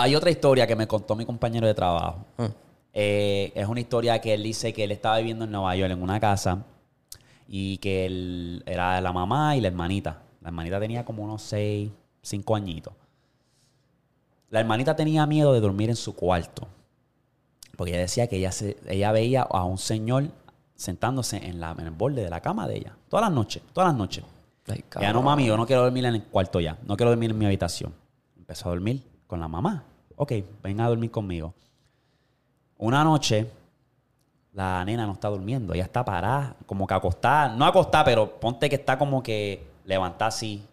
Hay 0.00 0.14
otra 0.14 0.30
historia 0.30 0.66
que 0.66 0.76
me 0.76 0.86
contó 0.86 1.16
mi 1.16 1.24
compañero 1.24 1.66
de 1.66 1.74
trabajo. 1.74 2.24
Mm. 2.36 2.44
Eh, 2.92 3.52
es 3.54 3.66
una 3.66 3.80
historia 3.80 4.20
que 4.20 4.34
él 4.34 4.42
dice 4.42 4.72
que 4.72 4.84
él 4.84 4.92
estaba 4.92 5.18
viviendo 5.18 5.44
en 5.44 5.50
Nueva 5.50 5.74
York 5.76 5.92
en 5.92 6.02
una 6.02 6.18
casa 6.20 6.64
y 7.46 7.78
que 7.78 8.06
él 8.06 8.62
era 8.66 9.00
la 9.00 9.12
mamá 9.12 9.56
y 9.56 9.60
la 9.60 9.68
hermanita. 9.68 10.22
La 10.40 10.48
hermanita 10.48 10.80
tenía 10.80 11.04
como 11.04 11.24
unos 11.24 11.42
6, 11.42 11.90
5 12.22 12.56
añitos. 12.56 12.92
La 14.50 14.60
hermanita 14.60 14.96
tenía 14.96 15.26
miedo 15.26 15.52
de 15.52 15.60
dormir 15.60 15.90
en 15.90 15.96
su 15.96 16.14
cuarto. 16.14 16.66
Porque 17.76 17.92
ella 17.92 18.00
decía 18.00 18.26
que 18.26 18.36
ella, 18.36 18.50
se, 18.50 18.76
ella 18.88 19.12
veía 19.12 19.42
a 19.42 19.64
un 19.64 19.78
señor 19.78 20.28
sentándose 20.74 21.36
en, 21.36 21.60
la, 21.60 21.72
en 21.72 21.86
el 21.86 21.90
borde 21.90 22.22
de 22.22 22.30
la 22.30 22.40
cama 22.40 22.66
de 22.66 22.76
ella. 22.78 22.96
Todas 23.08 23.26
las 23.26 23.32
noches, 23.32 23.62
todas 23.72 23.90
las 23.90 23.96
noches. 23.96 24.24
Ay, 24.66 24.84
Ya 25.00 25.12
no, 25.12 25.22
mami, 25.22 25.46
yo 25.46 25.56
no 25.56 25.66
quiero 25.66 25.82
dormir 25.82 26.04
en 26.04 26.14
el 26.14 26.24
cuarto 26.24 26.60
ya. 26.60 26.78
No 26.86 26.96
quiero 26.96 27.10
dormir 27.10 27.30
en 27.30 27.38
mi 27.38 27.46
habitación. 27.46 27.92
Empezó 28.36 28.68
a 28.68 28.72
dormir 28.72 29.02
con 29.26 29.40
la 29.40 29.48
mamá. 29.48 29.84
Ok, 30.18 30.32
ven 30.62 30.80
a 30.80 30.88
dormir 30.88 31.12
conmigo. 31.12 31.54
Una 32.76 33.04
noche, 33.04 33.48
la 34.52 34.84
nena 34.84 35.06
no 35.06 35.12
está 35.12 35.28
durmiendo. 35.28 35.72
Ella 35.72 35.84
está 35.84 36.04
parada, 36.04 36.56
como 36.66 36.88
que 36.88 36.94
acostada. 36.94 37.54
No 37.54 37.64
acostada, 37.64 38.04
pero 38.04 38.28
ponte 38.40 38.68
que 38.68 38.74
está 38.74 38.98
como 38.98 39.22
que 39.22 39.64
levantada 39.84 40.28
así. 40.28 40.64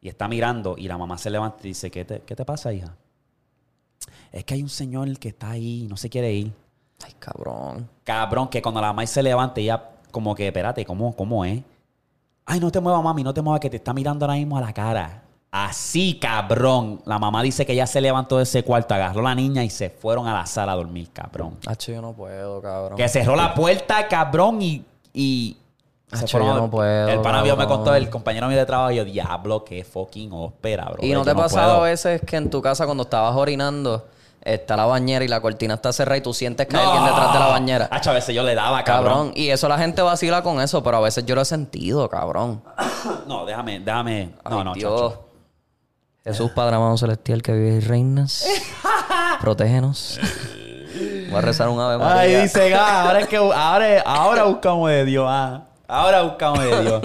Y 0.00 0.08
está 0.08 0.28
mirando. 0.28 0.76
Y 0.78 0.86
la 0.86 0.96
mamá 0.96 1.18
se 1.18 1.28
levanta 1.28 1.58
y 1.64 1.68
dice, 1.68 1.90
¿qué 1.90 2.04
te, 2.04 2.20
qué 2.20 2.36
te 2.36 2.44
pasa, 2.44 2.72
hija? 2.72 2.94
Es 4.30 4.44
que 4.44 4.54
hay 4.54 4.62
un 4.62 4.68
señor 4.68 5.18
que 5.18 5.28
está 5.28 5.50
ahí 5.50 5.82
y 5.84 5.88
no 5.88 5.96
se 5.96 6.08
quiere 6.08 6.32
ir. 6.32 6.52
Ay, 7.04 7.14
cabrón. 7.18 7.88
Cabrón, 8.04 8.46
que 8.46 8.62
cuando 8.62 8.80
la 8.80 8.88
mamá 8.88 9.04
se 9.06 9.24
levante, 9.24 9.60
ella 9.60 9.90
como 10.12 10.36
que, 10.36 10.46
espérate, 10.46 10.84
¿cómo, 10.84 11.16
cómo 11.16 11.44
es? 11.44 11.60
Ay, 12.46 12.60
no 12.60 12.70
te 12.70 12.78
muevas, 12.78 13.02
mami, 13.02 13.24
no 13.24 13.34
te 13.34 13.42
muevas, 13.42 13.60
que 13.60 13.70
te 13.70 13.78
está 13.78 13.92
mirando 13.92 14.24
ahora 14.24 14.36
mismo 14.36 14.56
a 14.56 14.60
la 14.60 14.72
cara. 14.72 15.23
Así, 15.56 16.18
cabrón. 16.20 17.00
La 17.06 17.20
mamá 17.20 17.40
dice 17.40 17.64
que 17.64 17.74
ella 17.74 17.86
se 17.86 18.00
levantó 18.00 18.38
de 18.38 18.42
ese 18.42 18.64
cuarto, 18.64 18.92
agarró 18.92 19.20
a 19.20 19.30
la 19.30 19.34
niña 19.36 19.62
y 19.62 19.70
se 19.70 19.88
fueron 19.88 20.26
a 20.26 20.34
la 20.34 20.46
sala 20.46 20.72
a 20.72 20.74
dormir, 20.74 21.10
cabrón. 21.12 21.58
Hacho, 21.64 21.92
yo 21.92 22.02
no 22.02 22.12
puedo, 22.12 22.60
cabrón. 22.60 22.96
Que 22.96 23.08
cerró 23.08 23.36
la 23.36 23.54
puerta, 23.54 24.08
cabrón, 24.08 24.60
y... 24.60 24.84
y 25.12 25.56
se 26.12 26.24
Acho, 26.24 26.38
fueron 26.38 26.48
yo 26.48 26.54
a- 26.54 26.60
no 26.62 26.70
puedo, 26.72 27.08
El 27.08 27.20
pana 27.20 27.40
mío 27.42 27.56
me 27.56 27.66
contó, 27.68 27.94
el 27.94 28.10
compañero 28.10 28.48
mío 28.48 28.58
de 28.58 28.66
trabajo, 28.66 28.90
y 28.90 28.96
yo, 28.96 29.04
diablo, 29.04 29.62
qué 29.64 29.84
fucking 29.84 30.32
ópera, 30.32 30.86
bro. 30.86 30.96
¿Y 31.06 31.12
no 31.12 31.22
te 31.22 31.30
ha 31.30 31.34
pasado 31.36 31.76
a 31.84 31.84
veces 31.84 32.20
que 32.22 32.34
en 32.36 32.50
tu 32.50 32.60
casa 32.60 32.84
cuando 32.86 33.04
estabas 33.04 33.36
orinando 33.36 34.08
está 34.42 34.76
la 34.76 34.86
bañera 34.86 35.24
y 35.24 35.28
la 35.28 35.40
cortina 35.40 35.74
está 35.74 35.92
cerrada 35.92 36.16
y 36.16 36.20
tú 36.20 36.34
sientes 36.34 36.66
que 36.66 36.76
hay 36.76 36.84
alguien 36.84 37.04
detrás 37.04 37.32
de 37.32 37.38
la 37.38 37.46
bañera? 37.46 37.88
Hacho, 37.92 38.10
a 38.10 38.14
veces 38.14 38.34
yo 38.34 38.42
le 38.42 38.56
daba, 38.56 38.82
cabrón. 38.82 39.12
Cabrón. 39.12 39.32
Y 39.36 39.50
eso 39.50 39.68
la 39.68 39.78
gente 39.78 40.02
vacila 40.02 40.42
con 40.42 40.60
eso, 40.60 40.82
pero 40.82 40.96
a 40.96 41.00
veces 41.00 41.24
yo 41.24 41.36
lo 41.36 41.42
he 41.42 41.44
sentido, 41.44 42.08
cabrón. 42.08 42.60
No, 43.28 43.44
déjame, 43.46 43.78
déjame. 43.80 44.30
No, 44.50 44.64
no, 44.64 44.74
Dios. 44.74 45.12
chacho. 45.12 45.24
Jesús, 46.24 46.50
Padre 46.52 46.76
amado 46.76 46.96
celestial 46.96 47.42
que 47.42 47.52
vive 47.52 47.76
y 47.76 47.80
reinas, 47.80 48.46
protégenos. 49.40 50.18
Voy 51.28 51.38
a 51.38 51.40
rezar 51.42 51.68
un 51.68 51.80
ave 51.80 51.98
María. 51.98 52.20
Ay, 52.20 52.42
dice, 52.42 52.74
ah, 52.74 53.02
ahora 53.02 53.20
es 53.20 53.28
que 53.28 53.36
ahora, 53.36 54.00
ahora 54.06 54.44
buscamos 54.44 54.88
de 54.90 55.04
Dios, 55.04 55.26
ah. 55.28 55.64
Ahora 55.86 56.22
buscamos 56.22 56.60
de 56.60 56.80
Dios. 56.82 57.02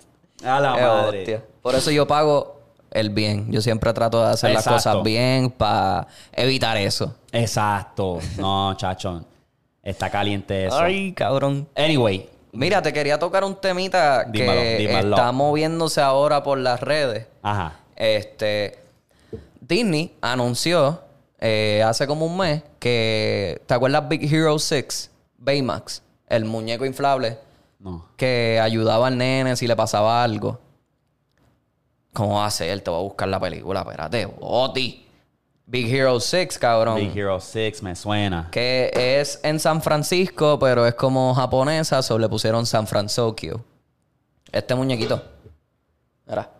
A 0.44 0.58
la 0.58 0.74
Qué 0.74 0.80
madre. 0.82 1.18
hostia. 1.20 1.44
Por 1.60 1.74
eso 1.74 1.90
yo 1.90 2.06
pago 2.06 2.60
el 2.90 3.10
bien. 3.10 3.46
Yo 3.52 3.60
siempre 3.60 3.92
trato 3.92 4.24
de 4.24 4.32
hacer 4.32 4.52
las 4.52 4.66
cosas 4.66 5.02
bien 5.02 5.50
para 5.50 6.08
evitar 6.32 6.76
eso. 6.76 7.14
Exacto. 7.30 8.18
No, 8.38 8.74
chacho. 8.76 9.24
Está 9.82 10.10
caliente 10.10 10.66
eso. 10.66 10.78
Ay, 10.78 11.12
cabrón. 11.12 11.68
Anyway, 11.76 12.28
Mira, 12.52 12.82
te 12.82 12.92
quería 12.92 13.18
tocar 13.18 13.44
un 13.44 13.54
temita 13.54 14.24
Dímelo, 14.24 14.52
que 14.60 14.76
dímelo. 14.78 15.16
está 15.16 15.32
moviéndose 15.32 16.00
ahora 16.02 16.42
por 16.42 16.58
las 16.58 16.80
redes. 16.80 17.26
Ajá. 17.42 17.74
Este, 18.02 18.80
Disney 19.60 20.16
anunció 20.20 21.00
eh, 21.38 21.84
hace 21.86 22.04
como 22.08 22.26
un 22.26 22.36
mes 22.36 22.64
que, 22.80 23.62
¿te 23.64 23.74
acuerdas 23.74 24.08
Big 24.08 24.24
Hero 24.34 24.58
6? 24.58 25.08
Baymax, 25.38 26.02
el 26.28 26.44
muñeco 26.44 26.84
inflable 26.84 27.38
No. 27.78 28.08
que 28.16 28.58
ayudaba 28.60 29.06
al 29.06 29.16
nene 29.18 29.54
si 29.54 29.68
le 29.68 29.76
pasaba 29.76 30.24
algo. 30.24 30.58
¿Cómo 32.12 32.38
va 32.40 32.46
a 32.46 32.50
ser? 32.50 32.80
Te 32.80 32.90
voy 32.90 32.98
a 32.98 33.02
buscar 33.04 33.28
la 33.28 33.38
película, 33.38 33.82
espérate. 33.82 34.28
Oti. 34.40 35.06
Big 35.64 35.94
Hero 35.94 36.18
6, 36.18 36.58
cabrón. 36.58 36.96
Big 36.96 37.16
Hero 37.16 37.38
6 37.38 37.84
me 37.84 37.94
suena. 37.94 38.48
Que 38.50 38.90
es 39.20 39.38
en 39.44 39.60
San 39.60 39.80
Francisco, 39.80 40.58
pero 40.58 40.88
es 40.88 40.94
como 40.94 41.32
japonesa, 41.36 42.02
solo 42.02 42.22
le 42.22 42.28
pusieron 42.28 42.66
San 42.66 42.88
Francisco. 42.88 43.64
Este 44.50 44.74
muñequito. 44.74 45.22
Mira. 46.26 46.50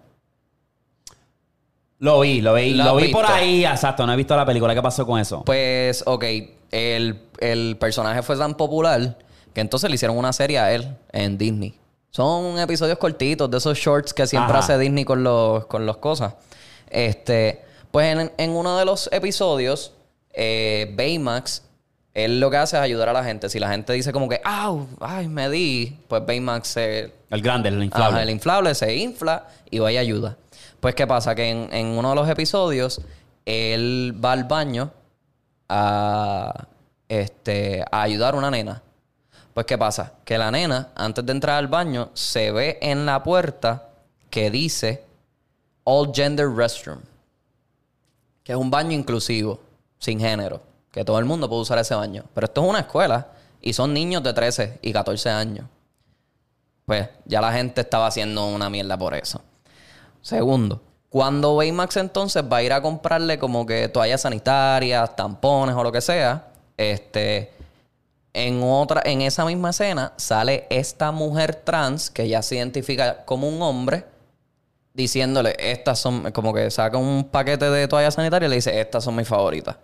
Lo 2.03 2.19
vi, 2.19 2.41
lo 2.41 2.55
vi. 2.55 2.75
¿Lo 2.75 2.97
vi 2.97 3.13
por 3.13 3.25
ahí, 3.25 3.65
exacto. 3.65 4.05
No 4.05 4.13
he 4.13 4.17
visto 4.17 4.35
la 4.35 4.45
película. 4.45 4.75
¿Qué 4.75 4.83
pasó 4.83 5.07
con 5.07 5.21
eso? 5.21 5.45
Pues, 5.45 6.03
ok, 6.05 6.25
el, 6.73 7.21
el 7.39 7.77
personaje 7.79 8.23
fue 8.23 8.37
tan 8.37 8.57
popular 8.57 9.19
que 9.55 9.61
entonces 9.61 9.89
le 9.89 9.95
hicieron 9.95 10.19
una 10.19 10.33
serie 10.33 10.59
a 10.59 10.73
él 10.73 10.97
en 11.13 11.39
Disney. 11.39 11.79
Son 12.11 12.59
episodios 12.59 12.99
cortitos 12.99 13.49
de 13.49 13.57
esos 13.57 13.79
shorts 13.79 14.13
que 14.13 14.27
siempre 14.27 14.51
Ajá. 14.51 14.59
hace 14.65 14.79
Disney 14.79 15.05
con 15.05 15.23
los, 15.23 15.67
con 15.67 15.87
los 15.87 15.99
cosas. 15.99 16.35
Este, 16.91 17.63
pues 17.93 18.17
en, 18.19 18.33
en 18.37 18.51
uno 18.51 18.77
de 18.77 18.85
los 18.85 19.09
episodios, 19.13 19.93
eh, 20.33 20.93
Baymax, 20.97 21.63
él 22.15 22.41
lo 22.41 22.51
que 22.51 22.57
hace 22.57 22.79
es 22.79 22.83
ayudar 22.83 23.11
a 23.11 23.13
la 23.13 23.23
gente. 23.23 23.49
Si 23.49 23.61
la 23.61 23.71
gente 23.71 23.93
dice 23.93 24.13
como 24.13 24.29
que, 24.29 24.41
¡au! 24.45 24.89
¡Ay, 24.99 25.29
me 25.29 25.49
di! 25.49 25.97
Pues 26.09 26.27
Baymax 26.27 26.67
se, 26.67 27.13
el 27.31 27.43
grande, 27.43 27.69
el 27.69 27.81
inflable. 27.81 28.09
Ajá, 28.17 28.23
el 28.25 28.31
inflable 28.31 28.75
se 28.75 28.93
infla 28.97 29.47
y 29.71 29.79
va 29.79 29.93
y 29.93 29.99
ayuda. 29.99 30.37
Pues, 30.83 30.97
¿qué 30.97 31.07
pasa? 31.07 31.37
Que 31.37 31.49
en, 31.49 31.73
en 31.73 31.87
uno 31.97 32.09
de 32.11 32.17
los 32.17 32.29
episodios, 32.29 33.01
él 33.47 34.19
va 34.23 34.33
al 34.33 34.43
baño 34.43 34.91
a, 35.69 36.67
este, 37.09 37.85
a 37.89 38.03
ayudar 38.03 38.35
a 38.35 38.39
una 38.39 38.51
nena. 38.51 38.83
Pues, 39.55 39.65
¿qué 39.65 39.79
pasa? 39.79 40.15
Que 40.25 40.37
la 40.37 40.51
nena, 40.51 40.89
antes 40.97 41.25
de 41.25 41.31
entrar 41.31 41.57
al 41.59 41.69
baño, 41.69 42.11
se 42.15 42.51
ve 42.51 42.81
en 42.83 43.07
la 43.07 43.23
puerta 43.23 43.91
que 44.29 44.51
dice 44.51 45.05
All 45.85 46.11
Gender 46.13 46.51
Restroom. 46.51 46.99
Que 48.43 48.51
es 48.51 48.59
un 48.59 48.73
baño 48.73 48.91
inclusivo, 48.91 49.61
sin 50.01 50.19
género. 50.19 50.63
Que 50.91 51.05
todo 51.05 51.21
el 51.21 51.27
mundo 51.27 51.49
puede 51.49 51.63
usar 51.63 51.79
ese 51.79 51.95
baño. 51.95 52.25
Pero 52.35 52.47
esto 52.47 52.61
es 52.65 52.69
una 52.69 52.81
escuela 52.81 53.29
y 53.61 53.73
son 53.73 53.95
niños 53.95 54.25
de 54.25 54.33
13 54.33 54.81
y 54.83 54.93
14 54.93 55.31
años 55.31 55.67
pues 56.85 57.09
ya 57.25 57.41
la 57.41 57.53
gente 57.53 57.81
estaba 57.81 58.09
haciendo 58.09 58.47
una 58.47 58.69
mierda 58.69 58.99
por 58.99 59.15
eso. 59.15 59.41
Segundo, 60.23 60.81
cuando 61.11 61.57
Baymax 61.57 61.99
entonces 61.99 62.43
va 62.51 62.59
a 62.59 62.63
ir 62.63 62.73
a 62.73 62.81
comprarle 62.81 63.39
como 63.39 63.67
que 63.67 63.89
toallas 63.89 64.23
sanitarias, 64.23 65.15
tampones 65.15 65.75
o 65.77 65.83
lo 65.83 65.93
que 65.93 66.01
sea, 66.01 66.49
este, 66.77 67.53
en 68.33 68.63
otra, 68.63 69.03
en 69.05 69.21
esa 69.21 69.45
misma 69.45 69.71
escena 69.71 70.13
sale 70.17 70.67
esta 70.71 71.13
mujer 71.13 71.55
trans 71.57 72.11
que 72.11 72.29
ya 72.29 72.41
se 72.41 72.57
identifica 72.57 73.25
como 73.27 73.47
un 73.49 73.61
hombre 73.61 74.07
diciéndole, 74.95 75.55
estas 75.59 75.99
son, 75.99 76.33
como 76.33 76.55
que 76.55 76.71
saca 76.71 76.97
un 76.99 77.25
paquete 77.25 77.69
de 77.71 77.89
toallas 77.89 78.15
sanitarias 78.15 78.49
y 78.49 78.51
le 78.51 78.57
dice, 78.57 78.81
estas 78.81 79.05
son 79.05 79.17
mis 79.17 79.29
favoritas. 79.29 79.77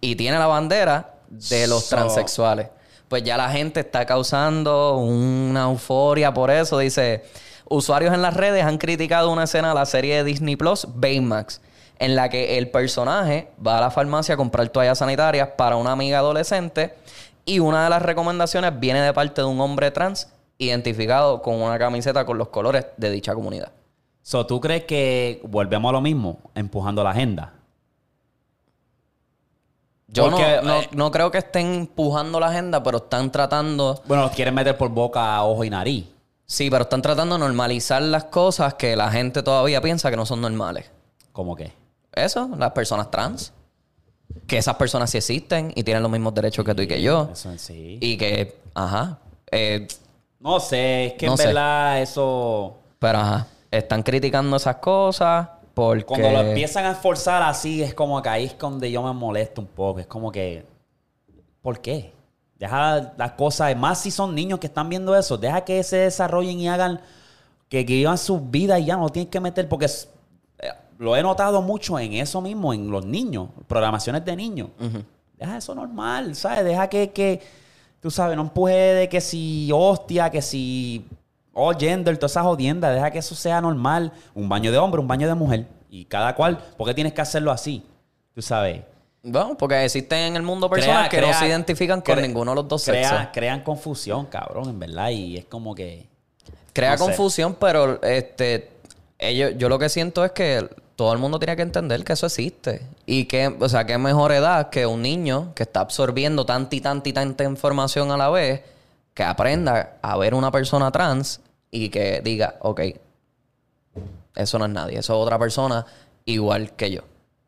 Y 0.00 0.16
tiene 0.16 0.38
la 0.38 0.46
bandera 0.46 1.14
de 1.28 1.66
los 1.66 1.84
So- 1.84 1.96
transexuales. 1.96 2.68
Pues 3.08 3.22
ya 3.22 3.36
la 3.36 3.50
gente 3.50 3.80
está 3.80 4.06
causando 4.06 4.96
una 4.96 5.64
euforia 5.64 6.32
por 6.32 6.50
eso. 6.50 6.78
Dice, 6.78 7.24
usuarios 7.68 8.14
en 8.14 8.22
las 8.22 8.34
redes 8.34 8.64
han 8.64 8.78
criticado 8.78 9.30
una 9.30 9.44
escena 9.44 9.68
de 9.70 9.74
la 9.74 9.86
serie 9.86 10.16
de 10.16 10.24
Disney 10.24 10.56
Plus, 10.56 10.86
Baymax, 10.94 11.60
en 11.98 12.16
la 12.16 12.28
que 12.28 12.58
el 12.58 12.70
personaje 12.70 13.50
va 13.64 13.78
a 13.78 13.80
la 13.80 13.90
farmacia 13.90 14.34
a 14.34 14.36
comprar 14.36 14.68
toallas 14.68 14.98
sanitarias 14.98 15.48
para 15.56 15.76
una 15.76 15.92
amiga 15.92 16.18
adolescente 16.18 16.94
y 17.44 17.58
una 17.60 17.84
de 17.84 17.90
las 17.90 18.02
recomendaciones 18.02 18.78
viene 18.80 19.00
de 19.00 19.12
parte 19.12 19.40
de 19.42 19.46
un 19.46 19.60
hombre 19.60 19.90
trans 19.90 20.28
identificado 20.58 21.42
con 21.42 21.60
una 21.60 21.78
camiseta 21.78 22.24
con 22.24 22.38
los 22.38 22.48
colores 22.48 22.86
de 22.96 23.10
dicha 23.10 23.34
comunidad. 23.34 23.72
So, 24.22 24.46
¿Tú 24.46 24.60
crees 24.60 24.84
que 24.84 25.40
volvemos 25.44 25.90
a 25.90 25.92
lo 25.92 26.00
mismo, 26.00 26.38
empujando 26.54 27.04
la 27.04 27.10
agenda? 27.10 27.52
Yo 30.08 30.30
Porque, 30.30 30.56
no, 30.62 30.68
no- 30.68 30.80
eh, 30.80 30.88
no 30.92 31.10
creo 31.10 31.30
que 31.30 31.38
estén 31.38 31.74
empujando 31.74 32.38
la 32.38 32.46
agenda, 32.48 32.82
pero 32.82 32.98
están 32.98 33.30
tratando... 33.32 34.00
Bueno, 34.06 34.22
los 34.24 34.32
quieren 34.32 34.54
meter 34.54 34.76
por 34.76 34.88
boca, 34.90 35.42
ojo 35.42 35.64
y 35.64 35.70
nariz. 35.70 36.06
Sí, 36.46 36.68
pero 36.70 36.82
están 36.82 37.02
tratando 37.02 37.36
de 37.36 37.40
normalizar 37.40 38.02
las 38.02 38.24
cosas 38.24 38.74
que 38.74 38.96
la 38.96 39.10
gente 39.10 39.42
todavía 39.42 39.80
piensa 39.80 40.10
que 40.10 40.16
no 40.16 40.26
son 40.26 40.40
normales. 40.40 40.90
¿Cómo 41.32 41.56
que? 41.56 41.72
Eso, 42.12 42.50
las 42.58 42.72
personas 42.72 43.10
trans. 43.10 43.52
Que 44.46 44.58
esas 44.58 44.76
personas 44.76 45.10
sí 45.10 45.18
existen 45.18 45.72
y 45.74 45.82
tienen 45.84 46.02
los 46.02 46.10
mismos 46.12 46.34
derechos 46.34 46.64
que 46.64 46.74
tú 46.74 46.82
y 46.82 46.86
que 46.86 47.00
yo. 47.00 47.28
Eso 47.32 47.50
en 47.50 47.58
sí. 47.58 47.98
Y 48.00 48.16
que, 48.18 48.58
ajá. 48.74 49.18
eh, 49.50 49.86
No 50.40 50.60
sé, 50.60 51.06
es 51.06 51.12
que 51.14 51.26
No 51.26 51.32
en 51.32 51.38
sé. 51.38 51.46
verdad 51.48 52.00
eso... 52.02 52.76
pero 52.98 53.18
ajá. 53.18 53.46
Están 53.70 54.02
criticando 54.02 54.56
esas 54.56 54.76
cosas 54.76 55.48
porque. 55.74 56.04
Cuando 56.04 56.30
lo 56.30 56.40
empiezan 56.42 56.84
a 56.84 56.92
esforzar 56.92 57.42
así, 57.42 57.82
es 57.82 57.94
como 57.94 58.22
que 58.22 58.28
ahí 58.28 58.44
es 58.44 58.56
donde 58.58 58.90
yo 58.90 59.02
me 59.02 59.12
molesto 59.12 59.60
un 59.60 59.66
poco. 59.66 59.98
Es 60.00 60.06
como 60.06 60.30
que... 60.30 60.64
¿Por 61.60 61.80
qué? 61.80 62.12
Deja 62.64 63.12
las 63.18 63.32
cosas... 63.32 63.76
Más 63.76 64.00
si 64.00 64.10
son 64.10 64.34
niños 64.34 64.58
que 64.58 64.68
están 64.68 64.88
viendo 64.88 65.14
eso. 65.14 65.36
Deja 65.36 65.60
que 65.62 65.82
se 65.82 65.96
desarrollen 65.98 66.58
y 66.58 66.66
hagan... 66.68 66.98
Que, 67.68 67.84
que 67.84 67.92
vivan 67.92 68.16
sus 68.16 68.40
vidas 68.50 68.80
y 68.80 68.86
ya 68.86 68.96
no 68.96 69.08
tienen 69.10 69.30
que 69.30 69.38
meter 69.38 69.68
porque... 69.68 69.84
es- 69.86 70.08
eh, 70.60 70.70
lo 70.98 71.14
he 71.14 71.22
notado 71.22 71.60
mucho 71.60 71.98
en 71.98 72.14
eso 72.14 72.40
mismo, 72.40 72.72
en 72.72 72.90
los 72.90 73.04
niños. 73.04 73.48
Programaciones 73.66 74.24
de 74.24 74.34
niños. 74.34 74.68
Deja 75.38 75.58
eso 75.58 75.74
normal, 75.74 76.34
¿sabes? 76.34 76.64
Deja 76.64 76.88
que... 76.88 77.10
que 77.12 77.42
tú 78.00 78.10
sabes, 78.10 78.34
no 78.36 78.42
empuje 78.42 78.74
de 78.74 79.08
que 79.10 79.20
si 79.20 79.70
hostia, 79.72 80.30
que 80.30 80.40
si 80.42 81.06
all 81.52 81.76
gender, 81.78 82.16
toda 82.16 82.26
esa 82.26 82.42
jodienda, 82.42 82.90
deja 82.90 83.10
que 83.10 83.18
eso 83.18 83.34
sea 83.34 83.60
normal. 83.60 84.10
Un 84.34 84.48
baño 84.48 84.72
de 84.72 84.78
hombre, 84.78 85.00
un 85.02 85.08
baño 85.08 85.28
de 85.28 85.34
mujer. 85.34 85.66
Y 85.90 86.06
cada 86.06 86.34
cual, 86.34 86.58
¿por 86.78 86.86
qué 86.86 86.94
tienes 86.94 87.12
que 87.12 87.20
hacerlo 87.20 87.50
así? 87.50 87.82
Tú 88.34 88.40
sabes. 88.42 88.82
Bueno, 89.24 89.56
porque 89.56 89.84
existen 89.84 90.18
en 90.18 90.36
el 90.36 90.42
mundo 90.42 90.68
personas 90.68 91.08
Crea- 91.08 91.20
que 91.20 91.26
no 91.26 91.32
se 91.32 91.48
identifican 91.48 92.02
con 92.02 92.20
ninguno 92.20 92.52
de 92.52 92.56
los 92.56 92.68
dos 92.68 92.82
sexos. 92.82 93.28
Crean 93.32 93.62
confusión, 93.62 94.26
cabrón, 94.26 94.68
en 94.68 94.78
verdad. 94.78 95.08
Y 95.10 95.38
es 95.38 95.46
como 95.46 95.74
que. 95.74 96.06
Crea 96.72 96.92
no 96.92 96.98
sé. 96.98 97.04
confusión, 97.04 97.56
pero 97.58 98.02
este 98.02 98.74
ellos, 99.18 99.52
yo 99.56 99.68
lo 99.68 99.78
que 99.78 99.88
siento 99.88 100.24
es 100.24 100.32
que 100.32 100.68
todo 100.96 101.12
el 101.12 101.18
mundo 101.18 101.38
tiene 101.38 101.56
que 101.56 101.62
entender 101.62 102.04
que 102.04 102.12
eso 102.12 102.26
existe. 102.26 102.86
Y 103.06 103.24
que, 103.24 103.56
o 103.58 103.68
sea, 103.68 103.86
que 103.86 103.96
mejor 103.98 104.32
edad 104.32 104.70
que 104.70 104.86
un 104.86 105.02
niño 105.02 105.52
que 105.54 105.62
está 105.64 105.80
absorbiendo 105.80 106.44
tanta 106.46 106.76
y 106.76 106.80
tanta 106.80 107.08
y 107.08 107.12
tanta 107.12 107.44
información 107.44 108.10
a 108.10 108.16
la 108.16 108.28
vez, 108.30 108.62
que 109.14 109.22
aprenda 109.22 109.96
a 110.02 110.16
ver 110.16 110.34
una 110.34 110.50
persona 110.50 110.90
trans 110.90 111.40
y 111.70 111.88
que 111.88 112.20
diga, 112.22 112.56
ok, 112.60 112.80
eso 114.34 114.58
no 114.58 114.66
es 114.66 114.70
nadie, 114.70 114.98
eso 114.98 115.14
es 115.14 115.18
otra 115.18 115.38
persona 115.38 115.86
igual 116.24 116.72
que 116.72 116.90
yo. 116.90 117.02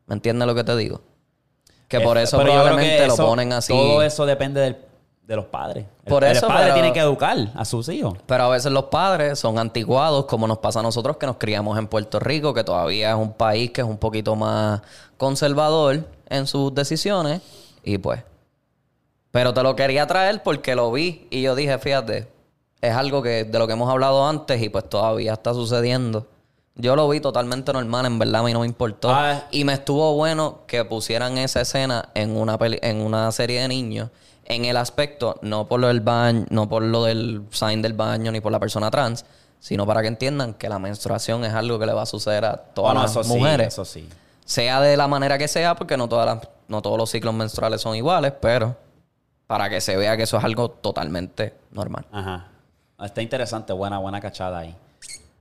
¿Me 0.07 0.15
entiendes 0.15 0.47
lo 0.47 0.55
que 0.55 0.63
te 0.63 0.75
digo? 0.75 1.01
Que 1.87 1.99
por 2.01 2.17
eso 2.17 2.37
pero 2.37 2.51
probablemente 2.51 3.07
lo 3.07 3.15
ponen 3.15 3.53
así. 3.53 3.71
Todo 3.73 4.01
eso 4.01 4.25
depende 4.25 4.59
del- 4.61 4.77
de 5.23 5.35
los 5.35 5.45
padres. 5.45 5.85
El- 6.05 6.09
Por 6.11 6.23
el, 6.23 6.35
eso, 6.37 6.47
padre 6.47 6.63
pero- 6.65 6.73
tiene 6.75 6.93
que 6.93 6.99
educar 6.99 7.37
a 7.53 7.65
sus 7.65 7.87
hijos. 7.89 8.17
Pero 8.25 8.43
a 8.45 8.49
veces 8.49 8.71
los 8.71 8.85
padres 8.85 9.37
son 9.39 9.59
anticuados, 9.59 10.25
como 10.25 10.47
nos 10.47 10.57
pasa 10.59 10.79
a 10.79 10.83
nosotros 10.83 11.17
que 11.17 11.25
nos 11.25 11.35
criamos 11.37 11.77
en 11.77 11.87
Puerto 11.87 12.19
Rico, 12.19 12.53
que 12.53 12.63
todavía 12.63 13.09
es 13.11 13.15
un 13.17 13.33
país 13.33 13.71
que 13.71 13.81
es 13.81 13.87
un 13.87 13.97
poquito 13.97 14.35
más 14.35 14.81
conservador 15.17 16.05
en 16.29 16.47
sus 16.47 16.73
decisiones. 16.73 17.41
Y 17.83 17.97
pues. 17.97 18.21
Pero 19.31 19.53
te 19.53 19.61
lo 19.63 19.75
quería 19.75 20.07
traer 20.07 20.41
porque 20.43 20.75
lo 20.75 20.91
vi 20.91 21.27
y 21.29 21.41
yo 21.41 21.55
dije, 21.55 21.77
fíjate, 21.77 22.27
es 22.81 22.93
algo 22.93 23.21
que 23.21 23.43
de 23.43 23.59
lo 23.59 23.67
que 23.67 23.73
hemos 23.73 23.89
hablado 23.89 24.25
antes 24.27 24.61
y 24.61 24.69
pues 24.69 24.89
todavía 24.89 25.33
está 25.33 25.53
sucediendo. 25.53 26.25
Yo 26.79 26.95
lo 26.95 27.09
vi 27.09 27.19
totalmente 27.19 27.73
normal, 27.73 28.05
en 28.05 28.19
verdad 28.19 28.41
a 28.41 28.43
mí 28.43 28.53
no 28.53 28.59
me 28.61 28.67
importó. 28.67 29.09
Ah. 29.09 29.45
Y 29.51 29.63
me 29.63 29.73
estuvo 29.73 30.13
bueno 30.13 30.59
que 30.67 30.85
pusieran 30.85 31.37
esa 31.39 31.61
escena 31.61 32.09
en 32.13 32.37
una 32.37 32.57
peli- 32.57 32.79
en 32.83 33.01
una 33.01 33.31
serie 33.31 33.61
de 33.61 33.67
niños. 33.67 34.09
En 34.45 34.63
el 34.65 34.77
aspecto, 34.77 35.39
no 35.41 35.67
por 35.67 35.79
lo 35.79 35.87
del 35.87 36.01
baño, 36.01 36.45
no 36.51 36.69
por 36.69 36.83
lo 36.83 37.03
del 37.03 37.43
sign 37.51 37.81
del 37.81 37.93
baño, 37.93 38.31
ni 38.31 38.39
por 38.41 38.51
la 38.51 38.59
persona 38.59 38.89
trans, 38.91 39.25
sino 39.59 39.85
para 39.87 40.01
que 40.01 40.07
entiendan 40.07 40.53
que 40.53 40.69
la 40.69 40.77
menstruación 40.79 41.43
es 41.43 41.53
algo 41.53 41.79
que 41.79 41.85
le 41.87 41.93
va 41.93 42.03
a 42.03 42.05
suceder 42.05 42.45
a 42.45 42.55
todas 42.57 42.93
Bueno, 42.93 43.01
las 43.01 43.11
eso 43.11 43.23
sí, 43.23 43.29
mujeres. 43.29 43.67
eso 43.69 43.83
sí. 43.83 44.07
Sea 44.45 44.79
de 44.79 44.95
la 44.95 45.07
manera 45.07 45.37
que 45.37 45.47
sea, 45.47 45.75
porque 45.75 45.97
no 45.97 46.07
todas 46.07 46.25
las, 46.27 46.47
no 46.69 46.81
todos 46.81 46.97
los 46.97 47.09
ciclos 47.09 47.33
menstruales 47.33 47.81
son 47.81 47.95
iguales, 47.95 48.33
pero 48.39 48.77
para 49.47 49.69
que 49.69 49.81
se 49.81 49.97
vea 49.97 50.15
que 50.15 50.23
eso 50.23 50.37
es 50.37 50.43
algo 50.43 50.69
totalmente 50.69 51.53
normal. 51.71 52.05
Ajá. 52.11 52.47
Está 53.03 53.21
interesante, 53.21 53.73
buena, 53.73 53.97
buena 53.97 54.21
cachada 54.21 54.59
ahí. 54.59 54.75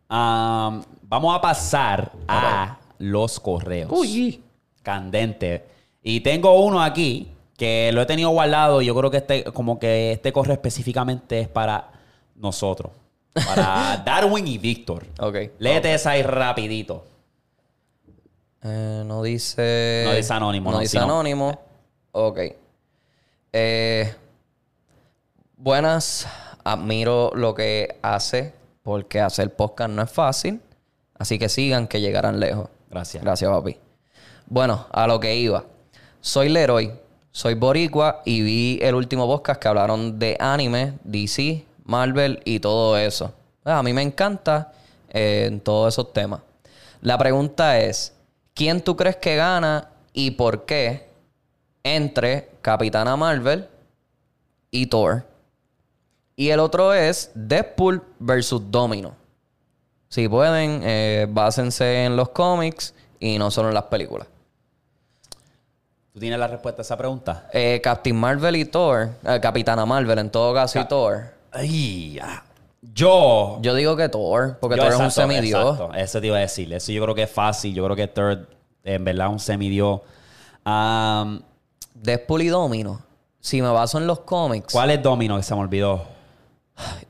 Am, 0.09 0.85
vamos 1.03 1.37
a 1.37 1.41
pasar 1.41 2.13
a 2.29 2.79
los 2.99 3.41
correos. 3.41 3.91
Uy. 3.93 4.43
Candente. 4.83 5.65
Y 6.03 6.21
tengo 6.21 6.61
uno 6.65 6.81
aquí 6.83 7.33
que 7.57 7.91
lo 7.93 8.03
he 8.03 8.07
tenido 8.07 8.31
guardado. 8.31 8.81
Yo 8.83 8.95
creo 8.95 9.11
que 9.11 9.17
este, 9.19 9.45
como 9.45 9.79
que 9.79 10.13
este 10.13 10.33
corre 10.33 10.53
específicamente 10.55 11.41
es 11.41 11.49
para 11.49 11.91
nosotros. 12.37 12.93
Para 13.35 13.97
Darwin 14.07 14.47
y 14.47 14.59
Víctor. 14.59 15.05
Ok. 15.19 15.37
Léete 15.59 15.93
esa 15.95 16.11
ahí 16.11 16.23
rapidito. 16.23 17.05
Eh, 18.63 19.03
no 19.05 19.23
dice. 19.23 20.03
No 20.07 20.13
dice 20.15 20.33
anónimo, 20.33 20.71
No 20.71 20.77
no, 20.77 20.81
dice 20.81 20.93
sino- 20.93 21.05
anónimo. 21.05 21.61
Ok. 22.13 22.39
Eh, 23.53 24.15
buenas. 25.57 26.27
Admiro 26.65 27.31
lo 27.35 27.55
que 27.55 27.99
hace. 28.03 28.53
Porque 28.87 29.21
hacer 29.21 29.53
podcast 29.53 29.91
no 29.91 30.01
es 30.01 30.11
fácil. 30.13 30.61
Así 31.19 31.41
que 31.41 31.49
sigan 31.49 31.89
que 31.89 32.01
llegarán 32.01 32.39
lejos. 32.39 32.69
Gracias. 32.89 33.21
Gracias, 33.25 33.51
papi. 33.51 33.77
Bueno, 34.47 34.87
a 34.93 35.09
lo 35.09 35.19
que 35.19 35.35
iba. 35.35 35.65
Soy 36.21 36.49
Leroy. 36.49 36.93
Soy 37.33 37.55
boricua 37.55 38.23
y 38.25 38.43
vi 38.43 38.79
el 38.81 38.95
último 38.95 39.27
podcast 39.27 39.61
que 39.61 39.67
hablaron 39.67 40.21
de 40.21 40.37
anime, 40.39 41.01
DC, 41.03 41.67
Marvel 41.83 42.41
y 42.45 42.61
todo 42.61 42.97
eso. 42.97 43.35
A 43.65 43.83
mí 43.83 43.93
me 43.93 44.03
encanta 44.03 44.71
eh, 45.11 45.47
en 45.49 45.59
todos 45.59 45.93
esos 45.93 46.13
temas. 46.13 46.43
La 47.01 47.19
pregunta 47.19 47.81
es, 47.81 48.13
¿quién 48.55 48.83
tú 48.83 48.95
crees 48.95 49.17
que 49.17 49.35
gana 49.35 49.91
y 50.13 50.31
por 50.31 50.65
qué 50.65 51.09
entre 51.83 52.51
Capitana 52.63 53.17
Marvel 53.17 53.67
y 54.71 54.87
Thor? 54.87 55.27
Y 56.37 56.51
el 56.51 56.61
otro 56.61 56.93
es 56.93 57.31
Deadpool 57.35 58.03
versus 58.19 58.71
Domino. 58.71 59.15
Si 60.09 60.29
pueden, 60.29 60.83
eh, 60.85 61.27
básense 61.29 62.05
en 62.05 62.15
los 62.15 62.29
cómics 62.29 62.95
y 63.19 63.39
no 63.39 63.51
solo 63.51 63.69
en 63.69 63.75
las 63.75 63.85
películas. 63.85 64.29
¿Tú 66.13 66.21
tienes 66.21 66.39
la 66.39 66.47
respuesta 66.47 66.81
a 66.81 66.85
esa 66.85 66.97
pregunta? 66.97 67.49
Eh, 67.53 67.81
Captain 67.83 68.17
Marvel 68.17 68.57
y 68.57 68.67
Thor, 68.67 69.11
eh, 69.25 69.39
Capitana 69.41 69.85
Marvel 69.85 70.19
en 70.19 70.31
todo 70.31 70.55
caso 70.55 70.79
y 70.79 70.85
Thor. 70.87 71.25
Ay, 71.53 72.19
ah. 72.23 72.43
Yo. 72.81 73.59
Yo 73.61 73.75
digo 73.75 73.97
que 73.97 74.09
Thor, 74.09 74.59
porque 74.61 74.77
yo, 74.77 74.83
Thor 74.85 74.93
es 74.93 74.99
un 75.01 75.11
semidios. 75.11 75.73
exacto. 75.73 75.95
Eso 75.95 76.21
te 76.21 76.27
iba 76.29 76.37
a 76.37 76.41
decir. 76.41 76.73
Eso 76.73 76.93
yo 76.93 77.03
creo 77.03 77.15
que 77.15 77.25
es 77.25 77.31
fácil. 77.31 77.75
Yo 77.75 77.85
creo 77.85 77.97
que 77.97 78.07
Third, 78.07 78.47
en 78.85 79.05
verdad, 79.05 79.29
un 79.29 79.41
semidios. 79.41 80.01
Am, 80.65 81.43
Deadpool 81.95 82.43
y 82.43 82.49
Domino. 82.49 83.01
Si 83.41 83.61
me 83.63 83.69
baso 83.69 83.99
en 83.99 84.07
los 84.07 84.21
cómics, 84.21 84.73
¿Cuál 84.73 84.91
es 84.91 85.03
Domino 85.03 85.37
que 85.37 85.43
se 85.43 85.55
me 85.55 85.61
olvidó? 85.61 86.16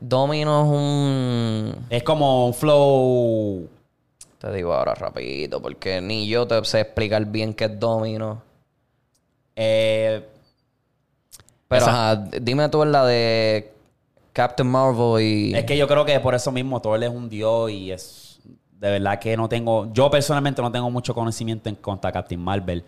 Domino 0.01 0.63
es 0.63 0.69
un... 0.71 1.87
Es 1.91 2.03
como 2.03 2.47
un 2.47 2.55
flow. 2.55 3.69
Te 4.39 4.53
digo 4.53 4.73
ahora 4.75 4.95
rapidito, 4.95 5.61
porque 5.61 6.01
ni 6.01 6.29
yo 6.29 6.47
te 6.47 6.63
sé 6.65 6.81
explicar 6.81 7.25
bien 7.27 7.55
qué 7.55 7.65
es 7.65 7.81
Domino. 7.81 8.43
eh, 9.57 10.23
Pero 11.69 11.83
Esa- 11.83 12.13
ajá, 12.13 12.29
dime 12.41 12.69
tú 12.69 12.85
la 12.85 13.05
de 13.07 13.73
Captain 14.33 14.69
Marvel 14.69 15.23
y... 15.23 15.55
Es 15.55 15.65
que 15.65 15.77
yo 15.77 15.89
creo 15.89 16.05
que 16.05 16.21
por 16.21 16.35
eso 16.35 16.53
mismo 16.53 16.81
Thor 16.81 17.03
es 17.03 17.11
un 17.11 17.29
dios 17.29 17.71
y 17.71 17.91
es 17.91 18.39
de 18.79 18.91
verdad 18.91 19.19
que 19.19 19.35
no 19.39 19.49
tengo, 19.49 19.91
yo 19.93 20.11
personalmente 20.11 20.61
no 20.61 20.71
tengo 20.71 20.91
mucho 20.91 21.15
conocimiento 21.15 21.71
en 21.71 21.77
cuanto 21.77 22.07
a 22.09 22.13
Captain 22.13 22.39
Marvel. 22.41 22.85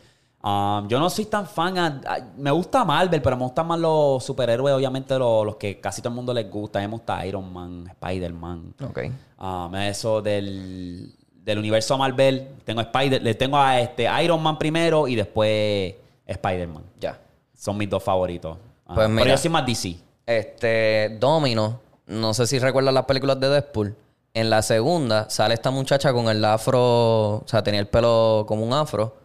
Um, 0.49 0.89
yo 0.89 0.99
no 0.99 1.11
soy 1.11 1.27
tan 1.27 1.47
fan, 1.47 1.77
a- 1.77 2.01
a- 2.07 2.19
me 2.37 2.51
gusta 2.51 2.85
Marvel, 2.85 3.21
pero 3.21 3.37
me 3.37 3.43
gustan 3.43 3.67
más 3.67 3.79
los 3.79 4.25
superhéroes, 4.25 4.75
obviamente 4.75 5.19
los, 5.19 5.45
los 5.45 5.57
que 5.57 5.79
casi 5.81 6.01
todo 6.01 6.11
el 6.11 6.15
mundo 6.17 6.33
les 6.33 6.51
gusta. 6.51 6.79
A 6.79 6.83
mí 6.83 6.89
me 6.89 6.93
gusta 6.93 7.27
Iron 7.27 7.53
Man, 7.53 7.87
Spider-Man. 7.89 8.75
Ok. 8.89 8.99
Um, 9.41 9.75
eso 9.75 10.23
del, 10.23 11.13
del 11.45 11.59
universo 11.59 11.99
Marvel, 11.99 12.49
tengo 12.65 12.81
Spider, 12.81 13.23
le 13.23 13.35
tengo 13.35 13.59
a 13.59 13.79
este 13.81 14.09
Iron 14.23 14.43
Man 14.43 14.57
primero 14.59 15.07
y 15.07 15.17
después 15.17 15.95
Spider-Man. 16.27 16.85
Ya. 16.99 17.19
Son 17.55 17.77
mis 17.77 17.91
dos 17.91 18.03
favoritos. 18.03 18.57
Ajá. 18.87 18.95
Pues 18.95 19.09
Pero 19.17 19.27
yo 19.31 19.37
soy 19.37 19.51
más 19.51 19.67
DC. 19.67 19.97
Este, 20.25 21.17
Domino, 21.21 21.81
no 22.07 22.33
sé 22.33 22.47
si 22.47 22.59
recuerdas 22.59 22.95
las 22.95 23.05
películas 23.05 23.39
de 23.41 23.49
Deadpool. 23.49 23.95
En 24.35 24.51
la 24.51 24.63
segunda 24.63 25.29
sale 25.29 25.55
esta 25.55 25.71
muchacha 25.71 26.13
con 26.13 26.29
el 26.29 26.45
afro, 26.45 27.37
o 27.39 27.43
sea, 27.47 27.63
tenía 27.63 27.81
el 27.81 27.89
pelo 27.89 28.45
como 28.47 28.65
un 28.65 28.73
afro. 28.73 29.17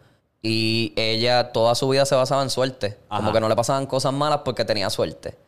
Y 0.46 0.92
ella 0.96 1.52
toda 1.52 1.74
su 1.74 1.88
vida 1.88 2.04
se 2.04 2.14
basaba 2.14 2.42
en 2.42 2.50
suerte. 2.50 2.98
Como 3.08 3.32
que 3.32 3.40
no 3.40 3.48
le 3.48 3.56
pasaban 3.56 3.86
cosas 3.86 4.12
malas 4.12 4.42
porque 4.44 4.66
tenía 4.66 4.90
suerte. 4.90 5.38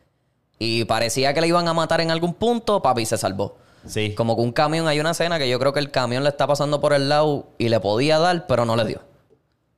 Y 0.57 0.85
parecía 0.85 1.35
que 1.35 1.41
le 1.41 1.47
iban 1.47 1.67
a 1.67 1.73
matar 1.75 2.01
en 2.01 2.09
algún 2.09 2.33
punto, 2.33 2.81
papi 2.81 3.05
se 3.05 3.15
salvó. 3.15 3.57
Sí. 3.85 4.15
Como 4.15 4.35
que 4.35 4.41
un 4.41 4.51
camión, 4.51 4.87
hay 4.87 4.99
una 4.99 5.11
escena 5.11 5.37
que 5.37 5.47
yo 5.47 5.59
creo 5.59 5.71
que 5.71 5.79
el 5.79 5.91
camión 5.91 6.23
le 6.23 6.29
está 6.29 6.47
pasando 6.47 6.81
por 6.81 6.93
el 6.93 7.09
lado 7.09 7.45
y 7.59 7.69
le 7.69 7.79
podía 7.79 8.17
dar, 8.17 8.47
pero 8.47 8.65
no 8.65 8.75
le 8.75 8.85
dio. 8.85 9.01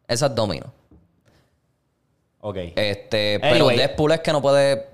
Esa 0.07 0.27
es 0.27 0.35
Domino. 0.35 0.71
Ok. 2.39 2.55
Este, 2.77 3.41
pero 3.41 3.55
Anyway. 3.55 3.75
Deadpool 3.75 4.13
es 4.13 4.21
que 4.21 4.31
no 4.31 4.41
puede, 4.41 4.87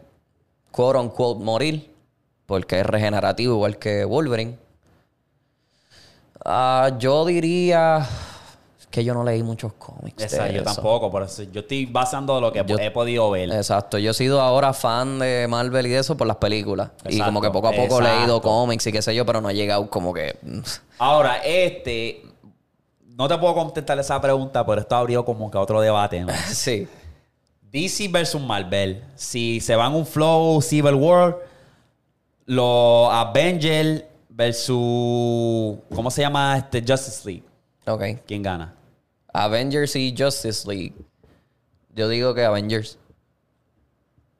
quote 0.71 0.97
unquote, 0.97 1.43
morir. 1.43 1.93
Porque 2.47 2.80
es 2.80 2.86
regenerativo 2.86 3.53
igual 3.53 3.78
que 3.78 4.05
Wolverine. 4.05 4.57
Ah, 6.43 6.95
yo 6.97 7.26
diría 7.26 8.07
que 8.95 9.03
yo 9.03 9.13
no 9.13 9.25
leí 9.25 9.43
muchos 9.43 9.73
cómics. 9.73 10.23
Exacto, 10.23 10.53
yo 10.53 10.63
tampoco, 10.63 11.11
por 11.11 11.23
eso 11.23 11.43
yo 11.43 11.59
estoy 11.59 11.85
basando 11.85 12.39
lo 12.39 12.53
que 12.53 12.63
Yo- 12.65 12.79
he 12.79 12.89
podido 12.91 13.29
ver. 13.29 13.51
Exacto, 13.51 13.97
yo 13.97 14.11
he 14.11 14.13
sido 14.13 14.39
ahora 14.39 14.71
fan 14.71 15.19
de 15.19 15.47
Marvel 15.49 15.85
y 15.87 15.89
de 15.89 15.99
eso 15.99 16.15
por 16.15 16.25
las 16.25 16.37
películas. 16.37 16.91
y 17.09 17.19
como 17.19 17.41
que 17.41 17.51
poco 17.51 17.67
a 17.67 17.73
poco 17.73 17.99
he 17.99 18.03
leído 18.03 18.41
cómics 18.41 18.87
y 18.87 18.93
qué 18.93 19.01
sé 19.01 19.13
yo, 19.13 19.25
pero 19.25 19.41
no 19.41 19.49
he 19.49 19.53
llegado 19.53 19.89
como 19.89 20.13
que. 20.13 20.37
Ahora, 20.97 21.39
este, 21.43 22.23
no 23.17 23.27
te 23.27 23.37
puedo 23.37 23.53
contestar 23.53 23.99
esa 23.99 24.21
pregunta, 24.21 24.65
pero 24.65 24.79
esto 24.79 24.95
abrió 24.95 25.25
como 25.25 25.51
que 25.51 25.57
otro 25.57 25.81
debate. 25.81 26.21
¿no? 26.21 26.31
sí. 26.53 26.87
DC 27.69 28.07
versus 28.07 28.39
Marvel. 28.41 29.03
Si 29.15 29.59
se 29.59 29.75
van 29.75 29.93
un 29.93 30.05
flow 30.05 30.61
Civil 30.61 30.93
War, 30.93 31.37
los 32.45 33.09
Avengers 33.11 34.05
versus, 34.29 35.79
¿cómo 35.93 36.09
se 36.09 36.21
llama 36.21 36.57
este 36.57 36.79
Justice 36.79 37.29
League? 37.29 37.43
Ok. 37.87 38.21
¿Quién 38.25 38.41
gana? 38.41 38.73
Avengers 39.43 39.95
y 39.95 40.15
Justice 40.17 40.67
League. 40.67 40.93
Yo 41.93 42.07
digo 42.09 42.33
que 42.33 42.43
Avengers. 42.45 42.97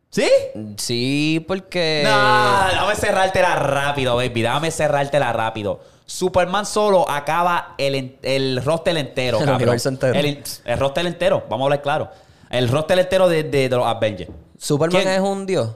¿Sí? 0.09 0.29
Sí, 0.77 1.43
porque. 1.47 2.01
No, 2.05 2.67
déjame 2.69 2.95
cerrártela 2.95 3.55
rápido, 3.57 4.15
baby. 4.15 4.41
Déjame 4.41 4.71
cerrártela 4.71 5.33
rápido. 5.33 5.81
Superman 6.05 6.65
solo 6.65 7.09
acaba 7.09 7.73
el, 7.77 8.17
el 8.21 8.63
roster 8.63 8.95
entero, 8.97 9.37
El 9.39 9.45
cabrón. 9.45 9.61
universo 9.63 9.89
entero. 9.89 10.13
El, 10.17 10.43
el 10.63 10.79
roster 10.79 11.05
entero, 11.05 11.43
vamos 11.49 11.61
a 11.61 11.65
hablar 11.65 11.81
claro. 11.81 12.09
El 12.49 12.69
roster 12.69 12.99
entero 12.99 13.27
de, 13.27 13.43
de- 13.43 13.67
de 13.69 13.75
los 13.75 13.85
Avengers. 13.85 14.29
Superman 14.57 15.01
¿Quién? 15.01 15.13
es 15.13 15.19
un 15.19 15.45
dios. 15.45 15.71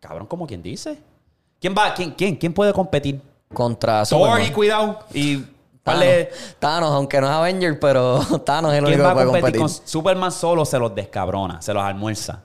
Cabrón, 0.00 0.26
¿cómo 0.26 0.46
quien 0.46 0.62
dice? 0.62 0.98
¿Quién 1.60 1.74
va? 1.76 1.92
¿Quién, 1.94 2.12
quién, 2.12 2.36
quién 2.36 2.52
puede 2.54 2.72
competir? 2.72 3.20
Contra 3.52 4.04
Thor 4.04 4.20
Superman. 4.20 4.46
y 4.46 4.50
cuidado. 4.50 4.98
Y 5.12 5.44
Thanos. 5.82 6.00
vale, 6.00 6.30
Thanos, 6.58 6.90
aunque 6.92 7.20
no 7.20 7.26
es 7.28 7.32
Avenger, 7.32 7.80
pero 7.80 8.20
Thanos 8.44 8.72
es 8.72 8.78
el 8.78 8.84
¿quién 8.84 9.00
único 9.00 9.02
va 9.04 9.10
que 9.10 9.26
puede 9.28 9.40
competir 9.40 9.60
con 9.60 9.68
Superman 9.68 10.32
solo? 10.32 10.64
Se 10.64 10.78
los 10.78 10.94
descabrona, 10.94 11.60
se 11.62 11.72
los 11.72 11.82
almuerza. 11.82 12.42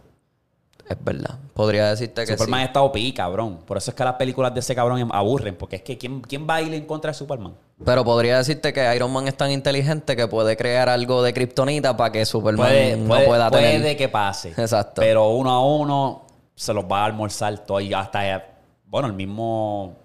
Es 0.87 1.03
verdad. 1.03 1.39
Podría 1.55 1.89
decirte 1.89 2.25
que 2.27 2.33
Superman 2.37 2.59
sí. 2.61 2.65
está 2.67 2.81
OP, 2.83 2.95
cabrón. 3.15 3.57
Por 3.65 3.77
eso 3.77 3.89
es 3.89 3.95
que 3.97 4.03
las 4.03 4.13
películas 4.13 4.53
de 4.53 4.59
ese 4.59 4.75
cabrón 4.75 5.09
aburren. 5.11 5.55
Porque 5.55 5.77
es 5.77 5.81
que 5.81 5.97
¿quién, 5.97 6.21
quién 6.21 6.45
va 6.47 6.55
a 6.55 6.61
ir 6.61 6.71
en 6.75 6.85
contra 6.85 7.09
de 7.09 7.15
Superman? 7.15 7.55
Pero 7.83 8.05
podría 8.05 8.37
decirte 8.37 8.71
que 8.71 8.95
Iron 8.95 9.11
Man 9.11 9.27
es 9.27 9.35
tan 9.35 9.49
inteligente 9.49 10.15
que 10.15 10.27
puede 10.27 10.55
crear 10.55 10.87
algo 10.87 11.23
de 11.23 11.33
kriptonita 11.33 11.97
para 11.97 12.11
que 12.11 12.23
Superman 12.23 12.67
Puede, 12.67 12.97
no 12.97 13.07
puede- 13.07 13.25
pueda 13.25 13.49
puede 13.49 13.71
tener. 13.79 13.97
que 13.97 14.09
pase. 14.09 14.49
Exacto. 14.49 15.01
Pero 15.01 15.29
uno 15.29 15.49
a 15.49 15.65
uno 15.65 16.27
se 16.53 16.71
los 16.71 16.85
va 16.85 17.01
a 17.01 17.05
almorzar 17.05 17.57
todo. 17.65 17.79
Y 17.79 17.91
hasta, 17.91 18.45
bueno, 18.85 19.07
el 19.07 19.13
mismo... 19.13 19.95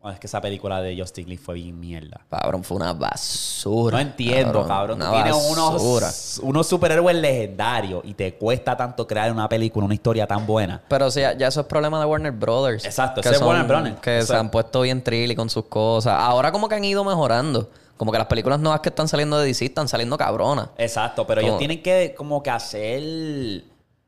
bueno, 0.00 0.14
es 0.14 0.20
que 0.20 0.26
esa 0.28 0.40
película 0.40 0.80
de 0.80 0.98
Justin 0.98 1.28
Lee 1.28 1.36
fue 1.36 1.56
bien 1.56 1.78
mierda. 1.78 2.22
Cabrón, 2.30 2.64
fue 2.64 2.78
una 2.78 2.94
basura. 2.94 3.96
No 3.96 4.00
entiendo, 4.00 4.66
cabrón. 4.66 4.98
Tú 4.98 5.04
tienes 5.12 5.34
unos, 5.50 6.40
unos 6.42 6.66
superhéroes 6.66 7.16
legendarios 7.16 8.00
y 8.04 8.14
te 8.14 8.34
cuesta 8.34 8.74
tanto 8.76 9.06
crear 9.06 9.30
una 9.30 9.46
película, 9.46 9.84
una 9.84 9.94
historia 9.94 10.26
tan 10.26 10.46
buena. 10.46 10.80
Pero 10.88 11.06
o 11.06 11.10
sea, 11.10 11.36
ya 11.36 11.48
eso 11.48 11.60
es 11.60 11.66
problema 11.66 12.00
de 12.00 12.06
Warner 12.06 12.32
Brothers. 12.32 12.86
Exacto, 12.86 13.20
que 13.20 13.28
ese 13.28 13.36
es 13.36 13.42
Warner 13.42 13.66
Brothers. 13.66 14.00
Que 14.00 14.22
se 14.22 14.34
han 14.34 14.50
puesto 14.50 14.80
bien 14.80 15.02
trilly 15.04 15.36
con 15.36 15.50
sus 15.50 15.66
cosas. 15.66 16.14
Ahora 16.18 16.50
como 16.50 16.66
que 16.68 16.76
han 16.76 16.84
ido 16.84 17.04
mejorando. 17.04 17.68
Como 17.98 18.10
que 18.10 18.16
las 18.16 18.28
películas 18.28 18.58
nuevas 18.58 18.80
que 18.80 18.88
están 18.88 19.06
saliendo 19.08 19.38
de 19.38 19.46
DC 19.48 19.66
están 19.66 19.86
saliendo 19.86 20.16
cabronas. 20.16 20.70
Exacto, 20.78 21.26
pero 21.26 21.42
Como- 21.42 21.48
ellos 21.52 21.58
tienen 21.58 21.82
que 21.82 22.14
como 22.16 22.42
que 22.42 22.48
hacer, 22.48 23.64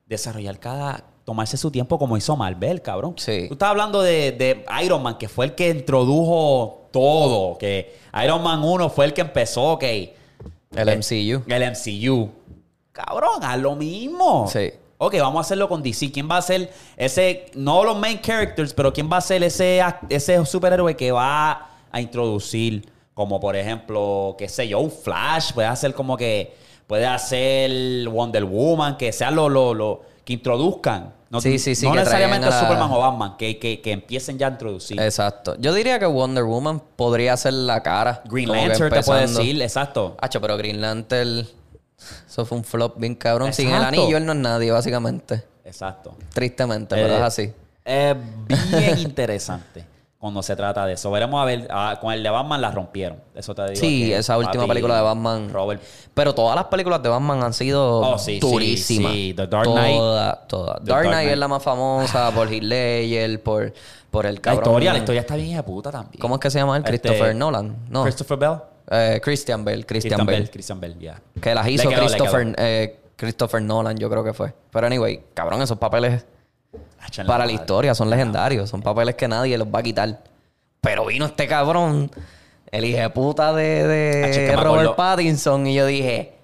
desarrollar 0.06 0.59
cada, 0.59 1.05
tomarse 1.24 1.57
su 1.57 1.70
tiempo 1.70 1.99
como 1.99 2.16
hizo 2.16 2.36
Marvel, 2.36 2.82
cabrón. 2.82 3.15
Sí. 3.16 3.47
Tú 3.49 3.55
estás 3.55 3.70
hablando 3.70 4.03
de, 4.03 4.32
de 4.32 4.65
Iron 4.85 5.03
Man, 5.03 5.19
que 5.19 5.28
fue 5.28 5.47
el 5.47 5.55
que 5.55 5.70
introdujo 5.70 6.89
todo, 6.93 7.57
que 7.59 7.97
Iron 8.24 8.43
Man 8.43 8.62
1 8.65 8.90
fue 8.90 9.07
el 9.07 9.12
que 9.15 9.20
empezó, 9.23 9.78
que 9.78 10.15
El 10.74 10.89
Eh, 10.89 10.97
MCU. 10.97 11.44
el 11.53 11.70
MCU. 11.70 12.31
Cabrón, 12.93 13.43
haz 13.43 13.59
lo 13.59 13.74
mismo. 13.77 14.47
Sí. 14.53 14.70
Ok, 14.99 15.15
vamos 15.19 15.39
a 15.39 15.40
hacerlo 15.40 15.69
con 15.69 15.82
DC. 15.82 16.12
¿Quién 16.12 16.28
va 16.31 16.36
a 16.36 16.43
ser 16.43 16.70
ese, 16.97 17.47
no 17.55 17.82
los 17.85 17.97
main 17.99 18.20
characters, 18.20 18.73
pero 18.74 18.93
quién 18.93 19.11
va 19.11 19.16
a 19.16 19.20
ser 19.20 19.43
ese, 19.43 19.81
ese 20.09 20.44
superhéroe 20.47 20.94
que 20.97 21.11
va 21.11 21.70
a 21.90 22.01
introducir, 22.01 22.89
como 23.15 23.40
por 23.40 23.57
ejemplo, 23.57 24.36
qué 24.39 24.49
sé 24.49 24.69
yo, 24.69 24.78
un 24.81 24.90
Flash, 24.90 25.53
puede 25.55 25.69
hacer 25.69 25.93
como 25.94 26.16
que 26.16 26.55
puede 26.86 27.07
hacer 27.07 28.09
Wonder 28.09 28.44
Woman, 28.44 28.97
que 28.97 29.12
sea 29.12 29.31
lo, 29.31 29.49
lo, 29.49 29.74
lo 29.74 30.03
que 30.24 30.35
introduzcan. 30.35 31.15
No, 31.31 31.40
Sí, 31.40 31.59
sí, 31.59 31.74
sí, 31.74 31.86
No 31.86 31.93
que 31.93 31.99
necesariamente 32.01 32.47
a 32.47 32.61
Superman 32.61 32.90
o 32.93 32.99
Batman, 32.99 33.36
que, 33.39 33.59
que, 33.59 33.81
que 33.81 33.93
empiecen 33.93 34.39
ya 34.39 34.49
a 34.49 34.51
introducir. 34.51 35.01
Exacto. 35.01 35.57
Yo 35.59 35.73
diría 35.73 35.99
que 35.99 36.05
Wonder 36.05 36.44
Woman 36.44 36.82
podría 36.97 37.36
ser 37.39 37.55
la 37.55 37.82
cara. 37.82 38.23
Green 38.27 38.51
Lantern 38.51 38.93
te 38.93 39.03
puede 39.03 39.23
decir, 39.23 39.62
exacto. 39.62 40.16
Hacho, 40.20 40.40
pero 40.40 40.57
Green 40.59 40.81
Lantern. 40.81 41.47
Eso 42.28 42.44
fue 42.44 42.59
un 42.59 42.65
flop 42.65 42.99
bien 42.99 43.15
cabrón. 43.15 43.53
Sin 43.53 43.69
el 43.70 43.82
anillo, 43.82 44.16
él 44.16 44.27
no 44.27 44.32
es 44.32 44.39
nadie, 44.39 44.70
básicamente. 44.70 45.44
Exacto. 45.65 46.16
Tristemente, 46.35 46.94
pero 46.97 47.15
Eh, 47.15 47.16
es 47.16 47.23
así. 47.23 47.53
Es 47.85 48.16
bien 48.70 48.99
interesante 48.99 49.91
cuando 50.23 50.40
se 50.40 50.55
trata 50.55 50.86
de 50.86 50.93
eso. 50.93 51.11
Veremos 51.11 51.43
a 51.43 51.44
ver, 51.44 51.66
ah, 51.69 51.99
con 52.01 52.12
el 52.12 52.23
de 52.23 52.31
Batman 52.31 52.61
la 52.61 52.70
rompieron. 52.70 53.19
Eso 53.35 53.57
te 53.57 53.62
digo. 53.70 53.74
Sí, 53.81 54.12
esa 54.12 54.39
última 54.39 54.69
película 54.69 54.94
de 54.94 55.03
Batman. 55.03 55.51
Robert. 55.53 55.82
Pero 56.15 56.32
todas 56.32 56.55
las 56.55 56.66
películas 56.66 57.03
de 57.03 57.09
Batman 57.09 57.43
han 57.43 57.53
sido 57.53 57.99
Oh, 58.03 58.19
sí, 58.20 58.39
durísimas. 58.39 59.11
sí. 59.11 59.35
The 59.35 59.49
Dark 59.49 59.69
Knight. 59.69 59.97
Todas, 59.97 60.47
todas. 60.47 60.77
The 60.85 60.90
Dark 60.93 61.03
Dark 61.07 61.09
Knight 61.09 61.28
es 61.32 61.39
la 61.39 61.49
más 61.49 61.61
famosa 61.61 62.31
por 62.31 62.47
Heath 62.53 62.62
Ledger, 62.62 63.43
por, 63.43 63.73
por 64.12 64.27
el 64.27 64.36
La 64.36 64.40
cabrón. 64.40 64.62
historia, 64.62 64.93
la 64.93 64.99
historia 65.01 65.20
está 65.23 65.35
bien 65.35 65.57
de 65.57 65.62
puta 65.65 65.90
también. 65.90 66.20
¿Cómo 66.20 66.36
es 66.36 66.40
que 66.40 66.51
se 66.53 66.61
llama 66.61 66.77
él? 66.77 66.85
Este, 66.86 67.01
Christopher 67.01 67.35
Nolan. 67.35 67.77
No. 67.90 68.05
Christopher 68.05 68.39
Bell. 68.39 68.57
Eh, 68.93 69.20
Christian 69.20 69.65
Bell. 69.65 69.85
Christian, 69.85 70.11
Christian 70.20 70.27
Bell. 70.27 70.36
Bell. 70.43 70.51
Christian 70.53 70.81
Bell, 70.81 70.99
ya. 71.01 71.20
Que 71.40 71.53
las 71.53 71.66
hizo 71.66 71.89
quedó, 71.89 72.07
Christopher, 72.07 72.55
eh, 72.59 73.01
Christopher 73.16 73.61
Nolan, 73.61 73.97
yo 73.97 74.09
creo 74.09 74.23
que 74.23 74.32
fue. 74.32 74.55
Pero 74.70 74.86
anyway, 74.86 75.20
cabrón, 75.35 75.61
esos 75.62 75.78
papeles 75.78 76.24
Para 77.26 77.46
la 77.46 77.52
historia 77.52 77.94
son 77.94 78.10
legendarios. 78.10 78.70
Son 78.70 78.82
papeles 78.82 79.14
que 79.14 79.28
nadie 79.28 79.58
los 79.58 79.68
va 79.68 79.80
a 79.80 79.82
quitar. 79.82 80.22
Pero 80.80 81.06
vino 81.06 81.26
este 81.26 81.46
cabrón, 81.46 82.10
el 82.70 82.84
hijo 82.84 82.98
de 82.98 83.10
puta 83.10 83.52
de, 83.52 83.86
de 83.86 84.56
Robert. 84.56 84.96
Pattinson. 84.96 85.66
Y 85.66 85.74
yo 85.74 85.86
dije, 85.86 86.34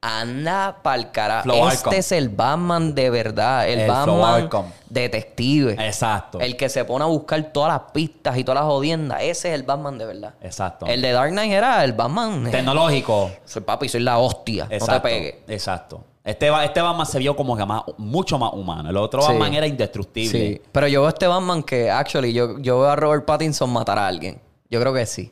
anda 0.00 0.78
pa'l 0.82 1.10
carajo. 1.10 1.68
Este 1.68 1.98
es 1.98 2.12
el 2.12 2.28
Batman 2.28 2.94
de 2.94 3.10
verdad. 3.10 3.68
El, 3.68 3.88
Batman 3.88 4.48
detective. 4.88 5.72
Exacto. 5.72 6.40
El 6.40 6.56
que 6.56 6.68
se 6.68 6.84
pone 6.84 7.04
a 7.04 7.08
buscar 7.08 7.42
todas 7.52 7.72
las 7.72 7.92
pistas 7.92 8.36
y 8.36 8.44
todas 8.44 8.62
las 8.62 8.70
jodiendas. 8.70 9.18
Ese 9.22 9.48
es 9.48 9.54
el 9.54 9.62
Batman 9.62 9.98
de 9.98 10.06
verdad. 10.06 10.34
Exacto. 10.40 10.86
El 10.86 11.02
de 11.02 11.12
Dark 11.12 11.30
Knight 11.30 11.52
era 11.52 11.82
el 11.84 11.92
Batman. 11.92 12.50
Tecnológico. 12.50 13.30
soy 13.44 13.62
papi, 13.62 13.88
soy 13.88 14.02
la 14.02 14.18
hostia. 14.18 14.66
Exacto. 14.70 14.86
No 14.86 15.02
te 15.02 15.08
pegues. 15.08 15.34
Exacto. 15.48 16.04
Este, 16.24 16.48
este 16.64 16.80
Batman 16.80 17.04
se 17.06 17.18
vio 17.18 17.36
como 17.36 17.54
que 17.56 17.66
más, 17.66 17.82
mucho 17.98 18.38
más 18.38 18.52
humano. 18.54 18.88
El 18.88 18.96
otro 18.96 19.20
Sí. 19.20 19.28
Batman 19.28 19.52
era 19.54 19.66
indestructible. 19.66 20.38
Sí. 20.38 20.62
Pero 20.72 20.88
yo 20.88 21.00
veo 21.02 21.08
a 21.08 21.10
este 21.10 21.26
Batman 21.26 21.62
que, 21.62 21.90
actually, 21.90 22.32
yo, 22.32 22.58
yo 22.60 22.80
veo 22.80 22.88
a 22.88 22.96
Robert 22.96 23.26
Pattinson 23.26 23.70
matar 23.70 23.98
a 23.98 24.06
alguien. 24.06 24.40
Yo 24.70 24.80
creo 24.80 24.94
que 24.94 25.04
sí. 25.04 25.30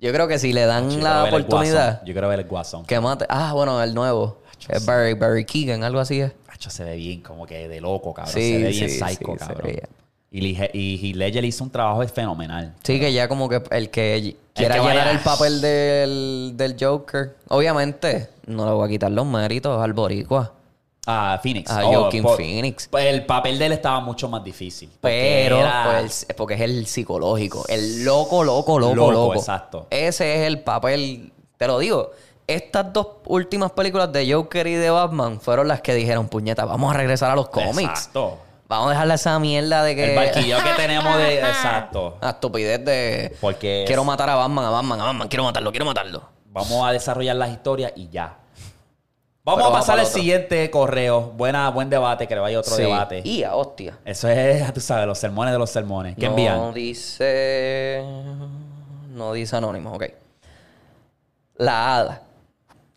Yo 0.00 0.10
creo 0.12 0.26
que 0.26 0.38
si 0.38 0.52
le 0.52 0.64
dan 0.64 0.90
Yo 0.90 1.00
la 1.00 1.24
oportunidad. 1.24 2.02
Yo 2.04 2.12
quiero 2.14 2.28
ver 2.28 2.40
el 2.40 2.46
Guasón. 2.46 2.84
que 2.86 2.98
mate. 2.98 3.26
Ah, 3.28 3.52
bueno, 3.52 3.80
el 3.82 3.94
nuevo. 3.94 4.38
Es 4.68 4.86
Barry, 4.86 5.14
Barry 5.14 5.44
Keegan, 5.44 5.84
algo 5.84 6.00
así 6.00 6.20
es. 6.20 6.32
Hacho, 6.48 6.70
se 6.70 6.84
ve 6.84 6.96
bien 6.96 7.20
como 7.20 7.46
que 7.46 7.68
de 7.68 7.80
loco, 7.80 8.14
cabrón. 8.14 8.32
Sí, 8.32 8.52
se 8.52 8.58
ve 8.62 8.68
bien 8.70 8.88
sí, 8.90 8.98
psycho, 8.98 9.36
cabrón. 9.36 9.72
Y, 10.34 10.56
y 10.72 11.12
Ledger 11.12 11.44
hizo 11.44 11.62
un 11.62 11.70
trabajo 11.70 12.02
fenomenal. 12.08 12.74
Sí, 12.82 12.98
que 12.98 13.12
ya 13.12 13.28
como 13.28 13.48
que 13.50 13.62
el 13.70 13.90
que 13.90 14.36
quiera 14.54 14.74
que 14.76 14.80
vaya- 14.80 14.92
llenar 15.00 15.08
el 15.14 15.20
papel 15.20 15.60
del, 15.60 16.52
del 16.56 16.76
Joker. 16.80 17.36
Obviamente, 17.48 18.28
no 18.46 18.64
le 18.64 18.72
voy 18.72 18.86
a 18.86 18.88
quitar 18.88 19.10
los 19.10 19.26
méritos 19.26 19.80
al 19.82 19.92
Boricua. 19.92 20.52
A 21.06 21.38
Phoenix. 21.42 21.70
A 21.70 21.84
Oh, 21.84 21.92
Joaquin 22.02 22.22
por- 22.22 22.36
Phoenix. 22.36 22.88
pues 22.88 23.06
el 23.06 23.26
papel 23.26 23.58
de 23.58 23.66
él 23.66 23.72
estaba 23.72 24.00
mucho 24.00 24.28
más 24.28 24.42
difícil. 24.44 24.88
porque 25.00 25.42
Pero, 25.44 25.58
era- 25.58 25.98
pues, 26.00 26.24
es 26.28 26.34
porque 26.36 26.54
es 26.54 26.60
el 26.62 26.86
psicológico. 26.86 27.64
El 27.68 28.04
loco, 28.04 28.42
loco, 28.44 28.78
loco, 28.78 28.94
Loco, 28.94 29.12
loco. 29.12 29.34
exacto. 29.34 29.86
Ese 29.90 30.36
es 30.40 30.46
el 30.46 30.60
papel. 30.60 31.32
Te 31.58 31.66
lo 31.66 31.78
digo. 31.78 32.12
Estas 32.46 32.92
dos 32.92 33.06
últimas 33.26 33.70
películas 33.72 34.12
de 34.12 34.32
Joker 34.32 34.66
y 34.66 34.74
de 34.74 34.90
Batman 34.90 35.40
fueron 35.40 35.68
las 35.68 35.80
que 35.80 35.94
dijeron, 35.94 36.28
puñeta, 36.28 36.64
vamos 36.64 36.92
a 36.94 36.96
regresar 36.96 37.30
a 37.30 37.36
los 37.36 37.48
cómics. 37.50 37.78
Exacto. 37.90 38.38
Vamos 38.72 38.86
a 38.88 38.90
dejarle 38.92 39.14
esa 39.14 39.38
mierda 39.38 39.82
de 39.84 39.94
que... 39.94 40.10
El 40.10 40.16
barquillo 40.16 40.56
que 40.64 40.70
tenemos 40.82 41.16
de... 41.18 41.38
Exacto. 41.40 42.16
La 42.22 42.30
estupidez 42.30 42.82
de... 42.84 43.36
Porque 43.40 43.84
Quiero 43.86 44.02
matar 44.02 44.30
a 44.30 44.34
Batman, 44.36 44.64
a 44.64 44.70
Batman, 44.70 45.00
a 45.00 45.04
Batman. 45.04 45.28
Quiero 45.28 45.44
matarlo, 45.44 45.70
quiero 45.70 45.84
matarlo. 45.84 46.22
vamos 46.46 46.88
a 46.88 46.92
desarrollar 46.92 47.36
las 47.36 47.50
historias 47.50 47.92
y 47.96 48.08
ya. 48.08 48.38
Vamos 49.44 49.62
Pero 49.64 49.74
a 49.74 49.78
pasar 49.78 49.98
al 49.98 50.06
siguiente 50.06 50.70
correo. 50.70 51.20
Buena, 51.36 51.68
buen 51.70 51.90
debate, 51.90 52.26
que 52.26 52.34
le 52.34 52.40
vaya 52.40 52.60
otro 52.60 52.74
Sí. 52.74 52.82
debate. 52.82 53.20
Y 53.24 53.42
a 53.42 53.56
hostia. 53.56 53.98
Eso 54.04 54.28
es, 54.28 54.72
tú 54.74 54.80
sabes, 54.80 55.06
los 55.06 55.18
sermones 55.18 55.52
de 55.52 55.58
los 55.58 55.68
sermones. 55.68 56.14
¿Qué 56.16 56.26
no 56.26 56.30
envían? 56.30 56.72
dice... 56.72 58.02
No 59.10 59.32
dice 59.34 59.54
anónimo, 59.56 59.92
ok. 59.92 60.04
La 61.56 61.96
hada. 61.96 62.22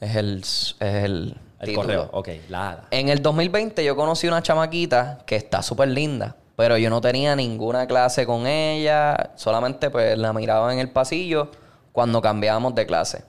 Es 0.06 0.16
el... 0.16 0.38
Es 0.40 1.04
el, 1.04 1.36
correo. 1.74 2.10
Ok, 2.12 2.30
la 2.50 2.72
hada. 2.72 2.88
En 2.92 3.10
el 3.10 3.24
2020 3.24 3.84
yo 3.84 3.96
conocí 3.96 4.28
una 4.28 4.44
chamaquita 4.44 5.20
que 5.26 5.36
está 5.36 5.64
súper 5.64 5.88
linda, 5.88 6.36
pero 6.56 6.78
yo 6.78 6.92
no 6.92 7.02
tenía 7.02 7.36
ninguna 7.36 7.88
clase 7.88 8.28
con 8.28 8.46
ella, 8.46 9.32
solamente 9.36 9.90
pues 9.90 10.16
la 10.16 10.32
miraba 10.32 10.72
en 10.72 10.80
el 10.80 10.92
pasillo 10.92 11.50
cuando 11.92 12.22
cambiábamos 12.22 12.76
de 12.76 12.86
clase. 12.86 13.24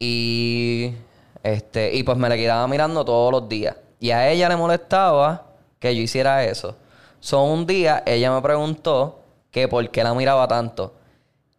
Y 0.00 0.92
este 1.44 1.94
y 1.94 2.02
pues 2.02 2.18
me 2.18 2.28
la 2.28 2.36
quedaba 2.36 2.66
mirando 2.66 3.04
todos 3.04 3.30
los 3.30 3.48
días. 3.48 3.76
Y 4.00 4.10
a 4.10 4.28
ella 4.28 4.48
le 4.48 4.56
molestaba 4.56 5.46
que 5.78 5.94
yo 5.94 6.02
hiciera 6.02 6.44
eso. 6.44 6.76
So 7.20 7.44
un 7.44 7.64
día 7.64 8.02
ella 8.06 8.32
me 8.32 8.42
preguntó 8.42 9.20
que 9.52 9.68
por 9.68 9.88
qué 9.90 10.02
la 10.02 10.14
miraba 10.14 10.48
tanto. 10.48 10.94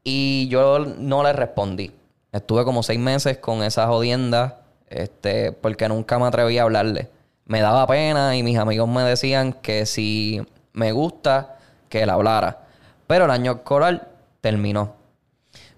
Y 0.04 0.48
yo 0.50 0.80
no 0.80 1.24
le 1.24 1.32
respondí. 1.34 1.97
Estuve 2.38 2.64
como 2.66 2.84
seis 2.84 3.00
meses 3.00 3.40
con 3.40 3.64
esa 3.64 3.88
jodienda, 3.88 4.62
este, 4.90 5.52
porque 5.52 5.90
nunca 5.90 6.20
me 6.20 6.28
atreví 6.28 6.58
a 6.60 6.64
hablarle. 6.64 7.10
Me 7.46 7.62
daba 7.62 7.88
pena 7.88 8.36
y 8.36 8.44
mis 8.44 8.58
amigos 8.58 8.88
me 8.88 9.02
decían 9.02 9.54
que 9.54 9.86
si 9.86 10.46
me 10.74 10.92
gusta, 10.92 11.58
que 11.90 12.06
la 12.06 12.14
hablara. 12.14 12.66
Pero 13.08 13.26
el 13.26 13.32
año 13.32 13.54
escolar 13.54 14.10
terminó. 14.42 14.94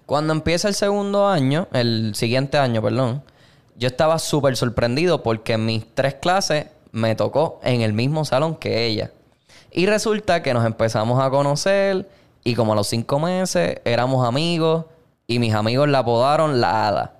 Cuando 0.04 0.34
empieza 0.34 0.68
el 0.68 0.74
segundo 0.74 1.28
año, 1.28 1.66
el 1.72 2.14
siguiente 2.14 2.58
año, 2.58 2.82
perdón, 2.82 3.22
yo 3.76 3.88
estaba 3.88 4.18
súper 4.18 4.56
sorprendido 4.56 5.22
porque 5.22 5.54
en 5.54 5.64
mis 5.64 5.94
tres 5.94 6.14
clases 6.14 6.66
me 6.92 7.14
tocó 7.14 7.58
en 7.62 7.80
el 7.80 7.94
mismo 7.94 8.26
salón 8.26 8.56
que 8.56 8.84
ella. 8.84 9.12
Y 9.72 9.86
resulta 9.86 10.42
que 10.42 10.52
nos 10.52 10.66
empezamos 10.66 11.22
a 11.22 11.30
conocer 11.30 12.06
y 12.44 12.54
como 12.54 12.74
a 12.74 12.76
los 12.76 12.88
cinco 12.88 13.18
meses 13.18 13.80
éramos 13.84 14.26
amigos 14.26 14.84
y 15.30 15.38
mis 15.38 15.54
amigos 15.54 15.88
la 15.88 16.00
apodaron 16.00 16.60
la 16.60 16.88
hada. 16.88 17.12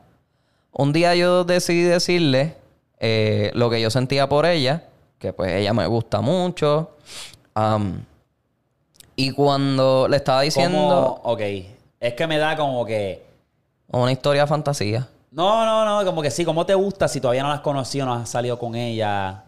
Un 0.73 0.93
día 0.93 1.15
yo 1.15 1.45
decidí 1.45 1.83
decirle 1.83 2.57
eh, 2.99 3.53
lo 3.55 3.71
que 3.71 3.81
yo 3.81 3.89
sentía 3.89 4.29
por 4.29 4.47
ella, 4.47 4.83
que 5.21 5.33
pues 5.33 5.53
ella 5.53 5.73
me 5.73 5.87
gusta 5.87 6.21
mucho. 6.21 6.91
Am, 7.55 8.05
y 9.15 9.31
cuando 9.31 10.09
le 10.09 10.17
estaba 10.17 10.41
diciendo 10.43 11.21
¿Cómo? 11.23 11.33
Ok. 11.35 11.41
Es 12.01 12.15
que 12.15 12.27
me 12.27 12.39
da 12.39 12.57
como 12.57 12.85
que... 12.85 13.25
una 13.93 14.11
historia 14.11 14.43
de 14.43 14.49
fantasía. 14.49 15.09
No, 15.31 15.65
no, 15.65 15.85
no. 15.85 16.05
Como 16.05 16.21
que 16.21 16.33
sí. 16.33 16.45
¿Cómo 16.45 16.67
te 16.67 16.75
gusta 16.75 17.07
si 17.07 17.21
todavía 17.21 17.45
no 17.45 17.49
la 17.51 17.57
has 17.57 17.61
conocido, 17.61 18.07
no 18.07 18.15
has 18.15 18.29
salido 18.29 18.59
con 18.59 18.75
ella? 18.75 19.45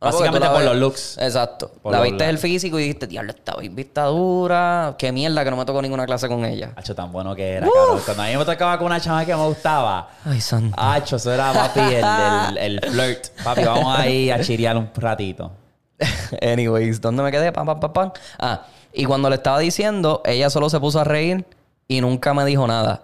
Ah, 0.00 0.06
Básicamente 0.10 0.46
por 0.48 0.56
ves- 0.58 0.64
los 0.66 0.76
looks. 0.76 1.18
Exacto. 1.18 1.70
Por 1.82 1.92
la 1.92 2.00
viste 2.02 2.28
el 2.28 2.36
físico 2.36 2.78
y 2.78 2.82
dijiste, 2.82 3.06
diablo, 3.06 3.30
esta 3.32 3.56
vista 3.56 4.04
dura. 4.04 4.94
Qué 4.98 5.10
mierda 5.12 5.42
que 5.44 5.50
no 5.50 5.56
me 5.56 5.64
tocó 5.64 5.80
ninguna 5.80 6.04
clase 6.04 6.28
con 6.28 6.44
ella. 6.44 6.72
Hacho, 6.76 6.94
tan 6.94 7.10
bueno 7.10 7.34
que 7.34 7.52
era, 7.54 7.66
cabrón. 7.66 8.00
Cuando 8.04 8.22
a 8.22 8.26
mí 8.26 8.36
me 8.36 8.44
tocaba 8.44 8.76
con 8.76 8.86
una 8.88 9.00
chama 9.00 9.24
que 9.24 9.34
me 9.34 9.46
gustaba. 9.46 10.10
Ay, 10.26 10.40
santo. 10.42 10.76
Hacho, 10.78 11.16
eso 11.16 11.32
era, 11.32 11.52
papi, 11.52 11.80
el, 11.80 12.58
el, 12.58 12.58
el 12.58 12.80
flirt. 12.90 13.28
Papi, 13.42 13.64
vamos 13.64 13.98
ahí 13.98 14.30
a 14.30 14.40
chirear 14.42 14.76
un 14.76 14.90
ratito. 14.94 15.50
Anyways, 16.42 17.00
¿dónde 17.00 17.22
me 17.22 17.30
quedé? 17.30 17.50
Pam, 17.52 17.64
pam, 17.64 17.80
pam, 17.80 17.92
pam. 17.92 18.12
Ah, 18.38 18.62
y 18.92 19.04
cuando 19.06 19.30
le 19.30 19.36
estaba 19.36 19.58
diciendo, 19.60 20.20
ella 20.26 20.50
solo 20.50 20.68
se 20.68 20.80
puso 20.80 21.00
a 21.00 21.04
reír 21.04 21.46
y 21.88 22.00
nunca 22.02 22.34
me 22.34 22.44
dijo 22.44 22.66
nada. 22.66 23.02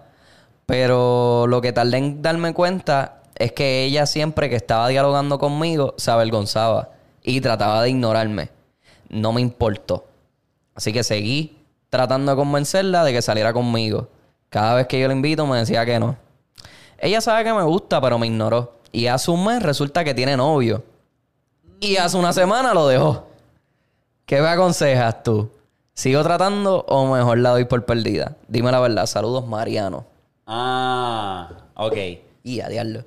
Pero 0.67 1.47
lo 1.49 1.61
que 1.61 1.73
tardé 1.73 1.97
en 1.99 2.23
darme 2.23 2.53
cuenta 2.53 3.20
es 3.41 3.53
que 3.53 3.85
ella 3.85 4.05
siempre 4.05 4.51
que 4.51 4.57
estaba 4.57 4.87
dialogando 4.89 5.39
conmigo 5.39 5.95
se 5.97 6.11
avergonzaba 6.11 6.91
y 7.23 7.41
trataba 7.41 7.83
de 7.83 7.89
ignorarme. 7.89 8.51
No 9.09 9.33
me 9.33 9.41
importó. 9.41 10.05
Así 10.75 10.93
que 10.93 11.03
seguí 11.03 11.57
tratando 11.89 12.33
de 12.33 12.37
convencerla 12.37 13.03
de 13.03 13.15
que 13.15 13.23
saliera 13.23 13.55
conmigo. 13.55 14.09
Cada 14.51 14.75
vez 14.75 14.87
que 14.89 15.01
yo 15.01 15.09
la 15.09 15.15
invito 15.15 15.47
me 15.47 15.57
decía 15.57 15.87
que 15.87 15.99
no. 15.99 16.19
Ella 16.99 17.23
sabe 17.23 17.43
que 17.45 17.55
me 17.55 17.63
gusta, 17.63 17.99
pero 18.03 18.19
me 18.19 18.27
ignoró. 18.27 18.75
Y 18.93 19.07
hace 19.07 19.31
un 19.31 19.43
mes 19.47 19.63
resulta 19.63 20.05
que 20.05 20.13
tiene 20.13 20.37
novio. 20.37 20.85
Y 21.81 21.97
hace 21.97 22.19
una 22.19 22.35
semana 22.35 22.75
lo 22.75 22.89
dejó. 22.89 23.27
¿Qué 24.27 24.43
me 24.43 24.49
aconsejas 24.49 25.23
tú? 25.23 25.51
¿Sigo 25.95 26.23
tratando 26.23 26.85
o 26.87 27.07
mejor 27.07 27.39
la 27.39 27.51
doy 27.51 27.65
por 27.65 27.87
perdida? 27.87 28.37
Dime 28.49 28.71
la 28.71 28.81
verdad. 28.81 29.07
Saludos, 29.07 29.47
Mariano. 29.47 30.05
Ah, 30.47 31.49
ok. 31.75 31.97
Y 32.45 32.61
a 32.61 32.69
diablo. 32.69 33.03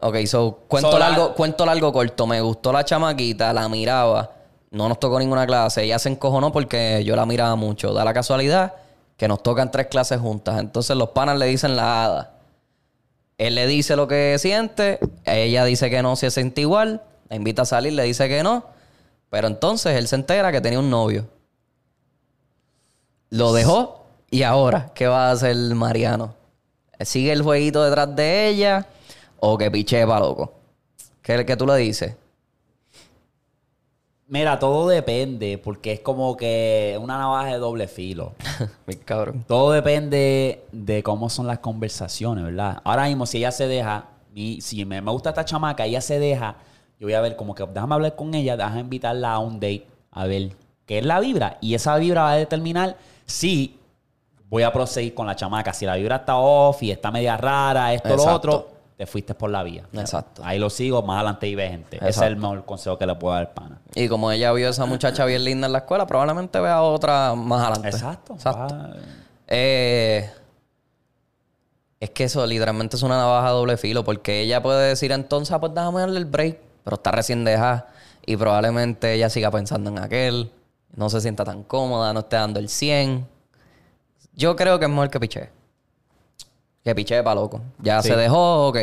Ok, 0.00 0.16
so, 0.26 0.60
cuento 0.66 0.92
So, 0.92 0.98
la- 0.98 1.10
largo, 1.10 1.34
cuento 1.34 1.66
largo 1.66 1.92
corto. 1.92 2.26
Me 2.26 2.40
gustó 2.40 2.72
la 2.72 2.84
chamaquita, 2.84 3.52
la 3.52 3.68
miraba. 3.68 4.30
No 4.70 4.88
nos 4.88 4.98
tocó 4.98 5.18
ninguna 5.18 5.46
clase. 5.46 5.82
Ella 5.84 5.98
se 5.98 6.08
encojonó 6.08 6.52
porque 6.52 7.02
yo 7.04 7.16
la 7.16 7.26
miraba 7.26 7.54
mucho. 7.56 7.92
Da 7.92 8.04
la 8.04 8.14
casualidad 8.14 8.74
que 9.16 9.28
nos 9.28 9.42
tocan 9.42 9.70
tres 9.70 9.88
clases 9.88 10.18
juntas. 10.20 10.58
Entonces 10.58 10.96
los 10.96 11.10
panas 11.10 11.36
le 11.38 11.46
dicen 11.46 11.76
la 11.76 12.04
hada. 12.04 12.30
Él 13.36 13.54
le 13.54 13.66
dice 13.66 13.96
lo 13.96 14.06
que 14.06 14.36
siente, 14.38 14.98
ella 15.24 15.64
dice 15.64 15.88
que 15.90 16.02
no 16.02 16.14
se 16.14 16.30
siente 16.30 16.60
igual, 16.60 17.02
la 17.30 17.36
invita 17.36 17.62
a 17.62 17.64
salir, 17.64 17.94
le 17.94 18.02
dice 18.02 18.28
que 18.28 18.42
no, 18.42 18.64
pero 19.30 19.46
entonces 19.46 19.96
él 19.96 20.08
se 20.08 20.16
entera 20.16 20.52
que 20.52 20.60
tenía 20.60 20.78
un 20.78 20.90
novio. 20.90 21.26
Lo 23.30 23.52
dejó 23.54 24.04
y 24.30 24.42
ahora, 24.42 24.90
¿qué 24.94 25.06
va 25.06 25.28
a 25.28 25.32
hacer 25.32 25.56
Mariano? 25.56 26.34
¿Sigue 27.00 27.32
el 27.32 27.40
jueguito 27.42 27.82
detrás 27.82 28.14
de 28.14 28.48
ella 28.48 28.86
o 29.40 29.58
que 29.58 29.70
piche 29.70 30.06
pa' 30.06 30.20
loco? 30.20 30.52
¿Qué, 31.22 31.44
qué 31.44 31.56
tú 31.56 31.66
le 31.66 31.76
dices? 31.76 32.14
Mira, 34.28 34.60
todo 34.60 34.88
depende, 34.88 35.58
porque 35.58 35.92
es 35.92 36.00
como 36.00 36.36
que 36.36 36.96
una 37.02 37.18
navaja 37.18 37.48
de 37.48 37.58
doble 37.58 37.88
filo. 37.88 38.34
Mi 38.86 38.94
cabrón. 38.94 39.44
Todo 39.48 39.72
depende 39.72 40.64
de 40.70 41.02
cómo 41.02 41.28
son 41.28 41.48
las 41.48 41.58
conversaciones, 41.58 42.44
¿verdad? 42.44 42.80
Ahora 42.84 43.06
mismo, 43.06 43.26
si 43.26 43.38
ella 43.38 43.50
se 43.50 43.66
deja, 43.66 44.04
y 44.32 44.60
si 44.60 44.84
me, 44.84 45.00
me 45.02 45.10
gusta 45.10 45.30
esta 45.30 45.44
chamaca, 45.44 45.84
ella 45.84 46.00
se 46.00 46.20
deja, 46.20 46.54
yo 47.00 47.08
voy 47.08 47.14
a 47.14 47.20
ver 47.20 47.34
como 47.34 47.56
que 47.56 47.66
déjame 47.66 47.94
hablar 47.94 48.14
con 48.14 48.32
ella, 48.34 48.56
déjame 48.56 48.80
invitarla 48.82 49.32
a 49.32 49.40
un 49.40 49.54
date, 49.54 49.86
a 50.12 50.26
ver 50.26 50.52
qué 50.86 50.98
es 50.98 51.04
la 51.04 51.18
vibra. 51.18 51.58
Y 51.60 51.74
esa 51.74 51.96
vibra 51.96 52.22
va 52.22 52.32
a 52.32 52.36
determinar 52.36 52.96
si 53.26 53.80
voy 54.48 54.62
a 54.62 54.72
proseguir 54.72 55.12
con 55.12 55.26
la 55.26 55.34
chamaca. 55.34 55.72
Si 55.72 55.86
la 55.86 55.96
vibra 55.96 56.16
está 56.16 56.36
off 56.36 56.82
y 56.84 56.92
está 56.92 57.10
media 57.10 57.36
rara, 57.36 57.94
esto, 57.94 58.10
lo 58.10 58.14
Exacto. 58.14 58.36
otro, 58.36 58.68
te 59.00 59.06
fuiste 59.06 59.34
por 59.34 59.48
la 59.48 59.62
vía. 59.62 59.88
Exacto. 59.94 60.42
Ahí 60.44 60.58
lo 60.58 60.68
sigo, 60.68 61.00
más 61.02 61.16
adelante 61.16 61.48
y 61.48 61.54
ve 61.54 61.70
gente. 61.70 61.96
Ese 61.96 62.04
es 62.04 62.16
Exacto. 62.16 62.32
el 62.34 62.36
mejor 62.36 62.66
consejo 62.66 62.98
que 62.98 63.06
le 63.06 63.14
puedo 63.14 63.34
dar, 63.34 63.54
pana. 63.54 63.80
Y 63.94 64.08
como 64.08 64.30
ella 64.30 64.52
vio 64.52 64.66
a 64.66 64.70
esa 64.72 64.84
muchacha 64.84 65.24
bien 65.24 65.42
linda 65.42 65.68
en 65.68 65.72
la 65.72 65.78
escuela, 65.78 66.06
probablemente 66.06 66.60
vea 66.60 66.82
otra 66.82 67.34
más 67.34 67.62
adelante. 67.62 67.88
Exacto. 67.88 68.34
Exacto. 68.34 68.76
Eh, 69.46 70.30
es 71.98 72.10
que 72.10 72.24
eso 72.24 72.46
literalmente 72.46 72.96
es 72.96 73.02
una 73.02 73.16
navaja 73.16 73.48
de 73.48 73.54
doble 73.54 73.78
filo, 73.78 74.04
porque 74.04 74.42
ella 74.42 74.62
puede 74.62 74.90
decir 74.90 75.12
entonces, 75.12 75.54
ah, 75.54 75.60
pues 75.60 75.72
déjame 75.72 76.00
darle 76.00 76.18
el 76.18 76.26
break, 76.26 76.58
pero 76.84 76.96
está 76.96 77.10
recién 77.10 77.42
dejada 77.42 77.88
y 78.26 78.36
probablemente 78.36 79.14
ella 79.14 79.30
siga 79.30 79.50
pensando 79.50 79.88
en 79.88 79.98
aquel, 79.98 80.52
no 80.94 81.08
se 81.08 81.22
sienta 81.22 81.42
tan 81.42 81.62
cómoda, 81.62 82.12
no 82.12 82.20
esté 82.20 82.36
dando 82.36 82.60
el 82.60 82.68
100. 82.68 83.26
Yo 84.34 84.56
creo 84.56 84.78
que 84.78 84.84
es 84.84 84.90
mejor 84.90 85.08
que 85.08 85.20
piche. 85.20 85.59
Que 86.84 86.94
piche 86.94 87.22
para 87.22 87.34
loco. 87.40 87.60
Ya 87.78 88.02
Sí. 88.02 88.08
se 88.08 88.16
dejó, 88.16 88.68
ok. 88.68 88.78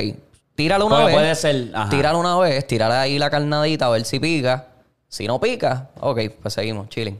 Tíralo 0.56 0.86
una 0.86 0.96
Puede- 0.98 1.06
vez. 1.08 1.16
puede 1.16 1.36
ser, 1.36 1.72
ajá. 1.76 1.90
Tíralo 1.90 2.20
una 2.20 2.38
vez, 2.38 2.66
tírale 2.68 2.96
ahí 2.96 3.20
la 3.20 3.30
carnadita 3.30 3.86
a 3.86 3.90
ver 3.90 4.06
si 4.06 4.20
pica. 4.20 4.68
Si 5.08 5.28
no 5.28 5.40
pica, 5.40 5.90
ok, 6.00 6.20
pues 6.42 6.54
seguimos, 6.54 6.90
chilling. 6.90 7.20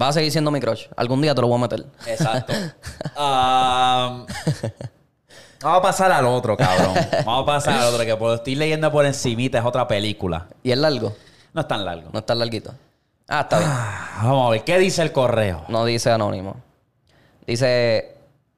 Va 0.00 0.08
a 0.08 0.12
seguir 0.12 0.32
siendo 0.32 0.50
mi 0.50 0.58
crush. 0.58 0.86
Algún 0.96 1.20
día 1.20 1.34
te 1.34 1.42
lo 1.42 1.48
voy 1.48 1.58
a 1.58 1.60
meter. 1.60 1.84
Exacto. 2.06 2.52
Am, 3.16 4.26
vamos 5.62 5.78
a 5.78 5.82
pasar 5.82 6.10
al 6.12 6.24
otro, 6.26 6.56
cabrón. 6.56 6.94
Vamos 7.24 7.42
a 7.42 7.46
pasar 7.46 7.74
al 7.78 7.92
otro, 7.92 8.04
que 8.04 8.16
por 8.16 8.34
estoy 8.34 8.54
leyendo 8.54 8.90
por 8.90 9.04
encimita 9.04 9.58
es 9.58 9.64
otra 9.64 9.86
película. 9.86 10.46
¿Y 10.62 10.72
es 10.72 10.78
largo? 10.78 11.14
No 11.52 11.60
es 11.60 11.68
tan 11.68 11.84
largo. 11.84 12.08
No 12.12 12.18
está 12.20 12.34
larguito. 12.34 12.72
Ah, 13.28 13.42
está 13.42 13.58
bien. 13.58 13.70
Ah, 13.70 14.20
Vamos 14.24 14.46
a 14.48 14.50
ver, 14.50 14.64
¿qué 14.64 14.78
dice 14.78 15.02
el 15.02 15.12
correo? 15.12 15.64
No 15.68 15.84
dice 15.84 16.10
anónimo. 16.10 16.56
Dice, 17.46 18.11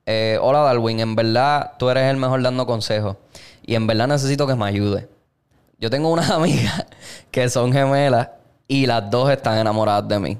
eh, 0.07 0.39
hola 0.41 0.61
Darwin, 0.61 1.01
en 1.01 1.17
verdad 1.17 1.73
tú 1.79 1.89
eres 1.91 2.11
el 2.11 2.17
mejor 2.17 2.43
dando 2.43 2.67
consejos. 2.67 3.17
Y 3.63 3.75
en 3.75 3.87
verdad 3.87 4.09
necesito 4.09 4.47
que 4.47 4.55
me 4.55 4.67
ayude. 4.67 5.09
Yo 5.79 5.91
tengo 5.91 6.11
unas 6.11 6.31
amigas 6.31 6.87
que 7.31 7.49
son 7.49 7.73
gemelas 7.73 8.29
y 8.69 8.87
las 8.87 9.11
dos 9.11 9.31
están 9.31 9.59
enamoradas 9.59 10.09
de 10.09 10.19
mí. 10.19 10.39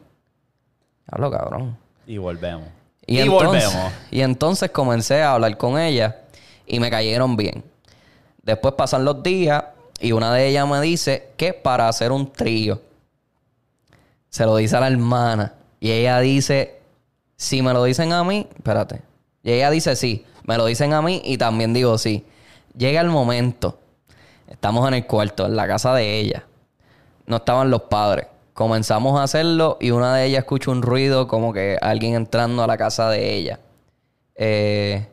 Hablo 1.11 1.31
cabrón. 1.31 1.77
Y 2.07 2.19
volvemos. 2.19 2.69
Y, 3.07 3.17
Y, 3.17 3.21
entonces, 3.21 3.73
volvemos. 3.73 3.93
Y 4.11 4.21
entonces 4.21 4.71
comencé 4.71 5.23
a 5.23 5.35
hablar 5.35 5.57
con 5.57 5.79
ellas 5.79 6.15
y 6.67 6.81
me 6.81 6.91
cayeron 6.91 7.37
bien. 7.37 7.65
Después 8.43 8.75
pasan 8.75 9.05
los 9.05 9.23
días 9.23 9.65
y 10.01 10.13
una 10.13 10.33
de 10.35 10.49
ellas 10.49 10.69
me 10.69 10.81
dice 10.81 11.31
que 11.37 11.53
para 11.53 11.89
hacer 11.89 12.13
un 12.13 12.31
trío 12.31 12.81
se 14.29 14.45
lo 14.45 14.57
dice 14.57 14.77
a 14.77 14.81
la 14.81 14.89
hermana 14.89 15.55
y 15.81 15.91
ella 15.93 16.19
dice, 16.21 16.81
si 17.37 17.63
me 17.63 17.73
lo 17.73 17.85
dicen 17.85 18.13
a 18.13 18.25
mí, 18.25 18.47
espérate. 18.57 19.03
Y 19.45 19.53
ella 19.53 19.71
dice 19.71 19.95
sí, 19.95 20.25
me 20.45 20.57
lo 20.57 20.67
dicen 20.67 20.95
a 20.95 21.03
mí 21.03 21.23
y 21.25 21.39
también 21.39 21.73
digo 21.73 21.97
sí. 21.99 22.25
Llega 22.77 23.01
el 23.01 23.09
momento. 23.09 23.79
Estamos 24.49 24.89
en 24.89 24.95
el 24.95 25.07
cuarto, 25.07 25.47
en 25.47 25.55
la 25.55 25.69
casa 25.69 25.95
de 25.95 26.19
ella. 26.19 26.45
No 27.27 27.37
estaban 27.37 27.71
los 27.71 27.83
padres. 27.83 28.27
Comenzamos 28.55 29.21
a 29.21 29.25
hacerlo 29.25 29.77
y 29.81 29.91
una 29.91 30.17
de 30.17 30.27
ellas 30.27 30.41
escucha 30.41 30.71
un 30.71 30.83
ruido 30.83 31.29
como 31.29 31.53
que 31.53 31.79
alguien 31.81 32.15
entrando 32.15 32.63
a 32.63 32.67
la 32.67 32.77
casa 32.77 33.11
de 33.11 33.35
ella. 33.35 33.61
Eh, 34.35 35.07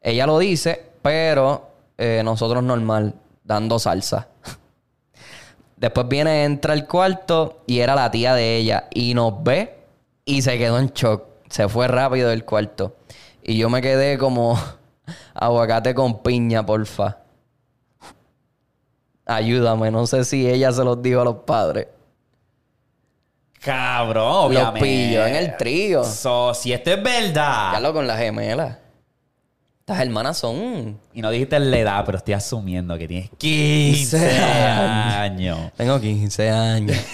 ella 0.00 0.26
lo 0.26 0.38
dice, 0.38 0.84
pero 1.02 1.68
eh, 1.98 2.22
nosotros 2.24 2.62
normal, 2.62 3.14
dando 3.44 3.78
salsa. 3.78 4.28
Después 5.76 6.08
viene, 6.08 6.44
entra 6.44 6.72
al 6.72 6.86
cuarto 6.86 7.62
y 7.66 7.80
era 7.80 7.94
la 7.94 8.10
tía 8.10 8.34
de 8.34 8.56
ella 8.56 8.88
y 8.92 9.14
nos 9.14 9.42
ve 9.42 9.76
y 10.24 10.42
se 10.42 10.58
quedó 10.58 10.78
en 10.78 10.88
shock. 10.88 11.24
Se 11.48 11.68
fue 11.68 11.88
rápido 11.88 12.30
del 12.30 12.44
cuarto. 12.44 12.96
Y 13.48 13.58
yo 13.58 13.70
me 13.70 13.80
quedé 13.80 14.18
como 14.18 14.58
aguacate 15.34 15.94
con 15.94 16.20
piña, 16.22 16.66
porfa. 16.66 17.18
Ayúdame, 19.24 19.90
no 19.90 20.06
sé 20.06 20.24
si 20.24 20.48
ella 20.48 20.72
se 20.72 20.84
los 20.84 21.00
dijo 21.00 21.20
a 21.20 21.24
los 21.24 21.36
padres. 21.38 21.88
Cabrón, 23.60 24.52
Los 24.54 24.62
obviamente. 24.62 24.80
pilló 24.80 25.26
en 25.26 25.34
el 25.36 25.56
trío. 25.56 26.04
So, 26.04 26.54
si 26.54 26.72
esto 26.72 26.90
es 26.92 27.02
verdad. 27.02 27.72
Ya 27.72 27.80
lo 27.80 27.92
con 27.92 28.06
las 28.06 28.18
gemelas. 28.18 28.76
Estas 29.80 30.00
hermanas 30.00 30.38
son. 30.38 30.98
Y 31.12 31.22
no 31.22 31.30
dijiste 31.30 31.58
la 31.58 31.78
edad, 31.78 32.04
pero 32.04 32.18
estoy 32.18 32.34
asumiendo 32.34 32.96
que 32.98 33.08
tienes 33.08 33.30
15 33.38 34.18
15 34.18 34.38
años. 34.40 35.72
Tengo 35.76 36.00
15 36.00 36.50
años. 36.50 36.96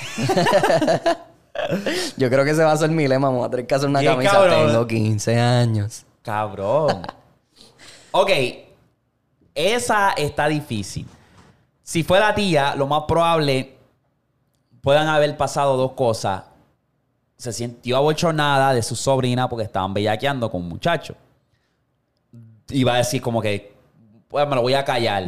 Yo 2.16 2.28
creo 2.30 2.44
que 2.44 2.50
ese 2.50 2.64
va 2.64 2.72
a 2.72 2.76
ser 2.76 2.90
mi 2.90 3.06
lema. 3.08 3.28
Vamos 3.28 3.46
a 3.46 3.50
tener 3.50 3.66
que 3.66 3.74
hacer 3.74 3.88
una 3.88 4.02
camisa. 4.02 4.32
cabrón. 4.32 4.66
Tengo 4.68 4.86
15 4.86 5.38
años. 5.38 6.04
Cabrón. 6.22 7.02
ok. 8.12 8.30
Esa 9.54 10.10
está 10.12 10.48
difícil. 10.48 11.06
Si 11.82 12.02
fuera 12.02 12.34
tía, 12.34 12.74
lo 12.74 12.86
más 12.86 13.02
probable 13.06 13.76
puedan 14.80 15.08
haber 15.08 15.36
pasado 15.36 15.76
dos 15.76 15.92
cosas. 15.92 16.44
Se 17.36 17.52
sintió 17.52 17.96
abochornada 17.96 18.72
de 18.72 18.82
su 18.82 18.94
sobrina 18.96 19.48
porque 19.48 19.64
estaban 19.64 19.92
bellaqueando 19.92 20.50
con 20.50 20.62
un 20.62 20.68
muchacho. 20.68 21.14
Iba 22.68 22.94
a 22.94 22.98
decir 22.98 23.20
como 23.20 23.42
que, 23.42 23.74
pues 24.28 24.48
me 24.48 24.54
lo 24.54 24.62
voy 24.62 24.74
a 24.74 24.84
callar. 24.84 25.24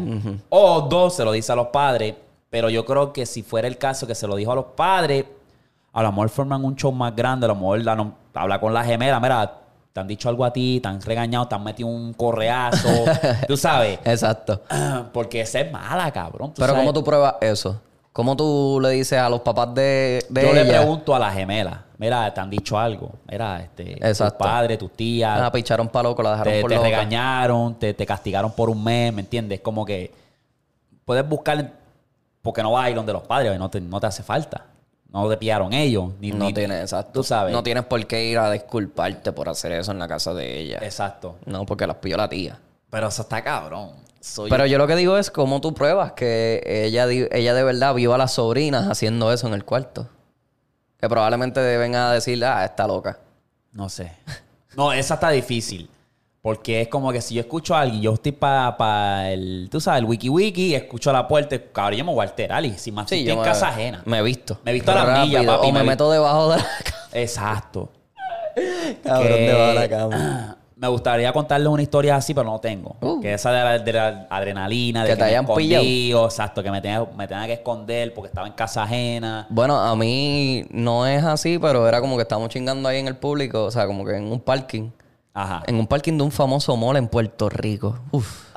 O 0.48 0.82
dos, 0.82 1.16
se 1.16 1.24
lo 1.24 1.32
dice 1.32 1.52
a 1.52 1.56
los 1.56 1.66
padres. 1.68 2.14
Pero 2.48 2.70
yo 2.70 2.84
creo 2.84 3.12
que 3.12 3.26
si 3.26 3.42
fuera 3.42 3.66
el 3.66 3.76
caso 3.76 4.06
que 4.06 4.14
se 4.14 4.26
lo 4.28 4.36
dijo 4.36 4.52
a 4.52 4.54
los 4.54 4.66
padres, 4.66 5.24
a 5.92 6.02
lo 6.02 6.12
mejor 6.12 6.28
forman 6.28 6.64
un 6.64 6.76
show 6.76 6.92
más 6.92 7.14
grande. 7.14 7.46
A 7.46 7.48
lo 7.48 7.56
mejor 7.56 7.82
la 7.84 7.96
no- 7.96 8.14
habla 8.32 8.60
con 8.60 8.72
la 8.72 8.84
gemela. 8.84 9.18
Mira, 9.20 9.60
te 9.94 10.00
han 10.00 10.08
dicho 10.08 10.28
algo 10.28 10.44
a 10.44 10.52
ti, 10.52 10.80
te 10.82 10.88
han 10.88 11.00
regañado, 11.00 11.46
te 11.46 11.54
han 11.54 11.62
metido 11.62 11.88
un 11.88 12.12
correazo. 12.14 12.88
tú 13.46 13.56
sabes. 13.56 14.00
Exacto. 14.04 14.60
Porque 15.12 15.40
esa 15.40 15.60
es 15.60 15.70
mala, 15.70 16.10
cabrón. 16.10 16.48
tú 16.48 16.54
Pero 16.56 16.66
sabes. 16.72 16.80
¿cómo 16.80 16.92
tú 16.92 17.04
pruebas 17.04 17.36
eso? 17.40 17.80
¿Cómo 18.12 18.36
tú 18.36 18.80
le 18.82 18.90
dices 18.90 19.20
a 19.20 19.28
los 19.28 19.40
papás 19.42 19.72
de, 19.72 20.24
de 20.28 20.42
Yo 20.42 20.52
le 20.52 20.64
pregunto 20.64 21.14
a 21.14 21.18
la 21.20 21.30
gemela. 21.30 21.84
Mira, 21.98 22.34
te 22.34 22.40
han 22.40 22.50
dicho 22.50 22.76
algo. 22.76 23.12
Mira, 23.30 23.62
este, 23.62 23.94
tus 23.94 24.04
Exacto. 24.08 24.38
padres, 24.38 24.78
tus 24.78 24.90
tías. 24.92 25.38
Ah, 25.40 25.52
picharon 25.52 25.88
pa' 25.88 26.02
loco, 26.02 26.24
la 26.24 26.32
dejaron 26.32 26.52
te, 26.54 26.60
por 26.60 26.70
te 26.70 26.74
loca. 26.76 26.88
regañaron, 26.88 27.74
te, 27.76 27.94
te 27.94 28.04
castigaron 28.04 28.50
por 28.50 28.70
un 28.70 28.82
mes, 28.82 29.12
¿me 29.14 29.20
entiendes? 29.20 29.60
Como 29.60 29.84
que 29.84 30.12
puedes 31.04 31.26
buscar, 31.28 31.70
porque 32.42 32.62
no 32.64 32.72
vas 32.72 32.86
a 32.86 32.90
ir 32.90 32.96
donde 32.96 33.12
los 33.12 33.22
padres, 33.22 33.56
no 33.60 33.70
te, 33.70 33.80
no 33.80 34.00
te 34.00 34.06
hace 34.08 34.24
falta. 34.24 34.64
No 35.14 35.28
te 35.28 35.36
pillaron 35.36 35.72
ellos. 35.72 36.10
Ni, 36.18 36.32
No 36.32 36.46
ni- 36.46 36.52
tienes, 36.52 36.80
exacto. 36.82 37.12
Tú 37.12 37.22
sabes. 37.22 37.52
No 37.52 37.62
tienes 37.62 37.84
por 37.84 38.04
qué 38.06 38.24
ir 38.24 38.36
a 38.36 38.50
disculparte 38.50 39.30
por 39.32 39.48
hacer 39.48 39.70
eso 39.72 39.92
en 39.92 40.00
la 40.00 40.08
casa 40.08 40.34
de 40.34 40.58
ella. 40.58 40.80
Exacto. 40.82 41.36
No, 41.46 41.64
porque 41.64 41.86
las 41.86 41.96
pilló 41.96 42.16
la 42.16 42.28
tía. 42.28 42.58
Pero 42.90 43.06
eso 43.06 43.22
está 43.22 43.42
cabrón. 43.42 43.92
Soy 44.20 44.50
Pero 44.50 44.66
yo 44.66 44.76
lo 44.76 44.86
que 44.88 44.96
digo 44.96 45.16
es 45.16 45.30
cómo 45.30 45.60
tú 45.60 45.72
pruebas 45.72 46.12
que 46.12 46.62
ella, 46.66 47.06
ella 47.08 47.54
de 47.54 47.62
verdad 47.62 47.94
vio 47.94 48.12
a 48.12 48.18
las 48.18 48.32
sobrinas 48.32 48.88
haciendo 48.88 49.32
eso 49.32 49.46
en 49.46 49.54
el 49.54 49.64
cuarto. 49.64 50.08
Que 50.98 51.08
probablemente 51.08 51.60
deben 51.60 51.94
a 51.94 52.10
decir, 52.12 52.44
ah, 52.44 52.64
está 52.64 52.86
loca. 52.88 53.18
No 53.72 53.88
sé. 53.88 54.12
No, 54.76 54.92
esa 54.92 55.14
está 55.14 55.30
difícil. 55.30 55.88
Porque 56.44 56.82
es 56.82 56.88
como 56.88 57.10
que 57.10 57.22
si 57.22 57.36
yo 57.36 57.40
escucho 57.40 57.74
a 57.74 57.80
alguien, 57.80 58.02
yo 58.02 58.12
estoy 58.12 58.32
para 58.32 59.30
el, 59.32 59.66
tú 59.70 59.80
sabes, 59.80 60.00
el 60.00 60.04
wiki 60.04 60.28
wiki, 60.28 60.74
escucho 60.74 61.08
a 61.08 61.14
la 61.14 61.26
puerta, 61.26 61.56
cabrón, 61.72 61.98
yo 62.00 62.04
me 62.04 62.12
voy 62.12 62.20
a 62.20 62.28
alterar 62.28 62.62
y 62.66 62.76
si 62.76 62.92
más 62.92 63.04
estoy 63.10 63.26
en 63.30 63.38
me- 63.38 63.44
casa 63.46 63.68
ajena. 63.70 64.02
Me 64.04 64.18
he 64.18 64.22
visto. 64.22 64.58
Me 64.62 64.70
he 64.72 64.74
visto 64.74 64.92
a 64.92 64.94
la 65.06 65.22
milla, 65.24 65.42
papi, 65.42 65.68
O 65.68 65.72
me, 65.72 65.82
meto 65.82 66.10
debajo 66.12 66.50
de 66.50 66.58
la 66.58 66.62
cama. 66.62 66.98
Exacto. 67.14 67.88
Cabrón, 69.02 69.26
Que- 69.28 69.40
debajo 69.46 69.68
de 69.68 69.74
la 69.74 69.88
cama. 69.88 70.56
Me 70.76 70.88
gustaría 70.88 71.32
contarles 71.32 71.68
una 71.68 71.80
historia 71.82 72.16
así, 72.16 72.34
pero 72.34 72.50
no 72.50 72.58
tengo. 72.60 72.96
Uh. 73.00 73.18
Que 73.22 73.32
esa 73.32 73.50
de 73.52 73.64
la, 73.64 73.78
de 73.78 73.92
la 73.92 74.26
adrenalina, 74.28 75.02
de 75.04 75.08
Que 75.10 75.14
que, 75.14 75.18
te 75.20 75.24
hayan 75.24 75.46
pillado. 75.46 76.26
exacto, 76.26 76.62
que 76.62 76.70
me 76.70 76.82
tenga, 76.82 77.06
me 77.16 77.26
tenga 77.26 77.46
que 77.46 77.54
esconder 77.54 78.12
porque 78.12 78.26
estaba 78.28 78.46
en 78.46 78.52
casa 78.52 78.82
ajena. 78.82 79.46
Bueno, 79.48 79.78
a 79.80 79.96
mí 79.96 80.66
no 80.70 81.06
es 81.06 81.24
así, 81.24 81.58
pero 81.58 81.88
era 81.88 82.02
como 82.02 82.16
que 82.16 82.22
estábamos 82.22 82.50
chingando 82.50 82.86
ahí 82.86 82.98
en 82.98 83.08
el 83.08 83.16
público, 83.16 83.64
o 83.64 83.70
sea, 83.70 83.86
como 83.86 84.04
que 84.04 84.14
en 84.16 84.30
un 84.30 84.40
parking. 84.40 84.90
Ajá. 85.34 85.64
En 85.66 85.76
un 85.76 85.86
parking 85.88 86.16
de 86.16 86.22
un 86.22 86.30
famoso 86.30 86.76
mall 86.76 86.96
en 86.96 87.08
Puerto 87.08 87.48
Rico. 87.48 87.98
Uf. 88.12 88.54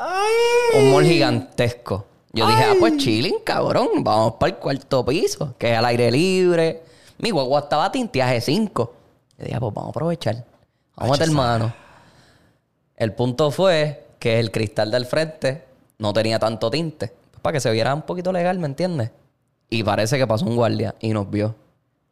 Un 0.76 0.92
mall 0.92 1.06
gigantesco. 1.06 2.06
Yo 2.32 2.46
dije, 2.48 2.66
ah, 2.66 2.76
pues 2.80 2.98
chilling, 2.98 3.40
cabrón. 3.44 4.04
Vamos 4.04 4.34
para 4.40 4.52
el 4.52 4.60
cuarto 4.60 5.04
piso, 5.04 5.56
que 5.58 5.72
es 5.72 5.78
al 5.78 5.86
aire 5.86 6.12
libre. 6.12 6.84
Mi 7.18 7.32
guagua 7.32 7.62
estaba 7.62 7.92
tinteaje 7.92 8.40
5. 8.40 8.94
Yo 9.40 9.44
dije, 9.44 9.56
ah, 9.56 9.60
pues 9.60 9.74
vamos 9.74 9.88
a 9.88 9.90
aprovechar. 9.90 10.46
Vamos 10.96 11.18
a 11.18 11.20
meter 11.20 11.34
mano. 11.34 11.74
El 12.96 13.14
punto 13.14 13.50
fue 13.50 14.08
que 14.20 14.40
el 14.40 14.52
cristal 14.52 14.92
del 14.92 15.08
frente 15.08 15.64
no 15.98 16.14
tenía 16.14 16.38
tanto 16.38 16.70
tinte. 16.70 17.12
Para 17.42 17.54
que 17.54 17.60
se 17.60 17.72
viera 17.72 17.94
un 17.96 18.04
poquito 18.04 18.32
legal, 18.32 18.60
¿me 18.60 18.68
entiendes? 18.68 19.12
Y 19.70 19.84
parece 19.84 20.18
que 20.20 20.28
pasó 20.28 20.46
un 20.46 20.56
guardia 20.56 20.94
y 21.00 21.10
nos 21.10 21.30
vio. 21.30 21.56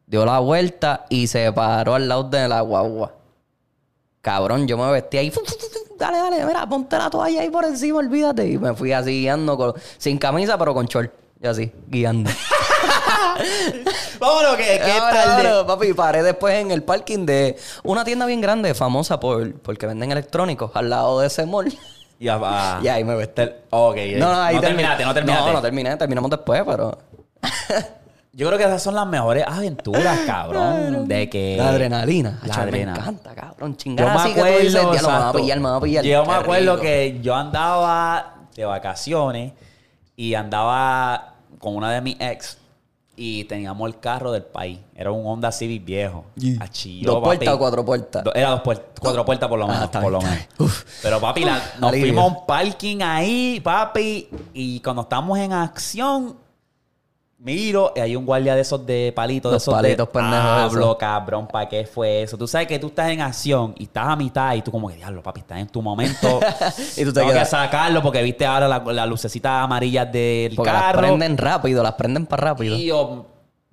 Dio 0.07 0.25
la 0.25 0.39
vuelta 0.39 1.05
y 1.09 1.27
se 1.27 1.51
paró 1.51 1.93
al 1.95 2.07
lado 2.07 2.23
de 2.23 2.47
la 2.47 2.61
guagua. 2.61 3.13
Cabrón, 4.25 4.67
yo 4.67 4.75
me 4.75 4.91
vestí 4.91 5.19
ahí. 5.19 5.31
Dale, 5.99 6.17
dale, 6.17 6.43
mira, 6.47 6.67
ponte 6.67 6.97
la 6.97 7.11
toalla 7.11 7.41
ahí 7.41 7.51
por 7.51 7.63
encima, 7.63 7.99
olvídate. 7.99 8.47
Y 8.47 8.57
me 8.57 8.73
fui 8.73 8.91
así 8.91 9.11
guiando 9.21 9.55
con- 9.55 9.75
sin 9.99 10.17
camisa, 10.17 10.57
pero 10.57 10.73
con 10.73 10.87
short. 10.87 11.13
Y 11.39 11.45
así, 11.45 11.71
guiando. 11.87 12.31
Vámonos, 14.19 14.55
que, 14.57 14.63
que 14.63 14.73
es 14.73 14.99
Ahora, 14.99 15.13
tarde. 15.13 15.47
ahora, 15.47 15.67
papi, 15.67 15.93
paré 15.93 16.23
después 16.23 16.55
en 16.55 16.71
el 16.71 16.81
parking 16.81 17.27
de 17.27 17.55
una 17.83 18.03
tienda 18.03 18.25
bien 18.25 18.41
grande, 18.41 18.73
famosa 18.73 19.19
por 19.19 19.53
porque 19.59 19.85
venden 19.85 20.11
electrónicos, 20.11 20.71
al 20.73 20.89
lado 20.89 21.19
de 21.19 21.27
ese 21.27 21.45
mall. 21.45 21.71
Y 22.19 22.27
ahí 22.27 23.03
me 23.03 23.13
vestí. 23.15 23.43
Ok. 23.69 23.97
No, 24.17 24.33
no, 24.33 24.41
ahí 24.41 24.55
no 24.55 24.61
terminaste, 24.61 25.05
no 25.05 25.13
terminaste. 25.13 25.45
No, 25.49 25.53
no 25.53 25.61
terminé, 25.61 25.95
terminamos 25.97 26.31
después, 26.31 26.63
pero. 26.65 26.97
Yo 28.37 28.47
creo 28.47 28.57
que 28.59 28.65
esas 28.65 28.83
son 28.83 28.95
las 28.95 29.07
mejores 29.07 29.45
aventuras, 29.47 30.19
cabrón. 30.27 31.07
De 31.07 31.29
que. 31.29 31.55
La 31.57 31.69
adrenalina. 31.69 32.39
La 32.45 32.55
adrenalina. 32.55 32.93
Me 32.93 32.99
encanta, 32.99 33.33
cabrón. 33.33 33.71
Yo 33.71 33.77
Chingar 33.77 34.07
me 34.07 34.11
así 34.13 34.29
que 34.29 34.33
tú 34.35 34.39
acuerdo. 34.41 34.59
dices, 34.59 34.73
"Diablo, 34.73 34.91
me 34.91 35.01
van 35.01 35.05
a 35.13 35.17
exacto. 35.17 35.37
pillar, 35.39 35.57
me 35.59 35.63
van 35.69 35.75
a 35.75 35.79
pillar. 35.81 36.03
Yo 36.05 36.25
me 36.25 36.33
acuerdo 36.33 36.71
rico. 36.73 36.81
que 36.83 37.19
yo 37.21 37.35
andaba 37.35 38.35
de 38.55 38.65
vacaciones 38.65 39.53
y 40.17 40.33
andaba 40.33 41.35
con 41.59 41.75
una 41.77 41.91
de 41.91 42.01
mis 42.01 42.17
ex 42.19 42.57
y 43.17 43.45
teníamos 43.45 43.87
el 43.87 43.99
carro 44.01 44.33
del 44.33 44.43
país. 44.43 44.79
Era 44.93 45.11
un 45.11 45.25
Honda 45.25 45.49
Civic 45.53 45.85
viejo. 45.85 46.25
Achi, 46.59 46.99
yo, 46.99 47.13
¿Dos 47.13 47.23
puertas 47.23 47.53
o 47.53 47.57
cuatro 47.57 47.85
puertas? 47.85 48.23
do- 48.25 48.33
Era 48.33 48.49
dos 48.49 48.61
puer- 48.61 48.81
cuatro 48.99 49.23
puertas 49.23 49.47
por 49.47 49.57
lo 49.59 49.65
Ah, 49.65 49.73
menos. 49.73 49.89
por 49.89 50.11
lo. 50.11 50.19
Uf. 50.59 50.83
Pero 51.01 51.21
papi, 51.21 51.45
la- 51.45 51.61
nos 51.79 51.89
Alivio. 51.91 52.07
fuimos 52.07 52.23
a 52.23 52.27
un 52.39 52.45
parking 52.45 52.97
ahí, 53.01 53.61
papi. 53.63 54.27
Y 54.53 54.81
cuando 54.81 55.03
estamos 55.03 55.39
en 55.39 55.53
acción, 55.53 56.35
miro 57.45 57.93
y 57.95 57.99
hay 57.99 58.15
un 58.15 58.25
guardia 58.25 58.55
de 58.55 58.61
esos 58.61 58.85
de 58.85 59.13
palitos. 59.15 59.51
de 59.51 59.55
Los 59.55 59.63
esos 59.63 59.73
palitos 59.73 60.07
de, 60.07 60.11
pendejos 60.13 60.45
Hablo, 60.45 60.81
esos. 60.81 60.95
cabrón, 60.97 61.47
¿para 61.47 61.69
qué 61.69 61.85
fue 61.85 62.23
eso? 62.23 62.37
Tú 62.37 62.47
sabes 62.47 62.67
que 62.67 62.79
tú 62.79 62.87
estás 62.87 63.09
en 63.11 63.21
acción 63.21 63.75
y 63.77 63.83
estás 63.83 64.07
a 64.07 64.15
mitad 64.15 64.53
y 64.55 64.61
tú 64.63 64.71
como 64.71 64.89
que, 64.89 64.95
diablo, 64.95 65.21
papi, 65.21 65.41
estás 65.41 65.59
en 65.59 65.67
tu 65.67 65.81
momento. 65.81 66.39
Y 66.97 67.03
tú 67.03 67.13
te 67.13 67.19
Tengo 67.19 67.27
que 67.27 67.33
quedas- 67.35 67.49
sacarlo 67.51 68.01
porque 68.01 68.21
viste 68.23 68.45
ahora 68.45 68.67
la, 68.67 68.79
la 68.79 69.05
lucecita 69.05 69.61
amarilla 69.61 70.03
del 70.05 70.55
Porque 70.55 70.71
las 70.71 70.81
carro. 70.81 70.99
prenden 70.99 71.37
rápido, 71.37 71.83
las 71.83 71.93
prenden 71.93 72.25
para 72.25 72.47
rápido. 72.49 72.75
Y 72.75 72.87
yo, 72.87 73.25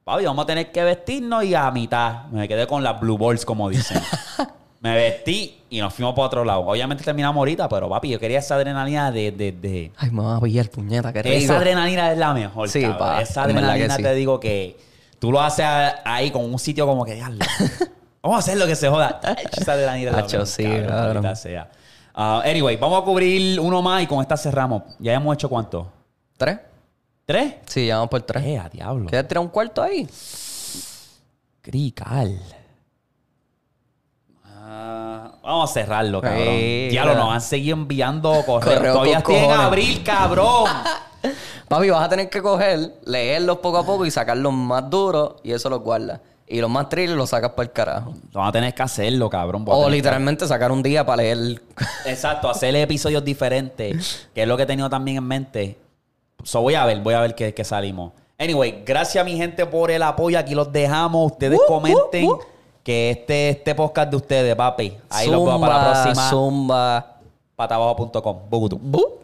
papi, 0.04 0.24
vamos 0.26 0.42
a 0.44 0.46
tener 0.46 0.70
que 0.70 0.84
vestirnos 0.84 1.42
y 1.44 1.54
a 1.54 1.70
mitad. 1.70 2.24
Me 2.26 2.46
quedé 2.46 2.66
con 2.66 2.84
las 2.84 3.00
blue 3.00 3.16
balls, 3.16 3.44
como 3.44 3.68
dicen. 3.70 4.00
Me 4.82 4.94
vestí 4.96 5.60
y 5.70 5.78
nos 5.80 5.94
fuimos 5.94 6.12
para 6.14 6.26
otro 6.26 6.44
lado. 6.44 6.60
Obviamente 6.66 7.04
terminamos 7.04 7.36
ahorita, 7.38 7.68
pero 7.68 7.88
papi, 7.88 8.08
yo 8.10 8.18
quería 8.18 8.40
esa 8.40 8.56
adrenalina 8.56 9.12
de... 9.12 9.30
de, 9.30 9.52
de- 9.52 9.92
Ay, 9.96 10.10
me 10.10 10.22
van 10.22 10.36
a 10.36 10.40
pillar, 10.40 10.68
puñeta, 10.70 11.12
qué 11.12 11.22
rico. 11.22 11.36
Esa 11.36 11.56
adrenalina 11.56 12.10
es 12.12 12.18
la 12.18 12.34
mejor, 12.34 12.68
Sí, 12.68 12.80
cabrón. 12.82 12.98
pa, 12.98 13.22
Esa 13.22 13.44
adrenalina 13.44 13.88
que 13.96 14.02
sí. 14.02 14.02
te 14.02 14.14
digo 14.14 14.40
que 14.40 14.76
tú 15.20 15.30
lo 15.30 15.40
haces 15.40 15.64
ahí 16.04 16.32
con 16.32 16.44
un 16.44 16.58
sitio 16.58 16.84
como 16.84 17.04
que, 17.04 17.14
vamos 18.22 18.36
a 18.36 18.38
hacer 18.40 18.58
lo 18.58 18.66
que 18.66 18.74
se 18.74 18.88
joda. 18.88 19.20
Esa 19.52 19.72
adrenalina 19.74 20.10
es 20.10 20.16
la 20.16 20.22
mejor, 20.24 20.46
sí, 20.48 20.64
cabrón, 20.64 21.36
sea. 21.36 21.70
Ah, 22.14 22.42
anyway, 22.44 22.76
vamos 22.76 23.00
a 23.00 23.04
cubrir 23.04 23.60
uno 23.60 23.80
más 23.82 24.02
y 24.02 24.06
con 24.08 24.20
esta 24.20 24.36
cerramos. 24.36 24.82
¿Ya 24.98 25.14
hemos 25.14 25.32
hecho 25.34 25.48
cuánto? 25.48 25.90
¿Tres? 26.36 26.58
¿Tres? 27.24 27.54
Sí, 27.66 27.86
ya 27.86 27.94
vamos 27.98 28.10
por 28.10 28.20
tres. 28.22 28.44
Eh, 28.44 28.58
a 28.58 28.68
diablo. 28.68 29.06
¿Quieres 29.08 29.28
tirar 29.28 29.42
un 29.44 29.48
cuarto 29.48 29.80
ahí? 29.80 30.06
Crical. 31.62 32.38
Ah, 34.74 35.32
vamos 35.42 35.70
a 35.70 35.74
cerrarlo, 35.74 36.20
cabrón. 36.22 36.46
Diablo, 36.46 37.12
mira. 37.12 37.24
nos 37.24 37.34
han 37.34 37.40
seguido 37.42 37.76
enviando 37.76 38.30
correos. 38.46 38.74
Correo 38.78 38.92
Todavía 38.94 39.22
con 39.22 39.34
estoy 39.34 39.36
en 39.36 39.50
cojones. 39.50 39.66
abril, 39.66 40.02
cabrón. 40.02 40.64
Papi, 41.68 41.90
vas 41.90 42.04
a 42.06 42.08
tener 42.08 42.30
que 42.30 42.40
coger, 42.40 42.94
leerlos 43.04 43.58
poco 43.58 43.78
a 43.78 43.84
poco 43.86 44.06
y 44.06 44.10
sacar 44.10 44.36
los 44.38 44.52
más 44.52 44.88
duros 44.88 45.34
y 45.42 45.52
eso 45.52 45.68
los 45.68 45.80
guardas. 45.82 46.20
Y 46.46 46.60
los 46.60 46.70
más 46.70 46.88
trillos 46.88 47.16
los 47.16 47.30
sacas 47.30 47.50
para 47.50 47.64
el 47.64 47.72
carajo. 47.72 48.14
Vamos 48.32 48.48
a 48.48 48.52
tener 48.52 48.74
que 48.74 48.82
hacerlo, 48.82 49.28
cabrón. 49.30 49.62
O 49.66 49.72
tener 49.76 49.84
que- 49.90 49.96
literalmente 49.96 50.46
sacar 50.46 50.72
un 50.72 50.82
día 50.82 51.04
para 51.04 51.18
leer. 51.22 51.62
Exacto, 52.06 52.48
hacer 52.50 52.74
episodios 52.76 53.22
diferentes, 53.24 54.28
que 54.34 54.42
es 54.42 54.48
lo 54.48 54.56
que 54.56 54.62
he 54.64 54.66
tenido 54.66 54.88
también 54.90 55.18
en 55.18 55.24
mente. 55.24 55.78
So, 56.44 56.60
voy 56.62 56.74
a 56.74 56.84
ver, 56.86 57.00
voy 57.00 57.14
a 57.14 57.20
ver 57.20 57.34
qué, 57.34 57.52
qué 57.54 57.64
salimos. 57.64 58.12
Anyway, 58.38 58.82
gracias 58.84 59.24
mi 59.24 59.36
gente 59.36 59.64
por 59.66 59.90
el 59.90 60.02
apoyo. 60.02 60.38
Aquí 60.38 60.54
los 60.54 60.72
dejamos. 60.72 61.32
Ustedes 61.32 61.58
Uh, 61.60 61.66
comenten 61.68 62.24
uh, 62.26 62.32
uh. 62.34 62.40
Que 62.82 63.10
este, 63.10 63.50
este 63.50 63.74
podcast 63.74 64.10
de 64.10 64.16
ustedes, 64.16 64.56
papi. 64.56 64.96
Ahí 65.10 65.28
los 65.28 65.44
veo 65.44 65.60
para 65.60 65.78
la 65.78 66.02
próxima. 66.02 66.30
Zumba. 66.30 67.16
Patabajo.com. 67.56 68.38
Bugutu. 68.48 68.78
Bu. 68.78 69.21